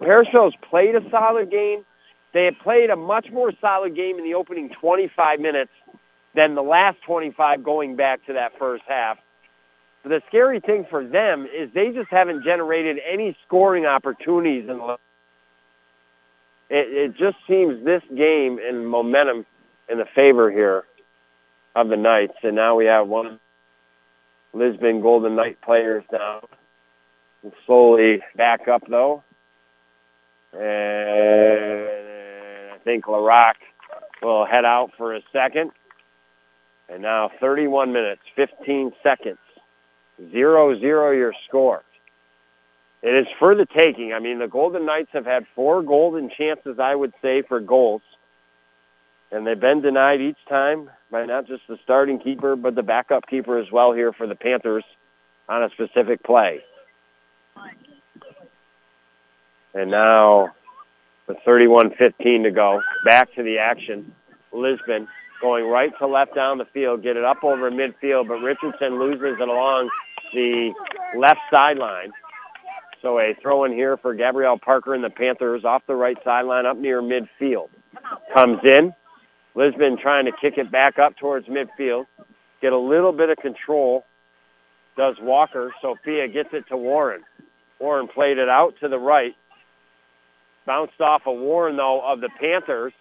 Parishville's 0.00 0.54
played 0.62 0.94
a 0.94 1.10
solid 1.10 1.50
game. 1.50 1.84
They 2.32 2.44
had 2.44 2.58
played 2.60 2.90
a 2.90 2.96
much 2.96 3.30
more 3.30 3.52
solid 3.60 3.96
game 3.96 4.18
in 4.18 4.24
the 4.24 4.34
opening 4.34 4.70
25 4.70 5.40
minutes 5.40 5.72
than 6.34 6.54
the 6.54 6.62
last 6.62 6.98
25 7.02 7.64
going 7.64 7.96
back 7.96 8.24
to 8.26 8.34
that 8.34 8.56
first 8.58 8.84
half. 8.86 9.18
But 10.02 10.10
the 10.10 10.22
scary 10.28 10.60
thing 10.60 10.86
for 10.88 11.04
them 11.04 11.46
is 11.52 11.70
they 11.74 11.90
just 11.90 12.10
haven't 12.10 12.44
generated 12.44 13.00
any 13.06 13.36
scoring 13.46 13.84
opportunities. 13.84 14.68
In 14.68 14.78
the, 14.78 14.96
it, 16.70 16.88
it 16.88 17.16
just 17.16 17.36
seems 17.46 17.84
this 17.84 18.02
game 18.16 18.58
and 18.64 18.88
momentum 18.88 19.44
in 19.90 19.98
the 19.98 20.06
favor 20.14 20.50
here 20.50 20.84
of 21.74 21.88
the 21.88 21.96
Knights. 21.96 22.34
And 22.42 22.56
now 22.56 22.76
we 22.76 22.86
have 22.86 23.08
one 23.08 23.40
Lisbon 24.52 25.00
Golden 25.00 25.36
Knight 25.36 25.60
players 25.62 26.04
now. 26.12 26.42
We'll 27.42 27.52
slowly 27.66 28.22
back 28.36 28.68
up 28.68 28.82
though. 28.88 29.22
And 30.52 30.60
I 32.72 32.78
think 32.84 33.04
LaRock 33.04 33.54
will 34.22 34.46
head 34.46 34.64
out 34.64 34.90
for 34.96 35.14
a 35.14 35.20
second. 35.32 35.70
And 36.88 37.02
now 37.02 37.30
31 37.40 37.92
minutes, 37.92 38.22
15 38.34 38.92
seconds. 39.02 39.38
0-0 40.20 40.82
your 41.16 41.32
score. 41.48 41.82
It 43.02 43.14
is 43.14 43.26
for 43.38 43.54
the 43.54 43.64
taking. 43.64 44.12
I 44.12 44.18
mean, 44.18 44.40
the 44.40 44.48
Golden 44.48 44.84
Knights 44.84 45.10
have 45.12 45.24
had 45.24 45.46
four 45.54 45.82
golden 45.82 46.30
chances, 46.36 46.78
I 46.78 46.94
would 46.94 47.14
say, 47.22 47.42
for 47.48 47.60
goals. 47.60 48.02
And 49.32 49.46
they've 49.46 49.58
been 49.58 49.80
denied 49.80 50.20
each 50.20 50.38
time 50.48 50.90
by 51.10 51.24
not 51.24 51.46
just 51.46 51.62
the 51.68 51.78
starting 51.84 52.18
keeper, 52.18 52.56
but 52.56 52.74
the 52.74 52.82
backup 52.82 53.26
keeper 53.28 53.58
as 53.58 53.70
well 53.70 53.92
here 53.92 54.12
for 54.12 54.26
the 54.26 54.34
Panthers 54.34 54.84
on 55.48 55.62
a 55.62 55.70
specific 55.70 56.22
play. 56.22 56.60
And 59.74 59.90
now 59.90 60.50
with 61.26 61.38
31-15 61.46 62.42
to 62.42 62.50
go, 62.50 62.82
back 63.04 63.32
to 63.34 63.42
the 63.42 63.58
action. 63.58 64.12
Lisbon 64.52 65.06
going 65.40 65.64
right 65.66 65.92
to 65.98 66.06
left 66.06 66.34
down 66.34 66.58
the 66.58 66.64
field, 66.66 67.02
get 67.02 67.16
it 67.16 67.24
up 67.24 67.44
over 67.44 67.70
midfield, 67.70 68.28
but 68.28 68.40
Richardson 68.40 68.98
loses 68.98 69.38
it 69.40 69.48
along 69.48 69.88
the 70.34 70.72
left 71.16 71.40
sideline. 71.50 72.10
So 73.00 73.18
a 73.18 73.34
throw 73.40 73.64
in 73.64 73.72
here 73.72 73.96
for 73.96 74.14
Gabrielle 74.14 74.58
Parker 74.58 74.94
and 74.94 75.02
the 75.02 75.10
Panthers 75.10 75.64
off 75.64 75.82
the 75.86 75.94
right 75.94 76.18
sideline 76.24 76.66
up 76.66 76.76
near 76.76 77.00
midfield. 77.00 77.68
Comes 78.34 78.60
in. 78.64 78.92
Lisbon 79.60 79.98
trying 79.98 80.24
to 80.24 80.32
kick 80.32 80.56
it 80.56 80.70
back 80.72 80.98
up 80.98 81.18
towards 81.18 81.46
midfield. 81.46 82.06
Get 82.62 82.72
a 82.72 82.78
little 82.78 83.12
bit 83.12 83.28
of 83.28 83.36
control. 83.36 84.06
Does 84.96 85.16
Walker. 85.20 85.74
Sophia 85.82 86.28
gets 86.28 86.48
it 86.54 86.64
to 86.70 86.78
Warren. 86.78 87.22
Warren 87.78 88.08
played 88.08 88.38
it 88.38 88.48
out 88.48 88.76
to 88.80 88.88
the 88.88 88.98
right. 88.98 89.36
Bounced 90.64 90.98
off 91.02 91.26
a 91.26 91.30
of 91.30 91.38
Warren, 91.38 91.76
though, 91.76 92.00
of 92.00 92.22
the 92.22 92.30
Panthers. 92.40 92.94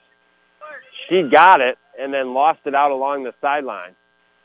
She 1.07 1.23
got 1.23 1.61
it 1.61 1.77
and 1.98 2.14
then 2.14 2.34
lost 2.34 2.60
it 2.65 2.76
out 2.76 2.91
along 2.91 3.23
the 3.23 3.34
sideline. 3.40 3.95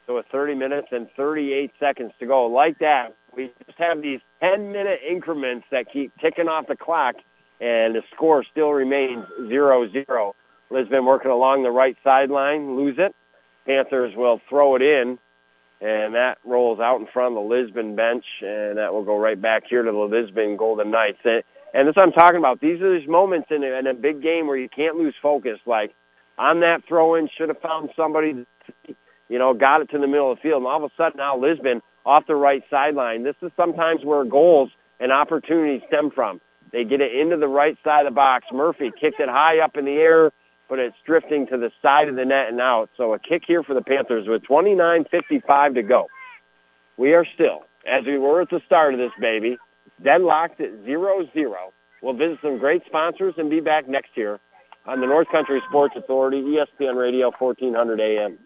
So 0.07 0.15
with 0.15 0.27
30 0.31 0.55
minutes 0.55 0.89
and 0.93 1.09
38 1.17 1.73
seconds 1.81 2.13
to 2.21 2.27
go. 2.27 2.47
Like 2.47 2.79
that, 2.79 3.17
we 3.35 3.51
just 3.67 3.79
have 3.79 4.03
these 4.03 4.21
10-minute 4.41 5.01
increments 5.09 5.67
that 5.73 5.91
keep 5.93 6.13
ticking 6.21 6.47
off 6.47 6.69
the 6.69 6.77
clock, 6.77 7.17
and 7.61 7.97
the 7.97 8.03
score 8.15 8.45
still 8.45 8.71
remains 8.71 9.25
0-0. 9.41 10.35
Lisbon 10.75 11.07
working 11.07 11.31
along 11.31 11.63
the 11.63 11.71
right 11.71 11.97
sideline, 12.05 12.77
lose 12.77 12.97
it. 12.99 13.15
Panthers 13.67 14.15
will 14.17 14.41
throw 14.49 14.77
it 14.77 14.83
in, 14.83 15.19
and 15.81 16.15
that 16.15 16.39
rolls 16.45 16.81
out 16.81 17.01
in 17.01 17.07
front 17.07 17.37
of 17.37 17.43
the 17.43 17.49
Lisbon 17.49 17.97
bench, 17.97 18.25
and 18.43 18.77
that 18.79 18.93
will 18.93 19.05
go 19.05 19.19
right 19.19 19.41
back 19.41 19.65
here 19.69 19.83
to 19.83 19.91
the 19.91 19.99
Lisbon 19.99 20.57
Golden 20.57 20.91
Knights. 20.91 21.19
And, 21.25 21.43
and 21.73 21.89
that's 21.89 21.97
what 21.97 22.07
I'm 22.07 22.13
talking 22.13 22.39
about. 22.39 22.61
These 22.61 22.81
are 22.83 22.99
these 22.99 23.09
moments 23.09 23.49
in 23.51 23.65
a, 23.65 23.79
in 23.79 23.87
a 23.87 23.95
big 23.95 24.23
game 24.23 24.47
where 24.47 24.57
you 24.57 24.69
can't 24.69 24.97
lose 24.97 25.15
focus. 25.23 25.59
Like 25.67 25.95
on 26.37 26.61
that 26.61 26.83
throw-in, 26.87 27.29
should 27.37 27.49
have 27.49 27.61
found 27.61 27.91
somebody, 27.97 28.45
you 29.29 29.39
know, 29.39 29.55
got 29.55 29.81
it 29.81 29.91
to 29.91 29.99
the 29.99 30.07
middle 30.07 30.31
of 30.31 30.39
the 30.39 30.43
field, 30.43 30.59
and 30.59 30.67
all 30.67 30.85
of 30.85 30.91
a 30.91 30.95
sudden 30.97 31.19
now 31.19 31.39
Lisbon 31.39 31.81
off 32.05 32.27
the 32.27 32.35
right 32.37 32.63
sideline. 32.69 33.23
This 33.23 33.37
is 33.41 33.51
sometimes 33.57 34.05
where 34.05 34.25
goals 34.25 34.71
and 35.01 35.11
opportunities 35.11 35.83
stem 35.89 36.11
from. 36.11 36.41
They 36.71 36.85
get 36.85 37.01
it 37.01 37.15
into 37.15 37.37
the 37.37 37.49
right 37.49 37.79
side 37.83 38.07
of 38.07 38.13
the 38.13 38.15
box. 38.15 38.47
Murphy 38.53 38.91
kicked 39.01 39.21
it 39.21 39.29
high 39.29 39.61
up 39.61 39.77
in 39.77 39.85
the 39.85 39.93
air, 39.93 40.33
but 40.69 40.79
it's 40.79 40.97
drifting 41.07 41.47
to 41.49 41.59
the 41.59 41.71
side 41.83 42.09
of 42.09 42.17
the 42.17 42.25
net 42.25 42.49
and 42.49 42.61
out. 42.61 42.91
So 42.97 43.15
a 43.15 43.19
kick 43.19 43.43
here 43.47 43.63
for 43.63 43.75
the 43.75 43.83
Panthers 43.83 44.27
with 44.29 44.43
29.55 44.43 45.75
to 45.75 45.83
go. 45.83 46.07
We 46.97 47.15
are 47.15 47.27
still, 47.35 47.65
as 47.87 48.05
we 48.07 48.19
were 48.19 48.41
at 48.41 48.51
the 48.51 48.61
start 48.67 48.95
of 48.95 49.01
this 49.01 49.13
baby, 49.21 49.59
deadlocked 50.03 50.61
at 50.61 50.85
0-0. 50.85 51.55
We'll 52.03 52.15
visit 52.15 52.39
some 52.43 52.59
great 52.59 52.83
sponsors 52.87 53.35
and 53.37 53.51
be 53.51 53.61
back 53.61 53.89
next 53.89 54.17
year 54.17 54.39
on 54.87 55.01
the 55.01 55.07
North 55.07 55.29
Country 55.33 55.61
Sports 55.69 55.95
Authority, 55.97 56.43
ESPN 56.43 56.97
Radio, 56.97 57.33
1400 57.39 58.01
AM. 58.01 58.39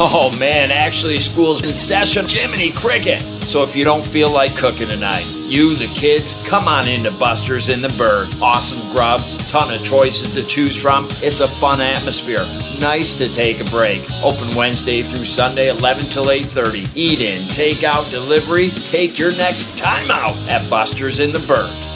Oh 0.00 0.36
man, 0.38 0.70
actually 0.70 1.18
school's 1.18 1.64
in 1.66 1.74
session. 1.74 2.26
Jiminy 2.28 2.70
Cricket. 2.70 3.20
So 3.42 3.64
if 3.64 3.74
you 3.74 3.84
don't 3.84 4.04
feel 4.04 4.30
like 4.30 4.54
cooking 4.56 4.86
tonight, 4.86 5.26
you, 5.48 5.74
the 5.74 5.86
kids, 5.88 6.34
come 6.44 6.68
on 6.68 6.86
into 6.86 7.10
Buster's 7.10 7.68
in 7.68 7.80
the 7.80 7.88
Berg. 7.90 8.28
Awesome 8.40 8.90
grub, 8.92 9.20
ton 9.48 9.72
of 9.72 9.84
choices 9.84 10.34
to 10.34 10.44
choose 10.44 10.76
from. 10.76 11.06
It's 11.22 11.40
a 11.40 11.48
fun 11.48 11.80
atmosphere. 11.80 12.44
Nice 12.80 13.14
to 13.14 13.32
take 13.32 13.60
a 13.60 13.64
break. 13.64 14.02
Open 14.22 14.54
Wednesday 14.56 15.02
through 15.02 15.24
Sunday, 15.24 15.68
11 15.68 16.06
till 16.06 16.26
8.30. 16.26 16.90
Eat 16.94 17.20
in, 17.20 17.48
take 17.48 17.82
out, 17.82 18.10
delivery. 18.10 18.70
Take 18.70 19.18
your 19.18 19.34
next 19.36 19.76
time 19.78 20.10
out 20.10 20.36
at 20.48 20.68
Buster's 20.68 21.20
in 21.20 21.32
the 21.32 21.44
Berg. 21.46 21.87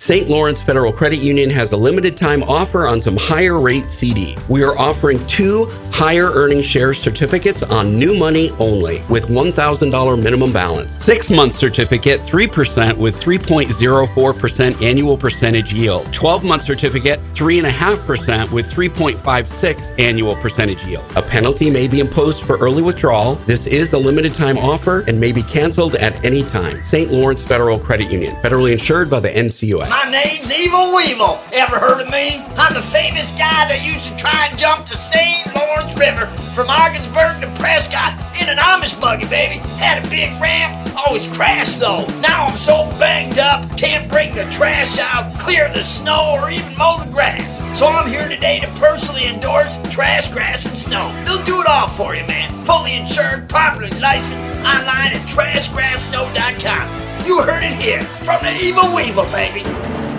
St. 0.00 0.28
Lawrence 0.28 0.62
Federal 0.62 0.92
Credit 0.92 1.18
Union 1.18 1.50
has 1.50 1.72
a 1.72 1.76
limited 1.76 2.16
time 2.16 2.44
offer 2.44 2.86
on 2.86 3.02
some 3.02 3.16
higher 3.16 3.58
rate 3.58 3.90
CD. 3.90 4.36
We 4.48 4.62
are 4.62 4.78
offering 4.78 5.24
two 5.26 5.66
higher 5.90 6.30
earning 6.30 6.62
share 6.62 6.94
certificates 6.94 7.64
on 7.64 7.98
new 7.98 8.16
money 8.16 8.52
only 8.60 9.02
with 9.08 9.26
$1,000 9.26 10.22
minimum 10.22 10.52
balance. 10.52 10.94
Six 11.04 11.30
month 11.30 11.56
certificate, 11.56 12.20
3% 12.20 12.96
with 12.96 13.20
3.04% 13.20 14.82
annual 14.82 15.18
percentage 15.18 15.72
yield. 15.72 16.12
12 16.12 16.44
month 16.44 16.62
certificate, 16.62 17.18
3.5% 17.34 18.52
with 18.52 18.70
3.56 18.70 19.98
annual 19.98 20.36
percentage 20.36 20.84
yield. 20.84 21.04
A 21.16 21.22
penalty 21.22 21.70
may 21.70 21.88
be 21.88 21.98
imposed 21.98 22.44
for 22.44 22.56
early 22.58 22.82
withdrawal. 22.82 23.34
This 23.46 23.66
is 23.66 23.92
a 23.94 23.98
limited 23.98 24.32
time 24.32 24.58
offer 24.58 25.00
and 25.08 25.18
may 25.18 25.32
be 25.32 25.42
canceled 25.42 25.96
at 25.96 26.24
any 26.24 26.44
time. 26.44 26.84
St. 26.84 27.10
Lawrence 27.10 27.42
Federal 27.42 27.80
Credit 27.80 28.12
Union, 28.12 28.36
federally 28.36 28.70
insured 28.70 29.10
by 29.10 29.18
the 29.18 29.30
NCUA. 29.30 29.87
My 29.88 30.04
name's 30.10 30.52
Evil 30.52 30.94
Weevil. 30.94 31.40
Ever 31.50 31.78
heard 31.78 32.02
of 32.02 32.10
me? 32.10 32.44
I'm 32.58 32.74
the 32.74 32.82
famous 32.82 33.32
guy 33.32 33.66
that 33.68 33.80
used 33.82 34.04
to 34.04 34.16
try 34.16 34.48
and 34.50 34.58
jump 34.58 34.86
the 34.86 34.98
St. 34.98 35.48
Lawrence 35.56 35.96
River 35.96 36.26
from 36.52 36.68
Ogdensburg 36.68 37.40
to 37.40 37.48
Prescott 37.58 38.12
in 38.36 38.50
an 38.50 38.58
Amish 38.58 39.00
buggy, 39.00 39.26
baby. 39.28 39.64
Had 39.80 40.04
a 40.04 40.10
big 40.10 40.38
ramp, 40.42 40.76
always 40.94 41.26
crashed 41.34 41.80
though. 41.80 42.04
Now 42.20 42.44
I'm 42.44 42.58
so 42.58 42.84
banged 43.00 43.38
up, 43.38 43.64
can't 43.78 44.10
bring 44.10 44.34
the 44.34 44.44
trash 44.50 44.98
out, 44.98 45.32
clear 45.38 45.72
the 45.72 45.82
snow, 45.82 46.36
or 46.38 46.50
even 46.50 46.76
mow 46.76 46.98
the 46.98 47.10
grass. 47.10 47.64
So 47.72 47.86
I'm 47.86 48.10
here 48.10 48.28
today 48.28 48.60
to 48.60 48.68
personally 48.76 49.24
endorse 49.24 49.78
Trash, 49.90 50.28
Grass, 50.28 50.66
and 50.66 50.76
Snow. 50.76 51.08
They'll 51.24 51.44
do 51.44 51.62
it 51.62 51.66
all 51.66 51.88
for 51.88 52.14
you, 52.14 52.26
man. 52.26 52.62
Fully 52.66 52.92
insured, 52.92 53.48
properly 53.48 53.90
licensed, 54.00 54.50
online 54.68 55.16
at 55.16 55.24
trashgrasssnow.com. 55.24 57.07
You 57.26 57.42
heard 57.42 57.62
it 57.62 57.74
here 57.74 58.00
from 58.00 58.42
the 58.42 58.56
Evil 58.60 58.94
Weevil, 58.94 59.24
baby. 59.26 59.60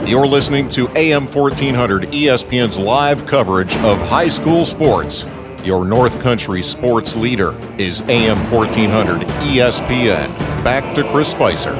You're 0.10 0.28
listening 0.28 0.70
to 0.70 0.88
AM 0.98 1.26
1400 1.26 2.04
ESPN's 2.04 2.78
live 2.78 3.26
coverage 3.26 3.76
of 3.78 4.00
high 4.08 4.28
school 4.28 4.66
sports. 4.66 5.26
Your 5.64 5.86
North 5.86 6.20
Country 6.22 6.62
sports 6.62 7.16
leader 7.16 7.54
is 7.78 8.02
AM 8.02 8.38
1400 8.52 9.28
ESPN. 9.28 10.36
Back 10.64 10.96
to 10.96 11.04
Chris 11.12 11.30
Spicer. 11.30 11.76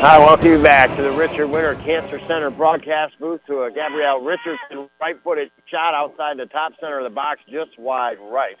Hi, 0.00 0.18
welcome 0.18 0.46
you 0.46 0.62
back 0.62 0.94
to 0.96 1.02
the 1.02 1.10
Richard 1.10 1.48
Winter 1.48 1.74
Cancer 1.76 2.20
Center 2.28 2.50
broadcast 2.50 3.18
booth 3.18 3.40
to 3.46 3.64
a 3.64 3.70
Gabrielle 3.70 4.20
Richardson 4.20 4.88
right-footed 5.00 5.50
shot 5.66 5.94
outside 5.94 6.36
the 6.36 6.46
top 6.46 6.72
center 6.80 6.98
of 6.98 7.04
the 7.04 7.10
box, 7.10 7.40
just 7.50 7.78
wide 7.78 8.18
right. 8.30 8.56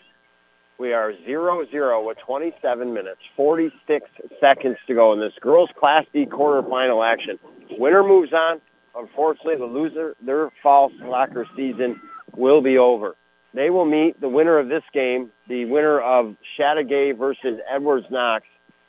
We 0.78 0.92
are 0.92 1.12
0-0 1.12 2.06
with 2.06 2.18
27 2.18 2.94
minutes, 2.94 3.18
46 3.34 4.08
seconds 4.38 4.76
to 4.86 4.94
go 4.94 5.12
in 5.12 5.18
this 5.18 5.32
girls' 5.40 5.70
Class 5.76 6.06
D 6.12 6.24
quarterfinal 6.24 7.04
action. 7.04 7.36
Winner 7.72 8.04
moves 8.04 8.32
on. 8.32 8.60
Unfortunately, 8.94 9.56
the 9.56 9.64
loser, 9.64 10.14
their 10.24 10.50
fall 10.62 10.92
soccer 11.00 11.46
season 11.56 12.00
will 12.36 12.60
be 12.60 12.78
over. 12.78 13.16
They 13.54 13.70
will 13.70 13.86
meet 13.86 14.20
the 14.20 14.28
winner 14.28 14.56
of 14.56 14.68
this 14.68 14.84
game, 14.92 15.30
the 15.48 15.64
winner 15.64 16.00
of 16.00 16.36
Chateaugay 16.56 17.18
versus 17.18 17.58
Edwards 17.68 18.06
Knox. 18.08 18.44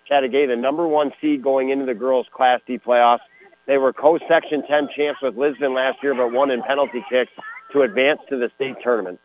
Chateaugay, 0.10 0.48
the 0.48 0.56
number 0.56 0.88
one 0.88 1.12
seed 1.20 1.42
going 1.42 1.70
into 1.70 1.86
the 1.86 1.96
girls' 1.96 2.28
Class 2.32 2.62
D 2.68 2.78
playoffs. 2.78 3.22
They 3.66 3.80
were 3.80 3.94
co-section 3.94 4.66
10 4.68 4.90
champs 4.96 5.24
with 5.24 5.38
Lisbon 5.38 5.74
last 5.74 6.04
year, 6.04 6.14
but 6.14 6.32
won 6.32 6.52
in 6.52 6.62
penalty 6.62 7.04
kicks 7.10 7.32
to 7.72 7.82
advance 7.82 8.20
to 8.30 8.38
the 8.38 8.52
state 8.56 8.76
tournament. 8.84 9.20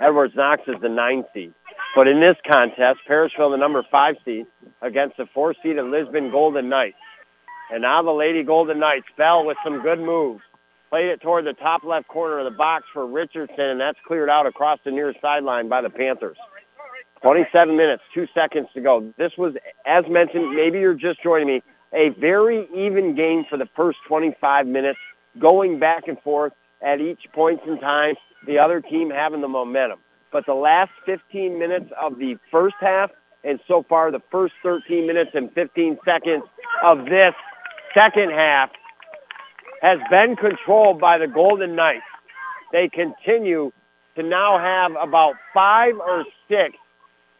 Edwards 0.00 0.34
Knox 0.34 0.62
is 0.66 0.76
the 0.80 0.88
nine 0.88 1.24
seed. 1.34 1.52
But 1.94 2.08
in 2.08 2.20
this 2.20 2.36
contest, 2.46 3.00
Parishville, 3.08 3.50
the 3.50 3.56
number 3.56 3.84
five 3.90 4.16
seed, 4.24 4.46
against 4.80 5.16
the 5.16 5.26
four 5.34 5.54
seed 5.62 5.76
of 5.78 5.86
Lisbon 5.86 6.30
Golden 6.30 6.68
Knights. 6.68 6.96
And 7.72 7.82
now 7.82 8.02
the 8.02 8.10
Lady 8.10 8.42
Golden 8.42 8.78
Knights 8.78 9.06
fell 9.16 9.44
with 9.44 9.56
some 9.62 9.82
good 9.82 10.00
moves. 10.00 10.42
Played 10.88 11.10
it 11.10 11.20
toward 11.20 11.44
the 11.44 11.52
top 11.52 11.84
left 11.84 12.08
corner 12.08 12.38
of 12.38 12.44
the 12.44 12.56
box 12.56 12.84
for 12.92 13.06
Richardson, 13.06 13.60
and 13.60 13.80
that's 13.80 13.98
cleared 14.06 14.28
out 14.28 14.46
across 14.46 14.78
the 14.84 14.90
near 14.90 15.14
sideline 15.20 15.68
by 15.68 15.80
the 15.82 15.90
Panthers. 15.90 16.36
27 17.22 17.76
minutes, 17.76 18.02
two 18.14 18.26
seconds 18.34 18.68
to 18.74 18.80
go. 18.80 19.12
This 19.16 19.32
was, 19.36 19.54
as 19.86 20.04
mentioned, 20.08 20.54
maybe 20.54 20.80
you're 20.80 20.94
just 20.94 21.22
joining 21.22 21.46
me, 21.46 21.62
a 21.92 22.08
very 22.10 22.66
even 22.74 23.14
game 23.14 23.44
for 23.48 23.58
the 23.58 23.68
first 23.76 23.98
25 24.08 24.66
minutes, 24.66 24.98
going 25.38 25.78
back 25.78 26.08
and 26.08 26.20
forth 26.22 26.52
at 26.82 27.00
each 27.00 27.26
point 27.32 27.60
in 27.66 27.78
time, 27.78 28.14
the 28.46 28.58
other 28.58 28.80
team 28.80 29.10
having 29.10 29.40
the 29.40 29.48
momentum. 29.48 29.98
But 30.32 30.46
the 30.46 30.54
last 30.54 30.92
15 31.06 31.58
minutes 31.58 31.90
of 32.00 32.18
the 32.18 32.36
first 32.50 32.76
half 32.80 33.10
and 33.44 33.58
so 33.66 33.84
far 33.88 34.10
the 34.10 34.22
first 34.30 34.54
13 34.62 35.06
minutes 35.06 35.30
and 35.34 35.52
15 35.52 35.98
seconds 36.04 36.44
of 36.82 37.06
this 37.06 37.34
second 37.94 38.30
half 38.30 38.70
has 39.82 39.98
been 40.10 40.36
controlled 40.36 41.00
by 41.00 41.18
the 41.18 41.26
Golden 41.26 41.74
Knights. 41.74 42.04
They 42.72 42.88
continue 42.88 43.72
to 44.16 44.22
now 44.22 44.58
have 44.58 44.92
about 45.00 45.36
five 45.54 45.96
or 45.96 46.24
six 46.48 46.76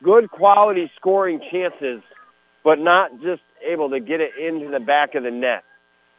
good 0.03 0.31
quality 0.31 0.91
scoring 0.97 1.41
chances, 1.51 2.03
but 2.65 2.79
not 2.79 3.21
just 3.21 3.43
able 3.67 3.91
to 3.91 4.01
get 4.01 4.21
it 4.21 4.33
into 4.41 4.71
the 4.71 4.81
back 4.81 5.15
of 5.15 5.23
the 5.23 5.31
net. 5.31 5.65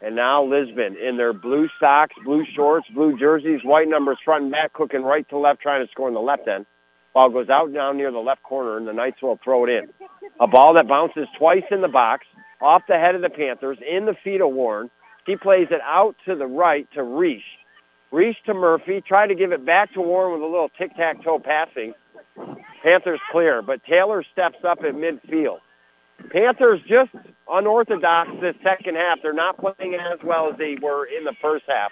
And 0.04 0.16
now 0.16 0.44
Lisbon 0.44 0.98
in 0.98 1.18
their 1.18 1.32
blue 1.32 1.70
socks, 1.80 2.16
blue 2.24 2.46
shorts, 2.56 2.88
blue 2.90 3.18
jerseys, 3.18 3.64
white 3.64 3.88
numbers 3.88 4.18
front 4.26 4.44
and 4.44 4.52
back, 4.52 4.74
cooking 4.74 5.04
right 5.04 5.28
to 5.30 5.38
left, 5.38 5.62
trying 5.62 5.86
to 5.86 5.92
score 5.92 6.08
in 6.08 6.16
the 6.16 6.20
left 6.20 6.48
end. 6.48 6.66
Ball 7.14 7.30
goes 7.30 7.50
out 7.50 7.74
down 7.74 7.98
near 7.98 8.12
the 8.12 8.20
left 8.20 8.42
corner, 8.42 8.78
and 8.78 8.88
the 8.88 8.94
Knights 8.94 9.22
will 9.22 9.40
throw 9.44 9.66
it 9.66 9.70
in. 9.70 9.90
A 10.40 10.48
ball 10.48 10.74
that 10.74 10.88
bounces 10.88 11.28
twice 11.38 11.66
in 11.70 11.82
the 11.82 11.88
box, 11.88 12.26
off 12.62 12.84
the 12.88 12.98
head 12.98 13.16
of 13.16 13.22
the 13.22 13.30
Panthers, 13.30 13.78
in 13.88 14.06
the 14.06 14.16
feet 14.24 14.42
of 14.42 14.52
Warren. 14.52 14.90
He 15.26 15.36
plays 15.36 15.68
it 15.72 15.82
out 15.84 16.16
to 16.26 16.36
the 16.36 16.48
right 16.48 16.88
to 16.94 17.04
Reese. 17.04 17.44
Reese 18.12 18.38
to 18.46 18.54
Murphy. 18.54 19.02
Try 19.02 19.28
to 19.28 19.36
give 19.36 19.52
it 19.52 19.66
back 19.66 19.94
to 19.94 20.02
Warren 20.02 20.34
with 20.34 20.42
a 20.42 20.46
little 20.46 20.70
tic-tac-toe 20.70 21.40
passing. 21.40 21.94
Panthers 22.82 23.20
clear, 23.32 23.62
but 23.62 23.84
Taylor 23.84 24.24
steps 24.32 24.58
up 24.64 24.80
at 24.84 24.96
midfield. 24.96 25.60
Panthers 26.30 26.80
just 26.88 27.12
unorthodox 27.50 28.30
this 28.42 28.56
second 28.64 28.96
half. 28.96 29.20
They're 29.22 29.34
not 29.34 29.58
playing 29.58 29.96
as 29.96 30.20
well 30.24 30.52
as 30.52 30.58
they 30.58 30.78
were 30.82 31.06
in 31.06 31.24
the 31.24 31.34
first 31.42 31.66
half. 31.68 31.92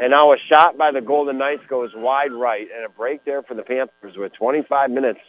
And 0.00 0.10
now 0.10 0.32
a 0.32 0.36
shot 0.50 0.78
by 0.78 0.90
the 0.92 1.00
Golden 1.00 1.38
Knights 1.38 1.62
goes 1.68 1.90
wide 1.94 2.32
right, 2.32 2.66
and 2.74 2.84
a 2.84 2.88
break 2.88 3.24
there 3.24 3.42
for 3.42 3.54
the 3.54 3.62
Panthers 3.62 4.16
with 4.16 4.32
25 4.32 4.90
minutes 4.90 5.20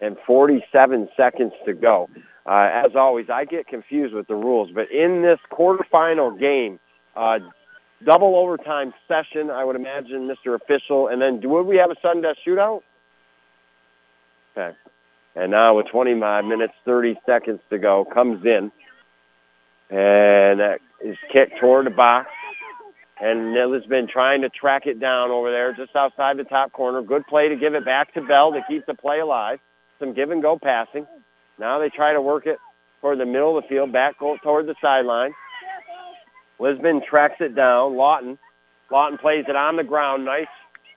and 0.00 0.16
47 0.26 1.08
seconds 1.16 1.52
to 1.64 1.74
go. 1.74 2.08
Uh, 2.46 2.70
as 2.72 2.96
always, 2.96 3.26
I 3.30 3.44
get 3.44 3.66
confused 3.66 4.14
with 4.14 4.26
the 4.26 4.34
rules, 4.34 4.70
but 4.74 4.90
in 4.90 5.22
this 5.22 5.38
quarterfinal 5.50 6.38
game, 6.38 6.80
uh, 7.16 7.38
double 8.04 8.36
overtime 8.36 8.92
session, 9.08 9.50
I 9.50 9.64
would 9.64 9.76
imagine, 9.76 10.28
Mr. 10.28 10.54
Official, 10.54 11.08
and 11.08 11.20
then 11.20 11.40
would 11.48 11.66
we 11.66 11.76
have 11.76 11.90
a 11.90 11.96
sudden 12.02 12.22
death 12.22 12.36
shootout? 12.46 12.82
Okay. 14.56 14.76
And 15.36 15.50
now 15.50 15.76
with 15.76 15.86
25 15.88 16.44
minutes, 16.44 16.74
30 16.84 17.18
seconds 17.24 17.60
to 17.70 17.78
go, 17.78 18.04
comes 18.04 18.44
in, 18.44 18.72
and 19.90 20.60
that 20.60 20.80
is 21.04 21.16
kicked 21.32 21.58
toward 21.60 21.86
the 21.86 21.90
box. 21.90 22.28
And 23.20 23.54
Nilla's 23.54 23.86
been 23.86 24.08
trying 24.08 24.40
to 24.42 24.48
track 24.48 24.86
it 24.86 24.98
down 24.98 25.30
over 25.30 25.50
there 25.52 25.74
just 25.74 25.94
outside 25.94 26.38
the 26.38 26.44
top 26.44 26.72
corner. 26.72 27.02
Good 27.02 27.26
play 27.26 27.48
to 27.48 27.56
give 27.56 27.74
it 27.74 27.84
back 27.84 28.14
to 28.14 28.22
Bell 28.22 28.52
to 28.52 28.62
keep 28.66 28.86
the 28.86 28.94
play 28.94 29.20
alive. 29.20 29.58
Some 29.98 30.14
give 30.14 30.30
and 30.30 30.40
go 30.40 30.58
passing. 30.58 31.06
Now 31.58 31.78
they 31.78 31.90
try 31.90 32.14
to 32.14 32.22
work 32.22 32.46
it 32.46 32.58
toward 33.00 33.18
the 33.18 33.26
middle 33.26 33.56
of 33.56 33.62
the 33.62 33.68
field, 33.68 33.92
back 33.92 34.18
toward 34.18 34.66
the 34.66 34.74
sideline. 34.80 35.32
Lisbon 36.58 37.02
tracks 37.08 37.36
it 37.40 37.54
down. 37.54 37.96
Lawton. 37.96 38.38
Lawton 38.90 39.18
plays 39.18 39.44
it 39.48 39.56
on 39.56 39.76
the 39.76 39.84
ground. 39.84 40.24
Nice 40.24 40.46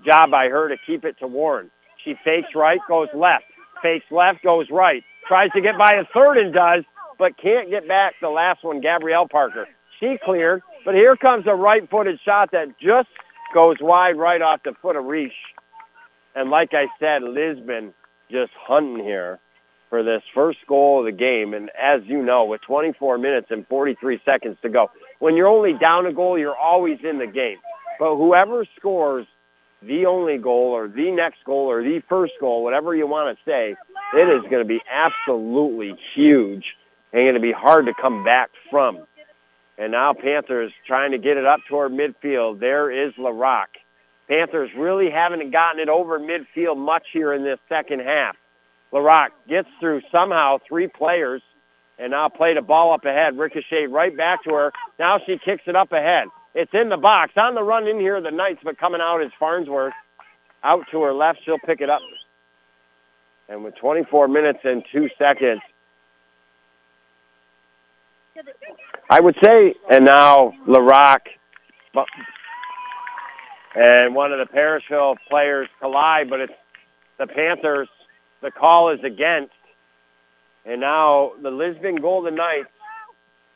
job 0.05 0.31
by 0.31 0.47
her 0.47 0.69
to 0.69 0.77
keep 0.85 1.05
it 1.05 1.17
to 1.19 1.27
Warren. 1.27 1.69
She 2.03 2.15
fakes 2.23 2.55
right, 2.55 2.79
goes 2.87 3.09
left. 3.13 3.45
Fakes 3.83 4.05
left, 4.09 4.43
goes 4.43 4.71
right. 4.71 5.03
Tries 5.27 5.51
to 5.51 5.61
get 5.61 5.77
by 5.77 5.93
a 5.93 6.05
third 6.11 6.37
and 6.37 6.51
does, 6.51 6.83
but 7.19 7.37
can't 7.37 7.69
get 7.69 7.87
back 7.87 8.15
the 8.19 8.29
last 8.29 8.63
one, 8.63 8.81
Gabrielle 8.81 9.27
Parker. 9.27 9.67
She 9.99 10.17
cleared. 10.25 10.63
But 10.83 10.95
here 10.95 11.15
comes 11.15 11.45
a 11.47 11.53
right-footed 11.53 12.19
shot 12.25 12.51
that 12.51 12.79
just 12.79 13.09
goes 13.53 13.77
wide 13.79 14.17
right 14.17 14.41
off 14.41 14.61
the 14.63 14.73
foot 14.81 14.95
of 14.95 15.05
Reich. 15.05 15.31
And 16.35 16.49
like 16.49 16.73
I 16.73 16.87
said, 16.99 17.21
Lisbon 17.21 17.93
just 18.31 18.51
hunting 18.59 19.03
here 19.03 19.39
for 19.89 20.01
this 20.01 20.23
first 20.33 20.57
goal 20.67 20.99
of 20.99 21.05
the 21.05 21.11
game. 21.11 21.53
And 21.53 21.69
as 21.79 22.01
you 22.05 22.23
know, 22.23 22.45
with 22.45 22.61
24 22.61 23.19
minutes 23.19 23.47
and 23.51 23.67
43 23.67 24.19
seconds 24.25 24.57
to 24.63 24.69
go, 24.69 24.89
when 25.19 25.35
you're 25.35 25.47
only 25.47 25.73
down 25.73 26.07
a 26.07 26.13
goal, 26.13 26.37
you're 26.37 26.57
always 26.57 26.97
in 27.03 27.19
the 27.19 27.27
game. 27.27 27.57
But 27.99 28.15
whoever 28.15 28.65
scores 28.75 29.27
the 29.87 30.05
only 30.05 30.37
goal 30.37 30.71
or 30.71 30.87
the 30.87 31.11
next 31.11 31.43
goal 31.45 31.69
or 31.69 31.83
the 31.83 32.01
first 32.07 32.33
goal, 32.39 32.63
whatever 32.63 32.95
you 32.95 33.07
want 33.07 33.37
to 33.37 33.43
say, 33.49 33.75
it 34.13 34.29
is 34.29 34.41
going 34.43 34.61
to 34.61 34.65
be 34.65 34.81
absolutely 34.89 35.95
huge 36.13 36.75
and 37.11 37.23
going 37.23 37.33
to 37.33 37.39
be 37.39 37.51
hard 37.51 37.85
to 37.85 37.93
come 37.99 38.23
back 38.23 38.49
from. 38.69 39.05
And 39.77 39.91
now 39.91 40.13
Panthers 40.13 40.71
trying 40.85 41.11
to 41.11 41.17
get 41.17 41.37
it 41.37 41.45
up 41.45 41.59
toward 41.67 41.91
midfield. 41.91 42.59
There 42.59 42.91
is 42.91 43.13
LaRock. 43.15 43.67
Panthers 44.27 44.69
really 44.75 45.09
haven't 45.09 45.51
gotten 45.51 45.79
it 45.81 45.89
over 45.89 46.19
midfield 46.19 46.77
much 46.77 47.07
here 47.11 47.33
in 47.33 47.43
this 47.43 47.59
second 47.67 48.01
half. 48.01 48.35
LaRock 48.91 49.29
gets 49.49 49.67
through 49.79 50.01
somehow 50.11 50.59
three 50.67 50.87
players 50.87 51.41
and 51.97 52.11
now 52.11 52.29
played 52.29 52.57
a 52.57 52.61
ball 52.61 52.93
up 52.93 53.05
ahead. 53.05 53.37
Ricochet 53.37 53.87
right 53.87 54.15
back 54.15 54.43
to 54.43 54.53
her. 54.53 54.71
Now 54.99 55.19
she 55.25 55.37
kicks 55.43 55.63
it 55.67 55.75
up 55.75 55.91
ahead. 55.91 56.27
It's 56.53 56.73
in 56.73 56.89
the 56.89 56.97
box. 56.97 57.33
On 57.35 57.55
the 57.55 57.63
run 57.63 57.87
in 57.87 57.99
here, 57.99 58.21
the 58.21 58.31
Knights, 58.31 58.61
but 58.63 58.77
coming 58.77 59.01
out 59.01 59.21
is 59.23 59.31
Farnsworth. 59.39 59.93
Out 60.63 60.85
to 60.91 61.01
her 61.01 61.13
left, 61.13 61.39
she'll 61.43 61.59
pick 61.59 61.81
it 61.81 61.89
up. 61.89 62.01
And 63.49 63.63
with 63.63 63.75
24 63.75 64.27
minutes 64.27 64.59
and 64.63 64.83
two 64.91 65.09
seconds, 65.17 65.61
I 69.09 69.19
would 69.19 69.35
say, 69.43 69.75
and 69.91 70.05
now 70.05 70.53
LaRock 70.67 71.19
and 73.75 74.15
one 74.15 74.31
of 74.31 74.39
the 74.39 74.45
Parishville 74.45 75.17
players 75.29 75.67
collide, 75.79 76.29
but 76.29 76.39
it's 76.39 76.53
the 77.17 77.27
Panthers. 77.27 77.89
The 78.41 78.51
call 78.51 78.89
is 78.89 79.03
against. 79.03 79.53
And 80.65 80.81
now 80.81 81.33
the 81.41 81.51
Lisbon 81.51 81.95
Golden 81.97 82.35
Knights, 82.35 82.69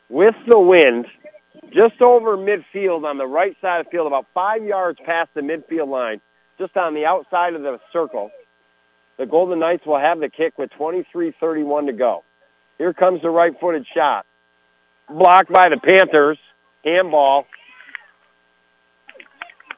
with 0.08 0.34
the 0.46 0.58
wind, 0.58 1.06
just 1.72 2.00
over 2.00 2.36
midfield 2.36 3.04
on 3.04 3.18
the 3.18 3.26
right 3.26 3.56
side 3.60 3.80
of 3.80 3.86
the 3.86 3.90
field, 3.90 4.06
about 4.06 4.26
five 4.34 4.64
yards 4.64 4.98
past 5.04 5.30
the 5.34 5.40
midfield 5.40 5.88
line, 5.88 6.20
just 6.58 6.76
on 6.76 6.94
the 6.94 7.04
outside 7.04 7.54
of 7.54 7.62
the 7.62 7.78
circle. 7.92 8.30
The 9.18 9.26
Golden 9.26 9.58
Knights 9.58 9.84
will 9.84 9.98
have 9.98 10.20
the 10.20 10.28
kick 10.28 10.58
with 10.58 10.70
23-31 10.78 11.86
to 11.86 11.92
go. 11.92 12.24
Here 12.78 12.92
comes 12.92 13.22
the 13.22 13.30
right-footed 13.30 13.86
shot 13.92 14.24
blocked 15.08 15.52
by 15.52 15.68
the 15.68 15.78
Panthers. 15.78 16.38
Handball. 16.84 17.46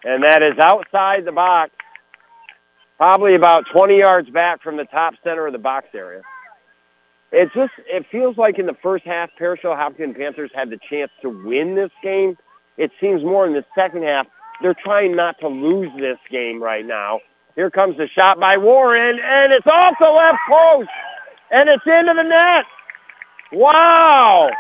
And 0.05 0.23
that 0.25 0.43
is 0.43 0.59
outside 0.59 1.25
the 1.25 1.33
box, 1.33 1.73
probably 2.97 3.35
about 3.35 3.65
20 3.73 3.99
yards 3.99 4.31
back 4.31 4.63
from 4.63 4.77
the 4.77 4.85
top 4.85 5.15
center 5.25 5.47
of 5.47 5.53
the 5.53 5.59
box 5.59 5.89
area. 5.95 6.23
It 7.33 7.51
just 7.55 7.73
it 7.87 8.07
feels 8.11 8.37
like 8.37 8.59
in 8.59 8.67
the 8.67 8.77
first 8.83 9.05
half, 9.05 9.31
Parishville 9.39 9.77
Hopkinton 9.77 10.15
Panthers 10.15 10.51
had 10.55 10.71
the 10.71 10.79
chance 10.79 11.11
to 11.23 11.29
win 11.29 11.77
this 11.77 11.93
game. 12.03 12.37
It 12.77 12.91
seems 13.01 13.23
more 13.23 13.47
in 13.47 13.53
the 13.53 13.65
second 13.75 14.03
half. 14.03 14.27
They're 14.63 14.75
trying 14.75 15.15
not 15.15 15.39
to 15.41 15.49
lose 15.49 15.91
this 15.99 16.19
game 16.31 16.63
right 16.63 16.85
now. 16.85 17.21
Here 17.55 17.71
comes 17.71 17.97
the 17.97 18.09
shot 18.09 18.41
by 18.41 18.57
Warren, 18.57 19.19
and 19.23 19.53
it's 19.53 19.67
off 19.67 19.95
the 20.01 20.11
left 20.11 20.39
post, 20.49 20.91
and 21.51 21.69
it's 21.69 21.87
into 21.87 22.15
the 22.15 22.23
net. 22.23 22.65
Wow! 23.53 24.51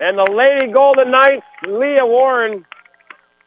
And 0.00 0.18
the 0.18 0.30
Lady 0.30 0.70
Golden 0.72 1.10
Knights, 1.10 1.46
Leah 1.66 2.04
Warren, 2.04 2.64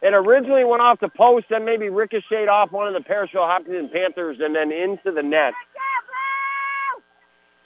it 0.01 0.13
originally 0.13 0.63
went 0.63 0.81
off 0.81 0.99
the 0.99 1.09
post, 1.09 1.47
then 1.49 1.65
maybe 1.65 1.89
ricocheted 1.89 2.47
off 2.47 2.71
one 2.71 2.87
of 2.87 2.93
the 2.93 3.07
Parishville 3.07 3.45
Hopkinton 3.45 3.89
Panthers 3.89 4.37
and 4.39 4.55
then 4.55 4.71
into 4.71 5.11
the 5.11 5.21
net. 5.21 5.53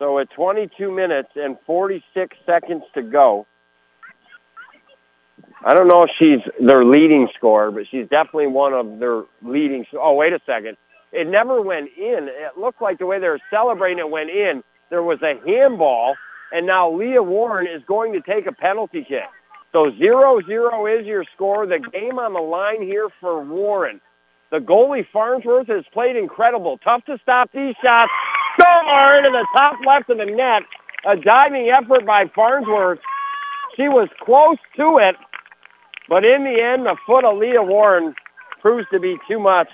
So 0.03 0.19
at 0.19 0.29
22 0.31 0.91
minutes 0.91 1.29
and 1.37 1.55
46 1.65 2.35
seconds 2.45 2.83
to 2.93 3.01
go, 3.01 3.47
I 5.63 5.73
don't 5.73 5.87
know 5.87 6.03
if 6.03 6.09
she's 6.19 6.41
their 6.59 6.83
leading 6.83 7.29
scorer, 7.37 7.71
but 7.71 7.85
she's 7.89 8.09
definitely 8.09 8.47
one 8.47 8.73
of 8.73 8.99
their 8.99 9.23
leading. 9.41 9.85
Oh, 9.93 10.15
wait 10.15 10.33
a 10.33 10.41
second. 10.45 10.75
It 11.13 11.27
never 11.27 11.61
went 11.61 11.89
in. 11.95 12.27
It 12.27 12.57
looked 12.57 12.81
like 12.81 12.99
the 12.99 13.05
way 13.05 13.17
they 13.19 13.29
were 13.29 13.39
celebrating 13.49 13.99
it 13.99 14.09
went 14.09 14.29
in. 14.29 14.61
There 14.89 15.03
was 15.03 15.21
a 15.21 15.39
handball 15.47 16.15
and 16.51 16.65
now 16.65 16.91
Leah 16.91 17.23
Warren 17.23 17.65
is 17.65 17.81
going 17.85 18.11
to 18.11 18.19
take 18.19 18.45
a 18.45 18.51
penalty 18.51 19.05
kick. 19.05 19.29
So 19.71 19.89
0-0 19.89 20.99
is 20.99 21.07
your 21.07 21.23
score. 21.33 21.65
The 21.65 21.79
game 21.79 22.19
on 22.19 22.33
the 22.33 22.41
line 22.41 22.81
here 22.81 23.07
for 23.21 23.41
Warren. 23.41 24.01
The 24.51 24.59
goalie 24.59 25.07
Farnsworth 25.13 25.67
has 25.67 25.85
played 25.93 26.17
incredible. 26.17 26.77
Tough 26.79 27.05
to 27.05 27.17
stop 27.19 27.51
these 27.53 27.73
shots. 27.81 28.11
Into 28.83 29.29
the 29.29 29.47
top 29.55 29.77
left 29.85 30.09
of 30.09 30.17
the 30.17 30.25
net. 30.25 30.63
A 31.05 31.15
diving 31.15 31.69
effort 31.69 32.05
by 32.05 32.27
Farnsworth. 32.27 32.99
She 33.75 33.89
was 33.89 34.09
close 34.21 34.57
to 34.77 34.97
it, 34.99 35.15
but 36.07 36.23
in 36.23 36.43
the 36.43 36.61
end, 36.61 36.85
the 36.85 36.95
foot 37.05 37.25
of 37.25 37.37
Leah 37.37 37.63
Warren 37.63 38.13
proves 38.61 38.87
to 38.91 38.99
be 38.99 39.17
too 39.27 39.39
much. 39.39 39.69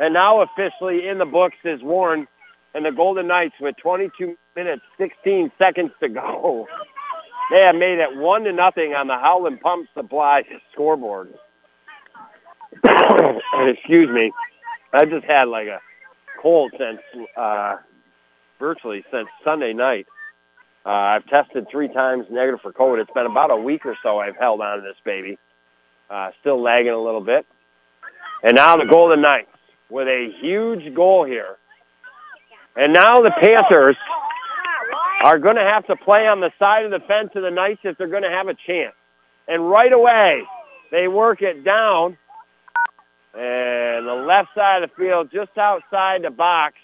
And 0.00 0.14
now 0.14 0.40
officially 0.40 1.06
in 1.06 1.18
the 1.18 1.26
books 1.26 1.56
is 1.64 1.82
Warren 1.82 2.26
and 2.74 2.84
the 2.84 2.90
Golden 2.90 3.26
Knights 3.28 3.54
with 3.60 3.76
22 3.76 4.36
minutes, 4.56 4.82
16 4.98 5.52
seconds 5.58 5.92
to 6.00 6.08
go. 6.08 6.66
They 7.50 7.60
have 7.60 7.76
made 7.76 7.98
it 7.98 8.16
one 8.16 8.44
to 8.44 8.52
nothing 8.52 8.94
on 8.94 9.06
the 9.06 9.18
Howland 9.18 9.60
Pump 9.60 9.88
Supply 9.94 10.44
scoreboard. 10.72 11.34
Excuse 12.84 14.10
me. 14.10 14.32
I 14.92 15.04
just 15.04 15.24
had 15.24 15.48
like 15.48 15.68
a 15.68 15.80
cold 16.40 16.72
since 16.78 17.00
uh, 17.36 17.76
virtually 18.58 19.04
since 19.10 19.28
Sunday 19.44 19.72
night. 19.72 20.06
Uh, 20.86 20.90
I've 20.90 21.26
tested 21.26 21.66
three 21.70 21.88
times 21.88 22.26
negative 22.30 22.60
for 22.60 22.72
COVID. 22.72 23.00
It's 23.00 23.10
been 23.12 23.26
about 23.26 23.50
a 23.50 23.56
week 23.56 23.86
or 23.86 23.96
so 24.02 24.18
I've 24.18 24.36
held 24.36 24.60
on 24.60 24.78
to 24.78 24.82
this 24.82 24.96
baby. 25.04 25.38
Uh, 26.10 26.30
still 26.40 26.60
lagging 26.60 26.92
a 26.92 27.02
little 27.02 27.22
bit. 27.22 27.46
And 28.42 28.54
now 28.56 28.76
the 28.76 28.84
Golden 28.84 29.22
Knights 29.22 29.48
with 29.88 30.06
a 30.06 30.30
huge 30.40 30.94
goal 30.94 31.24
here. 31.24 31.56
And 32.76 32.92
now 32.92 33.22
the 33.22 33.30
Panthers 33.40 33.96
are 35.22 35.38
going 35.38 35.56
to 35.56 35.62
have 35.62 35.86
to 35.86 35.96
play 35.96 36.26
on 36.26 36.40
the 36.40 36.52
side 36.58 36.84
of 36.84 36.90
the 36.90 37.00
fence 37.00 37.30
of 37.34 37.42
the 37.42 37.50
Knights 37.50 37.80
if 37.84 37.96
they're 37.96 38.06
going 38.06 38.24
to 38.24 38.30
have 38.30 38.48
a 38.48 38.54
chance. 38.66 38.94
And 39.48 39.70
right 39.70 39.92
away, 39.92 40.42
they 40.90 41.08
work 41.08 41.40
it 41.40 41.64
down. 41.64 42.18
And 43.32 44.06
the 44.06 44.24
left 44.26 44.50
side 44.54 44.82
of 44.82 44.90
the 44.90 44.96
field, 44.96 45.30
just 45.32 45.56
outside 45.56 46.22
the 46.22 46.30
box. 46.30 46.74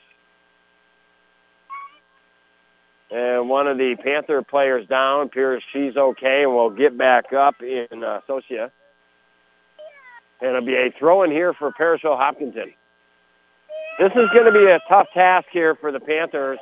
And 3.11 3.49
one 3.49 3.67
of 3.67 3.77
the 3.77 3.97
Panther 3.97 4.43
players 4.43 4.87
down 4.87 5.27
appears 5.27 5.63
she's 5.73 5.97
okay 5.97 6.45
and 6.45 6.55
will 6.55 6.71
get 6.71 6.97
back 6.97 7.33
up 7.33 7.57
in 7.61 8.05
uh, 8.05 8.21
Socia. 8.29 8.71
And 10.41 10.51
it'll 10.51 10.65
be 10.65 10.77
a 10.77 10.93
throw 10.97 11.25
in 11.25 11.31
here 11.31 11.53
for 11.53 11.73
Parishville 11.73 12.17
Hopkinton. 12.17 12.73
This 13.99 14.13
is 14.13 14.31
going 14.33 14.47
to 14.47 14.53
be 14.53 14.65
a 14.65 14.81
tough 14.89 15.09
task 15.13 15.49
here 15.53 15.75
for 15.75 15.93
the 15.93 16.01
Panthers. 16.01 16.59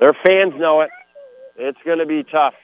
Their 0.00 0.14
fans 0.24 0.54
know 0.56 0.80
it. 0.80 0.90
It's 1.56 1.78
going 1.84 1.98
to 1.98 2.06
be 2.06 2.24
tough 2.24 2.54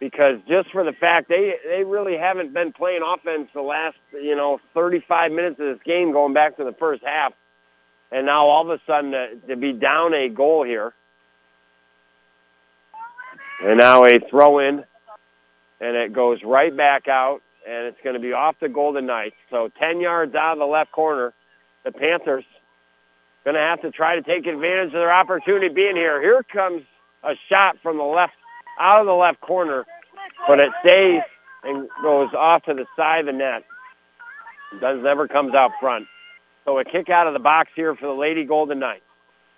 because 0.00 0.38
just 0.48 0.70
for 0.70 0.84
the 0.84 0.92
fact 0.92 1.28
they 1.28 1.54
they 1.66 1.84
really 1.84 2.16
haven't 2.16 2.52
been 2.52 2.72
playing 2.72 3.00
offense 3.06 3.48
the 3.54 3.62
last 3.62 3.96
you 4.12 4.34
know 4.34 4.60
35 4.74 5.32
minutes 5.32 5.60
of 5.60 5.66
this 5.66 5.78
game 5.84 6.12
going 6.12 6.34
back 6.34 6.56
to 6.56 6.64
the 6.64 6.72
first 6.72 7.02
half, 7.04 7.32
and 8.10 8.26
now 8.26 8.46
all 8.46 8.62
of 8.62 8.70
a 8.70 8.80
sudden 8.86 9.12
to, 9.12 9.36
to 9.48 9.56
be 9.56 9.72
down 9.72 10.14
a 10.14 10.28
goal 10.28 10.64
here, 10.64 10.94
and 13.62 13.78
now 13.78 14.04
a 14.04 14.18
throw 14.30 14.58
in, 14.58 14.84
and 15.80 15.96
it 15.96 16.12
goes 16.12 16.42
right 16.44 16.74
back 16.76 17.08
out, 17.08 17.42
and 17.68 17.86
it's 17.86 17.98
going 18.02 18.14
to 18.14 18.20
be 18.20 18.32
off 18.32 18.56
the 18.60 18.68
Golden 18.68 19.06
Knights. 19.06 19.36
So 19.50 19.70
10 19.78 20.00
yards 20.00 20.34
out 20.34 20.52
of 20.52 20.58
the 20.58 20.66
left 20.66 20.92
corner, 20.92 21.32
the 21.84 21.92
Panthers 21.92 22.44
going 23.44 23.54
to 23.54 23.60
have 23.60 23.80
to 23.82 23.90
try 23.92 24.16
to 24.16 24.22
take 24.22 24.46
advantage 24.46 24.88
of 24.88 24.92
their 24.92 25.12
opportunity 25.12 25.68
being 25.68 25.94
here. 25.94 26.20
Here 26.20 26.42
comes 26.52 26.82
a 27.22 27.34
shot 27.48 27.76
from 27.82 27.96
the 27.96 28.04
left, 28.04 28.34
out 28.80 29.00
of 29.00 29.06
the 29.06 29.14
left 29.14 29.40
corner, 29.40 29.86
but 30.48 30.58
it 30.58 30.70
stays 30.84 31.22
and 31.62 31.88
goes 32.02 32.28
off 32.36 32.64
to 32.64 32.74
the 32.74 32.86
side 32.96 33.20
of 33.20 33.26
the 33.26 33.32
net. 33.32 33.64
It 34.72 34.80
Does 34.80 35.02
never 35.02 35.28
comes 35.28 35.54
out 35.54 35.70
front. 35.80 36.06
So 36.64 36.78
a 36.80 36.84
kick 36.84 37.08
out 37.08 37.28
of 37.28 37.32
the 37.32 37.38
box 37.38 37.70
here 37.76 37.94
for 37.94 38.06
the 38.06 38.12
Lady 38.12 38.44
Golden 38.44 38.80
Knights, 38.80 39.05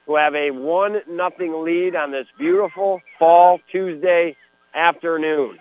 who 0.09 0.17
have 0.17 0.35
a 0.35 0.51
one 0.51 1.03
nothing 1.07 1.63
lead 1.63 1.95
on 1.95 2.11
this 2.11 2.27
beautiful 2.39 3.01
fall 3.19 3.61
Tuesday 3.71 4.35
afternoon. 4.75 5.59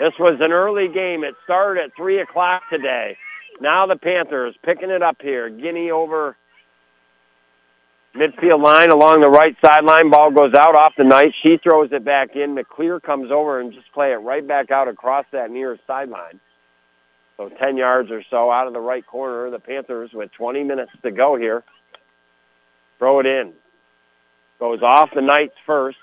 This 0.00 0.12
was 0.18 0.38
an 0.40 0.50
early 0.50 0.88
game. 0.88 1.22
It 1.22 1.34
started 1.44 1.84
at 1.84 1.90
three 1.96 2.20
o'clock 2.20 2.62
today. 2.70 3.16
Now 3.60 3.86
the 3.86 3.94
Panthers 3.94 4.56
picking 4.64 4.90
it 4.90 5.00
up 5.00 5.18
here. 5.22 5.48
Guinea 5.48 5.92
over 5.92 6.36
midfield 8.16 8.62
line 8.62 8.90
along 8.90 9.20
the 9.20 9.30
right 9.30 9.56
sideline. 9.64 10.10
Ball 10.10 10.32
goes 10.32 10.54
out 10.54 10.74
off 10.74 10.94
the 10.98 11.04
night. 11.04 11.32
She 11.44 11.56
throws 11.62 11.90
it 11.92 12.04
back 12.04 12.34
in. 12.34 12.56
McClear 12.56 13.00
comes 13.00 13.30
over 13.30 13.60
and 13.60 13.72
just 13.72 13.92
play 13.92 14.10
it 14.10 14.16
right 14.16 14.46
back 14.46 14.72
out 14.72 14.88
across 14.88 15.24
that 15.30 15.52
near 15.52 15.78
sideline. 15.86 16.40
So 17.36 17.48
10 17.48 17.76
yards 17.76 18.10
or 18.10 18.24
so 18.28 18.50
out 18.50 18.66
of 18.66 18.72
the 18.72 18.80
right 18.80 19.06
corner. 19.06 19.50
The 19.50 19.60
Panthers 19.60 20.10
with 20.12 20.32
20 20.32 20.64
minutes 20.64 20.90
to 21.02 21.12
go 21.12 21.36
here. 21.36 21.62
Throw 22.98 23.20
it 23.20 23.26
in. 23.26 23.52
Goes 24.58 24.82
off 24.82 25.10
the 25.14 25.22
Knights 25.22 25.54
first. 25.66 25.98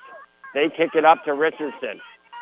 They 0.54 0.70
kick 0.70 0.96
it 0.96 1.04
up 1.04 1.26
to 1.26 1.34
Richardson. 1.34 2.00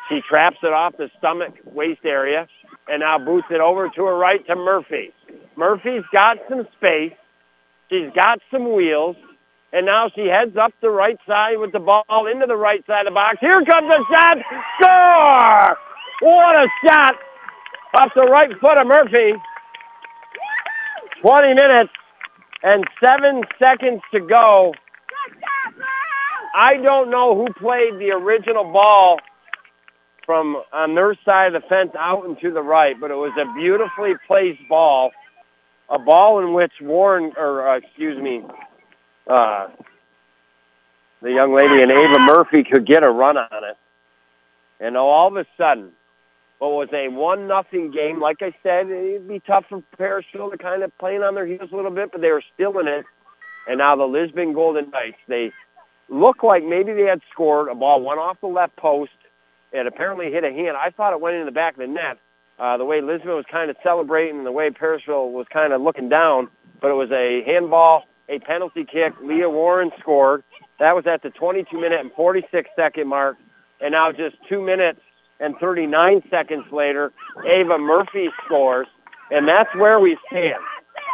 She 0.08 0.20
traps 0.28 0.58
it 0.62 0.72
off 0.72 0.96
the 0.96 1.10
stomach 1.18 1.54
waist 1.64 2.04
area 2.04 2.46
and 2.88 3.00
now 3.00 3.18
boots 3.18 3.46
it 3.50 3.60
over 3.60 3.88
to 3.88 4.04
her 4.04 4.16
right 4.16 4.46
to 4.46 4.54
Murphy. 4.54 5.12
Murphy's 5.56 6.04
got 6.12 6.38
some 6.48 6.68
space. 6.76 7.14
She's 7.90 8.10
got 8.14 8.40
some 8.50 8.72
wheels. 8.72 9.16
And 9.72 9.86
now 9.86 10.08
she 10.14 10.26
heads 10.26 10.56
up 10.56 10.72
the 10.80 10.90
right 10.90 11.18
side 11.26 11.58
with 11.58 11.72
the 11.72 11.80
ball 11.80 12.28
into 12.30 12.46
the 12.46 12.56
right 12.56 12.86
side 12.86 13.06
of 13.06 13.12
the 13.12 13.14
box. 13.14 13.38
Here 13.40 13.64
comes 13.64 13.88
the 13.88 14.04
shot. 14.08 14.38
Score! 14.80 15.78
What 16.20 16.54
a 16.54 16.68
shot 16.86 17.16
off 17.98 18.12
the 18.14 18.22
right 18.22 18.56
foot 18.60 18.78
of 18.78 18.86
Murphy. 18.86 19.32
20 21.22 21.54
minutes 21.54 21.92
and 22.62 22.84
seven 23.02 23.42
seconds 23.58 24.00
to 24.12 24.20
go. 24.20 24.74
I 26.54 26.76
don't 26.76 27.10
know 27.10 27.34
who 27.34 27.52
played 27.54 27.98
the 27.98 28.12
original 28.12 28.64
ball 28.64 29.18
from 30.24 30.62
on 30.72 30.94
their 30.94 31.16
side 31.24 31.54
of 31.54 31.62
the 31.62 31.68
fence 31.68 31.90
out 31.98 32.24
and 32.24 32.38
to 32.40 32.52
the 32.52 32.62
right, 32.62 32.98
but 32.98 33.10
it 33.10 33.16
was 33.16 33.32
a 33.36 33.52
beautifully 33.54 34.12
placed 34.26 34.60
ball, 34.68 35.10
a 35.90 35.98
ball 35.98 36.38
in 36.38 36.54
which 36.54 36.72
Warren, 36.80 37.32
or 37.36 37.68
uh, 37.68 37.78
excuse 37.78 38.22
me, 38.22 38.44
uh, 39.26 39.66
the 41.22 41.32
young 41.32 41.52
lady 41.54 41.82
and 41.82 41.90
Ava 41.90 42.20
Murphy 42.20 42.62
could 42.62 42.86
get 42.86 43.02
a 43.02 43.10
run 43.10 43.36
on 43.36 43.64
it. 43.64 43.76
And 44.78 44.96
all 44.96 45.28
of 45.28 45.36
a 45.36 45.46
sudden, 45.58 45.90
what 46.58 46.68
was 46.68 46.88
a 46.92 47.08
one 47.08 47.48
nothing 47.48 47.90
game, 47.90 48.20
like 48.20 48.42
I 48.42 48.54
said, 48.62 48.88
it'd 48.88 49.26
be 49.26 49.40
tough 49.40 49.64
for 49.68 49.82
Parishville 49.98 50.52
to 50.52 50.58
kind 50.58 50.82
of 50.84 50.96
playing 50.98 51.22
on 51.22 51.34
their 51.34 51.46
heels 51.46 51.70
a 51.72 51.76
little 51.76 51.90
bit, 51.90 52.12
but 52.12 52.20
they 52.20 52.30
were 52.30 52.44
still 52.54 52.78
in 52.78 52.86
it. 52.86 53.04
And 53.66 53.78
now 53.78 53.96
the 53.96 54.04
Lisbon 54.04 54.52
Golden 54.52 54.90
Knights, 54.90 55.16
they 55.26 55.50
look 56.08 56.42
like 56.42 56.64
maybe 56.64 56.92
they 56.92 57.02
had 57.04 57.20
scored. 57.32 57.68
A 57.68 57.74
ball 57.74 58.02
went 58.02 58.20
off 58.20 58.40
the 58.40 58.46
left 58.46 58.76
post 58.76 59.12
and 59.72 59.88
apparently 59.88 60.30
hit 60.30 60.44
a 60.44 60.52
hand. 60.52 60.76
I 60.76 60.90
thought 60.90 61.12
it 61.12 61.20
went 61.20 61.36
in 61.36 61.46
the 61.46 61.52
back 61.52 61.74
of 61.74 61.80
the 61.80 61.86
net. 61.86 62.18
Uh, 62.58 62.76
the 62.76 62.84
way 62.84 63.00
Lisbon 63.00 63.34
was 63.34 63.44
kind 63.50 63.70
of 63.70 63.76
celebrating 63.82 64.38
and 64.38 64.46
the 64.46 64.52
way 64.52 64.70
Parishville 64.70 65.32
was 65.32 65.46
kind 65.52 65.72
of 65.72 65.80
looking 65.80 66.08
down, 66.08 66.48
but 66.80 66.90
it 66.90 66.94
was 66.94 67.10
a 67.10 67.42
handball, 67.44 68.04
a 68.28 68.38
penalty 68.38 68.84
kick. 68.84 69.12
Leah 69.20 69.50
Warren 69.50 69.90
scored. 69.98 70.44
That 70.78 70.94
was 70.94 71.06
at 71.06 71.22
the 71.22 71.30
22 71.30 71.80
minute 71.80 72.00
and 72.00 72.12
46 72.12 72.70
second 72.76 73.08
mark. 73.08 73.36
And 73.80 73.92
now 73.92 74.12
just 74.12 74.36
two 74.48 74.62
minutes 74.62 75.00
and 75.40 75.56
39 75.58 76.22
seconds 76.30 76.64
later, 76.70 77.12
Ava 77.44 77.78
Murphy 77.78 78.28
scores. 78.44 78.86
And 79.30 79.48
that's 79.48 79.74
where 79.74 79.98
we 79.98 80.16
stand. 80.28 80.62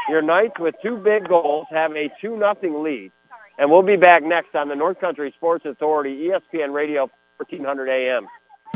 Your 0.08 0.22
Knights 0.22 0.58
with 0.58 0.74
two 0.82 0.96
big 0.96 1.28
goals 1.28 1.66
have 1.70 1.92
a 1.96 2.10
2 2.20 2.36
nothing 2.36 2.82
lead. 2.82 3.12
And 3.60 3.70
we'll 3.70 3.82
be 3.82 3.96
back 3.96 4.22
next 4.22 4.54
on 4.54 4.68
the 4.68 4.74
North 4.74 4.98
Country 5.00 5.34
Sports 5.36 5.66
Authority, 5.66 6.28
ESPN 6.30 6.72
Radio, 6.72 7.10
1400 7.36 7.90
AM. 7.90 8.26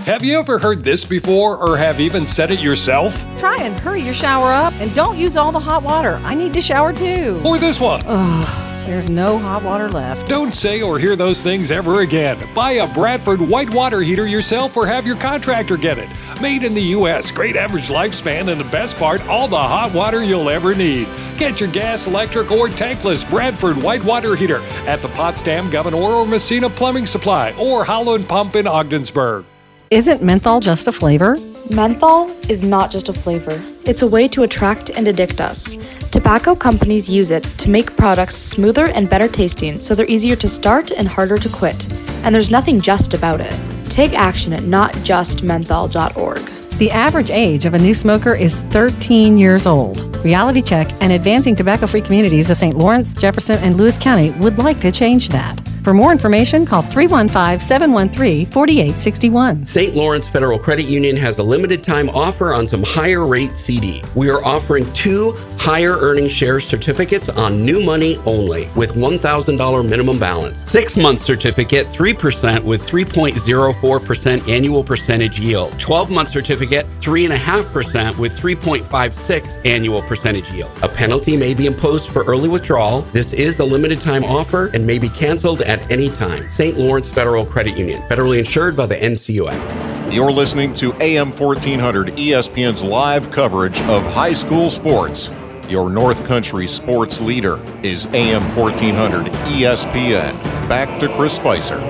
Have 0.01 0.23
you 0.23 0.39
ever 0.39 0.59
heard 0.59 0.85
this 0.85 1.07
before 1.07 1.57
or 1.57 1.79
have 1.79 2.01
even 2.01 2.27
said 2.27 2.51
it 2.51 2.61
yourself? 2.61 3.25
Try 3.39 3.57
and 3.61 3.81
hurry 3.81 4.03
your 4.03 4.13
shower 4.13 4.53
up 4.53 4.75
and 4.75 4.95
don't 4.95 5.17
use 5.17 5.39
all 5.39 5.53
the 5.53 5.59
hot 5.59 5.83
water. 5.83 6.21
I 6.23 6.35
need 6.35 6.53
to 6.53 6.61
shower 6.61 6.93
too. 6.93 7.41
Or 7.47 7.59
this 7.59 7.81
one? 7.81 8.03
Ugh, 8.05 8.74
there's 8.85 9.09
no 9.09 9.39
hot 9.39 9.63
water 9.63 9.89
left. 9.89 10.29
Don't 10.29 10.55
say 10.55 10.83
or 10.83 10.99
hear 10.99 11.17
those 11.17 11.41
things 11.41 11.71
ever 11.71 12.01
again. 12.01 12.39
Buy 12.55 12.73
a 12.73 12.93
Bradford 12.93 13.41
white 13.41 13.73
water 13.73 14.01
heater 14.01 14.27
yourself 14.27 14.77
or 14.77 14.87
have 14.87 15.07
your 15.07 15.17
contractor 15.17 15.77
get 15.77 15.99
it. 15.99 16.09
Made 16.41 16.65
in 16.65 16.75
the 16.75 16.83
U.S., 16.83 17.31
great 17.31 17.57
average 17.57 17.89
lifespan, 17.89 18.51
and 18.51 18.61
the 18.61 18.71
best 18.71 18.97
part, 18.97 19.27
all 19.27 19.49
the 19.49 19.57
hot 19.57 19.95
water 19.95 20.23
you'll 20.23 20.51
ever 20.51 20.75
need. 20.75 21.09
Get 21.39 21.61
your 21.61 21.71
gas, 21.71 22.07
electric, 22.07 22.51
or 22.51 22.69
tankless 22.69 23.29
Bradford 23.29 23.83
white 23.83 24.05
water 24.05 24.37
heater 24.37 24.61
at 24.87 25.01
the 25.01 25.09
Potsdam, 25.09 25.71
Gouverneur, 25.71 25.99
or 25.99 26.27
Massena 26.27 26.69
Plumbing 26.69 27.07
Supply 27.07 27.53
or 27.53 27.85
Howland 27.85 28.29
Pump 28.29 28.57
in 28.57 28.67
Ogdensburg. 28.67 29.45
Isn't 29.91 30.23
menthol 30.23 30.61
just 30.61 30.89
a 30.89 30.93
flavor? 30.93 31.37
Menthol 31.71 32.29
is 32.51 32.63
not 32.63 32.91
just 32.91 33.09
a 33.09 33.13
flavor, 33.13 33.63
it's 33.85 34.03
a 34.03 34.07
way 34.07 34.29
to 34.29 34.43
attract 34.43 34.91
and 34.91 35.07
addict 35.09 35.41
us. 35.41 35.77
Tobacco 36.15 36.55
companies 36.55 37.09
use 37.09 37.33
it 37.33 37.43
to 37.43 37.69
make 37.69 37.97
products 37.97 38.37
smoother 38.37 38.87
and 38.91 39.11
better 39.11 39.27
tasting 39.27 39.81
so 39.81 39.97
they're 39.97 40.07
easier 40.07 40.37
to 40.37 40.47
start 40.47 40.93
and 40.93 41.09
harder 41.09 41.37
to 41.37 41.49
quit. 41.49 41.93
And 42.23 42.33
there's 42.33 42.53
nothing 42.53 42.81
just 42.81 43.15
about 43.15 43.41
it. 43.41 43.53
Take 43.91 44.13
action 44.13 44.53
at 44.53 44.61
notjustmenthol.org. 44.61 46.39
The 46.79 46.91
average 46.93 47.33
age 47.33 47.67
of 47.67 47.75
a 47.75 47.81
new 47.81 47.95
smoker 47.95 48.33
is 48.33 48.59
13 48.59 49.37
years 49.37 49.67
old. 49.67 49.99
Reality 50.25 50.63
Check 50.63 50.87
and 51.01 51.13
Advancing 51.13 51.57
Tobacco 51.57 51.89
Free 51.89 52.01
Communities 52.01 52.49
of 52.49 52.59
St. 52.59 52.77
Lawrence, 52.77 53.13
Jefferson, 53.13 53.59
and 53.59 53.77
Lewis 53.77 53.99
County 53.99 54.31
would 54.39 54.57
like 54.57 54.79
to 54.83 54.93
change 54.93 55.31
that. 55.31 55.61
For 55.85 55.93
more 55.93 56.13
information, 56.13 56.65
call 56.65 56.81
315 56.81 57.61
713 57.61 58.47
4861. 58.47 59.67
St. 59.67 59.95
Lawrence 59.95 60.27
Federal 60.27 60.59
Credit 60.59 60.87
Union 60.87 61.15
has 61.15 61.39
a 61.39 61.43
limited 61.43 61.85
time 61.85 62.09
offer 62.09 62.55
on 62.55 62.67
some 62.67 62.83
higher 62.83 63.27
rate 63.27 63.55
CD. 63.55 64.03
We 64.15 64.31
are 64.31 64.43
offering 64.47 64.91
two 64.95 65.33
higher 65.59 65.99
earning 65.99 66.29
share 66.29 66.59
certificates 66.59 67.29
on 67.29 67.65
new 67.67 67.85
money 67.85 68.17
only 68.25 68.71
with 68.75 68.95
$1,000 68.95 69.89
minimum 69.89 70.19
balance. 70.19 70.59
Six 70.61 70.97
month 70.97 71.23
certificate, 71.23 71.87
3% 71.89 72.65
with 72.65 72.87
3.04% 72.87 74.49
annual 74.49 74.83
percentage 74.83 75.39
yield. 75.39 75.79
12 75.79 76.11
month 76.11 76.31
certificate, 76.31 76.87
3.5% 77.01 78.17
with 78.17 78.35
3.56 78.39 79.67
annual 79.67 80.01
percentage 80.01 80.51
yield. 80.51 80.71
A 80.83 80.89
penalty 80.89 81.37
may 81.37 81.53
be 81.53 81.67
imposed 81.67 82.11
for 82.11 82.25
early 82.25 82.49
withdrawal. 82.49 83.03
This 83.13 83.35
is 83.35 83.61
a 83.61 83.65
limited 83.65 84.01
time 84.01 84.25
offer 84.25 84.69
and 84.69 84.87
may 84.87 84.99
be 84.99 85.11
canceled 85.11 85.61
at 85.61 85.74
any 85.91 86.11
time. 86.11 86.51
St. 86.51 86.79
Lawrence 86.79 87.09
Federal 87.09 87.47
Credit 87.47 87.77
Union, 87.77 88.03
federally 88.03 88.39
insured 88.39 88.77
by 88.77 88.87
the 88.87 88.97
NCUA. 88.97 90.13
You're 90.13 90.31
listening 90.31 90.73
to 90.75 90.93
AM 91.03 91.31
1400 91.33 92.09
ESPN's 92.09 92.83
live 92.83 93.31
coverage 93.31 93.81
of 93.83 94.05
high 94.13 94.33
school 94.33 94.71
sports. 94.71 95.31
Your 95.69 95.91
North 95.91 96.25
Country 96.27 96.67
sports 96.67 97.21
leader 97.21 97.59
is 97.83 98.07
AM 98.07 98.43
1400 98.55 99.27
ESPN. 99.33 100.41
Back 100.69 101.01
to 101.01 101.09
Chris 101.15 101.35
Spicer. 101.35 101.81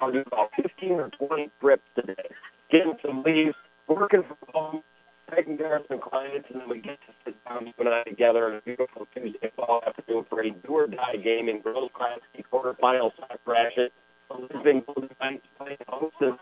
I'll 0.00 0.12
do 0.12 0.20
about 0.26 0.50
15 0.56 0.92
or 0.92 1.10
20 1.10 1.50
trips 1.60 1.82
today, 1.94 2.14
getting 2.70 2.96
some 3.04 3.22
leaves, 3.22 3.54
working 3.88 4.22
from 4.22 4.36
home, 4.52 4.82
of 5.38 5.82
some 5.88 6.00
clients, 6.00 6.48
and 6.50 6.60
then 6.60 6.68
we 6.68 6.80
get 6.80 6.98
to 7.06 7.12
sit 7.24 7.44
down, 7.44 7.66
you 7.66 7.72
and 7.78 7.88
I 7.88 8.02
together 8.04 8.46
on 8.46 8.56
a 8.56 8.60
beautiful 8.62 9.06
Tuesday 9.14 9.50
fall 9.56 9.82
afternoon 9.86 10.24
for 10.30 10.40
a 10.40 10.50
do 10.50 10.68
or 10.68 10.86
die 10.86 11.16
game 11.22 11.48
in 11.48 11.60
Girls 11.60 11.90
Class 11.94 12.20
C 12.34 12.44
quarterfinal 12.50 13.12
soccer 13.18 13.38
ratchet. 13.46 13.92
Lisbon 14.30 14.82
Golden 14.86 15.10
Knights 15.20 15.46
playing 15.58 15.76
host 15.88 16.16
to 16.20 16.38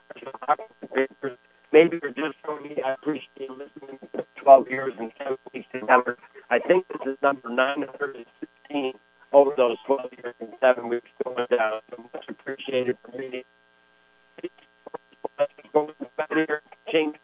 Pacers. 0.94 1.38
Maybe 1.72 1.98
you're 2.00 2.12
just 2.12 2.38
from 2.44 2.62
me. 2.62 2.76
I 2.84 2.92
appreciate 2.92 3.50
listening 3.50 3.98
for 4.12 4.24
12 4.36 4.70
years 4.70 4.92
and 4.98 5.12
7 5.18 5.36
weeks 5.52 5.66
together. 5.72 6.16
I 6.50 6.58
think 6.60 6.86
this 6.88 7.14
is 7.14 7.18
number 7.20 7.48
916 7.50 8.92
over 9.32 9.52
those 9.56 9.76
12 9.86 10.12
years 10.22 10.34
and 10.40 10.50
7 10.60 10.88
weeks 10.88 11.10
going 11.24 11.46
down. 11.50 11.80
So 11.90 12.08
much 12.12 12.24
appreciated 12.28 12.96
for 13.04 13.18
me. 13.18 13.44
Change 16.92 17.16
the 17.22 17.23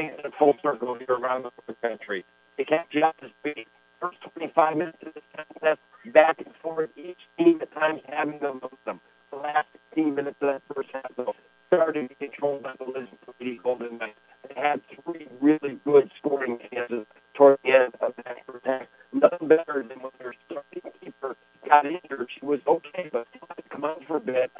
we're 0.00 0.10
taking 0.10 0.24
it 0.24 0.32
full 0.38 0.54
circle 0.62 0.94
here 0.94 1.16
around 1.16 1.44
the 1.66 1.74
country. 1.74 2.24
You 2.58 3.04
up 3.04 3.16
to 3.18 3.28
speed. 3.40 3.66
First 4.00 4.18
25 4.34 4.76
minutes 4.76 4.98
of 5.06 5.14
the 5.14 5.20
contest, 5.36 5.80
back 6.12 6.38
and 6.38 6.54
forth, 6.62 6.90
each 6.96 7.18
team 7.38 7.58
at 7.60 7.72
times 7.74 8.00
having 8.08 8.38
the 8.38 8.48
momentum. 8.48 9.00
The 9.30 9.36
last 9.36 9.66
15 9.94 10.14
minutes 10.14 10.36
of 10.40 10.48
that 10.48 10.62
first 10.74 10.88
half, 10.92 11.10
though, 11.16 11.34
started 11.68 12.08
to 12.08 12.08
be 12.08 12.26
controlled 12.26 12.62
by 12.62 12.72
the 12.78 12.84
Lisbon 12.84 13.18
Lady 13.38 13.60
Golden 13.62 13.98
Knights. 13.98 14.18
They 14.48 14.60
had 14.60 14.80
three 15.04 15.28
really 15.40 15.78
good 15.84 16.10
scoring 16.18 16.58
chances 16.72 17.06
toward 17.34 17.58
the 17.62 17.72
end 17.72 17.94
of 18.00 18.14
that 18.24 18.36
first 18.46 18.66
half. 18.66 18.86
Nothing 19.12 19.48
better 19.48 19.84
than 19.86 20.00
when 20.00 20.12
their 20.18 20.34
starting 20.46 20.82
keeper 21.02 21.36
got 21.68 21.84
injured. 21.86 22.28
She 22.38 22.44
was 22.44 22.60
okay, 22.66 23.10
but 23.12 23.26
still 23.28 23.46
had 23.48 23.62
to 23.62 23.68
come 23.70 23.84
out 23.84 24.02
for 24.06 24.16
a 24.16 24.20
bit. 24.20 24.50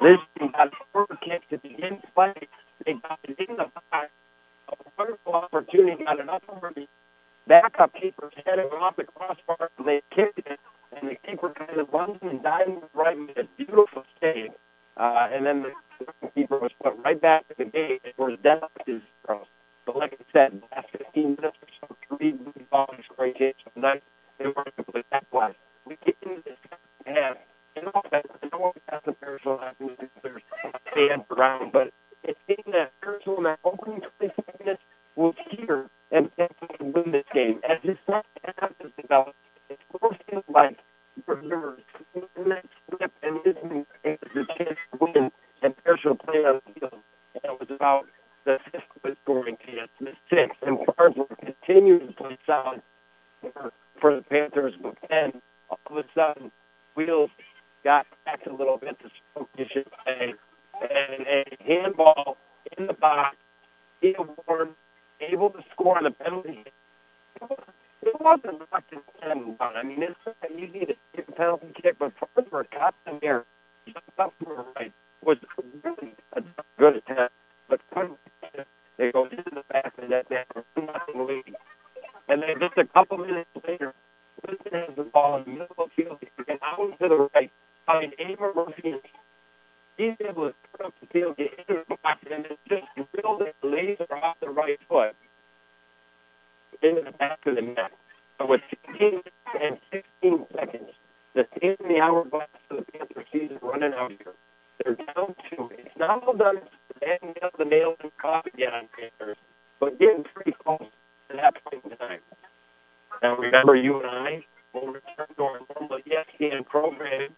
Lisbon 0.00 0.52
got 0.52 0.68
a 0.68 0.70
corner 0.92 1.18
kick 1.22 1.48
to 1.50 1.58
begin 1.58 2.00
play. 2.14 2.32
They 2.86 2.94
got 2.94 3.18
it 3.24 3.38
in 3.38 3.56
the 3.56 3.70
box 3.92 4.08
a 4.70 4.76
wonderful 4.98 5.34
opportunity, 5.34 6.04
got 6.04 6.20
an 6.20 6.30
over 6.30 6.72
the 6.74 6.86
backup 8.20 8.44
keeper's 8.44 8.72
off 8.72 8.96
the 8.96 9.04
crossbar, 9.04 9.70
and 9.78 9.86
they 9.86 10.02
kicked 10.14 10.38
it, 10.38 10.60
and 11.00 11.10
the 11.10 11.16
keeper 11.26 11.52
kind 11.56 11.78
of 11.78 11.88
runs 11.92 12.18
and 12.22 12.42
dives 12.42 12.82
right 12.94 13.16
in 13.16 13.28
a 13.36 13.44
beautiful 13.56 14.04
save. 14.20 14.50
Uh, 14.96 15.28
and 15.32 15.46
then 15.46 15.62
the 15.62 15.72
Now 113.30 113.36
remember, 113.36 113.76
you 113.76 114.00
and 114.00 114.10
I 114.10 114.44
will 114.74 114.88
return 114.88 115.26
to 115.36 115.42
our 115.44 115.60
normal 115.78 115.98
ESPN 116.00 116.66
program 116.66 117.28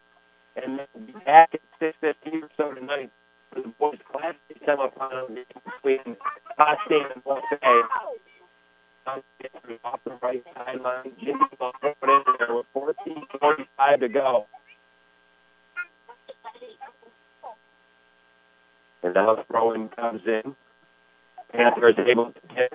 and 0.56 0.78
then 0.78 0.86
be 1.05 1.12
back 1.27 1.51
at 1.52 1.60
6.15 1.82 2.44
or 2.44 2.48
so 2.56 2.73
tonight 2.73 3.10
for 3.52 3.60
the 3.60 3.69
boys' 3.78 3.98
class 4.10 4.35
semifinal 4.66 5.28
between 5.28 6.16
Costain 6.59 7.12
and 7.12 7.23
Buffet. 7.24 7.82
Off 9.85 10.01
the 10.05 10.19
right 10.23 10.43
sideline, 10.55 11.12
Jimmy 11.20 11.40
will 11.60 11.73
throw 11.82 12.16
in 12.16 12.23
there 12.39 12.55
with 12.55 12.66
14.45 12.74 14.01
to 14.01 14.09
go. 14.09 14.47
And 19.02 19.12
now 19.12 19.35
the 19.35 19.44
throw-in 19.44 19.90
comes 19.90 20.23
in. 20.24 20.56
Panther 21.52 21.89
is 21.90 21.97
able 21.98 22.32
to 22.32 22.55
get 22.55 22.73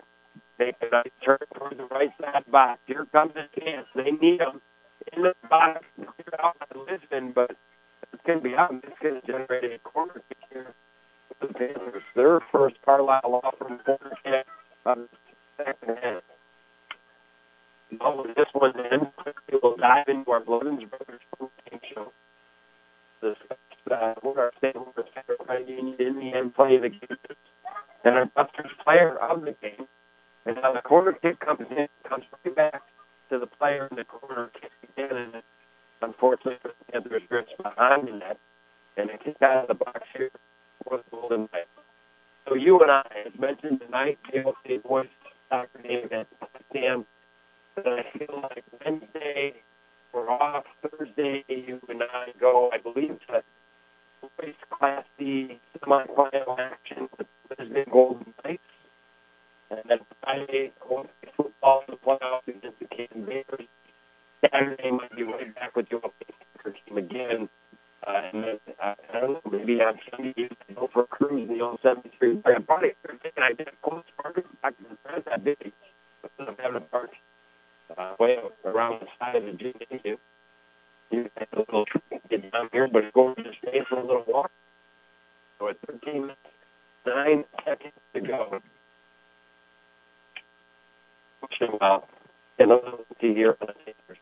a 0.60 0.90
nice 0.92 1.06
turn 1.24 1.38
toward 1.56 1.78
the 1.78 1.86
right 1.86 2.12
side 2.20 2.44
box. 2.52 2.80
Here 2.88 3.06
comes 3.12 3.34
the 3.34 3.48
chance. 3.60 3.88
They 3.96 4.12
need 4.12 4.40
them 4.40 4.62
in 5.14 5.24
the 5.24 5.34
box 5.50 5.86
clear 5.96 6.40
out 6.44 6.58
by 6.60 6.80
Lisbon, 6.92 7.32
but 7.34 7.52
it's 8.14 8.24
going 8.26 8.40
to 8.40 8.44
be 8.44 8.56
out. 8.56 8.74
It's 8.84 9.00
going 9.02 9.22
to 9.22 9.28
generate 9.28 9.64
a 9.64 9.80
corner 9.80 10.22
kick 10.30 10.38
here 10.52 10.74
for 11.40 11.48
the 11.48 11.54
Panthers. 11.54 12.04
Their 12.16 12.40
first 12.52 12.76
Carlisle 12.84 13.22
Law 13.26 13.52
Firm 13.60 13.80
corner 13.86 14.18
kick 14.24 14.46
of 14.86 14.98
the 14.98 15.64
second 15.64 15.98
half. 16.02 16.24
With 17.90 18.36
this 18.36 18.48
one 18.54 18.74
in, 18.92 19.08
we 19.52 19.60
will 19.64 19.78
dive 19.78 20.08
into 20.08 20.30
our 20.32 20.42
Blevins 20.42 20.84
Brothers 20.90 21.22
game 21.70 21.80
show. 21.94 22.12
This 23.22 23.38
uh, 23.92 24.14
what 24.22 24.38
our 24.38 24.52
state 24.58 24.76
Union 25.68 25.96
in 26.00 26.20
the 26.20 26.38
end 26.38 26.54
play 26.56 26.76
of 26.76 26.82
the 26.82 26.90
game. 26.90 27.18
And 28.04 28.16
our 28.16 28.26
Buster's 28.26 28.72
player 28.84 29.18
of 29.18 29.42
the 29.42 29.56
game. 29.62 29.88
And 30.48 30.56
now 30.62 30.74
the 30.74 30.82
corner 30.82 31.12
kick 31.12 31.40
comes 31.42 31.66
in, 31.70 31.88
comes 32.08 32.24
right 32.46 32.56
back 32.56 32.82
to 33.30 33.38
the 33.38 33.48
player 33.48 33.88
in 33.92 33.98
the 33.98 34.06
corner 34.06 34.50
kick 34.60 34.72
again, 34.96 35.18
and 35.34 35.44
unfortunately 36.02 36.58
for 36.62 36.70
the 36.70 36.92
Panthers, 36.94 37.22
drifts 37.28 37.52
behind 37.62 38.08
the 38.08 38.14
net, 38.14 38.38
and 38.96 39.10
it 39.10 39.22
kicked 39.24 39.42
out 39.42 39.64
of 39.64 39.68
the 39.68 39.74
box 39.74 40.00
here 40.16 40.32
for 40.84 40.98
the 40.98 41.04
Golden 41.12 41.50
Knights. 41.52 41.68
So 42.48 42.56
you 42.56 42.80
and 42.80 42.90
I, 42.90 43.04
as 43.26 43.38
mentioned 43.38 43.82
tonight, 43.82 44.18
State 44.30 44.84
Boys 44.84 45.08
soccer 45.50 45.82
game 45.84 46.06
against 46.06 46.32
Potsdam. 46.40 47.06
And 47.76 47.86
I 47.86 48.18
feel 48.18 48.42
like 48.42 48.64
Wednesday 48.86 49.54
we're 50.14 50.30
off. 50.30 50.64
Thursday 50.82 51.44
you 51.50 51.82
and 51.90 52.02
I 52.04 52.32
go, 52.40 52.70
I 52.74 52.78
believe, 52.78 53.20
to 53.28 53.44
race 54.42 54.56
Class 54.72 55.04
D 55.20 55.60
semifinal 55.78 56.58
action 56.58 57.10
with 57.18 57.28
Lisbon 57.60 57.86
Golden 57.92 58.34
Knights. 58.46 58.62
And 59.70 59.82
then 59.88 60.00
Friday, 60.24 60.72
football 61.36 61.84
in 61.88 61.96
the 61.96 61.98
playoffs 61.98 62.48
against 62.48 62.80
the 62.80 62.86
Canton 62.86 63.26
Bears. 63.26 63.68
Saturday 64.42 64.92
might 64.92 65.16
be 65.16 65.24
right 65.24 65.54
back 65.56 65.76
with 65.76 65.88
your 65.90 66.02
team 66.86 66.98
again. 66.98 67.50
Uh, 68.06 68.22
and 68.32 68.44
then, 68.44 68.60
uh, 68.82 68.94
I 69.14 69.20
don't 69.20 69.34
know, 69.34 69.42
maybe 69.52 69.82
on 69.82 70.00
Sunday 70.10 70.34
you 70.38 70.50
can 70.66 70.76
go 70.76 70.90
for 70.94 71.04
a 71.04 71.08
cruise 71.08 71.50
in 71.50 71.58
the 71.58 71.64
old 71.64 71.80
73. 71.82 72.42
I'm 72.46 72.64
probably 72.64 72.94
thinking 73.06 73.32
I 73.38 73.54
did 73.54 73.68
a 73.68 73.90
close 73.90 74.04
park 74.22 74.36
back 74.62 74.78
to 74.78 74.84
the 74.84 74.98
friends 75.04 75.26
that 75.26 75.44
big. 75.44 75.58
Of 76.40 76.56
having 76.60 76.78
a 76.78 76.82
park 76.82 77.10
uh, 77.98 78.14
way 78.20 78.38
around 78.66 79.02
the 79.02 79.08
side 79.20 79.36
of 79.36 79.44
the 79.44 79.52
gymnasium. 79.52 80.18
You 81.10 81.30
have 81.38 81.48
a 81.54 81.60
little 81.60 81.86
get 82.30 82.52
down 82.52 82.70
here, 82.72 82.88
but 82.92 83.14
go 83.14 83.34
to 83.34 83.44
stay 83.62 83.80
for 83.90 84.00
a 84.00 84.06
little 84.06 84.26
walk. 84.28 84.52
So 85.58 85.70
at 85.70 85.78
13 85.88 86.22
minutes, 86.22 86.40
9 87.06 87.44
seconds 87.66 87.94
to 88.14 88.22
go. 88.22 88.60
Pushing 91.42 91.78
out 91.82 92.10
on 92.60 92.68
the 92.68 93.06
Tigers. 93.22 94.18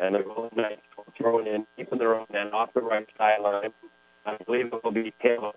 And 0.00 0.14
the 0.14 0.20
Golden 0.20 0.56
Knights 0.56 0.82
will 0.96 1.06
throw 1.16 1.38
it 1.38 1.46
in, 1.46 1.66
keeping 1.76 1.98
their 1.98 2.14
own 2.14 2.26
man 2.32 2.48
off 2.52 2.70
the 2.74 2.80
right 2.80 3.06
sideline. 3.16 3.70
I 4.26 4.36
believe 4.44 4.66
it 4.72 4.82
will 4.82 4.90
be 4.90 5.12
Taylor. 5.22 5.52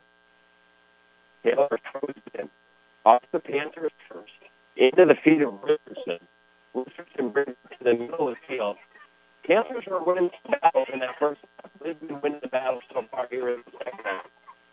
Taylor 1.43 1.79
throws 1.91 2.15
in 2.37 2.49
off 3.05 3.23
the 3.31 3.39
Panthers 3.39 3.91
first, 4.09 4.31
into 4.75 5.05
the 5.05 5.15
feet 5.23 5.41
of 5.41 5.53
Richardson. 5.63 6.19
Richardson 6.73 7.29
brings 7.29 7.55
it 7.71 7.77
to 7.77 7.83
the 7.83 7.93
middle 7.93 8.27
of 8.27 8.35
the 8.35 8.55
field. 8.55 8.75
Panthers 9.45 9.85
are 9.89 10.03
winning 10.03 10.29
the 10.43 10.57
battle 10.61 10.85
in 10.93 10.99
that 10.99 11.15
first 11.17 11.39
half. 11.55 11.71
They've 11.81 11.99
been 11.99 12.19
winning 12.21 12.39
the 12.41 12.49
battle 12.49 12.81
so 12.93 13.05
far 13.09 13.27
here 13.29 13.49
in 13.49 13.63
the 13.65 13.71
second 13.77 13.99
half. 14.03 14.25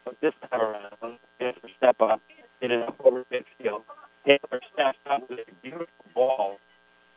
But 0.05 0.17
this 0.21 0.35
time 0.51 0.61
around, 0.61 1.19
Panthers 1.39 1.71
step 1.77 2.01
up, 2.01 2.21
get 2.61 2.73
it 2.73 2.83
up 2.83 2.97
over 3.05 3.25
midfield. 3.33 3.83
Taylor 4.27 4.61
steps 4.73 4.99
up 5.11 5.29
with 5.31 5.41
a 5.41 5.53
beautiful 5.63 5.87
ball. 6.15 6.59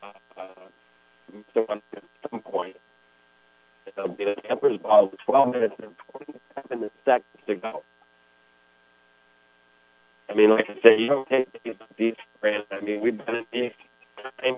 Uh, 0.03 0.11
uh, 0.37 0.45
so 1.53 1.65
at 1.69 1.81
some 2.31 2.41
point, 2.41 2.77
it'll 3.87 4.09
be 4.09 4.25
the 4.25 4.35
Panthers 4.47 4.79
ball 4.81 5.09
with 5.09 5.19
12 5.25 5.53
minutes 5.53 5.75
and 5.83 5.93
27 6.67 6.91
seconds 7.05 7.25
to 7.47 7.55
go. 7.55 7.83
I 10.29 10.33
mean, 10.35 10.49
like 10.51 10.65
I 10.69 10.75
said, 10.83 10.99
you 10.99 11.07
don't 11.07 11.29
take 11.29 11.47
these 11.63 11.75
these 11.97 12.15
granted. 12.41 12.67
I 12.71 12.81
mean, 12.81 13.01
we've 13.01 13.17
been 13.17 13.35
in 13.35 13.45
these 13.53 13.71
same, 14.41 14.57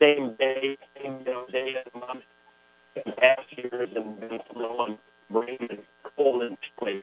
same 0.00 0.34
day, 0.38 0.76
same 1.02 1.18
you 1.20 1.32
know, 1.32 1.46
day 1.52 1.74
and 1.84 2.02
month 2.02 2.24
in 2.96 3.12
past 3.18 3.42
years 3.56 3.90
and 3.96 4.20
been 4.20 4.40
slow 4.52 4.86
and 4.86 4.98
rain 5.30 5.58
and 5.70 5.80
cold 6.16 6.42
and 6.42 6.58
chilly. 6.78 7.02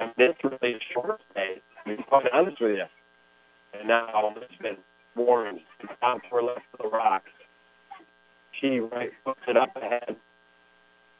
And 0.00 0.12
this 0.18 0.34
really 0.44 0.74
a 0.74 0.78
short 0.92 1.20
day. 1.34 1.60
I 1.84 1.88
mean, 1.88 2.02
quite 2.08 2.26
honest 2.32 2.60
with 2.60 2.76
you. 2.78 3.05
And 3.78 3.88
now 3.88 4.34
been 4.62 4.76
warm 5.14 5.60
down 6.00 6.20
to 6.20 6.26
her 6.32 6.42
left 6.42 6.60
of 6.74 6.78
the 6.82 6.88
rocks. 6.88 7.30
She 8.60 8.80
right 8.80 9.10
puts 9.24 9.40
it 9.48 9.56
up 9.56 9.74
ahead. 9.76 10.16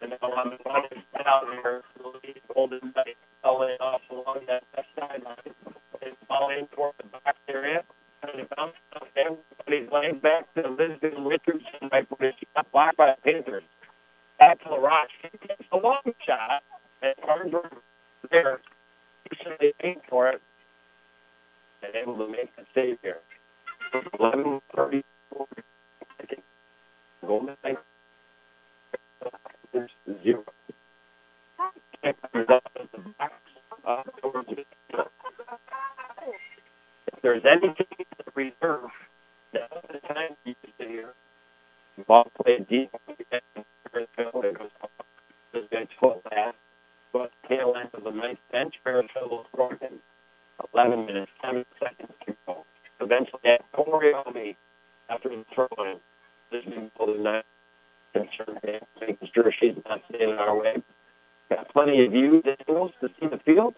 And 0.01 0.11
now 0.11 0.33
I'm 0.33 0.53
running 0.65 1.03
down 1.25 1.43
here 1.63 1.83
the 1.99 2.09
lead 2.09 2.41
Golden 2.55 2.93
Knight, 2.95 3.17
following 3.43 3.77
off 3.81 4.01
along 4.11 4.41
that 4.49 4.63
left 4.77 4.89
sideline. 4.99 5.37
It's 6.01 6.17
falling 6.29 6.67
toward 6.75 6.95
the 6.99 7.09
box 7.09 7.39
area. 7.49 7.83
And 8.23 8.41
it 8.41 8.49
bounced 8.57 8.77
off 8.95 9.09
everybody's 9.17 9.93
laying 9.93 10.19
back 10.21 10.53
to 10.55 10.69
Lisbon 10.69 11.25
Richardson 11.25 11.89
right 11.93 12.07
when 12.19 12.33
she 12.39 12.47
got 12.55 12.71
blocked 12.73 12.97
by 12.97 13.15
the 13.15 13.33
Panthers. 13.33 13.65
Back 14.39 14.63
to 14.63 14.69
the 14.71 14.79
rock. 14.79 15.09
She 15.23 15.29
takes 15.47 15.65
a 15.73 15.77
long 15.77 16.03
shot. 16.27 16.63
And 17.03 17.15
are 17.29 17.47
there. 18.31 18.61
Patiently 19.31 19.75
waiting 19.83 20.01
for 20.09 20.29
it. 20.29 20.41
And 21.83 21.95
able 21.95 22.17
to 22.19 22.29
make 22.31 22.55
the 22.57 22.65
save 22.75 22.99
here. 23.03 23.19
11 24.19 24.61
34. 24.75 25.47
Golden 27.27 27.57
Knights 27.65 27.81
zero. 30.23 30.45
If 32.05 32.17
there's 37.23 37.43
anything 37.51 37.87
in 37.99 38.07
the 38.19 38.33
reserve, 38.35 38.91
now's 39.53 39.85
the 39.89 39.99
time 40.07 40.37
you 40.45 40.55
sit 40.79 40.89
here. 40.89 41.13
Ball 42.07 42.31
played 42.43 42.69
deep. 42.69 42.91
It 43.09 43.43
goes 43.93 44.71
this 45.53 45.65
guy's 45.73 45.87
foot 45.99 46.19
last. 46.31 46.57
But 47.13 47.31
tail 47.49 47.75
end 47.81 47.91
of 47.95 48.05
the 48.05 48.11
ninth 48.11 48.39
bench, 48.53 48.75
Fairfield 48.85 49.31
will 49.31 49.47
score 49.53 49.73
in 49.81 49.99
11 50.75 51.07
minutes, 51.07 51.31
7 51.45 51.65
seconds 51.81 52.13
to 52.27 52.37
go. 52.47 52.65
Eventually, 53.01 53.41
Coriomi, 53.75 54.57
after 55.11 55.29
the 55.29 55.45
throw 55.55 55.69
in, 55.81 56.01
this 56.51 56.65
is 56.67 56.91
Golden 56.97 57.23
Knights 57.23 57.47
concerned, 58.13 58.61
making 59.01 59.29
sure 59.35 59.53
she's 59.61 59.77
not 59.89 60.01
standing 60.09 60.37
our 60.37 60.59
way. 60.59 60.83
Got 61.51 61.69
plenty 61.73 62.05
of 62.05 62.13
views 62.13 62.43
angles 62.67 62.93
to 63.01 63.09
see 63.21 63.27
the 63.29 63.39
field. 63.45 63.75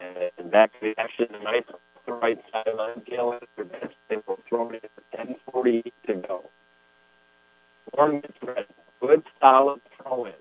And 0.00 0.50
back 0.50 0.72
to 0.72 0.78
the 0.80 0.94
action 1.00 1.28
tonight, 1.28 1.66
the 2.06 2.12
right 2.12 2.38
sideline, 2.52 3.02
tail 3.08 3.32
end 3.32 3.46
for 3.56 3.64
bench. 3.64 3.92
They 4.08 4.16
will 4.26 4.38
throw 4.48 4.70
it 4.70 4.84
in 4.84 5.34
for 5.52 5.62
10.40 5.62 5.82
to 6.06 6.14
go. 6.26 6.50
Warren 7.96 8.20
gets 8.20 8.38
ready. 8.46 8.66
Good, 9.00 9.22
solid 9.40 9.80
throw 10.02 10.26
in. 10.26 10.32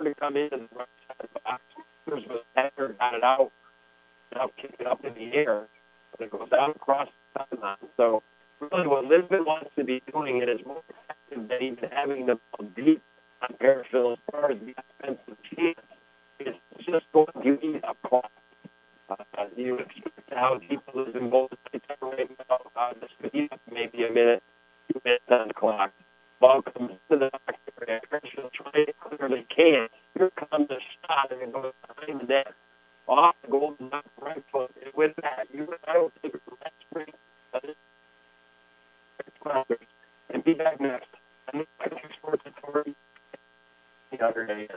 To 0.00 0.14
come 0.14 0.36
in 0.36 0.48
and 0.52 0.68
the 0.70 0.76
right 0.76 0.88
side 1.08 1.28
box. 1.44 1.62
With 2.06 2.24
Packer, 2.54 2.94
got 2.98 3.14
it 3.14 3.24
out. 3.24 3.50
Now 4.34 4.50
kick 4.60 4.74
it 4.78 4.86
up 4.86 5.04
in 5.04 5.14
the 5.14 5.36
air. 5.36 5.66
But 6.12 6.26
it 6.26 6.30
goes 6.30 6.48
out 6.52 6.76
across 6.76 7.08
the 7.34 7.44
sideline. 7.50 7.76
So 7.96 8.22
really 8.60 8.86
what 8.86 9.04
Lisbon 9.04 9.44
wants 9.44 9.70
to 9.76 9.84
be 9.84 10.02
doing 10.12 10.38
it 10.38 10.48
is 10.48 10.60
more 10.66 10.82
effective 10.88 11.48
than 11.48 11.62
even 11.62 11.90
having 11.90 12.26
the 12.26 12.38
ball 12.52 12.68
deep 12.76 13.02
on 13.42 13.56
Parishville 13.60 14.12
as 14.12 14.18
far 14.30 14.52
as 14.52 14.58
the 14.60 14.74
offensive 14.78 15.36
chance. 15.54 15.86
It's 16.40 16.58
just 16.84 17.06
going 17.12 17.26
to 17.42 17.66
eat 17.66 17.84
up 17.84 17.96
clock. 18.06 18.30
Uh, 19.10 19.44
you 19.56 19.78
expect 19.78 20.30
how 20.30 20.60
deep 20.68 20.80
Lisbon 20.94 21.32
are 21.32 21.48
right 22.02 22.30
now. 22.50 22.58
Uh, 22.76 22.92
this 23.00 23.10
could 23.20 23.52
up 23.52 23.60
maybe 23.72 24.04
a 24.04 24.12
minute, 24.12 24.42
two 24.92 25.00
minutes 25.04 25.24
on 25.30 25.48
the 25.48 25.54
clock. 25.54 25.92
Ball 26.40 26.62
comes 26.62 26.92
to 27.10 27.18
the 27.18 27.30
back 27.46 27.58
area. 27.80 28.00
Parishville 28.10 28.50
trying 28.52 28.86
to 28.86 28.92
clearly 29.00 29.46
can. 29.54 29.88
Here 30.16 30.30
comes 30.30 30.68
the 30.68 30.76
shot 31.02 31.32
and 31.32 31.42
it 31.42 31.52
goes 31.52 31.72
behind 31.86 32.20
the 32.20 32.26
net. 32.26 32.54
Off 33.08 33.34
the 33.42 33.48
golden 33.50 33.90
right 34.20 34.44
foot. 34.52 34.70
And 34.84 34.92
with 34.94 35.12
that, 35.22 35.46
you 35.52 35.62
and 35.62 35.78
I 35.86 35.98
will 35.98 36.12
take 36.22 36.34
a 36.34 36.38
rest 36.62 36.74
break. 36.92 37.14
And 40.30 40.44
be 40.44 40.54
back 40.54 40.80
next. 40.80 41.08
And 41.52 41.62
the 41.62 41.66
Sports 42.18 42.42
Authority. 42.46 42.94
The 44.12 44.24
other 44.24 44.46
day. 44.46 44.68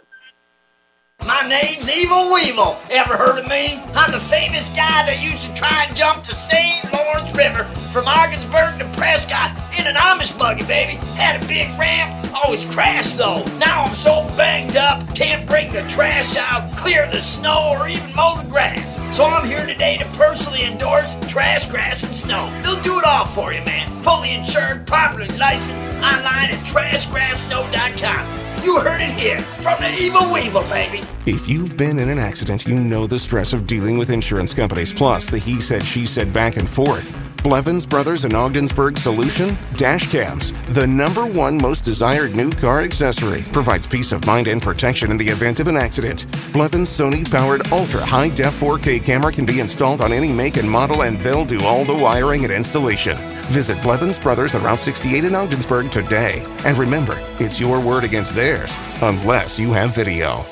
My 1.26 1.48
name's 1.48 1.89
Evil 1.89 2.34
Weevil. 2.34 2.77
Ever 2.89 3.15
heard 3.15 3.38
of 3.38 3.48
me? 3.48 3.80
I'm 3.93 4.11
the 4.11 4.19
famous 4.19 4.69
guy 4.69 5.06
that 5.06 5.22
used 5.22 5.43
to 5.43 5.53
try 5.53 5.85
and 5.88 5.95
jump 5.95 6.23
the 6.26 6.34
St. 6.34 6.91
Lawrence 6.91 7.35
River 7.35 7.65
from 7.93 8.07
Ogdensburg 8.07 8.80
to 8.80 8.98
Prescott 8.98 9.52
in 9.77 9.85
an 9.85 9.95
Amish 9.95 10.38
buggy, 10.38 10.65
baby. 10.65 10.95
Had 11.15 11.41
a 11.41 11.48
big 11.48 11.77
ramp, 11.77 12.34
always 12.43 12.65
crashed 12.65 13.18
though. 13.19 13.43
Now 13.57 13.84
I'm 13.84 13.95
so 13.95 14.27
banged 14.35 14.77
up, 14.77 15.14
can't 15.15 15.48
bring 15.48 15.72
the 15.72 15.88
trash 15.88 16.38
out, 16.38 16.76
clear 16.76 17.07
the 17.11 17.22
snow, 17.22 17.77
or 17.80 17.88
even 17.88 18.15
mow 18.15 18.35
the 18.41 18.49
grass. 18.49 18.99
So 19.15 19.26
I'm 19.26 19.48
here 19.48 19.65
today 19.65 19.98
to 19.98 20.06
personally 20.18 20.64
endorse 20.64 21.15
Trash, 21.27 21.68
Grass, 21.68 22.03
and 22.03 22.15
Snow. 22.15 22.49
They'll 22.64 22.81
do 22.81 22.98
it 22.98 23.06
all 23.06 23.26
for 23.26 23.53
you, 23.53 23.61
man. 23.61 24.02
Fully 24.02 24.31
insured, 24.31 24.88
properly 24.88 25.27
licensed, 25.38 25.88
online 25.88 26.49
at 26.49 26.65
trashgrasssnow.com. 26.65 28.40
You 28.64 28.80
heard 28.82 29.02
it 29.02 29.10
here 29.12 29.40
from 29.40 29.82
the 29.82 29.90
Evil 30.00 30.32
Weevil, 30.32 30.62
baby. 30.64 31.02
If 31.26 31.48
you've 31.48 31.78
been 31.78 31.98
in 31.98 32.10
an 32.10 32.20
accident, 32.20 32.68
you 32.68 32.76
know 32.76 33.08
the 33.08 33.18
stress 33.18 33.54
of 33.54 33.66
dealing 33.66 33.98
with 33.98 34.12
insurance 34.12 34.54
companies, 34.54 34.94
plus 34.94 35.32
the 35.32 35.40
he 35.40 35.60
said, 35.60 35.84
she 35.84 36.06
said 36.06 36.32
back 36.32 36.58
and 36.58 36.70
forth. 36.70 37.16
Blevins 37.43 37.88
Brothers 37.88 38.23
and 38.23 38.35
Ogdensburg 38.35 38.99
solution? 38.99 39.57
Dash 39.73 40.11
cams, 40.11 40.53
the 40.69 40.85
number 40.85 41.26
one 41.26 41.57
most 41.57 41.84
desired 41.84 42.35
new 42.35 42.51
car 42.51 42.81
accessory, 42.81 43.41
provides 43.51 43.88
peace 43.88 44.11
of 44.11 44.23
mind 44.27 44.47
and 44.47 44.61
protection 44.61 45.09
in 45.09 45.18
the 45.18 45.27
event 45.27 45.59
of 45.59 45.68
an 45.68 45.76
accident. 45.76 46.27
Blevins 46.53 46.88
Sony 46.88 47.30
powered 47.30 47.72
ultra 47.72 48.05
high 48.05 48.30
def 48.30 48.59
4K 48.59 49.03
camera 49.03 49.31
can 49.31 49.47
be 49.47 49.59
installed 49.59 50.01
on 50.01 50.13
any 50.13 50.31
make 50.31 50.57
and 50.57 50.69
model, 50.69 51.01
and 51.01 51.19
they'll 51.22 51.43
do 51.43 51.59
all 51.63 51.84
the 51.84 51.95
wiring 51.95 52.43
and 52.43 52.53
installation. 52.53 53.18
Visit 53.49 53.81
Blevins 53.81 54.19
Brothers 54.19 54.53
at 54.53 54.61
Route 54.61 54.77
68 54.77 55.26
in 55.26 55.34
Ogdensburg 55.34 55.89
today. 55.89 56.45
And 56.63 56.77
remember, 56.77 57.18
it's 57.39 57.59
your 57.59 57.80
word 57.81 58.03
against 58.03 58.35
theirs, 58.35 58.77
unless 59.01 59.57
you 59.57 59.73
have 59.73 59.95
video. 59.95 60.45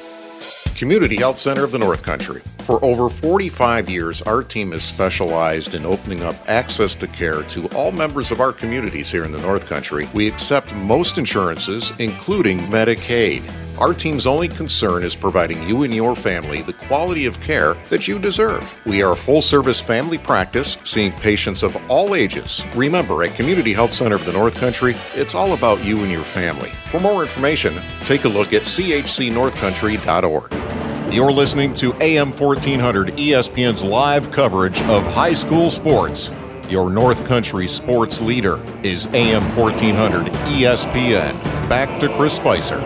Community 0.75 1.17
Health 1.17 1.37
Center 1.37 1.63
of 1.63 1.71
the 1.71 1.77
North 1.79 2.01
Country. 2.01 2.41
For 2.63 2.83
over 2.83 3.09
45 3.09 3.89
years, 3.89 4.21
our 4.21 4.43
team 4.43 4.73
has 4.73 4.83
specialized 4.83 5.73
in 5.73 5.85
opening 5.85 6.21
up 6.21 6.35
access 6.47 6.93
to 6.95 7.07
care 7.07 7.41
to 7.43 7.67
all 7.69 7.91
members 7.91 8.31
of 8.31 8.41
our 8.41 8.53
communities 8.53 9.11
here 9.11 9.23
in 9.23 9.31
the 9.31 9.41
North 9.41 9.65
Country. 9.65 10.07
We 10.13 10.27
accept 10.27 10.75
most 10.75 11.17
insurances, 11.17 11.91
including 11.97 12.59
Medicaid. 12.67 13.41
Our 13.79 13.93
team's 13.93 14.27
only 14.27 14.49
concern 14.49 15.05
is 15.05 15.15
providing 15.15 15.65
you 15.67 15.83
and 15.83 15.93
your 15.93 16.13
family 16.13 16.61
the 16.61 16.73
quality 16.73 17.25
of 17.25 17.39
care 17.39 17.75
that 17.89 18.09
you 18.09 18.19
deserve. 18.19 18.75
We 18.85 19.01
are 19.01 19.13
a 19.13 19.15
full 19.15 19.41
service 19.41 19.81
family 19.81 20.17
practice, 20.17 20.77
seeing 20.83 21.13
patients 21.13 21.63
of 21.63 21.77
all 21.89 22.13
ages. 22.13 22.61
Remember, 22.75 23.23
at 23.23 23.35
Community 23.35 23.71
Health 23.71 23.91
Center 23.91 24.15
of 24.15 24.25
the 24.25 24.33
North 24.33 24.55
Country, 24.55 24.97
it's 25.15 25.33
all 25.33 25.53
about 25.53 25.83
you 25.85 25.99
and 25.99 26.11
your 26.11 26.23
family. 26.23 26.71
For 26.91 26.99
more 26.99 27.21
information, 27.21 27.79
take 28.03 28.25
a 28.25 28.29
look 28.29 28.51
at 28.51 28.63
chcnorthcountry.org. 28.63 30.88
You're 31.11 31.31
listening 31.31 31.73
to 31.75 31.91
AM 32.03 32.31
1400 32.31 33.07
ESPN's 33.17 33.83
live 33.83 34.29
coverage 34.29 34.79
of 34.83 35.03
high 35.11 35.33
school 35.33 35.71
sports. 35.71 36.31
Your 36.69 36.91
North 36.91 37.25
Country 37.25 37.67
sports 37.67 38.21
leader 38.21 38.63
is 38.83 39.07
AM 39.07 39.41
1400 39.57 40.27
ESPN. 40.27 41.33
Back 41.67 41.99
to 42.01 42.09
Chris 42.09 42.35
Spicer. 42.35 42.77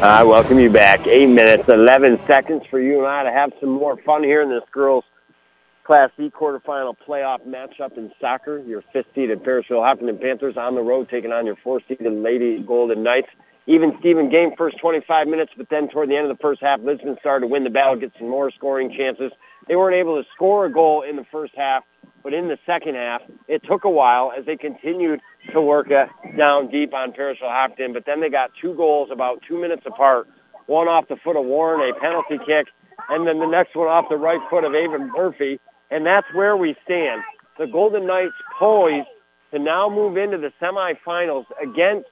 I 0.00 0.22
welcome 0.22 0.60
you 0.60 0.70
back. 0.70 1.04
Eight 1.08 1.26
minutes, 1.26 1.68
11 1.68 2.20
seconds 2.28 2.62
for 2.70 2.80
you 2.80 2.98
and 2.98 3.08
I 3.08 3.24
to 3.24 3.32
have 3.32 3.52
some 3.58 3.70
more 3.70 3.96
fun 4.04 4.22
here 4.22 4.40
in 4.40 4.48
this 4.48 4.62
girls' 4.70 5.02
Class 5.82 6.10
E 6.20 6.30
quarterfinal 6.30 6.94
playoff 7.04 7.44
matchup 7.48 7.98
in 7.98 8.12
soccer. 8.20 8.58
Your 8.58 8.84
fifth-seeded 8.92 9.42
Parishville 9.42 9.84
Hopkinton 9.84 10.18
Panthers 10.18 10.56
on 10.56 10.76
the 10.76 10.82
road 10.82 11.08
taking 11.08 11.32
on 11.32 11.46
your 11.46 11.56
fourth-seeded 11.56 12.12
Lady 12.12 12.62
Golden 12.62 13.02
Knights. 13.02 13.30
Even 13.66 13.96
Stephen 14.00 14.30
game 14.30 14.50
first 14.56 14.78
25 14.78 15.28
minutes, 15.28 15.52
but 15.56 15.68
then 15.68 15.88
toward 15.88 16.08
the 16.08 16.16
end 16.16 16.30
of 16.30 16.36
the 16.36 16.42
first 16.42 16.60
half, 16.60 16.80
Lisbon 16.80 17.16
started 17.20 17.46
to 17.46 17.46
win 17.46 17.64
the 17.64 17.70
battle, 17.70 17.96
get 17.96 18.12
some 18.18 18.28
more 18.28 18.50
scoring 18.50 18.92
chances. 18.96 19.30
They 19.68 19.76
weren't 19.76 19.96
able 19.96 20.20
to 20.20 20.28
score 20.34 20.66
a 20.66 20.72
goal 20.72 21.02
in 21.02 21.16
the 21.16 21.26
first 21.30 21.54
half, 21.56 21.84
but 22.22 22.34
in 22.34 22.48
the 22.48 22.58
second 22.66 22.96
half, 22.96 23.22
it 23.48 23.62
took 23.64 23.84
a 23.84 23.90
while 23.90 24.32
as 24.36 24.44
they 24.44 24.56
continued 24.56 25.20
to 25.52 25.60
work 25.60 25.90
it 25.90 26.08
down 26.36 26.68
deep 26.68 26.94
on 26.94 27.12
Parishville 27.12 27.50
Hopton. 27.50 27.92
But 27.92 28.06
then 28.06 28.20
they 28.20 28.28
got 28.30 28.50
two 28.60 28.74
goals 28.74 29.10
about 29.12 29.42
two 29.46 29.60
minutes 29.60 29.82
apart, 29.86 30.28
one 30.66 30.88
off 30.88 31.08
the 31.08 31.16
foot 31.16 31.36
of 31.36 31.44
Warren, 31.44 31.88
a 31.88 31.98
penalty 31.98 32.38
kick, 32.44 32.66
and 33.08 33.26
then 33.26 33.38
the 33.38 33.46
next 33.46 33.74
one 33.76 33.88
off 33.88 34.08
the 34.08 34.16
right 34.16 34.40
foot 34.50 34.64
of 34.64 34.74
Ava 34.74 34.98
Murphy. 34.98 35.60
And 35.90 36.06
that's 36.06 36.26
where 36.34 36.56
we 36.56 36.76
stand. 36.84 37.22
The 37.58 37.66
Golden 37.66 38.06
Knights 38.06 38.34
poised 38.58 39.08
to 39.52 39.58
now 39.58 39.88
move 39.88 40.16
into 40.16 40.38
the 40.38 40.52
semifinals 40.60 41.44
against 41.60 42.08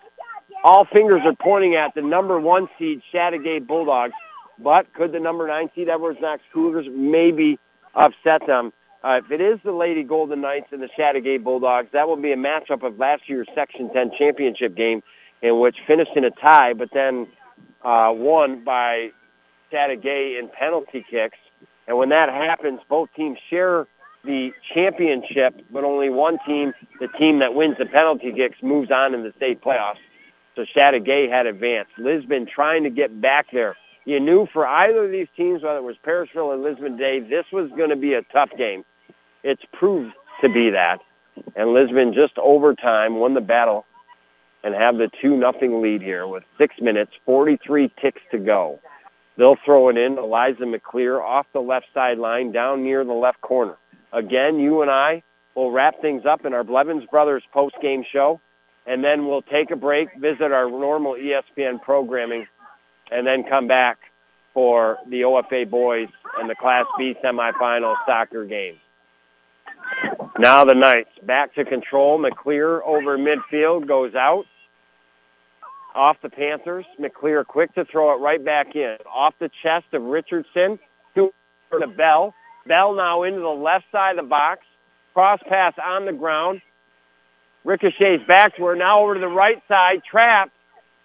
all 0.64 0.84
fingers 0.84 1.22
are 1.24 1.34
pointing 1.34 1.74
at 1.74 1.94
the 1.94 2.02
number 2.02 2.38
one 2.38 2.68
seed 2.78 3.02
Chateaugay 3.12 3.66
Bulldogs. 3.66 4.14
But 4.58 4.92
could 4.92 5.12
the 5.12 5.20
number 5.20 5.46
nine 5.46 5.70
seed 5.74 5.88
Edwards 5.88 6.18
Knox 6.20 6.42
Cougars 6.52 6.86
maybe 6.90 7.58
upset 7.94 8.46
them? 8.46 8.72
Uh, 9.04 9.20
if 9.24 9.30
it 9.30 9.40
is 9.40 9.60
the 9.64 9.70
Lady 9.70 10.02
Golden 10.02 10.40
Knights 10.40 10.66
and 10.72 10.82
the 10.82 10.88
Chateaugay 10.98 11.42
Bulldogs, 11.42 11.88
that 11.92 12.08
will 12.08 12.16
be 12.16 12.32
a 12.32 12.36
matchup 12.36 12.82
of 12.82 12.98
last 12.98 13.28
year's 13.28 13.46
Section 13.54 13.92
10 13.92 14.10
championship 14.18 14.74
game 14.74 15.02
in 15.40 15.60
which 15.60 15.76
finished 15.86 16.10
in 16.16 16.24
a 16.24 16.32
tie, 16.32 16.72
but 16.72 16.88
then 16.92 17.28
uh, 17.82 18.10
won 18.12 18.64
by 18.64 19.10
Chateaugay 19.72 20.40
in 20.40 20.48
penalty 20.48 21.04
kicks. 21.08 21.38
And 21.86 21.96
when 21.96 22.08
that 22.08 22.28
happens, 22.28 22.80
both 22.88 23.08
teams 23.14 23.38
share 23.48 23.86
the 24.24 24.52
championship, 24.74 25.54
but 25.70 25.84
only 25.84 26.10
one 26.10 26.38
team, 26.44 26.74
the 26.98 27.06
team 27.06 27.38
that 27.38 27.54
wins 27.54 27.76
the 27.78 27.86
penalty 27.86 28.32
kicks, 28.32 28.58
moves 28.62 28.90
on 28.90 29.14
in 29.14 29.22
the 29.22 29.32
state 29.36 29.62
playoffs. 29.62 29.98
So 30.58 30.64
Chateaugay 30.76 31.30
had 31.30 31.46
advanced. 31.46 31.92
Lisbon 31.98 32.44
trying 32.52 32.82
to 32.82 32.90
get 32.90 33.20
back 33.20 33.46
there. 33.52 33.76
You 34.04 34.18
knew 34.18 34.48
for 34.52 34.66
either 34.66 35.04
of 35.04 35.12
these 35.12 35.28
teams, 35.36 35.62
whether 35.62 35.78
it 35.78 35.84
was 35.84 35.94
Parishville 36.04 36.48
or 36.48 36.56
Lisbon 36.56 36.96
Day, 36.96 37.20
this 37.20 37.44
was 37.52 37.70
going 37.76 37.90
to 37.90 37.96
be 37.96 38.14
a 38.14 38.22
tough 38.32 38.50
game. 38.58 38.84
It's 39.44 39.62
proved 39.72 40.12
to 40.40 40.48
be 40.48 40.70
that. 40.70 40.98
And 41.54 41.74
Lisbon 41.74 42.12
just 42.12 42.36
overtime 42.38 43.20
won 43.20 43.34
the 43.34 43.40
battle 43.40 43.86
and 44.64 44.74
have 44.74 44.96
the 44.96 45.08
2 45.22 45.36
nothing 45.36 45.80
lead 45.80 46.02
here 46.02 46.26
with 46.26 46.42
6 46.58 46.74
minutes, 46.80 47.12
43 47.24 47.92
ticks 48.02 48.22
to 48.32 48.38
go. 48.38 48.80
They'll 49.36 49.58
throw 49.64 49.90
it 49.90 49.96
in. 49.96 50.18
Eliza 50.18 50.64
McClear 50.64 51.22
off 51.22 51.46
the 51.52 51.60
left 51.60 51.86
sideline 51.94 52.50
down 52.50 52.82
near 52.82 53.04
the 53.04 53.12
left 53.12 53.40
corner. 53.42 53.76
Again, 54.12 54.58
you 54.58 54.82
and 54.82 54.90
I 54.90 55.22
will 55.54 55.70
wrap 55.70 56.00
things 56.00 56.24
up 56.28 56.44
in 56.44 56.52
our 56.52 56.64
Blevins 56.64 57.04
Brothers 57.08 57.44
post-game 57.52 58.04
show, 58.12 58.40
and 58.88 59.04
then 59.04 59.26
we'll 59.26 59.42
take 59.42 59.70
a 59.70 59.76
break, 59.76 60.08
visit 60.18 60.50
our 60.50 60.70
normal 60.70 61.14
ESPN 61.14 61.82
programming, 61.82 62.46
and 63.10 63.26
then 63.26 63.44
come 63.48 63.68
back 63.68 63.98
for 64.54 64.96
the 65.08 65.20
OFA 65.20 65.68
boys 65.68 66.08
and 66.38 66.48
the 66.48 66.54
Class 66.54 66.86
B 66.98 67.14
semifinal 67.22 67.94
soccer 68.06 68.44
game. 68.44 68.76
Now 70.38 70.64
the 70.64 70.74
Knights 70.74 71.10
back 71.22 71.54
to 71.54 71.64
control. 71.64 72.18
McClear 72.18 72.80
over 72.84 73.18
midfield 73.18 73.86
goes 73.86 74.14
out. 74.14 74.44
Off 75.94 76.16
the 76.22 76.30
Panthers. 76.30 76.86
McClear 77.00 77.44
quick 77.44 77.74
to 77.74 77.84
throw 77.84 78.14
it 78.14 78.20
right 78.20 78.42
back 78.42 78.74
in. 78.74 78.96
Off 79.12 79.34
the 79.38 79.50
chest 79.62 79.86
of 79.92 80.02
Richardson 80.02 80.78
to 81.14 81.30
Bell. 81.96 82.34
Bell 82.66 82.94
now 82.94 83.24
into 83.24 83.40
the 83.40 83.48
left 83.48 83.86
side 83.90 84.18
of 84.18 84.24
the 84.24 84.28
box. 84.28 84.60
Cross 85.12 85.40
pass 85.48 85.74
on 85.84 86.06
the 86.06 86.12
ground. 86.12 86.60
Ricochets 87.68 88.26
back 88.26 88.56
to 88.56 88.64
her. 88.64 88.74
Now 88.74 89.00
over 89.02 89.12
to 89.12 89.20
the 89.20 89.28
right 89.28 89.62
side. 89.68 90.02
Trapped. 90.02 90.52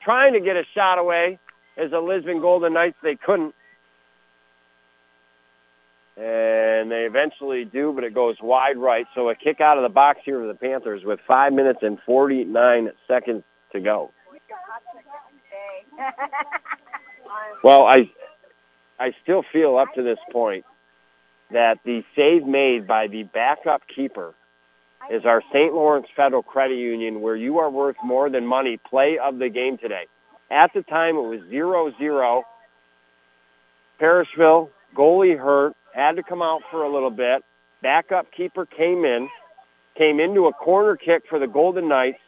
Trying 0.02 0.31
to 0.34 0.40
get 0.40 0.56
a 0.56 0.64
shot 0.73 0.98
away 0.98 1.38
as 1.76 1.91
the 1.91 1.99
Lisbon 1.99 2.40
Golden 2.40 2.72
Knights. 2.72 2.95
They 3.03 3.18
couldn't. 3.18 3.53
And 6.15 6.90
they 6.90 7.03
eventually 7.06 7.65
do, 7.65 7.91
but 7.91 8.06
it 8.06 8.14
goes 8.14 8.38
wide 8.41 8.77
right. 8.77 9.06
So 9.14 9.30
a 9.30 9.35
kick 9.35 9.60
out 9.60 9.77
of 9.77 9.84
the 9.84 9.90
box 9.90 10.22
here 10.23 10.40
for 10.40 10.48
the 10.48 10.53
Panthers 10.53 11.03
with 11.03 11.19
5 11.27 11.52
minutes 11.52 11.80
and 11.81 11.99
49 12.06 12.91
seconds 13.07 13.44
to 13.73 13.81
go. 13.81 14.11
Well, 17.64 17.85
I, 17.85 18.11
I 18.99 19.14
still 19.23 19.44
feel 19.52 19.77
up 19.77 19.94
to 19.95 20.03
this 20.03 20.19
point 20.31 20.65
that 21.49 21.80
the 21.85 22.03
save 22.15 22.45
made 22.45 22.85
by 22.85 23.07
the 23.07 23.23
backup 23.23 23.81
keeper 23.88 24.35
is 25.12 25.26
our 25.26 25.42
St. 25.52 25.74
Lawrence 25.74 26.08
Federal 26.16 26.44
Credit 26.44 26.76
Union 26.76 27.22
where 27.22 27.36
you 27.36 27.60
are 27.60 27.70
worth 27.70 27.96
more 28.04 28.30
than 28.30 28.46
money 28.46 28.78
play 28.90 29.18
of 29.18 29.40
the 29.40 29.50
game 29.50 29.78
today. 29.78 30.06
At 30.50 30.72
the 30.74 30.84
time, 30.84 31.16
it 31.18 31.22
was 31.22 31.42
0-0. 31.52 32.44
Parishville, 34.00 34.70
goalie 34.96 35.38
hurt, 35.38 35.74
had 35.94 36.16
to 36.16 36.24
come 36.24 36.42
out 36.42 36.62
for 36.70 36.84
a 36.84 36.92
little 36.92 37.12
bit. 37.12 37.44
Backup 37.82 38.32
keeper 38.32 38.66
came 38.66 39.06
in, 39.06 39.30
came 39.96 40.20
into 40.20 40.48
a 40.48 40.54
corner 40.54 40.96
kick 40.96 41.24
for 41.30 41.40
the 41.40 41.48
Golden 41.48 41.88
Knights. 41.88 42.20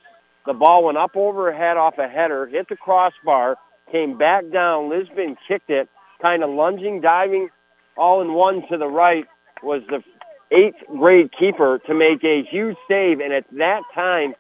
The 0.45 0.53
ball 0.53 0.83
went 0.83 0.97
up 0.97 1.15
overhead 1.15 1.77
off 1.77 1.97
a 1.97 2.07
header, 2.07 2.45
hit 2.47 2.69
the 2.69 2.75
crossbar, 2.75 3.57
came 3.91 4.17
back 4.17 4.43
down. 4.51 4.89
Lisbon 4.89 5.37
kicked 5.47 5.69
it, 5.69 5.89
kind 6.21 6.43
of 6.43 6.49
lunging, 6.49 7.01
diving, 7.01 7.49
all 7.97 8.21
in 8.21 8.33
one 8.33 8.67
to 8.67 8.77
the 8.77 8.87
right 8.87 9.25
was 9.63 9.81
the 9.89 10.03
eighth 10.55 10.77
grade 10.97 11.31
keeper 11.37 11.79
to 11.85 11.93
make 11.93 12.23
a 12.23 12.43
huge 12.43 12.77
save, 12.87 13.19
and 13.19 13.33
at 13.33 13.45
that 13.57 13.81
time, 13.93 14.33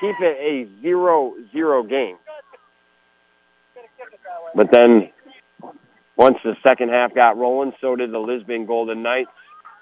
keep 0.00 0.14
it 0.20 0.36
a 0.40 0.66
0-0 0.84 1.88
game. 1.88 2.16
But 4.54 4.70
then 4.70 5.10
once 6.16 6.38
the 6.44 6.56
second 6.66 6.90
half 6.90 7.14
got 7.14 7.36
rolling, 7.36 7.72
so 7.80 7.96
did 7.96 8.12
the 8.12 8.18
Lisbon 8.18 8.66
Golden 8.66 9.02
Knights. 9.02 9.30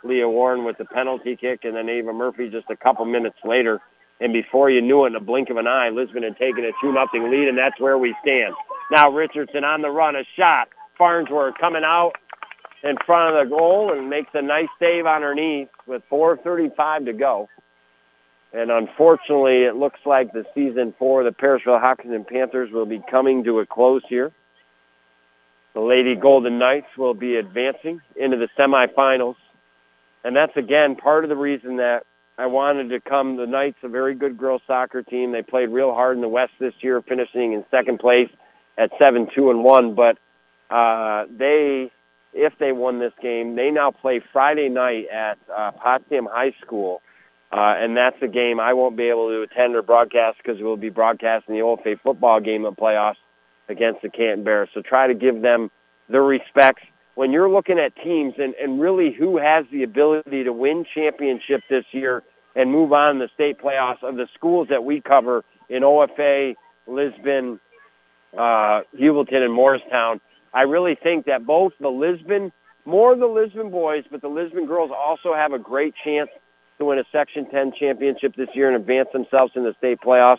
Leah 0.03 0.29
Warren 0.29 0.65
with 0.65 0.77
the 0.77 0.85
penalty 0.85 1.35
kick, 1.35 1.65
and 1.65 1.77
then 1.77 1.89
Ava 1.89 2.13
Murphy 2.13 2.51
just 2.51 2.69
a 2.71 2.77
couple 2.77 3.05
minutes 3.07 3.39
later. 3.45 3.81
And 4.21 4.33
before 4.33 4.71
you 4.71 4.83
knew 4.83 5.05
it, 5.05 5.09
in 5.09 5.17
a 5.17 5.21
blink 5.21 5.49
of 5.49 5.57
an 5.57 5.67
eye, 5.67 5.89
Lisbon 5.89 6.23
had 6.23 6.37
taken 6.37 6.65
a 6.65 6.73
2 6.81 6.93
nothing 6.93 7.31
lead, 7.31 7.49
and 7.49 7.57
that's 7.57 7.81
where 7.81 7.97
we 7.97 8.15
stand. 8.23 8.55
Now 8.91 9.11
Richardson 9.11 9.65
on 9.65 9.81
the 9.81 9.91
run, 9.91 10.15
a 10.15 10.25
shot. 10.37 10.69
Farnsworth 10.99 11.55
coming 11.59 11.85
out 11.85 12.17
in 12.85 12.97
front 13.07 13.35
of 13.35 13.49
the 13.49 13.57
goal 13.57 13.93
and 13.93 14.11
makes 14.11 14.31
a 14.35 14.43
nice 14.43 14.69
save 14.79 15.07
on 15.07 15.23
her 15.23 15.35
knees 15.35 15.69
with 15.87 16.03
4.35 16.11 17.07
to 17.07 17.13
go. 17.15 17.49
And 18.53 18.71
unfortunately, 18.71 19.65
it 19.65 19.75
looks 19.75 19.99
like 20.05 20.33
the 20.33 20.45
season 20.55 20.95
for 20.99 21.25
the 21.25 21.33
Parishville 21.33 21.81
Hopkinton 21.81 22.25
Panthers 22.25 22.71
will 22.71 22.87
be 22.87 23.03
coming 23.11 23.43
to 23.45 23.59
a 23.59 23.67
close 23.67 24.03
here. 24.09 24.31
The 25.73 25.81
Lady 25.81 26.15
Golden 26.15 26.59
Knights 26.59 26.87
will 26.97 27.15
be 27.15 27.35
advancing 27.35 28.01
into 28.15 28.37
the 28.37 28.49
semifinals. 28.57 29.35
And 30.23 30.37
that's, 30.37 30.57
again, 30.57 30.95
part 30.95 31.25
of 31.25 31.31
the 31.31 31.37
reason 31.37 31.79
that 31.79 32.05
I 32.39 32.47
wanted 32.47 32.91
to 32.91 33.01
come. 33.01 33.37
The 33.37 33.47
Knights, 33.47 33.79
a 33.83 33.89
very 33.89 34.15
good 34.15 34.39
girls 34.39 34.63
soccer 34.69 35.03
team. 35.03 35.33
They 35.33 35.43
played 35.43 35.71
real 35.71 35.93
hard 35.93 36.17
in 36.17 36.21
the 36.21 36.29
West 36.29 36.53
this 36.61 36.75
year, 36.81 37.03
finishing 37.03 37.55
in 37.55 37.65
second 37.73 37.99
place 37.99 38.31
at 38.79 38.93
7-2 39.01 39.51
and 39.51 39.65
1. 39.65 39.95
But 39.95 40.19
uh, 40.71 41.27
they, 41.37 41.91
if 42.35 42.53
they 42.59 42.73
won 42.73 42.99
this 42.99 43.13
game, 43.23 43.57
they 43.57 43.71
now 43.71 43.91
play 43.91 44.21
Friday 44.33 44.69
night 44.69 45.07
at 45.13 45.39
uh, 45.55 45.71
Potsdam 45.73 46.27
High 46.31 46.53
School. 46.61 47.01
Uh, 47.53 47.75
and 47.79 47.97
that's 47.97 48.17
a 48.21 48.27
game 48.27 48.59
I 48.59 48.73
won't 48.73 48.97
be 48.97 49.05
able 49.05 49.29
to 49.29 49.43
attend 49.43 49.77
or 49.77 49.83
broadcast 49.83 50.39
because 50.39 50.61
we'll 50.61 50.77
be 50.77 50.91
broadcasting 50.91 51.55
the 51.55 51.61
Old 51.61 51.81
OFA 51.81 52.01
football 52.01 52.41
game 52.41 52.65
of 52.65 52.75
playoffs 52.75 53.15
against 53.69 54.03
the 54.03 54.09
Canton 54.09 54.43
Bears. 54.43 54.69
So 54.75 54.83
try 54.83 55.07
to 55.07 55.15
give 55.15 55.41
them 55.41 55.71
the 56.09 56.21
respects. 56.21 56.83
When 57.15 57.31
you're 57.31 57.49
looking 57.49 57.79
at 57.79 57.95
teams 57.97 58.35
and, 58.39 58.55
and 58.55 58.81
really 58.81 59.13
who 59.13 59.39
has 59.39 59.65
the 59.71 59.85
ability 59.85 60.43
to 60.45 60.53
win 60.53 60.85
championship 60.93 61.61
this 61.71 61.85
year 61.93 62.25
and 62.57 62.73
move 62.73 62.93
on 62.93 63.21
the 63.21 63.29
state 63.35 63.59
playoffs 63.61 64.03
of 64.03 64.17
the 64.17 64.27
schools 64.35 64.69
that 64.71 64.85
we 64.85 65.01
cover 65.01 65.45
in 65.69 65.83
OFA, 65.83 66.55
Lisbon, 66.89 67.61
uh, 68.37 68.81
Heuvelton, 68.99 69.45
and 69.45 69.53
Morristown, 69.53 70.21
I 70.55 70.63
really 70.63 70.97
think 71.01 71.27
that 71.27 71.45
both 71.45 71.73
the 71.81 71.89
Lisbon, 71.89 72.53
more 72.85 73.17
the 73.17 73.27
Lisbon 73.27 73.71
boys, 73.71 74.05
but 74.11 74.23
the 74.23 74.29
Lisbon 74.29 74.67
girls 74.67 74.91
also 74.97 75.35
have 75.35 75.53
a 75.53 75.59
great 75.59 75.95
chance 76.05 76.31
to 76.79 76.85
win 76.85 76.99
a 76.99 77.05
Section 77.13 77.51
10 77.51 77.73
championship 77.79 78.35
this 78.37 78.49
year 78.55 78.69
and 78.69 78.77
advance 78.77 79.09
themselves 79.13 79.53
in 79.57 79.65
the 79.65 79.75
state 79.79 79.99
playoffs. 80.01 80.39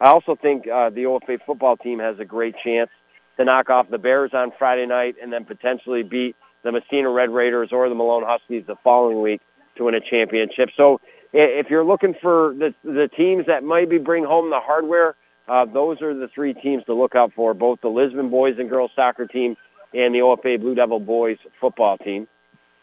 I 0.00 0.10
also 0.10 0.36
think 0.40 0.66
uh, 0.68 0.90
the 0.90 1.04
OFA 1.04 1.38
football 1.44 1.76
team 1.76 1.98
has 1.98 2.18
a 2.18 2.24
great 2.24 2.54
chance 2.62 2.90
to 3.38 3.44
knock 3.44 3.70
off 3.70 3.90
the 3.90 3.98
Bears 3.98 4.30
on 4.34 4.52
Friday 4.58 4.86
night 4.86 5.16
and 5.22 5.32
then 5.32 5.44
potentially 5.44 6.02
beat 6.02 6.36
the 6.62 6.72
Massena 6.72 7.10
Red 7.10 7.30
Raiders 7.30 7.70
or 7.72 7.88
the 7.88 7.94
Malone 7.94 8.24
Huskies 8.26 8.64
the 8.66 8.76
following 8.82 9.22
week 9.22 9.40
to 9.76 9.84
win 9.84 9.94
a 9.94 10.00
championship. 10.00 10.70
So 10.76 11.00
if 11.32 11.70
you're 11.70 11.84
looking 11.84 12.14
for 12.20 12.54
the, 12.58 12.74
the 12.82 13.08
teams 13.16 13.46
that 13.46 13.62
maybe 13.62 13.98
bring 13.98 14.24
home 14.24 14.50
the 14.50 14.60
hardware, 14.60 15.14
uh, 15.48 15.64
those 15.64 16.02
are 16.02 16.14
the 16.14 16.28
three 16.34 16.54
teams 16.54 16.84
to 16.84 16.94
look 16.94 17.14
out 17.14 17.32
for, 17.34 17.54
both 17.54 17.80
the 17.80 17.88
Lisbon 17.88 18.30
boys 18.30 18.54
and 18.58 18.68
girls 18.68 18.90
soccer 18.96 19.26
team 19.26 19.56
and 19.94 20.14
the 20.14 20.18
OFA 20.18 20.60
Blue 20.60 20.74
Devil 20.74 21.00
boys 21.00 21.38
football 21.60 21.96
team. 21.98 22.26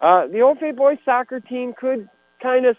Uh, 0.01 0.27
the 0.27 0.39
OFA 0.39 0.75
boys 0.75 0.97
soccer 1.05 1.39
team 1.39 1.73
could 1.77 2.09
kind 2.41 2.65
of 2.65 2.75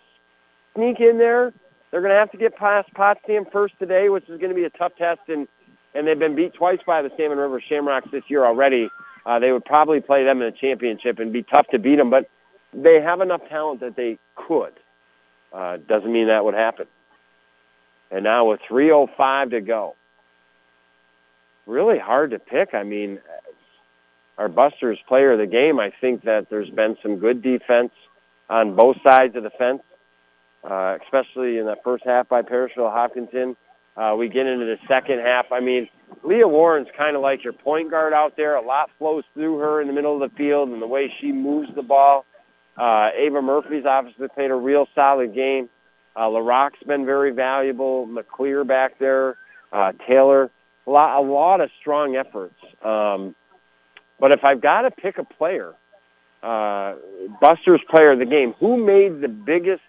sneak 0.74 1.00
in 1.00 1.18
there. 1.18 1.52
They're 1.90 2.00
going 2.00 2.12
to 2.12 2.18
have 2.18 2.32
to 2.32 2.38
get 2.38 2.56
past 2.56 2.92
Potsdam 2.94 3.44
first 3.52 3.74
today, 3.78 4.08
which 4.08 4.24
is 4.24 4.40
going 4.40 4.50
to 4.50 4.54
be 4.54 4.64
a 4.64 4.70
tough 4.70 4.92
test, 4.98 5.20
and 5.28 5.46
and 5.94 6.08
they've 6.08 6.18
been 6.18 6.34
beat 6.34 6.54
twice 6.54 6.80
by 6.84 7.02
the 7.02 7.10
Salmon 7.16 7.38
River 7.38 7.62
Shamrocks 7.66 8.08
this 8.10 8.24
year 8.26 8.44
already. 8.44 8.90
Uh, 9.24 9.38
they 9.38 9.52
would 9.52 9.64
probably 9.64 10.00
play 10.00 10.24
them 10.24 10.42
in 10.42 10.50
the 10.50 10.56
championship 10.60 11.20
and 11.20 11.32
be 11.32 11.44
tough 11.44 11.66
to 11.68 11.78
beat 11.78 11.96
them, 11.96 12.10
but 12.10 12.28
they 12.72 13.00
have 13.00 13.20
enough 13.20 13.40
talent 13.48 13.78
that 13.80 13.94
they 13.94 14.18
could. 14.34 14.72
Uh, 15.52 15.76
doesn't 15.88 16.12
mean 16.12 16.26
that 16.26 16.44
would 16.44 16.54
happen. 16.54 16.86
And 18.10 18.24
now 18.24 18.50
with 18.50 18.60
3.05 18.70 19.50
to 19.50 19.60
go, 19.60 19.96
really 21.66 21.98
hard 21.98 22.30
to 22.30 22.38
pick. 22.38 22.74
I 22.74 22.82
mean, 22.82 23.20
our 24.38 24.48
Busters 24.48 24.98
player 25.08 25.32
of 25.32 25.38
the 25.38 25.46
game, 25.46 25.80
I 25.80 25.92
think 26.00 26.24
that 26.24 26.48
there's 26.50 26.70
been 26.70 26.96
some 27.02 27.18
good 27.18 27.42
defense 27.42 27.92
on 28.48 28.76
both 28.76 28.96
sides 29.04 29.36
of 29.36 29.42
the 29.42 29.50
fence 29.50 29.82
uh, 30.64 30.96
especially 31.04 31.58
in 31.58 31.66
the 31.66 31.76
first 31.84 32.04
half 32.04 32.28
by 32.28 32.42
Parishville 32.42 32.90
Hopkinton. 32.90 33.56
Uh, 33.96 34.14
we 34.18 34.28
get 34.28 34.46
into 34.46 34.64
the 34.64 34.78
second 34.88 35.20
half. 35.20 35.46
I 35.52 35.60
mean, 35.60 35.88
Leah 36.24 36.48
Warren's 36.48 36.88
kind 36.96 37.14
of 37.14 37.22
like 37.22 37.44
your 37.44 37.52
point 37.52 37.90
guard 37.90 38.12
out 38.12 38.36
there. 38.36 38.56
A 38.56 38.62
lot 38.64 38.90
flows 38.98 39.24
through 39.34 39.58
her 39.58 39.80
in 39.80 39.86
the 39.86 39.92
middle 39.92 40.20
of 40.20 40.30
the 40.30 40.36
field 40.36 40.70
and 40.70 40.82
the 40.82 40.86
way 40.86 41.12
she 41.20 41.30
moves 41.30 41.68
the 41.76 41.82
ball. 41.82 42.24
Uh, 42.76 43.10
Ava 43.16 43.40
Murphy's 43.40 43.84
obviously 43.86 44.26
played 44.28 44.50
a 44.50 44.54
real 44.54 44.88
solid 44.94 45.34
game. 45.34 45.68
Uh, 46.16 46.28
LaRock's 46.28 46.82
been 46.86 47.04
very 47.04 47.32
valuable. 47.32 48.06
McClear 48.06 48.66
back 48.66 48.98
there. 48.98 49.36
Uh, 49.72 49.92
Taylor. 50.06 50.50
A 50.86 50.90
lot, 50.90 51.18
a 51.18 51.22
lot 51.22 51.60
of 51.60 51.70
strong 51.80 52.14
efforts. 52.14 52.54
Um, 52.84 53.34
but 54.20 54.32
if 54.32 54.44
I've 54.44 54.60
got 54.60 54.82
to 54.82 54.90
pick 54.90 55.18
a 55.18 55.24
player, 55.24 55.72
uh, 56.42 56.94
Buster's 57.40 57.80
player 57.88 58.12
of 58.12 58.18
the 58.18 58.26
game, 58.26 58.54
who 58.60 58.76
made 58.76 59.20
the 59.20 59.28
biggest 59.28 59.82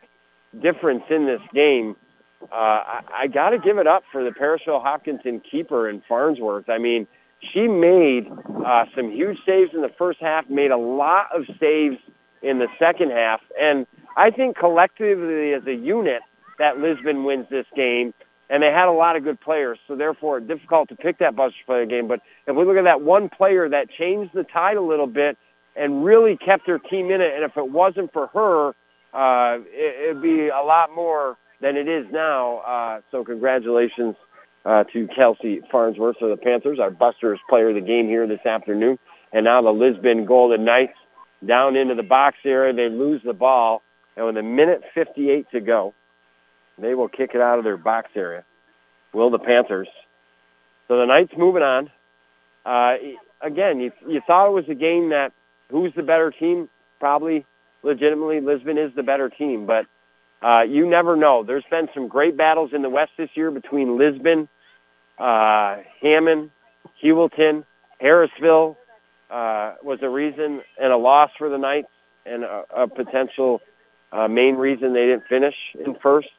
difference 0.62 1.04
in 1.10 1.26
this 1.26 1.42
game, 1.54 1.98
uh, 2.44 2.56
I, 2.56 3.02
I 3.14 3.28
got 3.28 3.50
to 3.50 3.60
give 3.60 3.78
it 3.78 3.88
up 3.88 4.04
for 4.12 4.24
the 4.24 4.32
Parishville 4.32 4.82
Hopkinton 4.82 5.42
keeper 5.42 5.90
in 5.90 6.02
Farnsworth. 6.08 6.70
I 6.70 6.78
mean, 6.78 7.08
she 7.54 7.68
made 7.68 8.32
uh, 8.66 8.86
some 8.96 9.12
huge 9.12 9.38
saves 9.46 9.74
in 9.74 9.82
the 9.82 9.92
first 9.98 10.20
half, 10.22 10.50
made 10.50 10.72
a 10.72 10.78
lot 10.78 11.28
of 11.36 11.44
saves 11.60 11.98
in 12.42 12.60
the 12.60 12.68
second 12.80 13.12
half, 13.12 13.42
and 13.60 13.86
I 14.16 14.32
think 14.32 14.58
collectively 14.58 15.54
as 15.54 15.66
a 15.68 15.74
unit 15.74 16.22
that 16.60 16.80
Lisbon 16.80 17.24
wins 17.24 17.48
this 17.50 17.66
game. 17.76 18.14
And 18.48 18.62
they 18.62 18.72
had 18.72 18.88
a 18.88 18.92
lot 18.92 19.16
of 19.16 19.24
good 19.24 19.42
players, 19.42 19.80
so 19.88 19.96
therefore 19.96 20.40
difficult 20.40 20.90
to 20.90 20.96
pick 20.96 21.18
that 21.18 21.36
Buster 21.36 21.58
player 21.66 21.88
game. 21.88 22.08
But 22.08 22.22
if 22.46 22.56
we 22.56 22.64
look 22.64 22.78
at 22.78 22.84
that 22.84 23.02
one 23.02 23.28
player 23.28 23.68
that 23.70 23.90
changed 23.90 24.36
the 24.36 24.44
tide 24.44 24.78
a 24.78 24.82
little 24.82 25.08
bit 25.08 25.36
and 25.76 26.06
really 26.06 26.38
kept 26.38 26.68
their 26.68 26.78
team 26.78 27.10
in 27.10 27.22
it, 27.22 27.34
and 27.34 27.44
if 27.44 27.58
it 27.58 27.68
wasn't 27.68 28.14
for 28.14 28.28
her, 28.28 28.70
uh, 29.16 29.60
it, 29.72 30.14
would 30.14 30.22
be 30.22 30.50
a 30.50 30.62
lot 30.62 30.94
more 30.94 31.38
than 31.60 31.76
it 31.76 31.88
is 31.88 32.06
now. 32.12 32.58
Uh, 32.58 33.02
so 33.10 33.24
congratulations 33.24 34.16
uh, 34.64 34.84
to 34.94 35.08
Kelsey 35.16 35.62
Farnsworth 35.72 36.22
of 36.22 36.30
the 36.30 36.38
Panthers, 36.38 36.80
our 36.80 36.92
Busters 36.92 37.40
player 37.50 37.70
of 37.70 37.76
the 37.76 37.82
game 37.82 38.08
here 38.08 38.28
this 38.28 38.46
afternoon. 38.46 39.00
And 39.34 39.46
now 39.46 39.64
the 39.64 39.72
Lisbon 39.72 40.26
Golden 40.26 40.66
Knights 40.66 40.98
down 41.46 41.76
into 41.76 41.96
the 41.96 42.04
box 42.04 42.38
area. 42.46 42.74
They 42.74 42.90
lose 42.90 43.22
the 43.26 43.34
ball. 43.34 43.82
And 44.16 44.26
with 44.26 44.38
a 44.38 44.44
minute 44.44 44.84
58 44.94 45.52
to 45.52 45.60
go, 45.60 45.94
they 46.78 46.94
will 46.94 47.08
kick 47.08 47.32
it 47.34 47.42
out 47.42 47.58
of 47.58 47.64
their 47.64 47.78
box 47.78 48.10
area. 48.16 48.44
Will 49.14 49.30
the 49.30 49.40
Panthers. 49.40 49.88
So 50.88 50.98
the 50.98 51.06
Knights 51.06 51.34
moving 51.38 51.64
on. 51.64 51.90
Uh, 52.66 52.96
again, 53.42 53.80
you, 53.80 53.92
you 54.08 54.22
thought 54.26 54.48
it 54.48 54.54
was 54.54 54.68
a 54.70 54.76
game 54.76 55.10
that 55.10 55.32
who's 55.70 55.94
the 55.96 56.04
better 56.04 56.32
team? 56.32 56.70
Probably 57.00 57.46
legitimately 57.84 58.42
Lisbon 58.42 58.78
is 58.78 58.94
the 58.96 59.04
better 59.04 59.30
team, 59.30 59.66
but 59.66 59.86
uh, 60.42 60.62
you 60.62 60.88
never 60.88 61.16
know. 61.16 61.44
There's 61.44 61.64
been 61.70 61.88
some 61.94 62.08
great 62.08 62.36
battles 62.36 62.72
in 62.74 62.82
the 62.82 62.90
West 62.90 63.12
this 63.18 63.30
year 63.36 63.52
between 63.52 63.98
Lisbon, 63.98 64.48
uh, 65.18 65.78
Hammond, 66.02 66.52
Heuvelton, 67.02 67.64
Harrisville 68.02 68.76
uh, 69.30 69.76
was 69.82 70.00
a 70.02 70.10
reason 70.10 70.62
and 70.80 70.92
a 70.92 70.98
loss 70.98 71.32
for 71.38 71.50
the 71.50 71.58
Knights 71.58 71.88
and 72.26 72.44
a, 72.44 72.64
a 72.76 72.88
potential 72.88 73.62
uh, 74.12 74.28
main 74.28 74.56
reason 74.56 74.94
they 74.94 75.06
didn't 75.06 75.26
finish 75.28 75.56
in 75.84 75.96
first. 76.02 76.30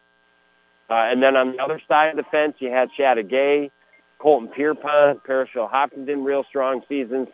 Uh, 0.89 0.95
and 0.95 1.23
then 1.23 1.37
on 1.37 1.53
the 1.53 1.63
other 1.63 1.81
side 1.89 2.11
of 2.11 2.17
the 2.17 2.23
fence, 2.31 2.55
you 2.59 2.71
had 2.71 2.89
Chateaugay, 2.99 3.71
Colton 4.19 4.49
Pierrepont, 4.49 5.25
Parishville 5.25 5.71
Hopkinton, 5.71 6.25
real 6.25 6.45
strong 6.49 6.83
seasons. 6.89 7.29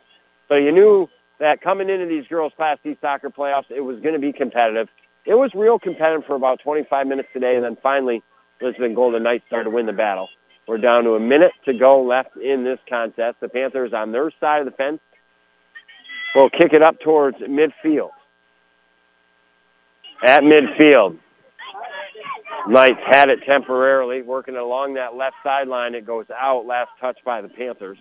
So 0.48 0.54
you 0.54 0.72
knew 0.72 1.09
that 1.38 1.60
coming 1.60 1.90
into 1.90 2.06
these 2.06 2.26
girls 2.28 2.52
Class 2.56 2.78
D 2.82 2.96
soccer 3.00 3.30
playoffs, 3.30 3.70
it 3.70 3.80
was 3.80 4.00
going 4.00 4.14
to 4.14 4.20
be 4.20 4.32
competitive. 4.32 4.88
It 5.24 5.34
was 5.34 5.50
real 5.54 5.78
competitive 5.78 6.24
for 6.26 6.34
about 6.34 6.60
25 6.60 7.06
minutes 7.06 7.28
today, 7.32 7.54
and 7.56 7.64
then 7.64 7.76
finally, 7.82 8.22
Lisbon 8.60 8.94
Golden 8.94 9.22
Knights 9.22 9.44
started 9.46 9.64
to 9.64 9.70
win 9.70 9.86
the 9.86 9.92
battle. 9.92 10.28
We're 10.66 10.78
down 10.78 11.04
to 11.04 11.14
a 11.14 11.20
minute 11.20 11.52
to 11.64 11.74
go 11.74 12.02
left 12.02 12.36
in 12.36 12.64
this 12.64 12.78
contest. 12.88 13.38
The 13.40 13.48
Panthers 13.48 13.92
on 13.92 14.12
their 14.12 14.30
side 14.40 14.60
of 14.60 14.66
the 14.66 14.72
fence 14.72 15.00
will 16.34 16.48
kick 16.48 16.72
it 16.72 16.82
up 16.82 17.00
towards 17.00 17.38
midfield. 17.38 18.10
At 20.24 20.40
midfield, 20.42 21.18
Knights 22.68 23.00
had 23.04 23.28
it 23.28 23.40
temporarily, 23.44 24.22
working 24.22 24.56
along 24.56 24.94
that 24.94 25.16
left 25.16 25.34
sideline. 25.42 25.94
It 25.94 26.06
goes 26.06 26.26
out, 26.30 26.64
last 26.64 26.90
touch 27.00 27.18
by 27.24 27.40
the 27.40 27.48
Panthers. 27.48 27.98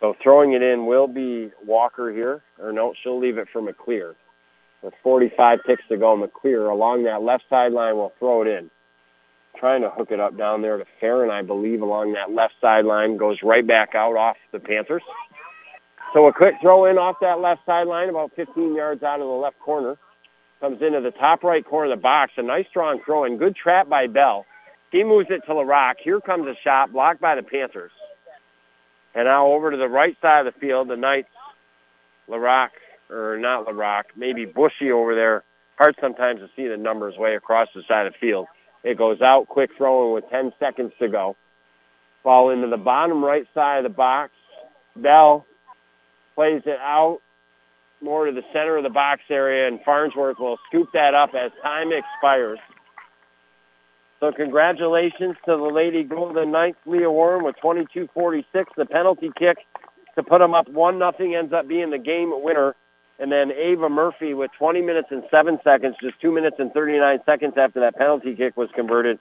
So 0.00 0.14
throwing 0.22 0.54
it 0.54 0.62
in 0.62 0.86
will 0.86 1.06
be 1.06 1.50
Walker 1.64 2.10
here, 2.10 2.42
or 2.58 2.72
no, 2.72 2.94
she'll 3.02 3.20
leave 3.20 3.36
it 3.36 3.48
for 3.52 3.60
McClear. 3.60 4.14
With 4.82 4.94
45 5.02 5.58
ticks 5.66 5.82
to 5.90 5.98
go, 5.98 6.16
McClear 6.16 6.72
along 6.72 7.04
that 7.04 7.20
left 7.20 7.44
sideline 7.50 7.96
will 7.96 8.14
throw 8.18 8.40
it 8.42 8.48
in. 8.48 8.70
Trying 9.58 9.82
to 9.82 9.90
hook 9.90 10.10
it 10.10 10.20
up 10.20 10.38
down 10.38 10.62
there 10.62 10.78
to 10.78 10.86
Farron, 11.00 11.30
I 11.30 11.42
believe, 11.42 11.82
along 11.82 12.14
that 12.14 12.34
left 12.34 12.54
sideline. 12.62 13.18
Goes 13.18 13.36
right 13.42 13.66
back 13.66 13.94
out 13.94 14.16
off 14.16 14.36
the 14.52 14.58
Panthers. 14.58 15.02
So 16.14 16.26
a 16.28 16.32
quick 16.32 16.54
throw 16.62 16.86
in 16.86 16.96
off 16.96 17.16
that 17.20 17.40
left 17.40 17.60
sideline, 17.66 18.08
about 18.08 18.30
15 18.36 18.74
yards 18.74 19.02
out 19.02 19.20
of 19.20 19.26
the 19.26 19.32
left 19.32 19.58
corner. 19.58 19.98
Comes 20.60 20.82
into 20.82 21.00
the 21.00 21.10
top 21.10 21.42
right 21.42 21.64
corner 21.64 21.90
of 21.90 21.98
the 21.98 22.02
box. 22.02 22.32
A 22.36 22.42
nice 22.42 22.66
strong 22.68 23.00
throw 23.04 23.24
and 23.24 23.38
Good 23.38 23.56
trap 23.56 23.88
by 23.88 24.06
Bell. 24.06 24.44
He 24.92 25.04
moves 25.04 25.28
it 25.30 25.42
to 25.46 25.52
LaRock. 25.52 25.94
Here 26.02 26.20
comes 26.20 26.46
a 26.46 26.54
shot 26.62 26.92
blocked 26.92 27.20
by 27.20 27.34
the 27.34 27.42
Panthers. 27.42 27.92
And 29.14 29.24
now 29.24 29.46
over 29.48 29.70
to 29.70 29.76
the 29.76 29.88
right 29.88 30.16
side 30.20 30.46
of 30.46 30.52
the 30.52 30.60
field, 30.60 30.88
the 30.88 30.96
Knights, 30.96 31.30
LaRock, 32.28 32.70
or 33.08 33.38
not 33.38 33.66
LaRock, 33.66 34.04
maybe 34.16 34.44
Bushy 34.44 34.92
over 34.92 35.14
there. 35.14 35.44
Hard 35.78 35.96
sometimes 36.00 36.40
to 36.40 36.50
see 36.54 36.68
the 36.68 36.76
numbers 36.76 37.16
way 37.16 37.36
across 37.36 37.68
the 37.74 37.82
side 37.88 38.06
of 38.06 38.12
the 38.12 38.18
field. 38.18 38.46
It 38.84 38.98
goes 38.98 39.20
out, 39.20 39.48
quick 39.48 39.70
throwing 39.76 40.12
with 40.12 40.28
10 40.30 40.52
seconds 40.60 40.92
to 40.98 41.08
go. 41.08 41.36
Fall 42.22 42.50
into 42.50 42.66
the 42.66 42.76
bottom 42.76 43.24
right 43.24 43.46
side 43.54 43.78
of 43.78 43.84
the 43.84 43.96
box. 43.96 44.32
Bell 44.94 45.46
plays 46.34 46.62
it 46.66 46.78
out 46.80 47.20
more 48.02 48.26
to 48.26 48.32
the 48.32 48.44
center 48.52 48.76
of 48.76 48.82
the 48.82 48.90
box 48.90 49.22
area, 49.30 49.68
and 49.68 49.80
Farnsworth 49.84 50.38
will 50.38 50.58
scoop 50.68 50.88
that 50.94 51.14
up 51.14 51.34
as 51.34 51.50
time 51.62 51.90
expires. 51.92 52.58
So 54.20 54.32
congratulations 54.32 55.36
to 55.46 55.56
the 55.56 55.70
Lady 55.72 56.04
Golden 56.04 56.50
Knights, 56.50 56.78
Leah 56.84 57.10
Warren 57.10 57.42
with 57.42 57.56
22-46. 57.62 58.44
The 58.76 58.84
penalty 58.84 59.30
kick 59.36 59.58
to 60.14 60.22
put 60.22 60.40
them 60.40 60.54
up 60.54 60.68
1 60.68 60.98
nothing 60.98 61.34
ends 61.34 61.52
up 61.52 61.66
being 61.66 61.90
the 61.90 61.98
game 61.98 62.30
winner. 62.42 62.74
And 63.18 63.30
then 63.30 63.50
Ava 63.52 63.88
Murphy 63.88 64.32
with 64.34 64.50
20 64.58 64.80
minutes 64.82 65.08
and 65.10 65.22
7 65.30 65.58
seconds, 65.62 65.96
just 66.02 66.20
2 66.20 66.32
minutes 66.32 66.56
and 66.58 66.72
39 66.72 67.20
seconds 67.26 67.54
after 67.56 67.80
that 67.80 67.96
penalty 67.96 68.34
kick 68.34 68.56
was 68.56 68.70
converted, 68.74 69.18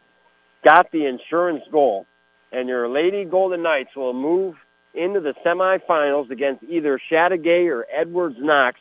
got 0.63 0.91
the 0.91 1.05
insurance 1.05 1.63
goal. 1.71 2.05
And 2.51 2.67
your 2.67 2.89
Lady 2.89 3.25
Golden 3.25 3.61
Knights 3.61 3.95
will 3.95 4.13
move 4.13 4.55
into 4.93 5.19
the 5.19 5.33
semifinals 5.45 6.29
against 6.29 6.63
either 6.63 6.99
Chateaugay 7.11 7.69
or 7.69 7.85
Edwards 7.91 8.37
Knox 8.39 8.79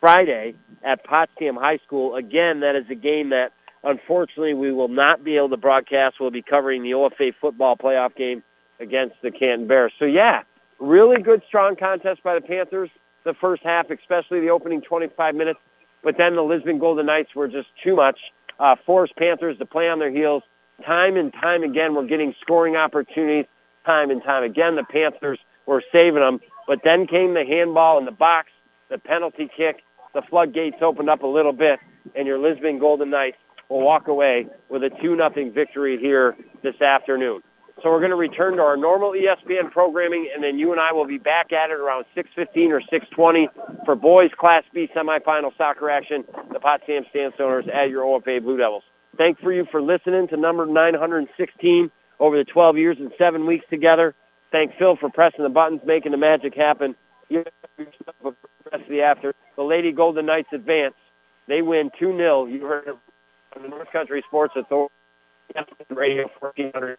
Friday 0.00 0.54
at 0.82 1.04
Potsdam 1.04 1.56
High 1.56 1.78
School. 1.78 2.16
Again, 2.16 2.60
that 2.60 2.76
is 2.76 2.84
a 2.90 2.94
game 2.94 3.30
that 3.30 3.52
unfortunately 3.82 4.54
we 4.54 4.72
will 4.72 4.88
not 4.88 5.24
be 5.24 5.36
able 5.36 5.50
to 5.50 5.56
broadcast. 5.56 6.16
We'll 6.20 6.30
be 6.30 6.42
covering 6.42 6.82
the 6.82 6.90
OFA 6.90 7.34
football 7.40 7.76
playoff 7.76 8.14
game 8.14 8.42
against 8.80 9.16
the 9.22 9.30
Canton 9.30 9.66
Bears. 9.66 9.92
So 9.98 10.04
yeah, 10.04 10.42
really 10.78 11.22
good 11.22 11.42
strong 11.46 11.76
contest 11.76 12.22
by 12.22 12.34
the 12.34 12.40
Panthers 12.40 12.90
the 13.24 13.34
first 13.34 13.62
half, 13.62 13.90
especially 13.90 14.40
the 14.40 14.50
opening 14.50 14.82
25 14.82 15.34
minutes. 15.34 15.58
But 16.02 16.18
then 16.18 16.36
the 16.36 16.42
Lisbon 16.42 16.78
Golden 16.78 17.06
Knights 17.06 17.34
were 17.34 17.48
just 17.48 17.68
too 17.82 17.96
much. 17.96 18.18
Uh, 18.60 18.76
forced 18.86 19.16
Panthers 19.16 19.58
to 19.58 19.66
play 19.66 19.88
on 19.88 19.98
their 19.98 20.10
heels. 20.10 20.42
Time 20.84 21.16
and 21.16 21.32
time 21.32 21.62
again, 21.62 21.94
we're 21.94 22.06
getting 22.06 22.34
scoring 22.40 22.76
opportunities. 22.76 23.46
Time 23.84 24.10
and 24.10 24.22
time 24.22 24.42
again, 24.42 24.76
the 24.76 24.84
Panthers 24.84 25.38
were 25.66 25.82
saving 25.92 26.22
them. 26.22 26.40
But 26.66 26.80
then 26.84 27.06
came 27.06 27.34
the 27.34 27.44
handball 27.44 27.98
in 27.98 28.04
the 28.04 28.10
box, 28.12 28.48
the 28.88 28.98
penalty 28.98 29.50
kick. 29.54 29.82
The 30.14 30.22
floodgates 30.22 30.76
opened 30.80 31.10
up 31.10 31.22
a 31.22 31.26
little 31.26 31.52
bit, 31.52 31.80
and 32.14 32.26
your 32.26 32.38
Lisbon 32.38 32.78
Golden 32.78 33.10
Knights 33.10 33.36
will 33.68 33.80
walk 33.80 34.08
away 34.08 34.46
with 34.68 34.84
a 34.84 34.90
2-0 34.90 35.52
victory 35.52 35.98
here 35.98 36.36
this 36.62 36.80
afternoon. 36.80 37.42
So 37.82 37.90
we're 37.90 37.98
going 37.98 38.10
to 38.10 38.16
return 38.16 38.56
to 38.56 38.62
our 38.62 38.76
normal 38.76 39.12
ESPN 39.12 39.70
programming, 39.70 40.30
and 40.32 40.42
then 40.42 40.58
you 40.58 40.70
and 40.70 40.80
I 40.80 40.92
will 40.92 41.06
be 41.06 41.18
back 41.18 41.52
at 41.52 41.70
it 41.70 41.74
around 41.74 42.04
6.15 42.16 42.70
or 42.70 42.80
6.20 42.80 43.84
for 43.84 43.96
boys 43.96 44.30
Class 44.38 44.62
B 44.72 44.88
semifinal 44.94 45.56
soccer 45.58 45.90
action, 45.90 46.24
the 46.52 46.60
Potsdam 46.60 47.04
Sandstoners 47.12 47.72
at 47.74 47.90
your 47.90 48.04
OFA 48.04 48.40
Blue 48.40 48.56
Devils. 48.56 48.84
Thank 49.18 49.40
for 49.40 49.52
you 49.52 49.66
for 49.70 49.82
listening 49.82 50.28
to 50.28 50.36
number 50.36 50.66
916 50.66 51.90
over 52.20 52.36
the 52.36 52.44
12 52.44 52.78
years 52.78 52.96
and 52.98 53.12
seven 53.18 53.46
weeks 53.46 53.64
together. 53.70 54.14
Thank 54.52 54.76
Phil 54.78 54.96
for 54.96 55.10
pressing 55.10 55.42
the 55.42 55.50
buttons, 55.50 55.80
making 55.84 56.12
the 56.12 56.18
magic 56.18 56.54
happen. 56.54 56.94
You 57.28 57.44
the 57.76 58.34
rest 58.72 58.84
of 58.84 58.88
the 58.88 59.02
after. 59.02 59.34
The 59.56 59.62
Lady 59.62 59.92
Golden 59.92 60.26
Knights 60.26 60.48
advance. 60.52 60.94
They 61.48 61.62
win 61.62 61.90
2-0. 62.00 62.52
You 62.52 62.64
heard 62.64 62.88
it 62.88 62.96
on 63.56 63.62
the 63.62 63.68
North 63.68 63.90
Country 63.92 64.22
Sports 64.26 64.54
Authority 64.56 64.92
Radio 65.90 66.28
1400. 66.40 66.98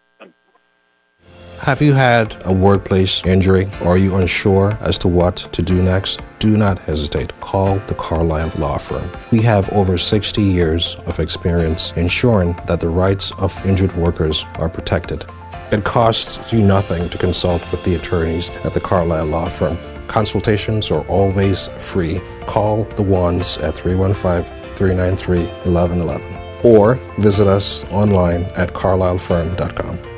Have 1.60 1.82
you 1.82 1.94
had 1.94 2.36
a 2.44 2.52
workplace 2.52 3.24
injury? 3.24 3.66
Are 3.82 3.96
you 3.96 4.16
unsure 4.16 4.76
as 4.80 4.98
to 4.98 5.08
what 5.08 5.36
to 5.36 5.62
do 5.62 5.82
next? 5.82 6.20
Do 6.38 6.56
not 6.56 6.78
hesitate. 6.78 7.32
Call 7.40 7.78
the 7.88 7.94
Carlisle 7.94 8.52
Law 8.58 8.78
Firm. 8.78 9.10
We 9.32 9.42
have 9.42 9.68
over 9.72 9.98
60 9.98 10.42
years 10.42 10.96
of 11.06 11.18
experience 11.18 11.92
ensuring 11.92 12.52
that 12.66 12.78
the 12.78 12.88
rights 12.88 13.32
of 13.38 13.52
injured 13.66 13.92
workers 13.96 14.44
are 14.56 14.68
protected. 14.68 15.24
It 15.72 15.82
costs 15.82 16.52
you 16.52 16.62
nothing 16.62 17.08
to 17.08 17.18
consult 17.18 17.62
with 17.72 17.82
the 17.84 17.96
attorneys 17.96 18.50
at 18.64 18.72
the 18.72 18.80
Carlisle 18.80 19.26
Law 19.26 19.48
Firm. 19.48 19.78
Consultations 20.06 20.90
are 20.90 21.04
always 21.08 21.68
free. 21.78 22.20
Call 22.46 22.84
the 22.84 23.02
ones 23.02 23.58
at 23.58 23.74
315 23.74 24.44
393 24.74 25.46
1111 25.68 26.36
or 26.62 26.94
visit 27.18 27.46
us 27.46 27.84
online 27.92 28.44
at 28.56 28.68
carlislefirm.com. 28.68 30.15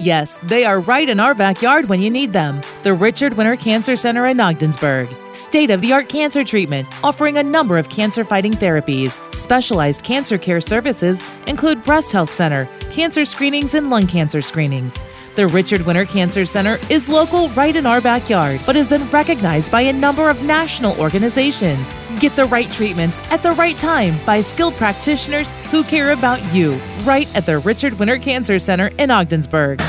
Yes, 0.00 0.38
they 0.44 0.64
are 0.64 0.78
right 0.78 1.08
in 1.08 1.18
our 1.18 1.34
backyard 1.34 1.88
when 1.88 2.00
you 2.00 2.08
need 2.08 2.32
them. 2.32 2.60
The 2.84 2.94
Richard 2.94 3.34
Winter 3.34 3.56
Cancer 3.56 3.96
Center 3.96 4.26
in 4.26 4.38
Ogdensburg. 4.38 5.08
State 5.32 5.70
of 5.70 5.80
the 5.80 5.92
art 5.92 6.08
cancer 6.08 6.44
treatment, 6.44 6.86
offering 7.02 7.36
a 7.36 7.42
number 7.42 7.76
of 7.76 7.88
cancer 7.88 8.24
fighting 8.24 8.52
therapies. 8.52 9.18
Specialized 9.34 10.04
cancer 10.04 10.38
care 10.38 10.60
services 10.60 11.20
include 11.48 11.82
Breast 11.82 12.12
Health 12.12 12.30
Center, 12.30 12.68
cancer 12.92 13.24
screenings, 13.24 13.74
and 13.74 13.90
lung 13.90 14.06
cancer 14.06 14.40
screenings. 14.40 15.02
The 15.38 15.46
Richard 15.46 15.82
Winter 15.82 16.04
Cancer 16.04 16.44
Center 16.44 16.80
is 16.90 17.08
local 17.08 17.48
right 17.50 17.76
in 17.76 17.86
our 17.86 18.00
backyard, 18.00 18.60
but 18.66 18.74
has 18.74 18.88
been 18.88 19.08
recognized 19.10 19.70
by 19.70 19.82
a 19.82 19.92
number 19.92 20.28
of 20.28 20.42
national 20.42 20.98
organizations. 20.98 21.94
Get 22.18 22.34
the 22.34 22.46
right 22.46 22.68
treatments 22.72 23.20
at 23.30 23.44
the 23.44 23.52
right 23.52 23.78
time 23.78 24.18
by 24.26 24.40
skilled 24.40 24.74
practitioners 24.74 25.52
who 25.70 25.84
care 25.84 26.10
about 26.10 26.42
you, 26.52 26.72
right 27.04 27.32
at 27.36 27.46
the 27.46 27.58
Richard 27.58 28.00
Winter 28.00 28.18
Cancer 28.18 28.58
Center 28.58 28.88
in 28.98 29.12
Ogdensburg. 29.12 29.80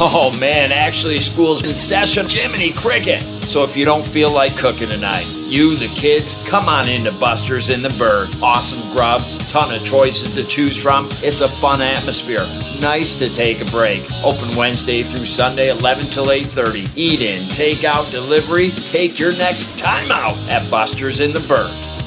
Oh 0.00 0.36
man, 0.38 0.70
actually, 0.70 1.18
school's 1.18 1.66
in 1.66 1.74
session. 1.74 2.28
Jiminy 2.28 2.70
Cricket. 2.70 3.20
So 3.42 3.64
if 3.64 3.76
you 3.76 3.84
don't 3.84 4.06
feel 4.06 4.30
like 4.30 4.56
cooking 4.56 4.90
tonight, 4.90 5.26
you, 5.48 5.74
the 5.74 5.88
kids, 5.88 6.36
come 6.46 6.68
on 6.68 6.88
into 6.88 7.10
Buster's 7.10 7.68
in 7.68 7.82
the 7.82 7.90
Berg. 7.98 8.28
Awesome 8.40 8.92
grub, 8.92 9.22
ton 9.48 9.74
of 9.74 9.84
choices 9.84 10.36
to 10.36 10.44
choose 10.44 10.78
from. 10.78 11.08
It's 11.24 11.40
a 11.40 11.48
fun 11.48 11.80
atmosphere. 11.80 12.46
Nice 12.80 13.16
to 13.16 13.28
take 13.28 13.60
a 13.60 13.64
break. 13.72 14.08
Open 14.22 14.56
Wednesday 14.56 15.02
through 15.02 15.26
Sunday, 15.26 15.70
11 15.70 16.06
till 16.06 16.30
8:30. 16.30 16.88
Eat 16.94 17.20
in, 17.20 17.48
take 17.48 17.82
out, 17.82 18.08
delivery. 18.12 18.70
Take 18.70 19.18
your 19.18 19.36
next 19.36 19.78
time 19.78 20.12
out 20.12 20.38
at 20.48 20.70
Buster's 20.70 21.18
in 21.18 21.32
the 21.32 21.44
Berg. 21.48 21.97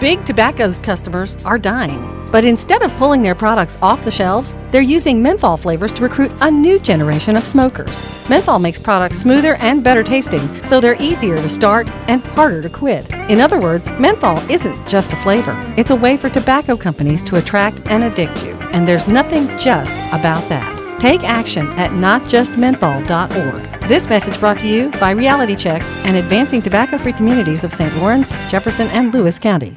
Big 0.00 0.24
Tobacco's 0.24 0.78
customers 0.78 1.36
are 1.44 1.58
dying. 1.58 2.26
But 2.32 2.46
instead 2.46 2.80
of 2.80 2.90
pulling 2.96 3.22
their 3.22 3.34
products 3.34 3.76
off 3.82 4.02
the 4.02 4.10
shelves, 4.10 4.56
they're 4.70 4.80
using 4.80 5.22
menthol 5.22 5.58
flavors 5.58 5.92
to 5.92 6.02
recruit 6.02 6.32
a 6.40 6.50
new 6.50 6.78
generation 6.78 7.36
of 7.36 7.44
smokers. 7.44 8.26
Menthol 8.26 8.58
makes 8.60 8.78
products 8.78 9.18
smoother 9.18 9.56
and 9.56 9.84
better 9.84 10.02
tasting, 10.02 10.48
so 10.62 10.80
they're 10.80 11.00
easier 11.02 11.36
to 11.36 11.50
start 11.50 11.86
and 12.08 12.22
harder 12.22 12.62
to 12.62 12.70
quit. 12.70 13.12
In 13.28 13.42
other 13.42 13.60
words, 13.60 13.90
menthol 13.98 14.38
isn't 14.50 14.88
just 14.88 15.12
a 15.12 15.16
flavor, 15.16 15.54
it's 15.76 15.90
a 15.90 15.96
way 15.96 16.16
for 16.16 16.30
tobacco 16.30 16.78
companies 16.78 17.22
to 17.24 17.36
attract 17.36 17.86
and 17.90 18.02
addict 18.02 18.42
you. 18.42 18.54
And 18.72 18.88
there's 18.88 19.06
nothing 19.06 19.48
just 19.58 19.94
about 20.14 20.48
that. 20.48 20.80
Take 20.98 21.24
action 21.24 21.66
at 21.72 21.90
notjustmenthol.org. 21.90 23.88
This 23.88 24.08
message 24.08 24.40
brought 24.40 24.60
to 24.60 24.66
you 24.66 24.90
by 24.92 25.10
Reality 25.10 25.56
Check 25.56 25.82
and 26.06 26.16
Advancing 26.16 26.62
Tobacco 26.62 26.96
Free 26.96 27.12
Communities 27.12 27.64
of 27.64 27.74
St. 27.74 27.94
Lawrence, 27.96 28.30
Jefferson, 28.50 28.86
and 28.88 29.12
Lewis 29.12 29.38
County. 29.38 29.76